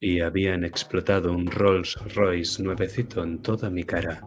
Y 0.00 0.20
habían 0.20 0.64
explotado 0.64 1.32
un 1.32 1.46
Rolls 1.46 1.98
Royce 2.14 2.62
nuevecito 2.62 3.22
en 3.22 3.42
toda 3.42 3.68
mi 3.68 3.84
cara. 3.84 4.26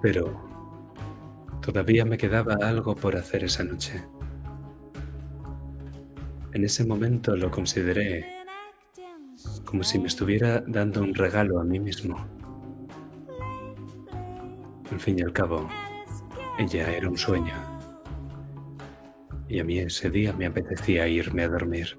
Pero 0.00 0.48
todavía 1.60 2.06
me 2.06 2.16
quedaba 2.16 2.54
algo 2.62 2.94
por 2.94 3.16
hacer 3.16 3.44
esa 3.44 3.64
noche. 3.64 4.02
En 6.54 6.64
ese 6.64 6.86
momento 6.86 7.36
lo 7.36 7.50
consideré 7.50 8.38
como 9.68 9.84
si 9.84 9.98
me 9.98 10.08
estuviera 10.08 10.64
dando 10.66 11.02
un 11.02 11.14
regalo 11.14 11.60
a 11.60 11.64
mí 11.64 11.78
mismo. 11.78 12.16
Al 14.90 14.98
fin 14.98 15.18
y 15.18 15.22
al 15.22 15.32
cabo, 15.34 15.68
ella 16.58 16.90
era 16.90 17.08
un 17.10 17.18
sueño. 17.18 17.52
Y 19.48 19.60
a 19.60 19.64
mí 19.64 19.78
ese 19.78 20.10
día 20.10 20.32
me 20.32 20.46
apetecía 20.46 21.08
irme 21.08 21.44
a 21.44 21.48
dormir. 21.48 21.96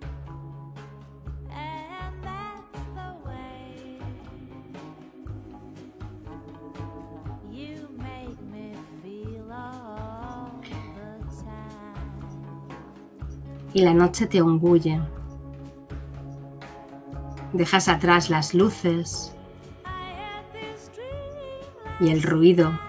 You 7.51 7.89
make 7.97 8.39
me 8.51 8.73
feel 9.01 9.51
all 9.51 10.51
the 10.61 10.69
time. 11.43 11.59
y 13.73 13.81
la 13.81 13.93
noche 13.93 14.27
te 14.27 14.37
engulle. 14.37 15.01
Dejas 17.53 17.87
atrás 17.87 18.29
las 18.29 18.53
luces 18.53 19.35
y 21.99 22.09
el 22.09 22.21
ruido 22.21 22.79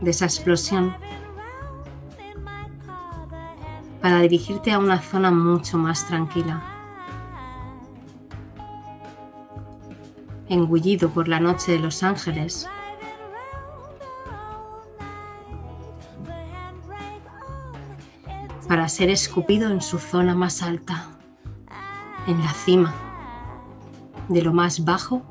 de 0.00 0.10
esa 0.10 0.24
explosión 0.24 0.94
para 4.02 4.20
dirigirte 4.20 4.72
a 4.72 4.80
una 4.80 5.00
zona 5.00 5.30
mucho 5.30 5.78
más 5.78 6.06
tranquila. 6.06 6.60
Engullido 10.48 11.08
por 11.10 11.28
la 11.28 11.38
noche 11.38 11.72
de 11.72 11.78
Los 11.78 12.02
Ángeles, 12.02 12.68
para 18.68 18.88
ser 18.88 19.08
escupido 19.08 19.70
en 19.70 19.80
su 19.80 19.98
zona 19.98 20.34
más 20.34 20.62
alta, 20.62 21.06
en 22.26 22.42
la 22.42 22.52
cima, 22.52 22.92
de 24.28 24.42
lo 24.42 24.52
más 24.52 24.84
bajo 24.84 25.22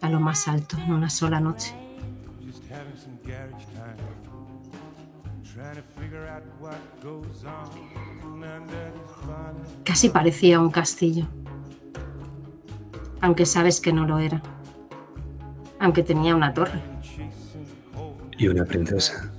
a 0.00 0.08
lo 0.08 0.20
más 0.20 0.48
alto 0.48 0.76
en 0.78 0.92
una 0.92 1.10
sola 1.10 1.40
noche. 1.40 1.83
Casi 9.84 10.08
parecía 10.08 10.60
un 10.60 10.70
castillo, 10.70 11.26
aunque 13.20 13.46
sabes 13.46 13.80
que 13.80 13.92
no 13.92 14.06
lo 14.06 14.18
era, 14.18 14.42
aunque 15.78 16.02
tenía 16.02 16.34
una 16.34 16.52
torre. 16.54 16.80
Y 18.38 18.48
una 18.48 18.64
princesa. 18.64 19.30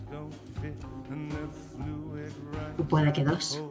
Puede 2.87 3.11
que 3.11 3.23
dos. 3.23 3.61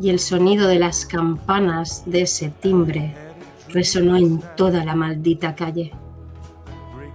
Y 0.00 0.10
el 0.10 0.18
sonido 0.18 0.68
de 0.68 0.78
las 0.78 1.04
campanas 1.04 2.04
de 2.06 2.22
ese 2.22 2.48
timbre 2.48 3.14
resonó 3.68 4.16
en 4.16 4.40
toda 4.56 4.84
la 4.84 4.94
maldita 4.94 5.54
calle, 5.54 5.92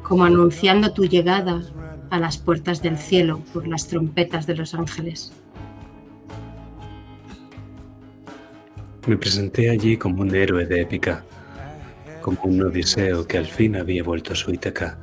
como 0.08 0.24
anunciando 0.24 0.94
tu 0.94 1.04
llegada 1.04 1.62
a 2.10 2.20
las 2.20 2.38
puertas 2.38 2.82
del 2.82 2.98
cielo 2.98 3.42
por 3.52 3.68
las 3.68 3.88
trompetas 3.88 4.48
de 4.48 4.56
los 4.56 4.74
ángeles. 4.74 5.34
Me 9.06 9.18
presenté 9.18 9.70
allí 9.70 9.98
como 9.98 10.22
un 10.22 10.34
héroe 10.34 10.66
de 10.66 10.82
épica, 10.82 11.26
como 12.22 12.40
un 12.44 12.62
odiseo 12.62 13.28
que 13.28 13.38
al 13.38 13.48
fin 13.48 13.76
había 13.76 14.02
vuelto 14.02 14.32
a 14.32 14.36
su 14.36 14.52
Ítaca, 14.52 14.98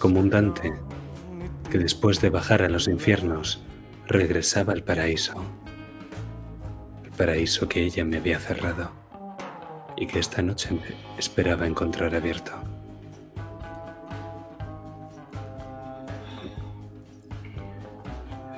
como 0.00 0.18
un 0.18 0.28
Dante 0.28 0.72
que 1.70 1.78
después 1.78 2.20
de 2.20 2.30
bajar 2.30 2.62
a 2.62 2.68
los 2.68 2.88
infiernos 2.88 3.62
regresaba 4.08 4.72
al 4.72 4.82
paraíso, 4.82 5.34
el 7.04 7.10
paraíso 7.10 7.68
que 7.68 7.84
ella 7.84 8.04
me 8.04 8.16
había 8.16 8.40
cerrado 8.40 8.90
y 9.96 10.06
que 10.08 10.18
esta 10.18 10.42
noche 10.42 10.70
esperaba 11.16 11.66
encontrar 11.66 12.14
abierto. 12.16 12.73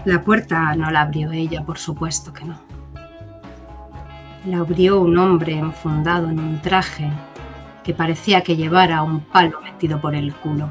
La 0.06 0.22
puerta 0.22 0.72
no 0.76 0.88
la 0.92 1.00
abrió 1.00 1.32
ella, 1.32 1.64
por 1.64 1.78
supuesto 1.78 2.32
que 2.32 2.44
no. 2.44 2.56
La 4.44 4.58
abrió 4.58 5.00
un 5.00 5.18
hombre 5.18 5.58
enfundado 5.58 6.30
en 6.30 6.38
un 6.38 6.62
traje 6.62 7.10
que 7.82 7.92
parecía 7.92 8.40
que 8.42 8.54
llevara 8.54 9.02
un 9.02 9.22
palo 9.22 9.60
metido 9.62 10.00
por 10.00 10.14
el 10.14 10.32
culo. 10.32 10.70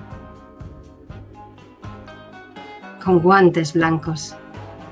Con 3.03 3.19
guantes 3.19 3.73
blancos. 3.73 4.37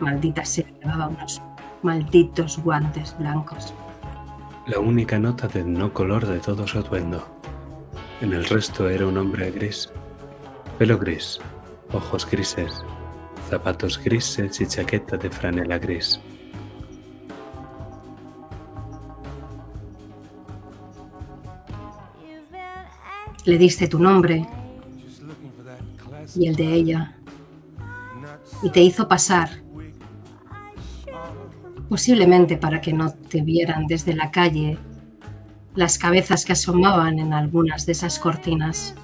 Maldita 0.02 0.44
sea, 0.44 0.66
llevaba 0.82 1.08
unos 1.08 1.42
malditos 1.82 2.60
guantes 2.60 3.16
blancos. 3.18 3.74
La 4.68 4.78
única 4.80 5.18
nota 5.20 5.48
de 5.48 5.64
no 5.64 5.94
color 5.94 6.26
de 6.26 6.40
todo 6.40 6.68
su 6.68 6.80
atuendo. 6.80 7.26
En 8.20 8.34
el 8.34 8.44
resto 8.44 8.90
era 8.90 9.08
un 9.08 9.18
hombre 9.18 9.52
gris, 9.52 9.90
pelo 10.78 10.98
gris, 10.98 11.40
ojos 11.94 12.30
grises, 12.30 12.84
zapatos 13.54 14.04
grises 14.04 14.60
y 14.62 14.66
chaqueta 14.66 15.16
de 15.16 15.30
franela 15.30 15.78
gris. 15.78 16.20
Le 23.46 23.58
diste 23.60 23.88
tu 23.88 24.00
nombre 24.00 24.48
y 26.36 26.48
el 26.48 26.56
de 26.56 26.74
ella 26.74 27.16
y 28.64 28.72
te 28.72 28.82
hizo 28.82 29.08
pasar 29.08 29.50
posiblemente 31.88 32.58
para 32.58 32.82
que 32.82 32.92
no 32.92 33.14
te 33.14 33.42
vieran 33.44 33.86
desde 33.86 34.16
la 34.16 34.32
calle 34.32 34.80
las 35.76 36.00
cabezas 36.00 36.44
que 36.44 36.54
asomaban 36.54 37.20
en 37.20 37.34
algunas 37.34 37.86
de 37.86 37.92
esas 37.92 38.18
cortinas. 38.18 38.96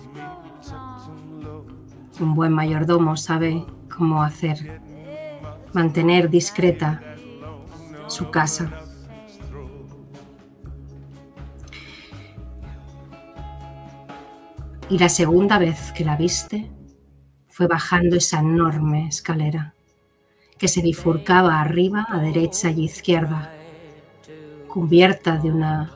Un 2.19 2.33
buen 2.33 2.51
mayordomo 2.51 3.15
sabe 3.15 3.63
cómo 3.99 4.23
hacer, 4.23 4.81
mantener 5.73 6.29
discreta 6.29 7.03
su 8.07 8.31
casa. 8.31 8.71
Y 14.89 14.97
la 14.97 15.09
segunda 15.09 15.59
vez 15.59 15.91
que 15.91 16.05
la 16.05 16.15
viste 16.15 16.71
fue 17.49 17.67
bajando 17.67 18.15
esa 18.15 18.39
enorme 18.39 19.09
escalera 19.09 19.75
que 20.57 20.69
se 20.69 20.81
bifurcaba 20.81 21.59
arriba, 21.59 22.07
a 22.09 22.19
derecha 22.19 22.71
y 22.71 22.85
izquierda, 22.85 23.53
cubierta 24.69 25.37
de 25.37 25.51
una 25.51 25.91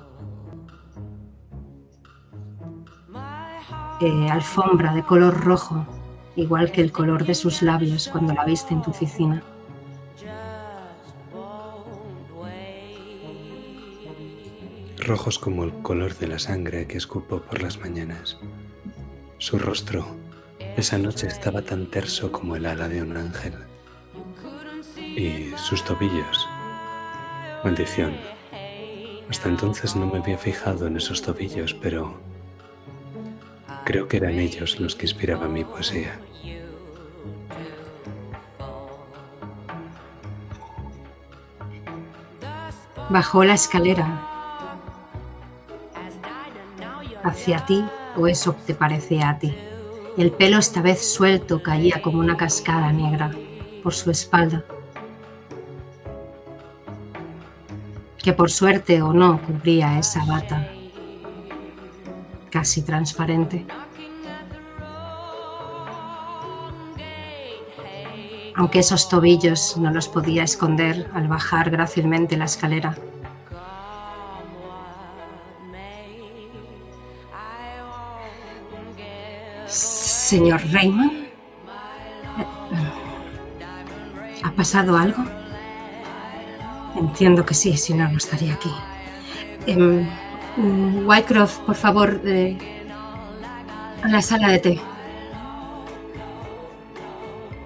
eh, 4.02 4.30
alfombra 4.30 4.94
de 4.94 5.04
color 5.04 5.40
rojo, 5.42 5.86
igual 6.36 6.72
que 6.72 6.82
el 6.82 6.92
color 6.92 7.26
de 7.26 7.36
sus 7.36 7.62
labios 7.62 8.10
cuando 8.10 8.34
la 8.34 8.46
viste 8.46 8.74
en 8.74 8.82
tu 8.82 8.92
oficina. 8.92 9.44
rojos 15.04 15.38
como 15.38 15.66
el 15.66 15.74
color 15.82 16.16
de 16.16 16.28
la 16.28 16.40
sangre 16.40 16.88
que 16.88 16.98
escupo 16.98 17.42
por 17.42 17.62
las 17.62 17.78
mañanas. 17.80 18.38
Su 19.38 19.60
rostro 19.60 20.06
esa 20.78 20.98
noche 20.98 21.28
estaba 21.28 21.62
tan 21.62 21.88
terso 21.88 22.32
como 22.32 22.56
el 22.56 22.66
ala 22.66 22.88
de 22.88 23.02
un 23.02 23.16
ángel. 23.18 23.54
Y 24.98 25.52
sus 25.58 25.84
tobillos. 25.84 26.48
Maldición. 27.64 28.16
Hasta 29.30 29.50
entonces 29.50 29.96
no 29.96 30.08
me 30.08 30.18
había 30.20 30.38
fijado 30.38 30.88
en 30.88 30.98
esos 30.98 31.22
tobillos, 31.22 31.74
pero 31.74 32.20
creo 33.84 34.08
que 34.08 34.18
eran 34.18 34.40
ellos 34.40 34.80
los 34.80 34.96
que 34.96 35.06
inspiraban 35.06 35.54
mi 35.54 35.64
poesía. 35.64 36.20
Bajó 43.10 43.44
la 43.44 43.54
escalera 43.54 44.30
hacia 47.24 47.66
ti 47.66 47.86
o 48.18 48.28
eso 48.28 48.56
te 48.66 48.74
parecía 48.74 49.30
a 49.30 49.40
ti. 49.40 49.54
El 50.18 50.32
pelo 50.32 50.60
esta 50.60 50.82
vez 50.82 51.02
suelto 51.14 51.62
caía 51.62 52.02
como 52.02 52.20
una 52.20 52.38
cascada 52.38 52.92
negra 52.92 53.32
por 53.82 53.94
su 53.94 54.12
espalda, 54.12 54.64
que 58.18 58.34
por 58.34 58.50
suerte 58.50 59.02
o 59.02 59.12
no 59.12 59.42
cubría 59.42 60.00
esa 60.00 60.24
bata 60.26 60.68
casi 62.54 62.84
transparente. 62.84 63.66
Aunque 68.56 68.78
esos 68.78 69.10
tobillos 69.10 69.76
no 69.78 69.90
los 69.90 70.08
podía 70.08 70.44
esconder 70.44 71.10
al 71.16 71.28
bajar 71.28 71.72
grácilmente 71.72 72.38
la 72.38 72.46
escalera. 72.46 72.96
Señor 79.68 80.62
Raymond, 80.72 81.26
¿ha 84.44 84.52
pasado 84.52 84.96
algo? 84.96 85.24
Entiendo 86.96 87.44
que 87.44 87.56
sí, 87.56 87.76
si 87.78 87.96
no, 87.96 88.08
no 88.08 88.18
estaría 88.18 88.54
aquí. 88.54 88.72
Em, 89.66 90.08
Whitecroft, 90.58 91.60
por 91.62 91.76
favor, 91.76 92.22
eh, 92.26 92.58
a 94.04 94.08
la 94.08 94.22
sala 94.22 94.50
de 94.50 94.60
té. 94.60 94.82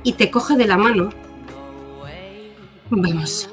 Y 0.03 0.13
te 0.13 0.31
coge 0.31 0.55
de 0.55 0.67
la 0.67 0.77
mano. 0.77 1.09
Vamos. 2.89 3.49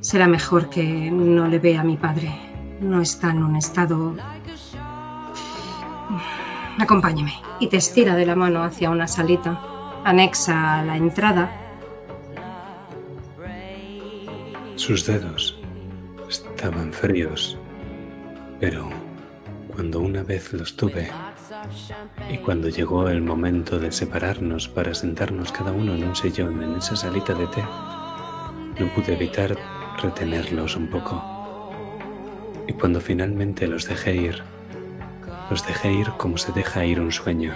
Será 0.00 0.28
mejor 0.28 0.68
que 0.68 1.10
no 1.10 1.48
le 1.48 1.58
vea 1.58 1.80
a 1.80 1.84
mi 1.84 1.96
padre. 1.96 2.30
No 2.80 3.00
está 3.00 3.30
en 3.30 3.42
un 3.42 3.56
estado 3.56 4.14
Acompáñeme. 6.78 7.32
Y 7.60 7.68
te 7.68 7.76
estira 7.76 8.16
de 8.16 8.26
la 8.26 8.34
mano 8.34 8.62
hacia 8.62 8.90
una 8.90 9.06
salita 9.06 9.60
anexa 10.04 10.80
a 10.80 10.84
la 10.84 10.96
entrada. 10.96 11.50
Sus 14.76 15.06
dedos 15.06 15.63
estaban 16.42 16.92
fríos, 16.92 17.56
pero 18.58 18.88
cuando 19.68 20.00
una 20.00 20.22
vez 20.22 20.52
los 20.52 20.76
tuve 20.76 21.08
y 22.28 22.38
cuando 22.38 22.68
llegó 22.68 23.08
el 23.08 23.22
momento 23.22 23.78
de 23.78 23.92
separarnos 23.92 24.68
para 24.68 24.94
sentarnos 24.94 25.52
cada 25.52 25.70
uno 25.70 25.94
en 25.94 26.04
un 26.04 26.16
sillón 26.16 26.60
en 26.62 26.76
esa 26.76 26.96
salita 26.96 27.34
de 27.34 27.46
té, 27.46 27.62
no 28.80 28.88
pude 28.94 29.14
evitar 29.14 29.56
retenerlos 30.02 30.76
un 30.76 30.88
poco. 30.88 31.22
Y 32.66 32.72
cuando 32.72 33.00
finalmente 33.00 33.68
los 33.68 33.86
dejé 33.86 34.16
ir, 34.16 34.42
los 35.50 35.64
dejé 35.64 35.92
ir 35.92 36.08
como 36.16 36.36
se 36.36 36.50
deja 36.50 36.84
ir 36.84 37.00
un 37.00 37.12
sueño, 37.12 37.54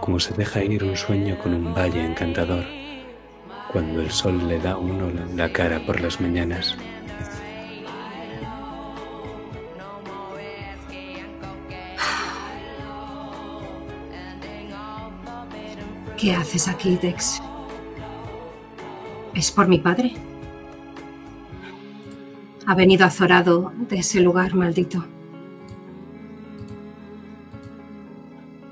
como 0.00 0.18
se 0.20 0.32
deja 0.32 0.64
ir 0.64 0.84
un 0.84 0.96
sueño 0.96 1.38
con 1.38 1.52
un 1.52 1.74
valle 1.74 2.02
encantador, 2.02 2.79
cuando 3.72 4.00
el 4.00 4.10
sol 4.10 4.46
le 4.48 4.58
da 4.58 4.76
uno 4.76 5.10
la 5.34 5.52
cara 5.52 5.84
por 5.84 6.00
las 6.00 6.20
mañanas. 6.20 6.76
¿Qué 16.16 16.34
haces 16.34 16.68
aquí, 16.68 16.98
Dex? 17.00 17.40
¿Es 19.34 19.50
por 19.50 19.68
mi 19.68 19.78
padre? 19.78 20.12
Ha 22.66 22.74
venido 22.74 23.06
azorado 23.06 23.72
de 23.88 24.00
ese 24.00 24.20
lugar 24.20 24.54
maldito. 24.54 25.04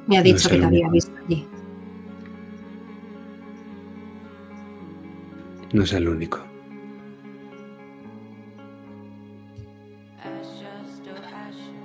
Me 0.07 0.19
ha 0.19 0.23
dicho 0.23 0.51
que 0.51 0.59
te 0.59 0.65
había 0.65 0.89
visto 0.91 1.13
allí. 1.25 1.47
No 5.73 5.83
es 5.83 5.93
el 5.93 6.09
único. 6.09 6.41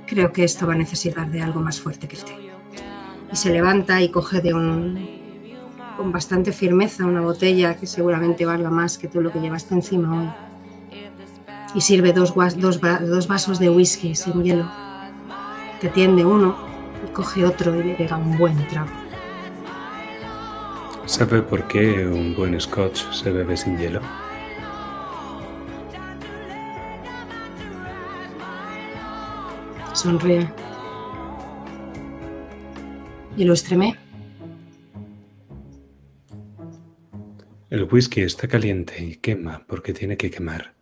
Creo 0.08 0.32
que 0.32 0.44
esto 0.44 0.68
va 0.68 0.74
a 0.74 0.78
necesitar 0.78 1.30
de 1.30 1.42
algo 1.42 1.60
más 1.60 1.80
fuerte 1.80 2.08
que 2.08 2.16
el 2.16 2.24
té. 2.24 2.38
Y 3.32 3.36
se 3.36 3.50
levanta 3.50 4.02
y 4.02 4.10
coge 4.10 4.42
de 4.42 4.54
un 4.54 5.24
con 5.98 6.12
bastante 6.12 6.52
firmeza 6.52 7.06
una 7.06 7.22
botella 7.22 7.76
que 7.78 7.86
seguramente 7.86 8.46
valga 8.46 8.70
más 8.70 8.98
que 8.98 9.08
todo 9.08 9.22
lo 9.22 9.32
que 9.32 9.40
llevaste 9.40 9.76
encima 9.76 10.22
hoy. 10.22 10.30
Y 11.76 11.82
sirve 11.82 12.14
dos, 12.14 12.34
dos 12.36 13.28
vasos 13.28 13.60
de 13.60 13.70
whisky 13.70 14.16
sin 14.16 14.44
hielo. 14.44 14.70
Te 15.82 15.90
tiende 15.90 16.24
uno 16.24 16.56
y 17.06 17.12
coge 17.12 17.46
otro 17.46 17.76
y 17.76 17.84
le 17.84 17.96
pega 17.96 18.18
un 18.18 18.38
buen 18.38 18.68
trago. 18.68 19.03
¿Sabe 21.06 21.42
por 21.42 21.68
qué 21.68 22.08
un 22.08 22.34
buen 22.34 22.60
scotch 22.60 23.12
se 23.12 23.30
bebe 23.30 23.58
sin 23.58 23.78
hielo? 23.78 24.00
Sonríe. 29.94 30.50
Ilústreme. 33.36 33.98
El 37.70 37.84
whisky 37.84 38.22
está 38.22 38.48
caliente 38.48 39.04
y 39.04 39.18
quema 39.18 39.66
porque 39.68 39.92
tiene 39.94 40.16
que 40.16 40.32
quemar. 40.32 40.74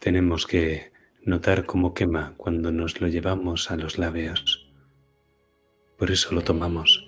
Tenemos 0.00 0.44
que 0.44 0.92
notar 1.22 1.66
cómo 1.66 1.94
quema 1.94 2.34
cuando 2.36 2.72
nos 2.72 3.00
lo 3.00 3.06
llevamos 3.06 3.70
a 3.70 3.76
los 3.76 3.96
labios. 3.96 4.68
Por 5.96 6.10
eso 6.10 6.34
lo 6.34 6.42
tomamos. 6.42 7.05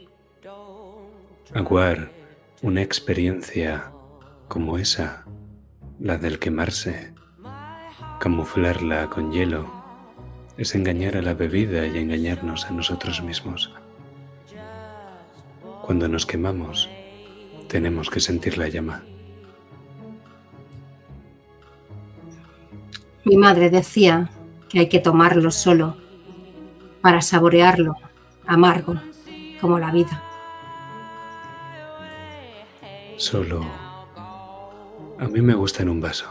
Aguar 1.55 2.11
una 2.61 2.83
experiencia 2.83 3.91
como 4.49 4.77
esa, 4.77 5.25
la 5.99 6.19
del 6.19 6.39
quemarse, 6.39 7.15
camuflarla 8.21 9.09
con 9.09 9.33
hielo, 9.33 9.67
es 10.59 10.75
engañar 10.75 11.17
a 11.17 11.23
la 11.23 11.33
bebida 11.33 11.87
y 11.87 11.97
engañarnos 11.97 12.67
a 12.67 12.73
nosotros 12.73 13.23
mismos. 13.23 13.73
Cuando 15.81 16.07
nos 16.07 16.27
quemamos, 16.27 16.91
tenemos 17.67 18.11
que 18.11 18.21
sentir 18.21 18.59
la 18.59 18.69
llama. 18.69 19.03
Mi 23.25 23.39
madre 23.39 23.71
decía 23.71 24.29
que 24.69 24.81
hay 24.81 24.89
que 24.91 25.01
tomarlo 25.01 25.51
solo 25.51 25.97
para 27.01 27.23
saborearlo, 27.23 27.95
amargo, 28.47 29.01
como 29.63 29.79
la 29.79 29.91
vida. 29.91 30.28
Solo... 33.19 33.67
A 35.19 35.27
mí 35.27 35.43
me 35.43 35.55
gusta 35.55 35.83
en 35.83 35.89
un 35.89 36.01
vaso. 36.01 36.27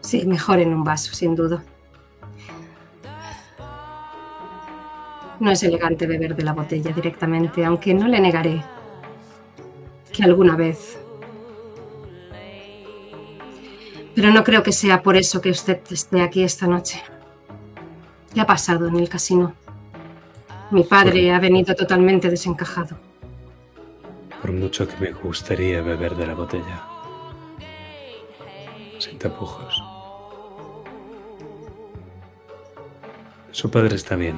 Sí, 0.00 0.24
mejor 0.26 0.60
en 0.60 0.72
un 0.72 0.84
vaso, 0.84 1.12
sin 1.12 1.34
duda. 1.34 1.64
No 5.40 5.50
es 5.50 5.62
elegante 5.64 6.06
beber 6.06 6.36
de 6.36 6.44
la 6.44 6.52
botella 6.52 6.92
directamente, 6.92 7.64
aunque 7.64 7.94
no 7.94 8.06
le 8.06 8.20
negaré 8.20 8.62
que 10.12 10.22
alguna 10.22 10.54
vez. 10.54 10.98
Pero 14.14 14.30
no 14.30 14.44
creo 14.44 14.62
que 14.62 14.72
sea 14.72 15.02
por 15.02 15.16
eso 15.16 15.40
que 15.40 15.50
usted 15.50 15.80
esté 15.90 16.22
aquí 16.22 16.44
esta 16.44 16.66
noche. 16.66 17.02
¿Qué 18.32 18.40
ha 18.40 18.46
pasado 18.46 18.86
en 18.86 18.96
el 18.96 19.08
casino? 19.08 19.54
Mi 20.70 20.84
padre 20.84 21.32
ha 21.32 21.40
venido 21.40 21.74
totalmente 21.74 22.30
desencajado. 22.30 22.96
Por 24.40 24.52
mucho 24.52 24.86
que 24.86 24.96
me 24.98 25.12
gustaría 25.12 25.82
beber 25.82 26.14
de 26.14 26.26
la 26.26 26.34
botella. 26.34 26.82
Sin 28.98 29.18
tapujos. 29.18 29.82
Su 33.50 33.68
padre 33.70 33.96
está 33.96 34.14
bien. 34.14 34.36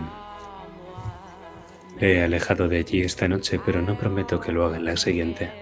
Le 2.01 2.15
he 2.19 2.25
alejado 2.25 2.69
de 2.69 2.79
allí 2.79 3.03
esta 3.03 3.29
noche, 3.29 3.61
pero 3.65 3.83
no 3.83 3.99
prometo 3.99 4.41
que 4.41 4.53
lo 4.53 4.65
haga 4.65 4.79
en 4.79 4.87
la 4.87 4.97
siguiente. 4.97 5.53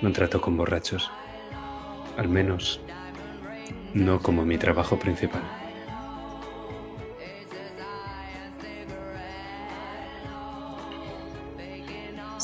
No 0.00 0.10
trato 0.12 0.40
con 0.40 0.56
borrachos. 0.56 1.10
Al 2.16 2.28
menos, 2.28 2.80
no 3.92 4.20
como 4.20 4.46
mi 4.46 4.56
trabajo 4.56 4.98
principal. 4.98 5.42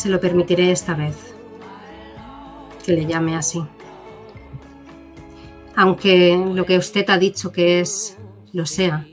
Se 0.03 0.09
lo 0.09 0.19
permitiré 0.19 0.73
esta 0.73 0.95
vez. 0.95 1.37
Que 2.85 2.93
le 2.93 3.07
llame 3.07 3.37
así. 3.37 3.65
Aunque 5.77 6.37
lo 6.37 6.67
que 6.67 6.77
usted 6.77 7.09
ha 7.09 7.19
dicho 7.19 7.53
que 7.53 7.79
es, 7.79 8.19
lo 8.53 8.67
sea. 8.67 9.07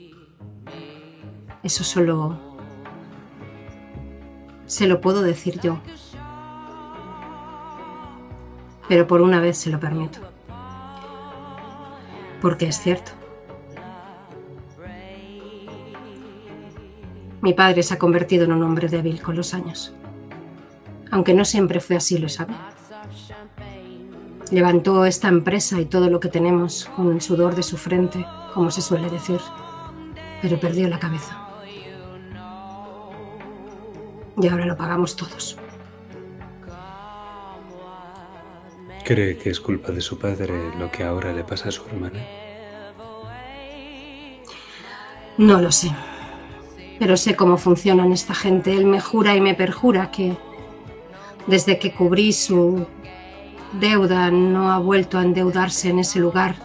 Eso 1.61 1.83
solo 1.83 2.39
se 4.65 4.87
lo 4.87 4.99
puedo 4.99 5.21
decir 5.21 5.59
yo. 5.61 5.79
Pero 8.87 9.05
por 9.05 9.21
una 9.21 9.39
vez 9.39 9.59
se 9.59 9.69
lo 9.69 9.79
permito. 9.79 10.17
Porque 12.41 12.65
es 12.65 12.79
cierto. 12.79 13.11
Mi 17.41 17.53
padre 17.53 17.83
se 17.83 17.93
ha 17.93 17.99
convertido 17.99 18.45
en 18.45 18.53
un 18.53 18.63
hombre 18.63 18.87
débil 18.87 19.21
con 19.21 19.35
los 19.35 19.53
años. 19.53 19.93
Aunque 21.11 21.33
no 21.33 21.45
siempre 21.45 21.79
fue 21.79 21.95
así, 21.95 22.17
lo 22.17 22.29
sabe. 22.29 22.53
Levantó 24.51 25.05
esta 25.05 25.27
empresa 25.27 25.79
y 25.79 25.85
todo 25.85 26.09
lo 26.09 26.19
que 26.19 26.29
tenemos 26.29 26.89
con 26.95 27.13
el 27.13 27.21
sudor 27.21 27.55
de 27.55 27.63
su 27.63 27.77
frente, 27.77 28.25
como 28.53 28.71
se 28.71 28.81
suele 28.81 29.09
decir. 29.09 29.39
Pero 30.41 30.59
perdió 30.59 30.87
la 30.87 30.99
cabeza. 30.99 31.37
Y 34.41 34.47
ahora 34.47 34.65
lo 34.65 34.75
pagamos 34.77 35.15
todos. 35.15 35.57
¿Cree 39.03 39.37
que 39.37 39.49
es 39.49 39.59
culpa 39.59 39.91
de 39.91 40.01
su 40.01 40.17
padre 40.17 40.71
lo 40.77 40.91
que 40.91 41.03
ahora 41.03 41.33
le 41.33 41.43
pasa 41.43 41.69
a 41.69 41.71
su 41.71 41.83
hermana? 41.87 42.19
No 45.37 45.61
lo 45.61 45.71
sé. 45.71 45.91
Pero 46.99 47.17
sé 47.17 47.35
cómo 47.35 47.57
funcionan 47.57 48.11
esta 48.11 48.33
gente. 48.33 48.75
Él 48.75 48.85
me 48.85 48.99
jura 48.99 49.35
y 49.35 49.41
me 49.41 49.55
perjura 49.55 50.11
que 50.11 50.37
desde 51.49 51.79
que 51.79 51.91
cubrí 51.91 52.31
su 52.31 52.85
deuda 53.79 54.29
no 54.29 54.71
ha 54.71 54.77
vuelto 54.77 55.17
a 55.17 55.23
endeudarse 55.23 55.89
en 55.89 55.99
ese 55.99 56.19
lugar. 56.19 56.55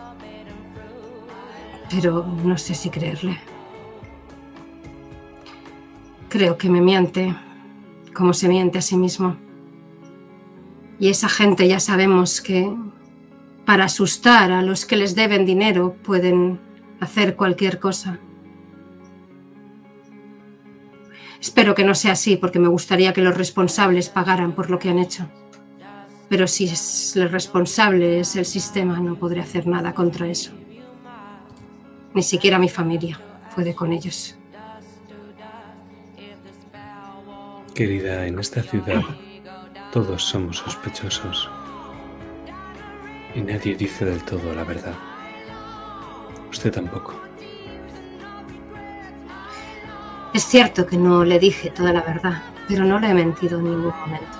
Pero 1.90 2.27
no 2.44 2.59
sé 2.59 2.74
si 2.74 2.90
creerle. 2.90 3.39
Creo 6.28 6.59
que 6.59 6.69
me 6.69 6.82
miente 6.82 7.35
como 8.15 8.35
se 8.35 8.48
miente 8.48 8.78
a 8.78 8.82
sí 8.82 8.97
mismo. 8.97 9.36
Y 10.98 11.09
esa 11.09 11.28
gente 11.28 11.66
ya 11.66 11.81
sabemos 11.81 12.40
que 12.43 12.70
para 13.65 13.86
asustar 13.86 14.52
a 14.52 14.62
los 14.62 14.85
que 14.85 14.97
les 14.97 15.15
deben 15.15 15.47
dinero 15.47 15.97
pueden 16.02 16.61
hacer 17.01 17.36
cualquier 17.36 17.81
cosa. 17.81 18.19
Espero 21.44 21.74
que 21.74 21.84
no 21.84 21.94
sea 21.94 22.12
así 22.12 22.36
porque 22.38 22.58
me 22.58 22.68
gustaría 22.68 23.12
que 23.12 23.20
los 23.20 23.36
responsables 23.36 24.08
pagaran 24.08 24.52
por 24.52 24.70
lo 24.70 24.78
que 24.78 24.88
han 24.88 24.98
hecho. 24.98 25.28
Pero 26.30 26.46
si 26.46 26.64
es 26.64 27.14
el 27.16 27.28
responsable 27.28 28.18
es 28.18 28.34
el 28.36 28.46
sistema, 28.46 28.98
no 28.98 29.16
podré 29.16 29.42
hacer 29.42 29.66
nada 29.66 29.92
contra 29.92 30.26
eso. 30.26 30.52
Ni 32.14 32.22
siquiera 32.22 32.58
mi 32.58 32.70
familia 32.70 33.20
puede 33.54 33.74
con 33.74 33.92
ellos. 33.92 34.38
Querida, 37.74 38.26
en 38.26 38.38
esta 38.38 38.62
ciudad 38.62 39.02
todos 39.92 40.24
somos 40.24 40.56
sospechosos. 40.56 41.50
Y 43.34 43.42
nadie 43.42 43.76
dice 43.76 44.06
del 44.06 44.24
todo 44.24 44.54
la 44.54 44.64
verdad. 44.64 44.94
Usted 46.50 46.72
tampoco. 46.72 47.23
Es 50.35 50.43
cierto 50.44 50.85
que 50.85 50.97
no 50.98 51.24
le 51.24 51.39
dije 51.39 51.70
toda 51.70 51.93
la 51.93 52.02
verdad, 52.02 52.43
pero 52.69 52.85
no 52.85 52.98
le 52.98 53.09
he 53.09 53.15
mentido 53.15 53.59
en 53.61 53.65
ningún 53.65 53.94
momento. 53.98 54.39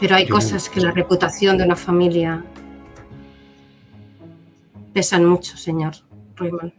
Pero 0.00 0.16
hay 0.16 0.26
Yo- 0.26 0.34
cosas 0.34 0.68
que 0.68 0.80
la 0.80 0.90
reputación 0.90 1.58
de 1.58 1.64
una 1.64 1.76
familia 1.76 2.42
pesan 4.92 5.24
mucho, 5.24 5.56
señor 5.56 5.92
Raymond. 6.36 6.72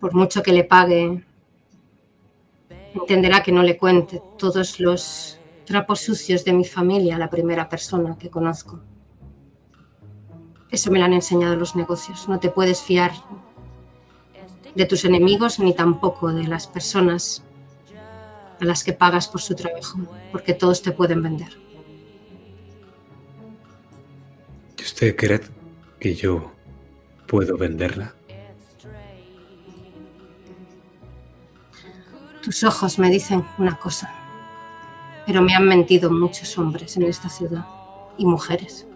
Por 0.00 0.14
mucho 0.14 0.42
que 0.42 0.52
le 0.52 0.64
pague, 0.64 1.24
entenderá 2.94 3.42
que 3.42 3.52
no 3.52 3.62
le 3.62 3.76
cuente 3.76 4.20
todos 4.36 4.80
los 4.80 5.38
trapos 5.64 6.00
sucios 6.00 6.44
de 6.44 6.52
mi 6.52 6.64
familia 6.64 7.16
a 7.16 7.18
la 7.18 7.30
primera 7.30 7.68
persona 7.68 8.18
que 8.18 8.28
conozco. 8.30 8.80
Eso 10.72 10.90
me 10.90 10.98
lo 10.98 11.04
han 11.04 11.12
enseñado 11.12 11.54
los 11.54 11.76
negocios. 11.76 12.28
No 12.28 12.40
te 12.40 12.48
puedes 12.48 12.80
fiar 12.80 13.12
de 14.74 14.86
tus 14.86 15.04
enemigos 15.04 15.58
ni 15.58 15.74
tampoco 15.74 16.32
de 16.32 16.44
las 16.44 16.66
personas 16.66 17.44
a 18.58 18.64
las 18.64 18.82
que 18.82 18.94
pagas 18.94 19.28
por 19.28 19.42
su 19.42 19.54
trabajo, 19.54 19.98
porque 20.32 20.54
todos 20.54 20.80
te 20.80 20.92
pueden 20.92 21.22
vender. 21.22 21.58
¿Y 24.78 24.82
usted 24.82 25.14
cree 25.14 25.42
que 26.00 26.14
yo 26.14 26.50
puedo 27.26 27.58
venderla? 27.58 28.14
Tus 32.42 32.64
ojos 32.64 32.98
me 32.98 33.10
dicen 33.10 33.44
una 33.58 33.76
cosa, 33.76 34.12
pero 35.26 35.42
me 35.42 35.54
han 35.54 35.68
mentido 35.68 36.10
muchos 36.10 36.56
hombres 36.56 36.96
en 36.96 37.04
esta 37.04 37.28
ciudad 37.28 37.66
y 38.16 38.24
mujeres. 38.24 38.86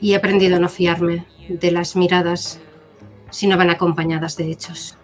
Y 0.00 0.12
he 0.12 0.16
aprendido 0.16 0.56
a 0.56 0.60
no 0.60 0.68
fiarme 0.68 1.26
de 1.48 1.70
las 1.70 1.96
miradas 1.96 2.60
si 3.30 3.46
no 3.46 3.56
van 3.56 3.70
acompañadas 3.70 4.36
de 4.36 4.50
hechos. 4.50 4.96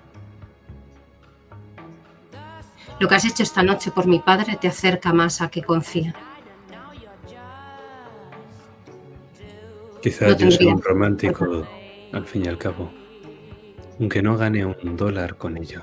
Lo 3.01 3.09
que 3.09 3.15
has 3.17 3.25
hecho 3.25 3.43
esta 3.43 3.63
noche 3.63 3.91
por 3.91 4.07
mi 4.07 4.21
padre 4.21 4.57
te 4.61 4.69
acerca 4.69 5.13
más 5.13 5.41
a 5.41 5.49
que 5.49 5.63
confíe. 5.63 6.15
Quizá 10.03 10.27
No 10.27 10.31
yo 10.33 10.37
tendría. 10.37 10.75
un 10.75 10.83
romántico, 10.83 11.67
al 12.13 12.25
fin 12.27 12.45
y 12.45 12.49
al 12.49 12.59
cabo. 12.59 12.91
Aunque 13.99 14.23
no 14.23 14.37
gane 14.37 14.65
un 14.65 14.97
dólar 14.97 15.37
con 15.37 15.57
ello. 15.57 15.83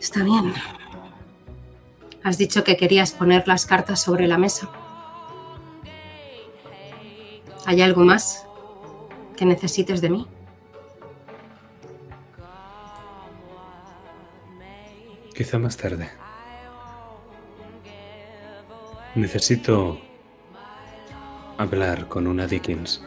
Está 0.00 0.22
bien. 0.24 0.52
Has 2.22 2.36
dicho 2.36 2.64
que 2.64 2.76
querías 2.76 3.12
poner 3.12 3.48
las 3.48 3.64
cartas 3.66 4.00
sobre 4.02 4.26
la 4.26 4.36
mesa. 4.36 4.70
¿Hay 7.64 7.80
algo 7.80 8.02
más 8.04 8.46
que 9.36 9.46
necesites 9.46 10.00
de 10.00 10.10
mí? 10.10 10.26
Quizá 15.34 15.58
más 15.58 15.76
tarde. 15.76 16.10
Necesito 19.14 19.98
hablar 21.56 22.08
con 22.08 22.26
una 22.26 22.46
Dickens. 22.46 23.02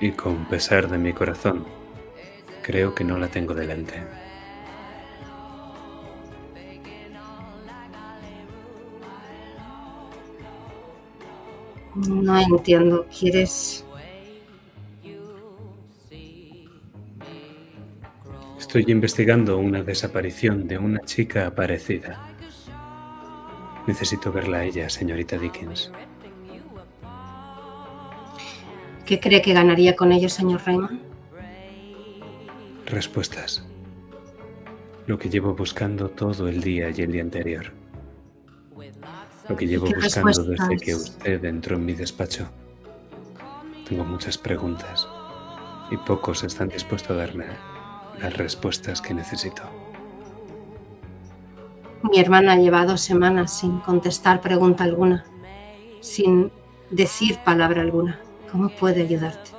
Y 0.00 0.12
con 0.12 0.48
pesar 0.48 0.88
de 0.88 0.98
mi 0.98 1.12
corazón, 1.12 1.66
creo 2.62 2.94
que 2.94 3.02
no 3.02 3.18
la 3.18 3.26
tengo 3.26 3.54
delante. 3.54 4.17
No 12.06 12.38
entiendo. 12.38 13.06
¿Quieres...? 13.06 13.84
Estoy 18.58 18.84
investigando 18.88 19.56
una 19.56 19.82
desaparición 19.82 20.68
de 20.68 20.76
una 20.76 21.00
chica 21.00 21.46
aparecida. 21.46 22.20
Necesito 23.86 24.30
verla 24.30 24.58
a 24.58 24.64
ella, 24.64 24.90
señorita 24.90 25.38
Dickens. 25.38 25.90
¿Qué 29.06 29.18
cree 29.18 29.40
que 29.40 29.54
ganaría 29.54 29.96
con 29.96 30.12
ello, 30.12 30.28
señor 30.28 30.60
Raymond? 30.66 31.00
Respuestas. 32.84 33.66
Lo 35.06 35.18
que 35.18 35.30
llevo 35.30 35.54
buscando 35.54 36.10
todo 36.10 36.46
el 36.46 36.60
día 36.60 36.90
y 36.90 37.00
el 37.00 37.12
día 37.12 37.22
anterior. 37.22 37.72
Lo 39.48 39.56
que 39.56 39.66
llevo 39.66 39.86
¿Qué 39.86 39.94
buscando 39.94 40.44
desde 40.44 40.76
que 40.76 40.94
usted 40.94 41.44
entró 41.44 41.76
en 41.76 41.84
mi 41.84 41.94
despacho. 41.94 42.48
Tengo 43.88 44.04
muchas 44.04 44.36
preguntas 44.36 45.08
y 45.90 45.96
pocos 45.96 46.44
están 46.44 46.68
dispuestos 46.68 47.10
a 47.12 47.14
darme 47.14 47.46
las 48.20 48.36
respuestas 48.36 49.00
que 49.00 49.14
necesito. 49.14 49.62
Mi 52.02 52.20
hermana 52.20 52.56
lleva 52.56 52.84
dos 52.84 53.00
semanas 53.00 53.58
sin 53.58 53.80
contestar 53.80 54.40
pregunta 54.40 54.84
alguna, 54.84 55.24
sin 56.00 56.52
decir 56.90 57.38
palabra 57.44 57.80
alguna. 57.80 58.20
¿Cómo 58.52 58.68
puede 58.68 59.02
ayudarte? 59.02 59.50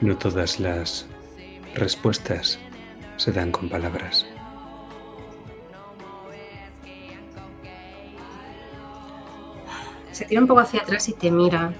No 0.00 0.16
todas 0.18 0.60
las 0.60 1.06
respuestas 1.74 2.58
se 3.16 3.32
dan 3.32 3.50
con 3.50 3.68
palabras. 3.68 4.26
Se 10.14 10.24
tira 10.26 10.40
un 10.40 10.46
poco 10.46 10.60
hacia 10.60 10.80
atrás 10.80 11.08
y 11.08 11.12
te 11.12 11.28
mira. 11.28 11.74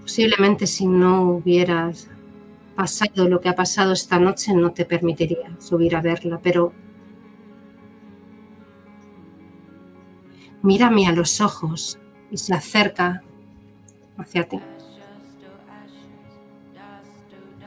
Posiblemente 0.00 0.66
si 0.66 0.86
no 0.86 1.32
hubieras 1.32 2.08
pasado 2.74 3.28
lo 3.28 3.42
que 3.42 3.50
ha 3.50 3.54
pasado 3.54 3.92
esta 3.92 4.18
noche 4.18 4.54
no 4.54 4.72
te 4.72 4.86
permitiría 4.86 5.54
subir 5.60 5.94
a 5.96 6.00
verla, 6.00 6.40
pero 6.42 6.72
mírame 10.62 11.06
a 11.08 11.12
los 11.12 11.42
ojos 11.42 11.98
y 12.30 12.38
se 12.38 12.54
acerca 12.54 13.22
hacia 14.16 14.48
ti. 14.48 14.60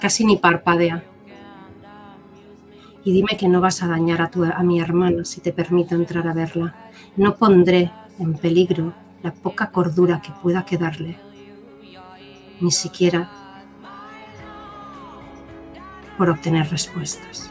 Casi 0.02 0.26
ni 0.26 0.38
parpadea. 0.38 1.03
Y 3.07 3.13
dime 3.13 3.38
que 3.38 3.47
no 3.47 3.61
vas 3.61 3.84
a 3.84 3.88
dañar 3.88 4.21
a, 4.21 4.29
tu, 4.29 4.43
a 4.43 4.63
mi 4.63 4.81
hermana 4.81 5.23
si 5.23 5.39
te 5.39 5.53
permito 5.53 5.95
entrar 5.95 6.27
a 6.27 6.34
verla. 6.34 6.75
No 7.15 7.38
pondré 7.38 7.89
en 8.19 8.34
peligro 8.34 8.93
la 9.23 9.34
poca 9.34 9.71
cordura 9.71 10.21
que 10.21 10.34
pueda 10.43 10.65
quedarle. 10.65 11.17
Ni 12.59 12.69
siquiera 12.69 13.31
por 16.17 16.29
obtener 16.29 16.69
respuestas. 16.69 17.49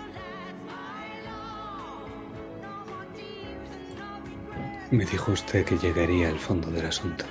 Me 4.90 5.06
dijo 5.06 5.32
usted 5.32 5.64
que 5.64 5.78
llegaría 5.78 6.28
al 6.28 6.38
fondo 6.38 6.70
del 6.70 6.84
asunto. 6.84 7.24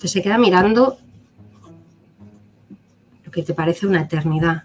Te 0.00 0.08
se 0.08 0.22
queda 0.22 0.38
mirando 0.38 0.98
lo 3.22 3.30
que 3.30 3.42
te 3.42 3.52
parece 3.52 3.86
una 3.86 4.00
eternidad. 4.00 4.64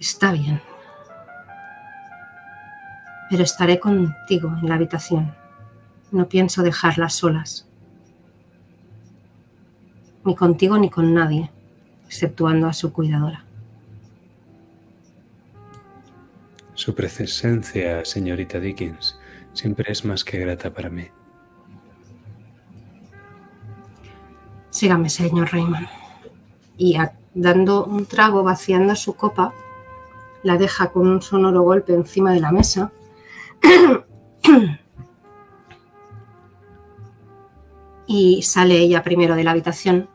Está 0.00 0.32
bien. 0.32 0.62
Pero 3.28 3.42
estaré 3.42 3.78
contigo 3.78 4.56
en 4.62 4.68
la 4.68 4.76
habitación. 4.76 5.34
No 6.12 6.28
pienso 6.28 6.62
dejarlas 6.62 7.14
solas. 7.14 7.68
Ni 10.24 10.34
contigo 10.34 10.78
ni 10.78 10.88
con 10.88 11.12
nadie, 11.12 11.50
exceptuando 12.06 12.68
a 12.68 12.72
su 12.72 12.90
cuidadora. 12.92 13.44
Su 16.74 16.94
presencia, 16.94 18.04
señorita 18.04 18.60
Dickens, 18.60 19.15
siempre 19.56 19.90
es 19.90 20.04
más 20.04 20.22
que 20.24 20.38
grata 20.38 20.72
para 20.72 20.90
mí. 20.90 21.08
Sígame, 24.70 25.08
señor 25.08 25.50
Raymond. 25.52 25.88
Y 26.76 26.98
dando 27.34 27.84
un 27.84 28.06
trago, 28.06 28.42
vaciando 28.42 28.94
su 28.94 29.14
copa, 29.14 29.54
la 30.42 30.58
deja 30.58 30.92
con 30.92 31.08
un 31.08 31.22
sonoro 31.22 31.62
golpe 31.62 31.94
encima 31.94 32.32
de 32.32 32.40
la 32.40 32.52
mesa. 32.52 32.92
y 38.06 38.42
sale 38.42 38.78
ella 38.78 39.02
primero 39.02 39.34
de 39.34 39.42
la 39.44 39.50
habitación 39.52 40.08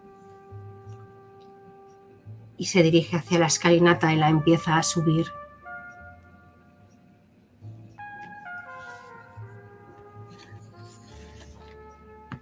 y 2.58 2.66
se 2.66 2.84
dirige 2.84 3.18
hacia 3.18 3.40
la 3.40 3.48
escalinata 3.48 4.14
y 4.14 4.18
la 4.18 4.30
empieza 4.30 4.78
a 4.78 4.84
subir. 4.84 5.26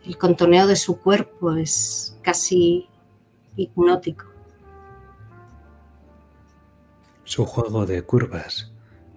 El 0.10 0.18
contoneo 0.18 0.66
de 0.66 0.76
su 0.76 1.00
cuerpo 1.00 1.54
es 1.54 2.18
casi 2.24 2.90
hipnótico. 3.56 4.26
Su 7.26 7.46
juego 7.46 7.86
de 7.86 8.02
curvas 8.02 8.72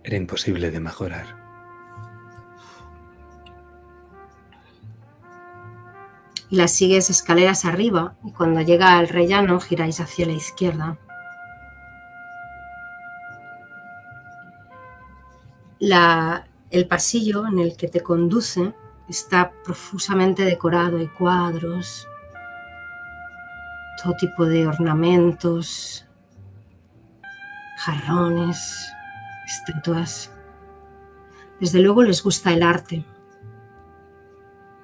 era 0.05 0.19
imposible 0.19 0.71
de 0.71 0.81
mejorar. 0.81 1.41
y 6.51 6.57
la 6.57 6.69
sigues 6.69 7.09
escaleras 7.09 7.65
arriba 7.65 8.15
y 8.23 8.33
cuando 8.33 8.61
llega 8.61 8.99
al 8.99 9.09
rellano 9.09 9.59
giráis 9.59 10.01
hacia 10.01 10.27
la 10.27 10.33
izquierda. 10.33 10.99
La- 15.79 16.47
el 16.71 16.87
pasillo 16.87 17.47
en 17.47 17.59
el 17.59 17.75
que 17.79 17.89
te 17.89 18.03
conduce 18.03 18.75
está 19.09 19.53
profusamente 19.65 20.45
decorado, 20.45 20.99
hay 20.99 21.09
cuadros, 21.09 22.07
todo 24.03 24.15
tipo 24.15 24.47
de 24.47 24.67
ornamentos, 24.67 26.07
jarrones, 27.77 28.93
estatuas. 29.47 30.33
Desde 31.61 31.81
luego 31.81 32.03
les 32.03 32.23
gusta 32.23 32.53
el 32.53 32.63
arte. 32.63 33.05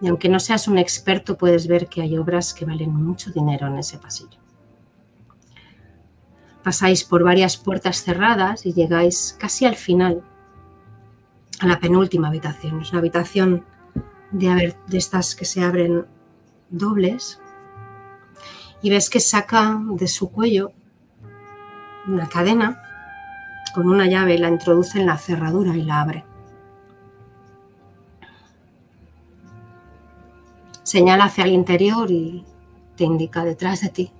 Y 0.01 0.09
aunque 0.09 0.29
no 0.29 0.39
seas 0.39 0.69
un 0.69 0.79
experto, 0.79 1.37
puedes 1.37 1.67
ver 1.67 1.89
que 1.89 2.03
hay 2.03 2.17
obras 2.17 2.55
que 2.55 2.65
valen 2.65 2.95
mucho 2.95 3.33
dinero 3.33 3.67
en 3.67 3.79
ese 3.79 3.99
pasillo. 3.99 4.39
Pasáis 6.63 7.03
por 7.03 7.25
varias 7.25 7.57
puertas 7.57 8.03
cerradas 8.03 8.67
y 8.67 8.73
llegáis 8.73 9.37
casi 9.41 9.65
al 9.65 9.75
final, 9.75 10.23
a 11.61 11.67
la 11.67 11.81
penúltima 11.81 12.29
habitación. 12.29 12.83
Es 12.83 12.91
una 12.91 13.01
habitación 13.01 13.65
de, 14.31 14.49
haber- 14.49 14.77
de 14.87 14.99
estas 14.99 15.35
que 15.35 15.45
se 15.45 15.63
abren 15.63 16.07
dobles. 16.71 17.41
Y 18.83 18.91
ves 18.91 19.11
que 19.11 19.21
saca 19.21 19.79
de 19.83 20.07
su 20.09 20.31
cuello 20.31 20.73
una 22.07 22.29
cadena 22.29 22.83
con 23.75 23.89
una 23.89 24.07
llave 24.07 24.35
y 24.35 24.39
la 24.39 24.49
introduce 24.49 24.99
en 25.01 25.07
la 25.07 25.19
cerradura 25.19 25.77
y 25.77 25.83
la 25.83 26.01
abre. 26.01 26.25
señala 30.83 31.25
hacia 31.25 31.45
el 31.45 31.53
interior 31.53 32.11
y 32.11 32.47
te 32.97 33.05
indica 33.05 33.45
detrás 33.45 33.83
de 33.83 33.89
ti. 33.91 34.13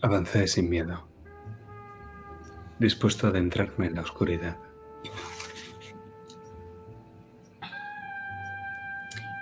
Avancé 0.00 0.46
sin 0.46 0.70
miedo, 0.70 1.05
dispuesto 2.78 3.26
a 3.26 3.30
adentrarme 3.30 3.86
en 3.86 3.94
la 3.94 4.02
oscuridad. 4.02 4.56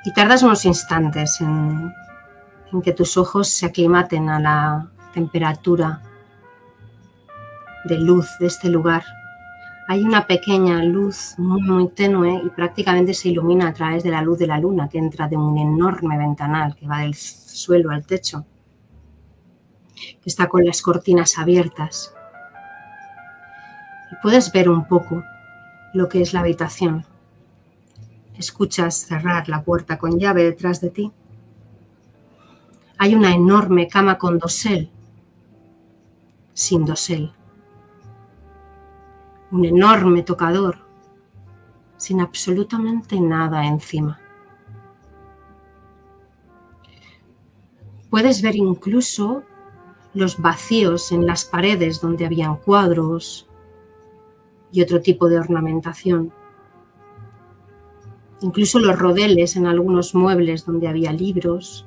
Y 0.05 0.12
tardas 0.12 0.43
unos 0.43 0.65
instantes 0.66 1.40
en, 1.40 1.93
que 2.82 2.93
tus 2.93 3.16
ojos 3.16 3.48
se 3.48 3.66
aclimaten 3.66 4.28
a 4.28 4.40
la 4.40 4.90
temperatura 5.15 6.02
de 7.85 7.98
luz 7.98 8.28
de 8.39 8.47
este 8.47 8.69
lugar. 8.69 9.05
Hay 9.89 10.02
una 10.02 10.27
pequeña 10.27 10.82
luz 10.82 11.35
muy, 11.39 11.62
muy 11.62 11.89
tenue 11.89 12.43
y 12.44 12.51
prácticamente 12.51 13.15
se 13.15 13.28
ilumina 13.28 13.69
a 13.69 13.73
través 13.73 14.02
de 14.02 14.11
la 14.11 14.23
luz 14.23 14.39
de 14.39 14.47
la 14.47 14.59
luna 14.59 14.89
que 14.89 14.98
entra 14.98 15.28
de 15.28 15.36
un 15.36 15.56
enorme 15.56 16.19
ventanal 16.19 16.74
que 16.74 16.86
va 16.86 17.01
del 17.01 17.15
suelo 17.15 17.90
al 17.90 18.05
techo, 18.05 18.44
que 19.94 20.27
está 20.27 20.48
con 20.48 20.65
las 20.65 20.82
cortinas 20.82 21.39
abiertas. 21.39 22.14
Puedes 24.24 24.51
ver 24.52 24.70
un 24.70 24.88
poco 24.88 25.22
lo 25.92 26.09
que 26.09 26.22
es 26.22 26.32
la 26.32 26.40
habitación. 26.40 27.05
Escuchas 28.38 28.94
cerrar 28.94 29.51
la 29.51 29.62
puerta 29.62 29.98
con 29.98 30.18
llave 30.18 30.44
detrás 30.44 30.80
de 30.80 30.88
ti. 30.88 31.12
Hay 32.96 33.14
una 33.14 33.34
enorme 33.34 33.86
cama 33.86 34.16
con 34.16 34.38
dosel, 34.38 34.88
sin 36.55 36.86
dosel. 36.86 37.34
Un 39.51 39.66
enorme 39.66 40.22
tocador, 40.22 40.78
sin 41.98 42.22
absolutamente 42.22 43.20
nada 43.20 43.66
encima. 43.66 44.18
Puedes 48.09 48.40
ver 48.40 48.56
incluso 48.56 49.42
los 50.14 50.40
vacíos 50.40 51.12
en 51.12 51.26
las 51.26 51.44
paredes 51.44 52.01
donde 52.01 52.24
habían 52.24 52.56
cuadros 52.56 53.46
y 54.74 54.82
otro 54.82 55.01
tipo 55.01 55.28
de 55.28 55.38
ornamentación. 55.38 56.32
Incluso 58.40 58.80
los 58.80 58.98
rodeles 58.98 59.55
en 59.55 59.68
algunos 59.68 60.16
muebles 60.16 60.66
donde 60.66 60.88
había 60.88 61.12
libros, 61.12 61.86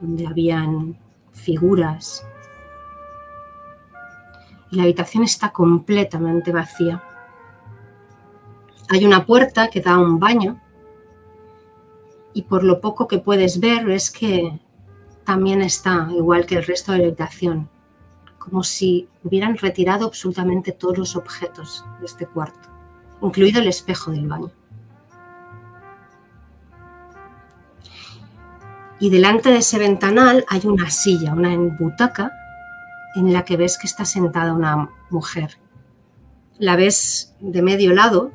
donde 0.00 0.28
habían 0.28 0.96
figuras. 1.32 2.24
Y 4.70 4.76
la 4.76 4.84
habitación 4.84 5.24
está 5.24 5.50
completamente 5.50 6.52
vacía. 6.52 7.02
Hay 8.88 9.04
una 9.04 9.26
puerta 9.26 9.68
que 9.68 9.80
da 9.80 9.94
a 9.94 9.98
un 9.98 10.20
baño 10.20 10.60
y 12.32 12.42
por 12.42 12.62
lo 12.62 12.80
poco 12.80 13.08
que 13.08 13.18
puedes 13.18 13.58
ver 13.58 13.90
es 13.90 14.08
que 14.08 14.60
también 15.24 15.62
está 15.62 16.08
igual 16.12 16.46
que 16.46 16.56
el 16.58 16.64
resto 16.64 16.92
de 16.92 16.98
la 16.98 17.04
habitación, 17.06 17.68
como 18.42 18.64
si 18.64 19.08
hubieran 19.22 19.56
retirado 19.56 20.06
absolutamente 20.06 20.72
todos 20.72 20.98
los 20.98 21.14
objetos 21.14 21.84
de 22.00 22.06
este 22.06 22.26
cuarto, 22.26 22.68
incluido 23.22 23.60
el 23.60 23.68
espejo 23.68 24.10
del 24.10 24.26
baño. 24.26 24.50
Y 28.98 29.10
delante 29.10 29.50
de 29.50 29.58
ese 29.58 29.78
ventanal 29.78 30.44
hay 30.48 30.62
una 30.64 30.90
silla, 30.90 31.34
una 31.34 31.56
butaca, 31.56 32.32
en 33.14 33.32
la 33.32 33.44
que 33.44 33.56
ves 33.56 33.78
que 33.78 33.86
está 33.86 34.04
sentada 34.04 34.54
una 34.54 34.90
mujer. 35.10 35.58
La 36.58 36.74
ves 36.74 37.36
de 37.38 37.62
medio 37.62 37.92
lado, 37.94 38.32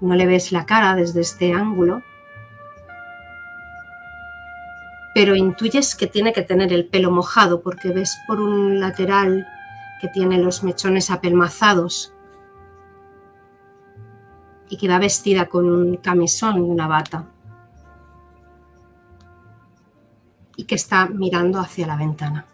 no 0.00 0.14
le 0.16 0.26
ves 0.26 0.52
la 0.52 0.66
cara 0.66 0.94
desde 0.94 1.22
este 1.22 1.54
ángulo, 1.54 2.02
pero 5.18 5.34
intuyes 5.34 5.96
que 5.96 6.06
tiene 6.06 6.32
que 6.32 6.42
tener 6.42 6.72
el 6.72 6.86
pelo 6.86 7.10
mojado 7.10 7.60
porque 7.60 7.88
ves 7.90 8.16
por 8.28 8.40
un 8.40 8.78
lateral 8.78 9.48
que 10.00 10.06
tiene 10.06 10.38
los 10.38 10.62
mechones 10.62 11.10
apelmazados 11.10 12.14
y 14.68 14.76
que 14.76 14.86
va 14.86 15.00
vestida 15.00 15.46
con 15.46 15.68
un 15.68 15.96
camisón 15.96 16.58
y 16.58 16.60
una 16.60 16.86
bata. 16.86 17.26
y 20.54 20.64
que 20.64 20.76
está 20.76 21.06
mirando 21.06 21.58
hacia 21.58 21.86
la 21.86 21.96
ventana. 21.96 22.46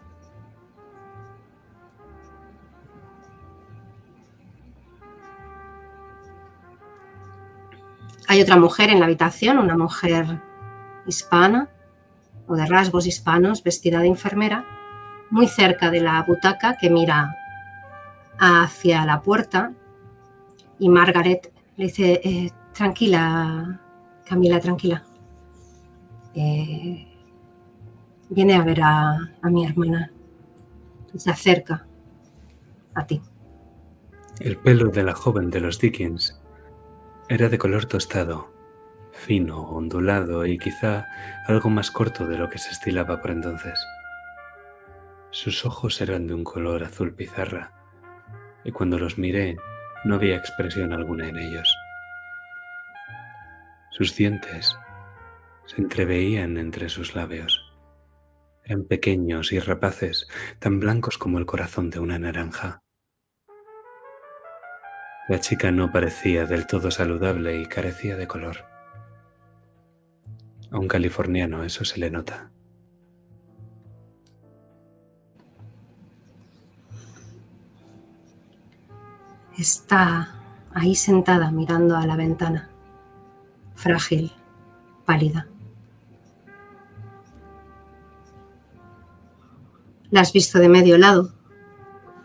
Hay 8.27 8.41
otra 8.41 8.57
mujer 8.57 8.89
en 8.89 8.99
la 8.99 9.05
habitación, 9.05 9.57
una 9.59 9.75
mujer 9.77 10.41
hispana 11.07 11.69
o 12.47 12.55
de 12.55 12.65
rasgos 12.65 13.07
hispanos, 13.07 13.63
vestida 13.63 13.99
de 13.99 14.07
enfermera, 14.07 14.65
muy 15.29 15.47
cerca 15.47 15.89
de 15.91 16.01
la 16.01 16.21
butaca 16.23 16.77
que 16.79 16.89
mira 16.89 17.35
hacia 18.37 19.05
la 19.05 19.21
puerta 19.21 19.73
y 20.79 20.89
Margaret 20.89 21.51
le 21.77 21.85
dice, 21.85 22.21
eh, 22.23 22.51
tranquila, 22.73 23.79
Camila, 24.25 24.59
tranquila. 24.59 25.03
Eh, 26.33 27.07
viene 28.29 28.55
a 28.55 28.63
ver 28.63 28.81
a, 28.81 29.17
a 29.41 29.49
mi 29.49 29.65
hermana. 29.65 30.11
Se 31.15 31.29
acerca 31.29 31.85
a 32.93 33.05
ti. 33.05 33.21
El 34.39 34.57
pelo 34.57 34.89
de 34.89 35.03
la 35.03 35.13
joven 35.13 35.49
de 35.49 35.61
los 35.61 35.79
Dickens 35.79 36.41
era 37.29 37.47
de 37.49 37.57
color 37.57 37.85
tostado, 37.85 38.51
fino, 39.15 39.61
ondulado 39.61 40.45
y 40.45 40.57
quizá 40.57 41.07
algo 41.47 41.69
más 41.69 41.89
corto 41.89 42.27
de 42.27 42.37
lo 42.37 42.49
que 42.49 42.59
se 42.59 42.71
estilaba 42.71 43.21
por 43.21 43.31
entonces. 43.31 43.79
Sus 45.31 45.65
ojos 45.65 45.99
eran 46.01 46.27
de 46.27 46.33
un 46.33 46.43
color 46.43 46.83
azul 46.83 47.15
pizarra, 47.15 47.71
y 48.63 48.71
cuando 48.71 48.99
los 48.99 49.17
miré 49.17 49.57
no 50.03 50.15
había 50.15 50.35
expresión 50.35 50.93
alguna 50.93 51.27
en 51.27 51.37
ellos. 51.37 51.75
Sus 53.91 54.15
dientes 54.15 54.77
se 55.65 55.81
entreveían 55.81 56.57
entre 56.57 56.89
sus 56.89 57.15
labios. 57.15 57.61
Eran 58.63 58.85
pequeños 58.85 59.51
y 59.51 59.59
rapaces, 59.59 60.27
tan 60.59 60.79
blancos 60.79 61.17
como 61.17 61.37
el 61.37 61.45
corazón 61.45 61.89
de 61.89 61.99
una 61.99 62.19
naranja. 62.19 62.81
La 65.27 65.39
chica 65.39 65.71
no 65.71 65.91
parecía 65.91 66.45
del 66.45 66.67
todo 66.67 66.91
saludable 66.91 67.59
y 67.59 67.65
carecía 67.65 68.15
de 68.15 68.27
color. 68.27 68.74
A 70.75 70.77
un 70.77 70.89
californiano 70.89 71.63
eso 71.63 71.85
se 71.85 72.01
le 72.01 72.11
nota. 72.11 72.51
Está 79.57 80.35
ahí 80.73 80.95
sentada 80.95 81.49
mirando 81.49 81.95
a 81.95 82.05
la 82.05 82.17
ventana, 82.17 82.69
frágil, 83.73 84.33
pálida. 85.05 85.47
La 90.09 90.19
has 90.19 90.33
visto 90.33 90.59
de 90.59 90.67
medio 90.67 90.97
lado, 90.97 91.33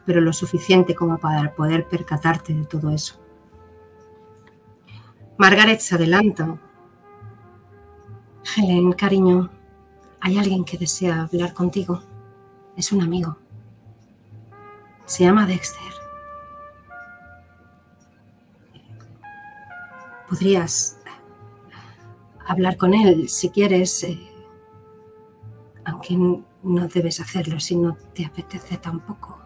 pero 0.05 0.21
lo 0.21 0.33
suficiente 0.33 0.97
como 0.97 1.19
para 1.19 1.55
poder 1.55 1.87
percatarte 1.87 2.53
de 2.53 2.65
todo 2.65 2.91
eso. 2.91 3.15
Margaret 5.39 5.79
se 5.79 5.95
adelanta. 5.95 6.59
Helen, 8.45 8.93
cariño, 8.93 9.51
hay 10.21 10.39
alguien 10.39 10.65
que 10.65 10.79
desea 10.79 11.23
hablar 11.23 11.55
contigo. 11.55 12.03
Es 12.77 12.93
un 12.93 13.03
amigo. 13.03 13.37
Se 15.05 15.25
llama 15.25 15.47
Dexter. 15.47 15.93
Podrías 20.29 20.99
hablar 22.47 22.77
con 22.77 22.95
él 22.95 23.29
si 23.29 23.51
quieres, 23.51 24.05
eh, 24.05 24.19
aunque 25.85 26.17
no 26.17 26.89
debes 26.89 27.21
hacerlo 27.21 27.59
si 27.59 27.77
no 27.77 27.97
te 28.15 28.25
apetece 28.25 28.77
tampoco. 28.77 29.39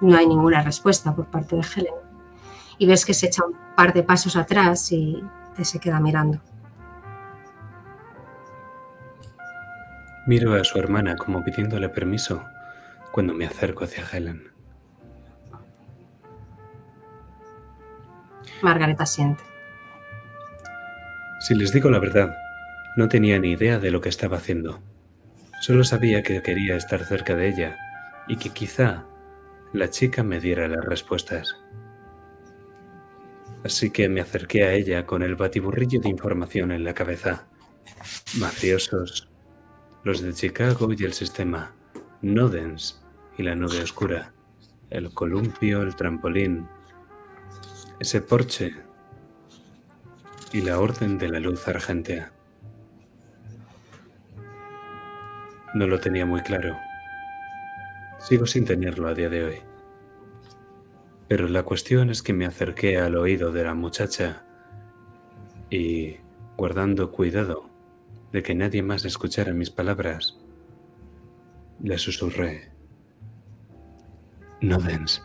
No 0.00 0.16
hay 0.16 0.26
ninguna 0.26 0.62
respuesta 0.62 1.14
por 1.14 1.26
parte 1.26 1.56
de 1.56 1.62
Helen. 1.62 2.05
Y 2.78 2.86
ves 2.86 3.04
que 3.04 3.14
se 3.14 3.26
echa 3.26 3.44
un 3.44 3.56
par 3.74 3.92
de 3.92 4.02
pasos 4.02 4.36
atrás 4.36 4.90
y 4.92 5.22
te 5.56 5.64
se 5.64 5.78
queda 5.80 6.00
mirando. 6.00 6.40
Miro 10.26 10.54
a 10.54 10.64
su 10.64 10.78
hermana 10.78 11.16
como 11.16 11.44
pidiéndole 11.44 11.88
permiso 11.88 12.42
cuando 13.12 13.32
me 13.32 13.46
acerco 13.46 13.84
hacia 13.84 14.04
Helen. 14.12 14.50
Margaret 18.62 19.00
asiente. 19.00 19.42
Si 21.40 21.54
les 21.54 21.72
digo 21.72 21.90
la 21.90 21.98
verdad, 21.98 22.34
no 22.96 23.08
tenía 23.08 23.38
ni 23.38 23.52
idea 23.52 23.78
de 23.78 23.90
lo 23.90 24.00
que 24.00 24.08
estaba 24.08 24.38
haciendo. 24.38 24.80
Solo 25.60 25.84
sabía 25.84 26.22
que 26.22 26.42
quería 26.42 26.76
estar 26.76 27.04
cerca 27.04 27.36
de 27.36 27.48
ella 27.48 27.76
y 28.26 28.36
que 28.36 28.50
quizá 28.50 29.04
la 29.72 29.88
chica 29.90 30.22
me 30.22 30.40
diera 30.40 30.66
las 30.66 30.84
respuestas. 30.84 31.56
Así 33.64 33.90
que 33.90 34.08
me 34.08 34.20
acerqué 34.20 34.64
a 34.64 34.72
ella 34.72 35.06
con 35.06 35.22
el 35.22 35.34
batiburrillo 35.34 36.00
de 36.00 36.08
información 36.08 36.72
en 36.72 36.84
la 36.84 36.94
cabeza. 36.94 37.46
Mafiosos, 38.38 39.28
los 40.04 40.20
de 40.20 40.32
Chicago 40.32 40.88
y 40.96 41.04
el 41.04 41.12
sistema, 41.12 41.74
Nodens 42.22 43.02
y 43.36 43.42
la 43.42 43.54
nube 43.54 43.82
oscura, 43.82 44.32
el 44.90 45.12
columpio, 45.12 45.82
el 45.82 45.96
trampolín, 45.96 46.68
ese 47.98 48.20
porche 48.20 48.74
y 50.52 50.60
la 50.60 50.78
Orden 50.78 51.18
de 51.18 51.28
la 51.28 51.40
Luz 51.40 51.66
Argentea. 51.66 52.32
No 55.74 55.86
lo 55.86 55.98
tenía 56.00 56.24
muy 56.24 56.40
claro. 56.40 56.76
Sigo 58.18 58.46
sin 58.46 58.64
tenerlo 58.64 59.08
a 59.08 59.14
día 59.14 59.28
de 59.28 59.44
hoy. 59.44 59.75
Pero 61.28 61.48
la 61.48 61.64
cuestión 61.64 62.10
es 62.10 62.22
que 62.22 62.32
me 62.32 62.46
acerqué 62.46 62.98
al 62.98 63.16
oído 63.16 63.50
de 63.50 63.64
la 63.64 63.74
muchacha 63.74 64.44
y, 65.70 66.16
guardando 66.56 67.10
cuidado 67.10 67.68
de 68.32 68.42
que 68.42 68.54
nadie 68.54 68.82
más 68.82 69.04
escuchara 69.04 69.52
mis 69.52 69.70
palabras, 69.70 70.38
Le 71.82 71.98
susurré. 71.98 72.72
No 74.62 74.78
dens. 74.78 75.22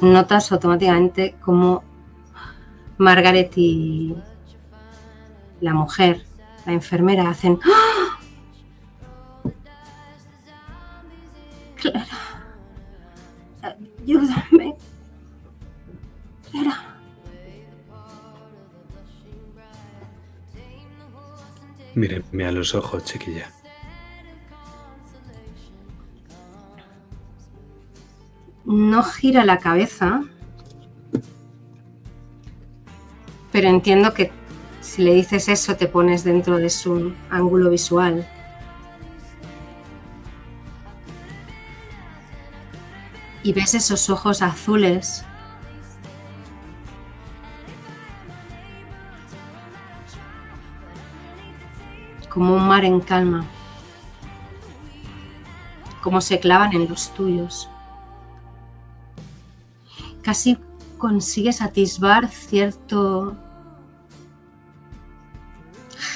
Notas 0.00 0.52
automáticamente 0.52 1.36
cómo 1.40 1.84
Margaret 2.98 3.52
y 3.56 4.14
la 5.60 5.74
mujer, 5.74 6.24
la 6.66 6.72
enfermera, 6.72 7.30
hacen 7.30 7.58
¡Ah! 7.64 8.18
Clara, 11.76 12.06
ayúdame. 14.00 14.76
Clara. 16.50 16.78
Míreme 21.94 22.46
a 22.46 22.52
los 22.52 22.74
ojos, 22.74 23.04
chiquilla. 23.04 23.50
no 28.64 29.02
gira 29.02 29.44
la 29.44 29.58
cabeza, 29.58 30.22
pero 33.52 33.68
entiendo 33.68 34.14
que 34.14 34.32
si 34.80 35.02
le 35.02 35.14
dices 35.14 35.48
eso 35.48 35.76
te 35.76 35.86
pones 35.86 36.24
dentro 36.24 36.56
de 36.56 36.70
su 36.70 37.14
ángulo 37.30 37.70
visual. 37.70 38.26
Y 43.44 43.52
ves 43.52 43.74
esos 43.74 44.08
ojos 44.08 44.40
azules. 44.40 45.24
Como 52.28 52.56
un 52.56 52.66
mar 52.66 52.84
en 52.84 53.00
calma, 53.00 53.44
como 56.00 56.22
se 56.22 56.40
clavan 56.40 56.72
en 56.72 56.88
los 56.88 57.12
tuyos. 57.12 57.68
Casi 60.22 60.56
consigues 60.96 61.60
atisbar 61.60 62.28
cierto 62.28 63.36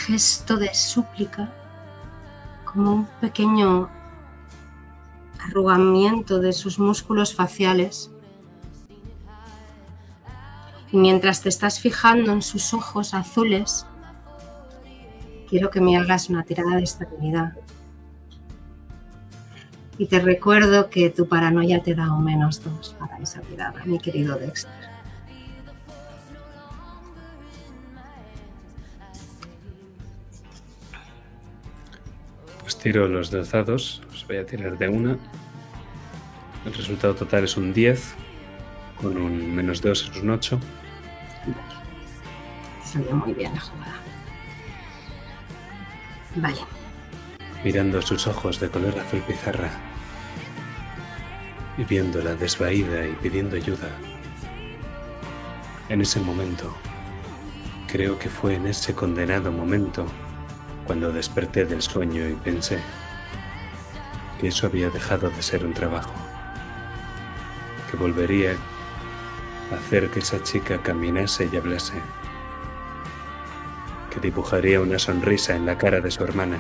gesto 0.07 0.57
de 0.57 0.73
súplica, 0.73 1.53
como 2.65 2.93
un 2.93 3.07
pequeño 3.21 3.91
arrugamiento 5.41 6.39
de 6.39 6.53
sus 6.53 6.79
músculos 6.79 7.35
faciales. 7.35 8.11
Y 10.93 10.97
mientras 10.97 11.43
te 11.43 11.49
estás 11.49 11.81
fijando 11.81 12.33
en 12.33 12.43
sus 12.43 12.73
ojos 12.73 13.15
azules, 13.15 13.85
quiero 15.49 15.71
que 15.71 15.81
me 15.81 15.97
hagas 15.97 16.31
una 16.31 16.45
tirada 16.45 16.77
de 16.77 16.85
estabilidad. 16.85 17.55
Y 19.99 20.07
te 20.07 20.21
recuerdo 20.21 20.89
que 20.89 21.11
tu 21.11 21.27
paranoia 21.27 21.83
te 21.83 21.95
da 21.95 22.13
un 22.13 22.25
menos 22.25 22.63
dos 22.63 22.95
para 22.99 23.19
esa 23.19 23.41
tirada, 23.41 23.83
mi 23.87 23.99
querido 23.99 24.37
Dexter. 24.37 24.96
Tiro 32.87 33.09
los 33.09 33.33
dos 33.33 33.51
dados, 33.51 34.01
os 34.15 34.25
voy 34.29 34.37
a 34.37 34.47
tirar 34.47 34.79
de 34.79 34.89
una. 34.89 35.19
El 36.65 36.73
resultado 36.73 37.17
total 37.17 37.43
es 37.43 37.57
un 37.57 37.73
10, 37.73 38.15
con 39.03 39.17
un 39.17 39.57
menos 39.57 39.83
2 39.83 40.11
es 40.13 40.23
un 40.23 40.31
8. 40.31 40.61
Te 42.81 42.89
salió 42.89 43.17
muy 43.17 43.35
bien 43.35 43.53
la 43.53 43.61
jugada. 43.61 43.97
Vale. 46.37 46.61
mirando 47.65 48.01
sus 48.03 48.25
ojos 48.29 48.61
de 48.61 48.69
color 48.69 48.97
azul 49.01 49.21
pizarra 49.27 49.71
y 51.79 51.83
viéndola 51.83 52.37
desvaída 52.37 53.05
y 53.05 53.15
pidiendo 53.15 53.57
ayuda. 53.57 53.89
En 55.89 56.03
ese 56.03 56.21
momento, 56.21 56.73
creo 57.89 58.17
que 58.17 58.29
fue 58.29 58.55
en 58.55 58.69
ese 58.69 58.95
condenado 58.95 59.51
momento 59.51 60.07
cuando 60.87 61.13
desperté 61.13 61.65
del 61.65 61.83
sueño 61.83 62.29
y 62.29 62.35
pensé 62.35 62.79
que 64.41 64.49
eso 64.49 64.67
había 64.67 64.89
dejado 64.91 65.31
de 65.31 65.43
ser 65.43 65.65
un 65.65 65.75
trabajo, 65.75 66.13
que 67.91 67.97
volvería 67.97 68.53
a 69.73 69.75
hacer 69.75 70.11
que 70.11 70.21
esa 70.21 70.43
chica 70.43 70.81
caminase 70.83 71.49
y 71.53 71.57
hablase, 71.57 71.95
que 74.11 74.21
dibujaría 74.21 74.81
una 74.81 74.99
sonrisa 74.99 75.57
en 75.57 75.67
la 75.67 75.77
cara 75.77 76.01
de 76.01 76.11
su 76.11 76.23
hermana 76.23 76.59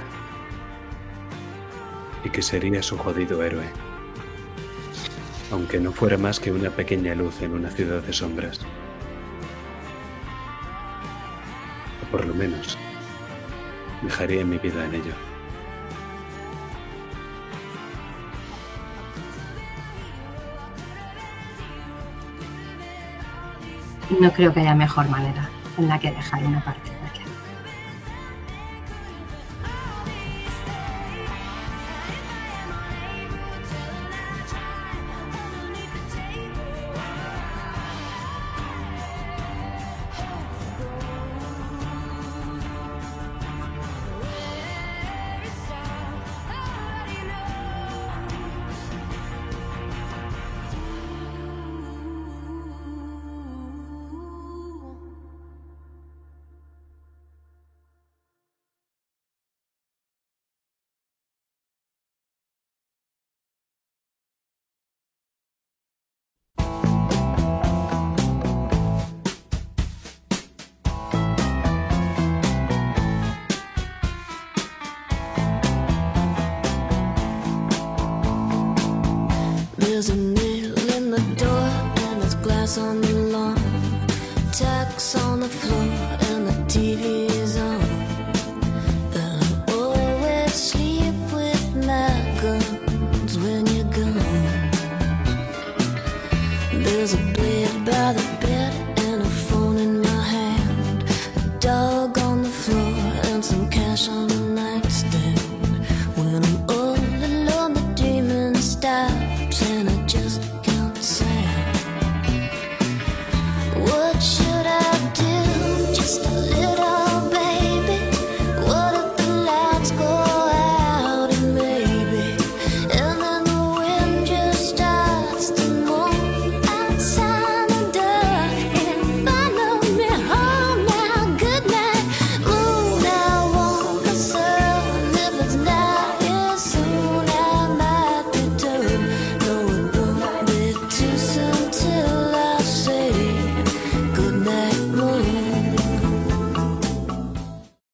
y 2.24 2.30
que 2.30 2.42
sería 2.42 2.82
su 2.82 2.98
jodido 2.98 3.42
héroe, 3.42 3.66
aunque 5.52 5.78
no 5.78 5.92
fuera 5.92 6.18
más 6.18 6.40
que 6.40 6.50
una 6.50 6.70
pequeña 6.70 7.14
luz 7.14 7.40
en 7.42 7.52
una 7.52 7.70
ciudad 7.70 8.02
de 8.02 8.12
sombras. 8.12 8.60
O 12.02 12.10
por 12.10 12.24
lo 12.24 12.34
menos, 12.34 12.76
dejaría 14.02 14.44
mi 14.44 14.58
vida 14.58 14.84
en 14.84 14.94
ello. 14.94 15.14
No 24.20 24.32
creo 24.32 24.52
que 24.52 24.60
haya 24.60 24.74
mejor 24.74 25.08
manera 25.08 25.48
en 25.78 25.88
la 25.88 25.98
que 25.98 26.10
dejar 26.10 26.44
una 26.44 26.62
partida 26.64 26.95